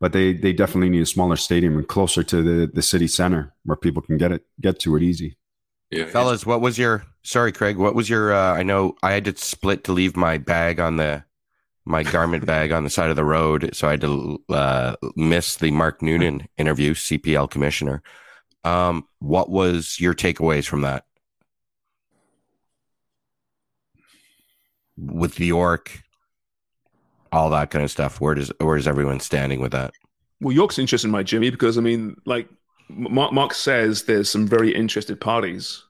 but 0.00 0.12
they 0.12 0.32
they 0.32 0.52
definitely 0.52 0.90
need 0.90 1.02
a 1.02 1.06
smaller 1.06 1.36
stadium 1.36 1.76
and 1.76 1.88
closer 1.88 2.22
to 2.22 2.42
the 2.42 2.70
the 2.72 2.82
city 2.82 3.08
center 3.08 3.54
where 3.64 3.76
people 3.76 4.02
can 4.02 4.16
get 4.16 4.30
it 4.30 4.46
get 4.60 4.78
to 4.80 4.96
it 4.96 5.02
easy. 5.02 5.36
Yeah, 5.90 6.06
fellas, 6.06 6.44
what 6.44 6.60
was 6.60 6.78
your 6.78 7.04
sorry, 7.22 7.52
Craig? 7.52 7.76
What 7.78 7.94
was 7.94 8.10
your? 8.10 8.32
Uh, 8.32 8.54
I 8.54 8.62
know 8.62 8.96
I 9.02 9.12
had 9.12 9.24
to 9.24 9.36
split 9.36 9.84
to 9.84 9.92
leave 9.92 10.16
my 10.16 10.36
bag 10.36 10.80
on 10.80 10.96
the 10.96 11.24
my 11.84 12.02
garment 12.02 12.44
bag 12.46 12.72
on 12.72 12.84
the 12.84 12.90
side 12.90 13.10
of 13.10 13.16
the 13.16 13.24
road, 13.24 13.70
so 13.72 13.88
I 13.88 13.92
had 13.92 14.00
to 14.02 14.42
uh, 14.50 14.96
miss 15.16 15.56
the 15.56 15.70
Mark 15.70 16.02
Noonan 16.02 16.46
interview, 16.58 16.94
CPL 16.94 17.50
commissioner. 17.50 18.02
Um, 18.64 19.06
what 19.20 19.50
was 19.50 19.98
your 19.98 20.14
takeaways 20.14 20.66
from 20.66 20.82
that? 20.82 21.04
With 24.98 25.36
the 25.36 25.46
York, 25.46 26.02
all 27.32 27.50
that 27.50 27.70
kind 27.70 27.84
of 27.84 27.90
stuff. 27.90 28.20
Where 28.20 28.34
does 28.34 28.52
where 28.58 28.76
is 28.76 28.86
everyone 28.86 29.20
standing 29.20 29.60
with 29.60 29.72
that? 29.72 29.94
Well, 30.40 30.54
York's 30.54 30.78
interesting, 30.78 31.10
my 31.10 31.22
Jimmy, 31.22 31.50
because 31.50 31.78
I 31.78 31.80
mean, 31.80 32.20
like 32.26 32.48
Mark, 32.88 33.32
Mark 33.32 33.54
says 33.54 34.04
there's 34.04 34.30
some 34.30 34.46
very 34.46 34.74
interested 34.74 35.20
parties, 35.20 35.82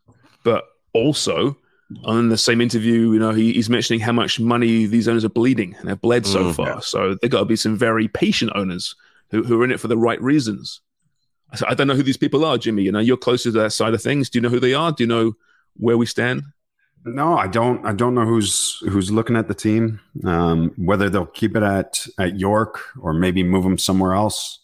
but 0.45 0.65
also 0.93 1.57
on 2.05 2.29
the 2.29 2.37
same 2.37 2.61
interview, 2.61 3.13
you 3.13 3.19
know, 3.19 3.31
he, 3.31 3.53
he's 3.53 3.71
mentioning 3.71 4.01
how 4.01 4.13
much 4.13 4.39
money 4.39 4.87
these 4.87 5.09
owners 5.09 5.25
are 5.25 5.31
bleeding 5.31 5.75
and 5.79 5.89
have 5.89 6.01
bled 6.01 6.27
so 6.27 6.45
mm, 6.45 6.55
far. 6.55 6.67
Yeah. 6.67 6.81
So 6.81 7.15
they've 7.15 7.31
got 7.31 7.41
to 7.41 7.45
be 7.47 7.57
some 7.57 7.77
very 7.77 8.09
patient 8.09 8.53
owners 8.55 8.95
who, 9.31 9.43
who 9.43 9.61
are 9.61 9.65
in 9.65 9.71
it 9.71 9.81
for 9.81 9.89
the 9.89 9.97
right 9.97 10.21
reasons. 10.21 10.81
So 11.55 11.67
I 11.67 11.75
don't 11.75 11.87
know 11.87 11.95
who 11.95 12.03
these 12.03 12.19
people 12.19 12.45
are, 12.45 12.59
Jimmy. 12.59 12.83
You 12.83 12.93
know, 12.93 12.99
you're 12.99 13.17
closer 13.17 13.51
to 13.51 13.59
that 13.59 13.73
side 13.73 13.95
of 13.95 14.03
things. 14.03 14.29
Do 14.29 14.39
you 14.39 14.43
know 14.43 14.51
who 14.51 14.61
they 14.61 14.75
are? 14.75 14.93
Do 14.93 15.03
you 15.03 15.09
know 15.09 15.33
where 15.77 15.97
we 15.97 16.05
stand? 16.05 16.43
No, 17.05 17.39
I 17.39 17.47
don't. 17.47 17.87
I 17.87 17.95
don't 17.95 18.15
know 18.15 18.27
who's 18.27 18.83
who's 18.91 19.11
looking 19.11 19.37
at 19.37 19.49
the 19.49 19.55
team. 19.55 20.01
Um, 20.25 20.75
whether 20.77 21.09
they'll 21.09 21.27
keep 21.27 21.57
it 21.57 21.63
at 21.63 22.05
at 22.19 22.39
York 22.39 22.81
or 23.01 23.15
maybe 23.15 23.43
move 23.43 23.65
them 23.65 23.79
somewhere 23.79 24.13
else. 24.13 24.59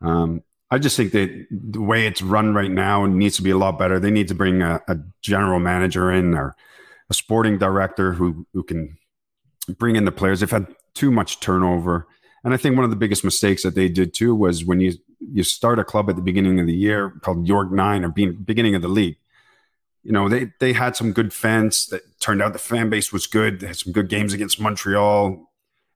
Um, 0.00 0.42
I 0.70 0.78
just 0.78 0.96
think 0.96 1.12
that 1.12 1.46
the 1.50 1.80
way 1.80 2.06
it's 2.06 2.22
run 2.22 2.54
right 2.54 2.70
now 2.70 3.06
needs 3.06 3.36
to 3.36 3.42
be 3.42 3.50
a 3.50 3.58
lot 3.58 3.78
better. 3.78 4.00
They 4.00 4.10
need 4.10 4.28
to 4.28 4.34
bring 4.34 4.62
a, 4.62 4.80
a 4.88 4.96
general 5.22 5.60
manager 5.60 6.10
in 6.10 6.34
or 6.34 6.56
a 7.08 7.14
sporting 7.14 7.58
director 7.58 8.14
who 8.14 8.46
who 8.52 8.64
can 8.64 8.98
bring 9.78 9.96
in 9.96 10.04
the 10.04 10.12
players. 10.12 10.40
They've 10.40 10.50
had 10.50 10.74
too 10.94 11.10
much 11.10 11.40
turnover, 11.40 12.08
and 12.42 12.52
I 12.52 12.56
think 12.56 12.74
one 12.74 12.84
of 12.84 12.90
the 12.90 12.96
biggest 12.96 13.22
mistakes 13.22 13.62
that 13.62 13.76
they 13.76 13.88
did 13.88 14.12
too 14.12 14.34
was 14.34 14.64
when 14.64 14.80
you 14.80 14.94
you 15.20 15.44
start 15.44 15.78
a 15.78 15.84
club 15.84 16.10
at 16.10 16.16
the 16.16 16.22
beginning 16.22 16.58
of 16.58 16.66
the 16.66 16.74
year 16.74 17.10
called 17.22 17.46
York 17.46 17.70
Nine 17.70 18.04
or 18.04 18.08
being 18.08 18.34
beginning 18.34 18.74
of 18.74 18.82
the 18.82 18.88
league. 18.88 19.18
You 20.02 20.12
know 20.12 20.28
they 20.28 20.50
they 20.58 20.72
had 20.72 20.96
some 20.96 21.12
good 21.12 21.32
fans 21.32 21.86
that 21.88 22.02
turned 22.18 22.42
out 22.42 22.52
the 22.52 22.58
fan 22.58 22.90
base 22.90 23.12
was 23.12 23.28
good. 23.28 23.60
They 23.60 23.68
had 23.68 23.76
some 23.76 23.92
good 23.92 24.08
games 24.08 24.32
against 24.32 24.60
Montreal 24.60 25.45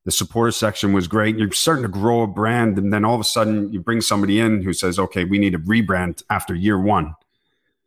the 0.05 0.11
supporter 0.11 0.51
section 0.51 0.93
was 0.93 1.09
great. 1.09 1.37
You're 1.37 1.53
starting 1.53 1.83
to 1.83 1.89
grow 1.89 2.23
a 2.23 2.27
brand, 2.27 2.79
and 2.79 2.93
then 2.93 3.05
all 3.05 3.15
of 3.15 3.21
a 3.21 3.25
sudden 3.25 3.73
you 3.73 3.81
bring 3.81 4.01
somebody 4.01 4.41
in 4.41 4.63
who 4.63 4.73
says, 4.73 4.99
"Okay, 4.99 5.25
we 5.25 5.39
need 5.39 5.55
a 5.55 5.59
rebrand 5.59 6.23
after 6.31 6.55
year 6.55 6.81
one." 6.81 7.15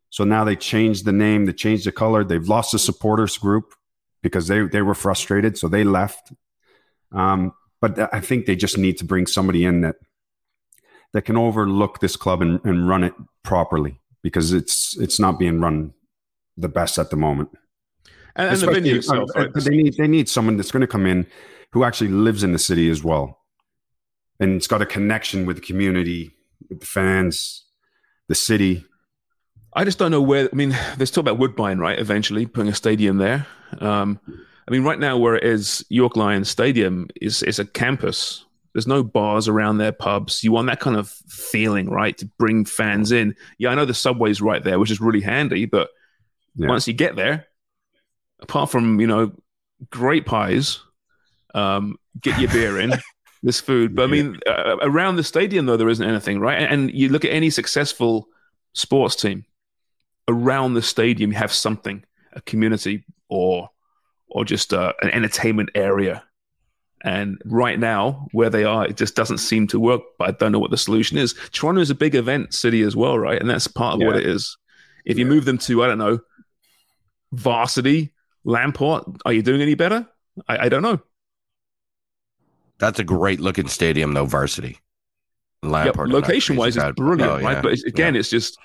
So 0.10 0.24
now 0.24 0.44
they 0.44 0.56
changed 0.56 1.06
the 1.06 1.12
name, 1.12 1.46
they 1.46 1.54
changed 1.54 1.88
the 1.88 1.92
color. 1.92 2.24
They've 2.24 2.48
lost 2.48 2.72
the 2.72 2.80
supporters 2.80 3.38
group 3.38 3.74
because 4.22 4.48
they 4.48 4.62
they 4.62 4.84
were 4.84 4.94
frustrated, 4.94 5.58
so 5.58 5.68
they 5.68 5.84
left. 5.84 6.32
Um, 7.12 7.54
but 7.82 8.14
I 8.14 8.20
think 8.20 8.46
they 8.46 8.56
just 8.56 8.78
need 8.78 8.98
to 9.00 9.06
bring 9.06 9.26
somebody 9.28 9.66
in 9.66 9.82
that 9.82 9.96
that 11.14 11.24
can 11.24 11.38
overlook 11.38 12.00
this 12.00 12.16
club 12.16 12.42
and, 12.42 12.60
and 12.64 12.88
run 12.88 13.04
it 13.04 13.14
properly 13.44 14.00
because 14.22 14.54
it's 14.54 14.96
it's 14.98 15.20
not 15.20 15.40
being 15.40 15.60
run 15.60 15.94
the 16.58 16.70
best 16.70 17.00
at 17.00 17.10
the 17.10 17.16
moment. 17.18 17.50
And, 18.36 18.50
and 18.50 18.60
the 18.60 18.72
venue 18.72 18.96
itself, 18.96 19.30
uh, 19.36 19.42
right? 19.42 19.54
they 19.54 19.76
need 19.76 19.96
they 19.98 20.08
need 20.08 20.30
someone 20.30 20.58
that's 20.58 20.72
going 20.72 20.82
to 20.82 20.88
come 20.88 21.06
in 21.06 21.28
who 21.74 21.84
actually 21.84 22.10
lives 22.10 22.44
in 22.44 22.54
the 22.54 22.60
city 22.60 22.90
as 22.90 23.04
well. 23.04 23.40
And 24.40 24.56
it's 24.56 24.68
got 24.68 24.82
a 24.82 24.86
connection 24.86 25.46
with 25.46 25.58
the 25.58 25.62
community, 25.62 26.32
with 26.70 26.80
the 26.80 26.86
fans, 26.86 27.66
the 28.28 28.36
city. 28.36 28.86
I 29.76 29.84
just 29.84 29.98
don't 29.98 30.12
know 30.12 30.22
where. 30.22 30.50
I 30.52 30.56
mean, 30.56 30.78
there's 30.98 31.12
talk 31.12 31.24
about 31.24 31.40
Woodbine, 31.40 31.80
right? 31.80 31.98
Eventually 31.98 32.46
putting 32.46 32.72
a 32.72 32.76
stadium 32.76 33.18
there. 33.18 33.48
Um, 33.80 34.20
I 34.68 34.72
mean, 34.72 34.84
right 34.84 35.00
now 35.00 35.18
where 35.18 35.36
it 35.36 35.44
is, 35.44 35.84
York 35.90 36.16
Lions 36.16 36.50
Stadium 36.50 37.08
is 37.20 37.42
is 37.44 37.58
a 37.58 37.66
campus. 37.66 38.46
There's 38.74 38.88
no 38.88 39.04
bars 39.04 39.48
around 39.48 39.78
there, 39.78 39.92
pubs. 39.92 40.44
You 40.44 40.52
want 40.52 40.68
that 40.68 40.80
kind 40.80 40.96
of 40.96 41.10
feeling, 41.10 41.90
right, 41.90 42.18
to 42.18 42.26
bring 42.38 42.66
fans 42.66 43.12
in. 43.12 43.36
Yeah, 43.58 43.70
I 43.70 43.76
know 43.76 43.86
the 43.86 43.94
subway's 43.94 44.42
right 44.42 44.64
there, 44.64 44.80
which 44.80 44.92
is 44.92 45.02
really 45.02 45.22
handy. 45.22 45.66
But 45.66 45.90
yeah. 46.56 46.68
once 46.68 46.88
you 46.88 46.94
get 46.94 47.16
there, 47.16 47.48
apart 48.42 48.70
from 48.70 49.00
you 49.00 49.08
know 49.08 49.32
great 49.90 50.28
pies, 50.28 50.80
um, 51.54 51.98
get 52.22 52.40
your 52.40 52.52
beer 52.52 52.80
in. 52.80 52.94
this 53.44 53.60
food, 53.60 53.94
but 53.94 54.04
I 54.04 54.08
mean, 54.08 54.40
uh, 54.48 54.78
around 54.82 55.18
the 55.18 55.24
stadium 55.24 55.66
though, 55.66 55.76
there 55.76 55.90
isn't 55.90 56.08
anything, 56.08 56.40
right? 56.40 56.58
And, 56.62 56.72
and 56.72 56.94
you 56.94 57.10
look 57.10 57.26
at 57.26 57.32
any 57.32 57.50
successful 57.50 58.30
sports 58.72 59.18
team 59.18 59.46
around 60.28 60.74
the 60.74 60.82
stadium, 60.82 61.32
you 61.32 61.38
have 61.38 61.52
something. 61.52 62.04
a 62.34 62.42
community 62.42 63.06
or 63.30 63.70
or 64.28 64.44
just 64.44 64.74
uh, 64.74 64.94
an 65.02 65.12
entertainment 65.12 65.70
area. 65.76 66.24
And 67.04 67.40
right 67.46 67.78
now, 67.78 68.28
where 68.32 68.50
they 68.50 68.64
are, 68.64 68.88
it 68.88 68.98
just 68.98 69.16
doesn't 69.16 69.38
seem 69.40 69.68
to 69.68 69.80
work. 69.80 70.02
But 70.18 70.30
I 70.30 70.32
don't 70.32 70.52
know 70.52 70.60
what 70.60 70.72
the 70.72 70.78
solution 70.78 71.18
is. 71.18 71.36
Toronto 71.52 71.82
is 71.82 71.90
a 71.90 71.96
big 71.96 72.16
event 72.16 72.54
city 72.54 72.82
as 72.82 72.96
well, 72.96 73.20
right? 73.20 73.40
And 73.40 73.50
that's 73.50 73.68
part 73.68 73.96
of 73.96 74.08
what 74.08 74.16
it 74.16 74.26
is. 74.26 74.58
If 75.06 75.20
you 75.20 75.26
move 75.26 75.46
them 75.46 75.58
to, 75.60 75.84
I 75.84 75.88
don't 75.88 75.98
know, 75.98 76.20
Varsity, 77.34 78.14
Lamport, 78.46 79.04
are 79.26 79.34
you 79.34 79.44
doing 79.44 79.62
any 79.62 79.76
better? 79.76 80.08
I, 80.48 80.66
I 80.66 80.70
don't 80.70 80.82
know. 80.82 81.00
That's 82.80 83.00
a 83.00 83.04
great 83.04 83.40
looking 83.40 83.68
stadium, 83.68 84.14
though. 84.14 84.26
Varsity. 84.26 84.80
Yep, 85.64 85.72
Lamport, 85.72 86.08
I'm 86.08 86.10
not 86.12 86.22
location 86.24 86.56
wise, 86.58 86.76
crazy 86.76 86.88
it's 86.90 86.96
brilliant, 86.98 87.32
Oh, 87.32 87.40
right? 87.42 87.64
But 87.64 87.74
it's, 87.74 87.84
again, 87.86 88.16
it's 88.18 88.30
just 88.30 88.58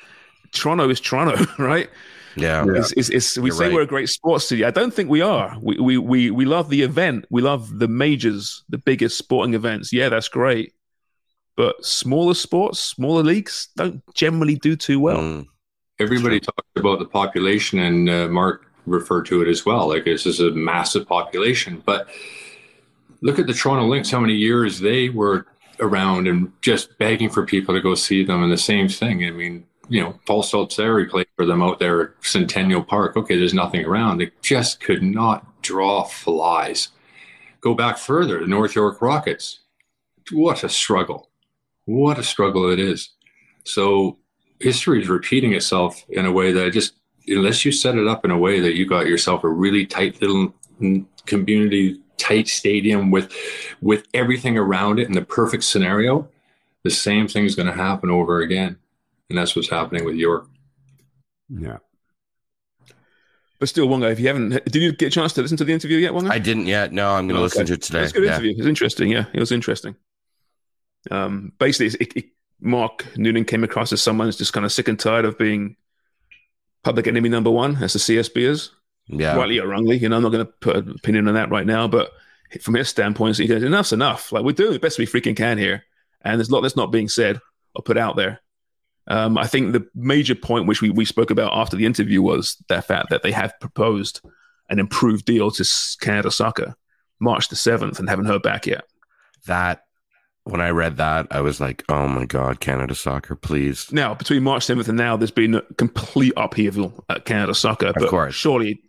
Toronto 0.52 0.88
is 0.88 1.00
Toronto, 1.00 1.44
right? 1.62 1.88
yeah, 2.36 2.64
It's, 2.68 2.92
it's, 2.92 3.08
it's, 3.10 3.38
we 3.38 3.50
You're 3.50 3.56
say 3.56 3.64
right. 3.66 3.74
we're 3.74 3.82
a 3.82 3.86
great 3.86 4.08
sports 4.08 4.46
city. 4.48 4.64
I 4.64 4.70
don't 4.72 4.92
think 4.92 5.08
we 5.08 5.20
are. 5.20 5.56
We, 5.60 5.78
we 5.78 5.98
we 5.98 6.30
we 6.30 6.44
love 6.44 6.68
the 6.70 6.82
event. 6.82 7.24
We 7.30 7.40
love 7.42 7.78
the 7.78 7.86
majors, 7.88 8.64
the 8.68 8.78
biggest 8.78 9.16
sporting 9.16 9.54
events. 9.54 9.92
Yeah, 9.92 10.08
that's 10.08 10.28
great. 10.28 10.72
But 11.56 11.84
smaller 11.84 12.34
sports, 12.34 12.80
smaller 12.80 13.22
leagues 13.22 13.68
don't 13.76 14.02
generally 14.14 14.56
do 14.56 14.76
too 14.76 14.98
well. 15.00 15.18
Mm. 15.18 15.46
Everybody 16.00 16.38
talks 16.40 16.68
about 16.76 17.00
the 17.00 17.06
population, 17.06 17.80
and 17.80 18.08
uh, 18.08 18.28
Mark 18.28 18.66
referred 18.86 19.26
to 19.26 19.42
it 19.42 19.48
as 19.48 19.64
well. 19.66 19.88
Like 19.88 20.04
this 20.04 20.26
is 20.26 20.38
a 20.40 20.50
massive 20.52 21.06
population, 21.06 21.82
but 21.84 22.08
look 23.20 23.38
at 23.38 23.46
the 23.46 23.54
Toronto 23.54 23.86
Lynx. 23.86 24.10
How 24.10 24.20
many 24.20 24.34
years 24.34 24.80
they 24.80 25.08
were 25.08 25.46
around 25.80 26.26
and 26.26 26.52
just 26.60 26.98
begging 26.98 27.30
for 27.30 27.44
people 27.44 27.74
to 27.74 27.80
go 27.80 27.94
see 27.94 28.24
them, 28.24 28.42
and 28.42 28.52
the 28.52 28.58
same 28.58 28.88
thing. 28.88 29.24
I 29.24 29.30
mean, 29.30 29.64
you 29.88 30.02
know, 30.02 30.18
Paul 30.26 30.42
Stalteri 30.42 31.08
played 31.08 31.28
for 31.36 31.46
them 31.46 31.62
out 31.62 31.78
there 31.78 32.02
at 32.02 32.10
Centennial 32.20 32.82
Park. 32.82 33.16
Okay, 33.16 33.38
there's 33.38 33.54
nothing 33.54 33.84
around. 33.84 34.18
They 34.18 34.30
just 34.42 34.80
could 34.80 35.02
not 35.02 35.62
draw 35.62 36.04
flies. 36.04 36.88
Go 37.60 37.74
back 37.74 37.98
further, 37.98 38.40
the 38.40 38.46
North 38.46 38.74
York 38.74 39.00
Rockets. 39.00 39.60
What 40.30 40.62
a 40.62 40.68
struggle! 40.68 41.30
What 41.86 42.18
a 42.18 42.22
struggle 42.22 42.70
it 42.70 42.78
is. 42.78 43.10
So 43.64 44.18
history 44.60 45.00
is 45.00 45.08
repeating 45.08 45.54
itself 45.54 46.04
in 46.10 46.26
a 46.26 46.32
way 46.32 46.52
that 46.52 46.72
just 46.72 46.94
unless 47.26 47.64
you 47.64 47.72
set 47.72 47.96
it 47.96 48.06
up 48.06 48.24
in 48.24 48.30
a 48.30 48.38
way 48.38 48.60
that 48.60 48.76
you 48.76 48.86
got 48.86 49.06
yourself 49.06 49.44
a 49.44 49.48
really 49.48 49.86
tight 49.86 50.20
little 50.20 50.54
mm, 50.80 51.04
community 51.26 52.00
tight 52.18 52.48
stadium 52.48 53.10
with 53.10 53.32
with 53.80 54.06
everything 54.14 54.58
around 54.58 54.98
it 54.98 55.06
in 55.06 55.12
the 55.14 55.22
perfect 55.22 55.64
scenario 55.64 56.28
the 56.84 56.90
same 56.90 57.26
thing 57.28 57.44
is 57.44 57.54
going 57.54 57.66
to 57.68 57.72
happen 57.72 58.10
over 58.10 58.40
again 58.40 58.76
and 59.30 59.38
that's 59.38 59.54
what's 59.56 59.70
happening 59.70 60.04
with 60.04 60.16
york 60.16 60.46
Yeah. 61.48 61.78
But 63.60 63.68
still, 63.68 63.88
Wonga, 63.88 64.08
if 64.10 64.20
you 64.20 64.28
haven't, 64.28 64.50
did 64.66 64.76
you 64.76 64.92
get 64.92 65.06
a 65.08 65.10
chance 65.10 65.32
to 65.32 65.42
listen 65.42 65.56
to 65.56 65.64
the 65.64 65.72
interview 65.72 65.96
yet, 65.98 66.14
Wonga? 66.14 66.30
I 66.30 66.38
didn't 66.38 66.66
yet. 66.68 66.92
No, 66.92 67.10
I'm 67.10 67.26
going 67.26 67.34
to 67.34 67.40
Oh, 67.40 67.42
listen 67.42 67.62
okay. 67.62 67.66
to 67.68 67.72
it 67.74 67.82
today. 67.82 67.98
It 67.98 68.02
was 68.02 68.10
a 68.12 68.14
good 68.14 68.24
Yeah. 68.26 68.32
interview. 68.34 68.50
It 68.52 68.58
was 68.58 68.66
interesting. 68.68 69.08
Yeah, 69.10 69.24
it 69.32 69.40
was 69.40 69.50
interesting. 69.50 69.96
Um, 71.10 71.52
basically, 71.58 71.98
it, 72.06 72.16
it, 72.16 72.24
Mark 72.60 73.04
Noonan 73.16 73.44
came 73.44 73.64
across 73.64 73.92
as 73.92 74.00
someone 74.00 74.28
who's 74.28 74.36
just 74.38 74.52
kind 74.52 74.64
of 74.64 74.70
sick 74.70 74.86
and 74.86 74.96
tired 74.98 75.24
of 75.24 75.36
being 75.38 75.74
public 76.84 77.08
enemy 77.08 77.28
number 77.30 77.50
one, 77.50 77.82
as 77.82 77.94
the 77.94 77.98
CSB 77.98 78.36
is. 78.42 78.70
Yeah. 79.08 79.36
Rightly 79.36 79.58
or 79.58 79.68
wrongly, 79.68 79.96
you 79.98 80.08
know, 80.08 80.16
I'm 80.16 80.22
not 80.22 80.32
going 80.32 80.46
to 80.46 80.52
put 80.60 80.76
an 80.76 80.90
opinion 80.90 81.28
on 81.28 81.34
that 81.34 81.50
right 81.50 81.66
now, 81.66 81.88
but 81.88 82.12
from 82.60 82.74
his 82.74 82.88
standpoint, 82.88 83.36
he 83.36 83.46
goes, 83.46 83.62
enough's 83.62 83.92
enough. 83.92 84.32
Like, 84.32 84.44
we're 84.44 84.52
doing 84.52 84.72
the 84.72 84.78
best 84.78 84.98
we 84.98 85.06
freaking 85.06 85.36
can 85.36 85.58
here. 85.58 85.84
And 86.22 86.38
there's 86.38 86.48
a 86.48 86.52
lot 86.52 86.62
that's 86.62 86.76
not 86.76 86.92
being 86.92 87.08
said 87.08 87.40
or 87.74 87.82
put 87.82 87.96
out 87.96 88.16
there. 88.16 88.40
Um, 89.06 89.38
I 89.38 89.46
think 89.46 89.72
the 89.72 89.88
major 89.94 90.34
point 90.34 90.66
which 90.66 90.82
we, 90.82 90.90
we 90.90 91.04
spoke 91.06 91.30
about 91.30 91.54
after 91.54 91.76
the 91.76 91.86
interview 91.86 92.20
was 92.20 92.62
the 92.68 92.82
fact 92.82 93.08
that 93.10 93.22
they 93.22 93.32
have 93.32 93.58
proposed 93.60 94.20
an 94.68 94.78
improved 94.78 95.24
deal 95.24 95.50
to 95.50 95.64
Canada 96.00 96.30
Soccer 96.30 96.74
March 97.20 97.48
the 97.48 97.56
7th 97.56 97.98
and 97.98 98.08
haven't 98.08 98.26
heard 98.26 98.42
back 98.42 98.66
yet. 98.66 98.84
That 99.46 99.84
when 100.44 100.60
I 100.60 100.70
read 100.70 100.96
that, 100.96 101.26
I 101.30 101.40
was 101.40 101.60
like, 101.60 101.84
"Oh 101.88 102.08
my 102.08 102.26
god, 102.26 102.60
Canada 102.60 102.94
Soccer, 102.94 103.34
please!" 103.34 103.90
Now, 103.92 104.14
between 104.14 104.42
March 104.42 104.66
7th 104.66 104.88
and 104.88 104.96
now, 104.96 105.16
there's 105.16 105.30
been 105.30 105.54
a 105.54 105.62
complete 105.76 106.32
upheaval 106.36 107.04
at 107.08 107.24
Canada 107.24 107.54
Soccer. 107.54 107.92
but 107.94 108.08
course. 108.08 108.34
surely 108.34 108.82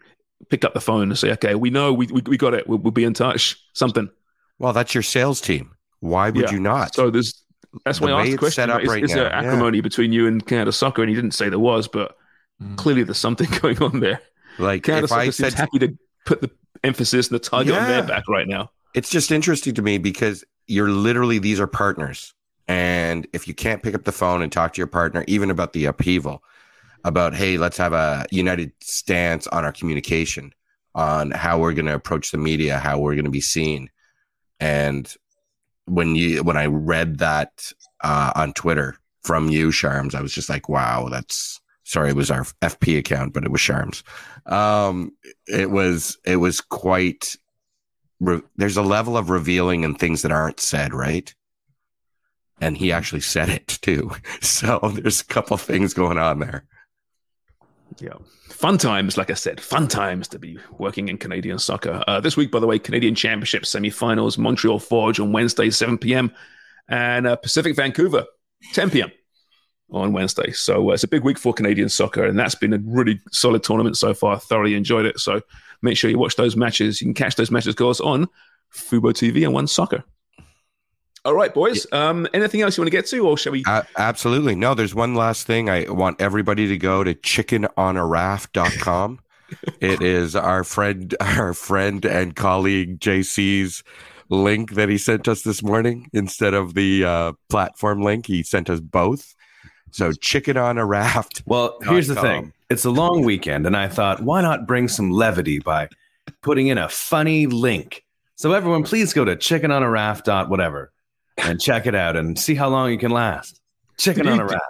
pick 0.49 0.63
up 0.65 0.73
the 0.73 0.81
phone 0.81 1.03
and 1.03 1.17
say, 1.17 1.31
okay, 1.31 1.55
we 1.55 1.69
know 1.69 1.93
we, 1.93 2.07
we, 2.07 2.21
we 2.25 2.37
got 2.37 2.53
it. 2.53 2.67
We'll, 2.67 2.79
we'll 2.79 2.91
be 2.91 3.03
in 3.03 3.13
touch. 3.13 3.57
Something. 3.73 4.09
Well, 4.57 4.73
that's 4.73 4.93
your 4.93 5.03
sales 5.03 5.41
team. 5.41 5.71
Why 5.99 6.29
would 6.29 6.43
Yeah. 6.45 6.51
you 6.51 6.59
not? 6.59 6.95
So 6.95 7.09
there's 7.09 7.43
that's 7.85 7.99
The 7.99 8.05
why 8.05 8.11
I 8.11 8.15
way 8.15 8.21
asked 8.21 8.31
the 8.31 8.37
question. 8.37 8.55
set 8.55 8.69
up 8.69 8.75
right? 8.77 8.83
Is, 8.83 8.89
right 8.89 9.03
is 9.03 9.13
there 9.13 9.29
now, 9.29 9.41
yeah. 9.41 9.47
acrimony 9.47 9.81
between 9.81 10.11
you 10.11 10.27
and 10.27 10.45
Canada 10.45 10.71
Soccer? 10.71 11.01
And 11.03 11.09
he 11.09 11.15
didn't 11.15 11.33
say 11.33 11.49
there 11.49 11.59
was, 11.59 11.87
but 11.87 12.17
mm. 12.61 12.75
clearly 12.77 13.03
there's 13.03 13.17
something 13.17 13.47
going 13.61 13.81
on 13.83 13.99
there. 13.99 14.21
like 14.57 14.83
Canada 14.83 15.03
if 15.05 15.09
Soccer 15.09 15.21
I 15.21 15.29
said 15.29 15.53
happy 15.53 15.79
to 15.79 15.97
put 16.25 16.41
the 16.41 16.49
emphasis 16.83 17.27
and 17.27 17.35
the 17.35 17.39
target 17.39 17.75
on 17.75 17.87
their 17.87 18.03
back 18.03 18.27
right 18.27 18.47
now. 18.47 18.71
it's 18.95 19.09
just 19.09 19.31
interesting 19.31 19.73
to 19.75 19.81
me 19.81 19.97
because 19.97 20.43
you're 20.67 20.89
literally 20.89 21.37
these 21.39 21.59
are 21.59 21.67
partners 21.67 22.33
and 22.67 23.27
if 23.33 23.47
you 23.47 23.53
can't 23.53 23.83
pick 23.83 23.93
up 23.95 24.03
the 24.05 24.11
phone 24.11 24.41
and 24.41 24.51
talk 24.51 24.73
to 24.73 24.77
your 24.77 24.87
partner 24.87 25.25
even 25.27 25.49
about 25.51 25.73
the 25.73 25.85
upheaval 25.85 26.41
about 27.03 27.33
hey 27.33 27.57
let's 27.57 27.77
have 27.77 27.93
a 27.93 28.25
united 28.31 28.71
stance 28.81 29.47
on 29.47 29.63
our 29.63 29.71
communication 29.71 30.53
on 30.95 31.31
how 31.31 31.57
we're 31.57 31.73
going 31.73 31.85
to 31.85 31.93
approach 31.93 32.31
the 32.31 32.37
media 32.37 32.77
how 32.77 32.99
we're 32.99 33.15
going 33.15 33.25
to 33.25 33.31
be 33.31 33.41
seen 33.41 33.89
and 34.59 35.15
when 35.85 36.15
you 36.15 36.43
when 36.43 36.57
i 36.57 36.65
read 36.65 37.19
that 37.19 37.71
uh, 38.03 38.31
on 38.35 38.53
twitter 38.53 38.97
from 39.23 39.49
you 39.49 39.69
sharms 39.69 40.15
i 40.15 40.21
was 40.21 40.33
just 40.33 40.49
like 40.49 40.67
wow 40.67 41.07
that's 41.09 41.61
sorry 41.83 42.09
it 42.09 42.15
was 42.15 42.31
our 42.31 42.43
fp 42.61 42.97
account 42.97 43.33
but 43.33 43.43
it 43.43 43.51
was 43.51 43.61
sharms 43.61 44.03
um 44.51 45.11
it 45.47 45.71
was 45.71 46.17
it 46.25 46.37
was 46.37 46.61
quite 46.61 47.35
re- 48.19 48.41
there's 48.55 48.77
a 48.77 48.81
level 48.81 49.17
of 49.17 49.29
revealing 49.29 49.85
and 49.85 49.97
things 49.97 50.21
that 50.21 50.31
aren't 50.31 50.59
said, 50.59 50.93
right? 50.93 51.33
And 52.61 52.77
he 52.77 52.91
actually 52.91 53.21
said 53.21 53.49
it 53.49 53.67
too. 53.67 54.11
So 54.41 54.79
there's 54.93 55.21
a 55.21 55.25
couple 55.25 55.57
things 55.57 55.93
going 55.93 56.17
on 56.17 56.39
there. 56.39 56.65
Yeah. 57.97 58.13
Fun 58.49 58.77
times, 58.77 59.17
like 59.17 59.29
I 59.29 59.33
said, 59.33 59.59
fun 59.59 59.87
times 59.87 60.27
to 60.29 60.39
be 60.39 60.57
working 60.77 61.09
in 61.09 61.17
Canadian 61.17 61.59
soccer. 61.59 62.03
Uh, 62.07 62.19
this 62.19 62.37
week, 62.37 62.51
by 62.51 62.59
the 62.59 62.67
way, 62.67 62.79
Canadian 62.79 63.15
Championship 63.15 63.65
semi-finals, 63.65 64.37
Montreal 64.37 64.79
Forge 64.79 65.19
on 65.19 65.31
Wednesday, 65.31 65.69
7 65.69 65.97
p.m. 65.97 66.31
and 66.87 67.27
uh, 67.27 67.35
Pacific 67.35 67.75
Vancouver, 67.75 68.25
10 68.73 68.91
p.m. 68.91 69.11
on 69.91 70.13
Wednesday. 70.13 70.51
So 70.51 70.91
uh, 70.91 70.93
it's 70.93 71.03
a 71.03 71.07
big 71.07 71.23
week 71.23 71.39
for 71.39 71.53
Canadian 71.53 71.89
soccer, 71.89 72.25
and 72.25 72.37
that's 72.37 72.55
been 72.55 72.73
a 72.73 72.79
really 72.83 73.19
solid 73.31 73.63
tournament 73.63 73.97
so 73.97 74.13
far. 74.13 74.39
Thoroughly 74.39 74.75
enjoyed 74.75 75.05
it. 75.05 75.19
So 75.19 75.41
make 75.81 75.97
sure 75.97 76.09
you 76.09 76.19
watch 76.19 76.35
those 76.35 76.55
matches. 76.55 77.01
You 77.01 77.07
can 77.07 77.13
catch 77.13 77.35
those 77.35 77.51
matches, 77.51 77.69
of 77.69 77.75
course, 77.75 77.99
on 77.99 78.27
Fubo 78.73 79.11
TV 79.11 79.43
and 79.43 79.53
One 79.53 79.67
Soccer. 79.67 80.03
All 81.25 81.33
right, 81.33 81.53
boys. 81.53 81.85
Um, 81.91 82.27
anything 82.33 82.61
else 82.61 82.77
you 82.77 82.81
want 82.81 82.91
to 82.91 82.97
get 82.97 83.05
to, 83.07 83.27
or 83.27 83.37
shall 83.37 83.51
we? 83.51 83.63
Uh, 83.67 83.83
absolutely. 83.97 84.55
No, 84.55 84.73
there's 84.73 84.95
one 84.95 85.15
last 85.15 85.45
thing. 85.45 85.69
I 85.69 85.89
want 85.89 86.21
everybody 86.21 86.67
to 86.67 86.77
go 86.77 87.03
to 87.03 87.13
chickenonaraft.com. 87.13 89.19
it 89.81 90.01
is 90.01 90.35
our 90.35 90.63
friend, 90.63 91.15
our 91.19 91.53
friend 91.53 92.05
and 92.05 92.35
colleague 92.35 92.99
JC's 92.99 93.83
link 94.29 94.75
that 94.75 94.87
he 94.87 94.97
sent 94.97 95.27
us 95.27 95.41
this 95.41 95.61
morning 95.61 96.09
instead 96.13 96.53
of 96.53 96.73
the 96.73 97.03
uh, 97.03 97.33
platform 97.49 98.01
link. 98.01 98.27
He 98.27 98.43
sent 98.43 98.69
us 98.69 98.79
both. 98.79 99.35
So 99.91 100.13
chicken 100.13 100.55
on 100.55 100.77
a 100.77 100.85
raft. 100.85 101.43
Well, 101.45 101.79
here's 101.81 102.07
the 102.07 102.15
thing. 102.15 102.53
It's 102.69 102.85
a 102.85 102.91
long 102.91 103.25
weekend, 103.25 103.65
and 103.65 103.75
I 103.75 103.87
thought, 103.87 104.21
why 104.21 104.41
not 104.41 104.67
bring 104.67 104.87
some 104.87 105.11
levity 105.11 105.59
by 105.59 105.89
putting 106.43 106.67
in 106.67 106.77
a 106.77 106.87
funny 106.87 107.47
link? 107.47 108.05
So 108.35 108.53
everyone, 108.53 108.83
please 108.83 109.11
go 109.11 109.25
to 109.25 109.35
chicken 109.35 109.71
on 109.71 109.83
a 109.83 109.89
raft 109.89 110.25
dot 110.25 110.49
whatever 110.49 110.93
and 111.43 111.59
check 111.61 111.85
it 111.85 111.95
out 111.95 112.15
and 112.15 112.37
see 112.37 112.55
how 112.55 112.69
long 112.69 112.91
you 112.91 112.97
can 112.97 113.11
last. 113.11 113.59
Chicken 113.97 114.25
Did 114.25 114.31
on 114.33 114.37
you- 114.39 114.43
a 114.45 114.47
raft. 114.47 114.63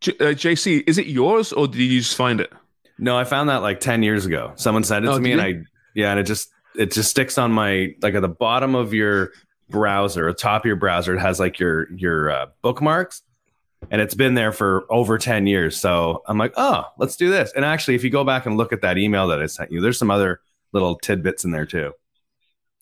J- 0.00 0.12
uh, 0.18 0.24
JC, 0.34 0.82
is 0.86 0.98
it 0.98 1.06
yours, 1.06 1.52
or 1.52 1.68
did 1.68 1.78
you 1.80 2.00
just 2.00 2.16
find 2.16 2.40
it? 2.40 2.52
No, 2.98 3.16
I 3.16 3.24
found 3.24 3.48
that 3.48 3.58
like 3.62 3.78
10 3.80 4.02
years 4.02 4.26
ago. 4.26 4.52
Someone 4.56 4.82
sent 4.84 5.04
it 5.04 5.08
Oh, 5.08 5.14
to 5.14 5.20
me 5.20 5.32
and 5.32 5.40
I 5.40 5.54
yeah, 5.94 6.10
and 6.10 6.18
it 6.20 6.24
just 6.24 6.48
it 6.74 6.90
just 6.92 7.10
sticks 7.10 7.38
on 7.38 7.52
my 7.52 7.94
like 8.02 8.14
at 8.14 8.22
the 8.22 8.28
bottom 8.28 8.74
of 8.74 8.92
your 8.94 9.30
browser, 9.70 10.32
top 10.32 10.62
of 10.62 10.66
your 10.66 10.76
browser, 10.76 11.14
it 11.14 11.20
has 11.20 11.38
like 11.40 11.58
your 11.58 11.92
your 11.94 12.30
uh, 12.30 12.46
bookmarks. 12.62 13.22
And 13.90 14.00
it's 14.00 14.14
been 14.14 14.34
there 14.34 14.52
for 14.52 14.84
over 14.90 15.18
10 15.18 15.48
years. 15.48 15.76
So 15.76 16.22
I'm 16.28 16.38
like, 16.38 16.52
oh, 16.56 16.84
let's 16.98 17.16
do 17.16 17.30
this. 17.30 17.52
And 17.56 17.64
actually, 17.64 17.96
if 17.96 18.04
you 18.04 18.10
go 18.10 18.22
back 18.22 18.46
and 18.46 18.56
look 18.56 18.72
at 18.72 18.82
that 18.82 18.96
email 18.96 19.26
that 19.28 19.42
I 19.42 19.46
sent 19.46 19.72
you, 19.72 19.80
there's 19.80 19.98
some 19.98 20.10
other 20.10 20.40
little 20.72 20.96
tidbits 20.98 21.44
in 21.44 21.50
there 21.50 21.66
too. 21.66 21.92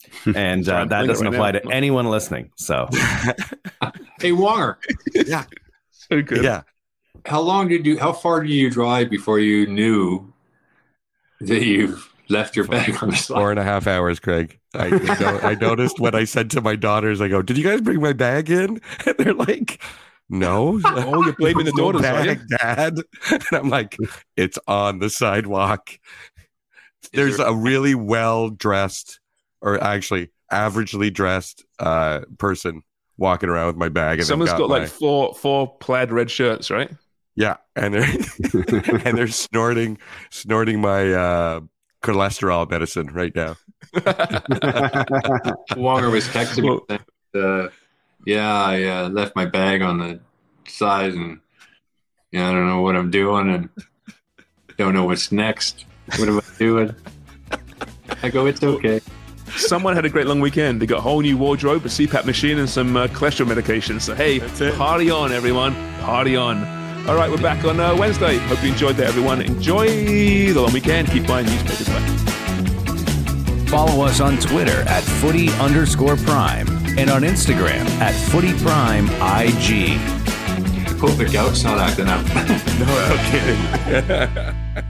And 0.35 0.69
uh, 0.69 0.87
that 0.87 1.07
doesn't 1.07 1.27
right 1.27 1.35
apply 1.35 1.51
now. 1.53 1.59
to 1.61 1.69
anyone 1.71 2.09
listening. 2.11 2.51
So 2.57 2.89
hey 4.21 4.33
wonger 4.33 4.77
Yeah. 5.15 5.45
So 5.91 6.23
good. 6.23 6.43
Yeah. 6.45 6.63
how 7.27 7.41
long 7.41 7.69
did 7.69 7.87
you 7.87 7.99
how 7.99 8.13
far 8.13 8.41
did 8.41 8.51
you 8.51 8.71
drive 8.71 9.11
before 9.11 9.39
you 9.39 9.67
knew 9.67 10.33
that 11.41 11.65
you 11.65 11.99
left 12.29 12.57
your 12.57 12.67
bag 12.67 12.91
on 13.03 13.11
the 13.11 13.17
Four 13.17 13.37
side 13.37 13.51
and 13.51 13.59
a 13.59 13.65
half 13.65 13.87
hours, 13.87 14.21
Craig. 14.21 14.59
I, 14.75 15.41
I, 15.43 15.55
noticed 15.55 15.99
when 15.99 16.15
I 16.15 16.25
said 16.25 16.51
to 16.53 16.61
my 16.61 16.77
daughters, 16.77 17.21
I 17.21 17.29
go, 17.29 17.43
Did 17.43 17.59
you 17.59 17.65
guys 17.65 17.81
bring 17.81 18.01
my 18.01 18.13
bag 18.13 18.51
in? 18.51 18.81
And 19.07 19.17
they're 19.19 19.35
like, 19.35 19.83
No. 20.29 20.81
Oh, 20.85 21.25
you're 21.25 21.33
blaming 21.35 21.65
the 21.65 21.73
daughters, 21.73 22.05
are 22.05 22.25
you? 22.25 22.37
bag, 22.37 22.49
Dad. 22.61 22.99
And 23.31 23.43
I'm 23.53 23.69
like, 23.69 23.97
It's 24.37 24.59
on 24.69 24.99
the 25.01 25.11
sidewalk. 25.11 25.91
there's 27.13 27.39
there- 27.39 27.49
a 27.49 27.55
really 27.55 27.95
well 27.95 28.49
dressed, 28.51 29.20
or 29.63 29.83
actually 29.83 30.31
averagely 30.53 31.13
dressed 31.13 31.65
uh, 31.79 32.21
person 32.39 32.83
walking 33.17 33.49
around 33.49 33.69
with 33.69 33.77
my 33.77 33.89
bag. 33.89 34.19
And 34.19 34.27
Someone's 34.27 34.53
got, 34.53 34.69
my- 34.69 34.79
like 34.81 34.89
four 34.89 35.35
four 35.35 35.77
plaid 35.79 36.11
red 36.11 36.31
shirts, 36.31 36.71
right? 36.71 36.91
yeah, 37.37 37.57
and 37.77 37.95
they're 37.95 38.03
and 39.05 39.17
they're 39.17 39.29
snorting 39.29 39.99
snorting 40.31 40.81
my 40.81 41.13
uh, 41.13 41.61
cholesterol 42.03 42.69
medicine 42.71 43.07
right 43.09 43.35
now. 43.35 43.57
Wonger 45.75 46.11
was 46.11 46.27
texting 46.29 46.65
me. 46.65 46.81
saying, 46.89 47.01
Uh, 47.35 47.69
yeah, 48.27 48.53
I 48.53 48.85
uh, 48.85 49.09
left 49.09 49.35
my 49.37 49.47
bag 49.47 49.83
on 49.83 49.99
the 49.99 50.21
side, 50.67 51.15
and 51.15 51.41
yeah, 52.33 52.49
I 52.49 52.53
don't 52.53 52.67
know 52.67 52.81
what 52.83 52.97
I'm 52.97 53.11
doing, 53.11 53.51
and 53.55 53.69
don't 54.77 54.95
know 54.95 55.05
what's 55.05 55.31
next. 55.33 55.85
What 56.17 56.29
am 56.29 56.39
I 56.39 56.43
doing? 56.59 56.95
I 58.23 58.29
go, 58.31 58.47
it's 58.47 58.63
okay. 58.63 59.01
Someone 59.57 59.95
had 59.95 60.05
a 60.05 60.09
great 60.09 60.27
long 60.27 60.41
weekend. 60.41 60.81
They 60.81 60.87
got 60.87 60.99
a 60.99 61.03
whole 61.03 61.21
new 61.21 61.37
wardrobe, 61.37 61.85
a 61.85 61.89
CPAP 61.89 62.25
machine, 62.25 62.59
and 62.59 62.69
some 62.69 62.97
uh, 62.97 63.07
cholesterol 63.09 63.49
medication. 63.49 64.01
So 64.01 64.15
hey, 64.15 64.41
party 64.73 65.11
on, 65.11 65.33
everyone! 65.33 65.75
Party 66.01 66.37
on! 66.37 66.65
All 67.09 67.17
right, 67.17 67.31
we're 67.31 67.41
back 67.43 67.65
on 67.65 67.81
uh, 67.81 67.97
Wednesday. 67.97 68.37
Hope 68.37 68.63
you 68.63 68.71
enjoyed 68.71 68.97
that, 68.97 69.09
everyone. 69.09 69.41
Enjoy 69.43 69.87
the 69.87 70.61
long 70.61 70.73
weekend. 70.73 71.09
Keep 71.09 71.27
buying 71.27 71.47
newspapers. 71.47 71.89
Bye. 71.89 72.21
Follow 73.69 74.05
us 74.05 74.21
on 74.21 74.37
Twitter 74.39 74.83
at 74.83 75.03
footy 75.03 75.49
underscore 75.53 76.17
prime 76.17 76.69
and 76.99 77.09
on 77.09 77.23
Instagram 77.23 77.87
at 78.01 78.15
footy 78.31 78.53
prime 78.59 79.07
IG. 79.07 79.97
Hope 80.99 81.17
the 81.17 81.29
gout's 81.33 81.65
not 81.65 81.79
acting 81.79 82.09
up. 82.09 82.25
no, 82.79 82.87
no 82.87 83.17
kidding. 83.31 84.85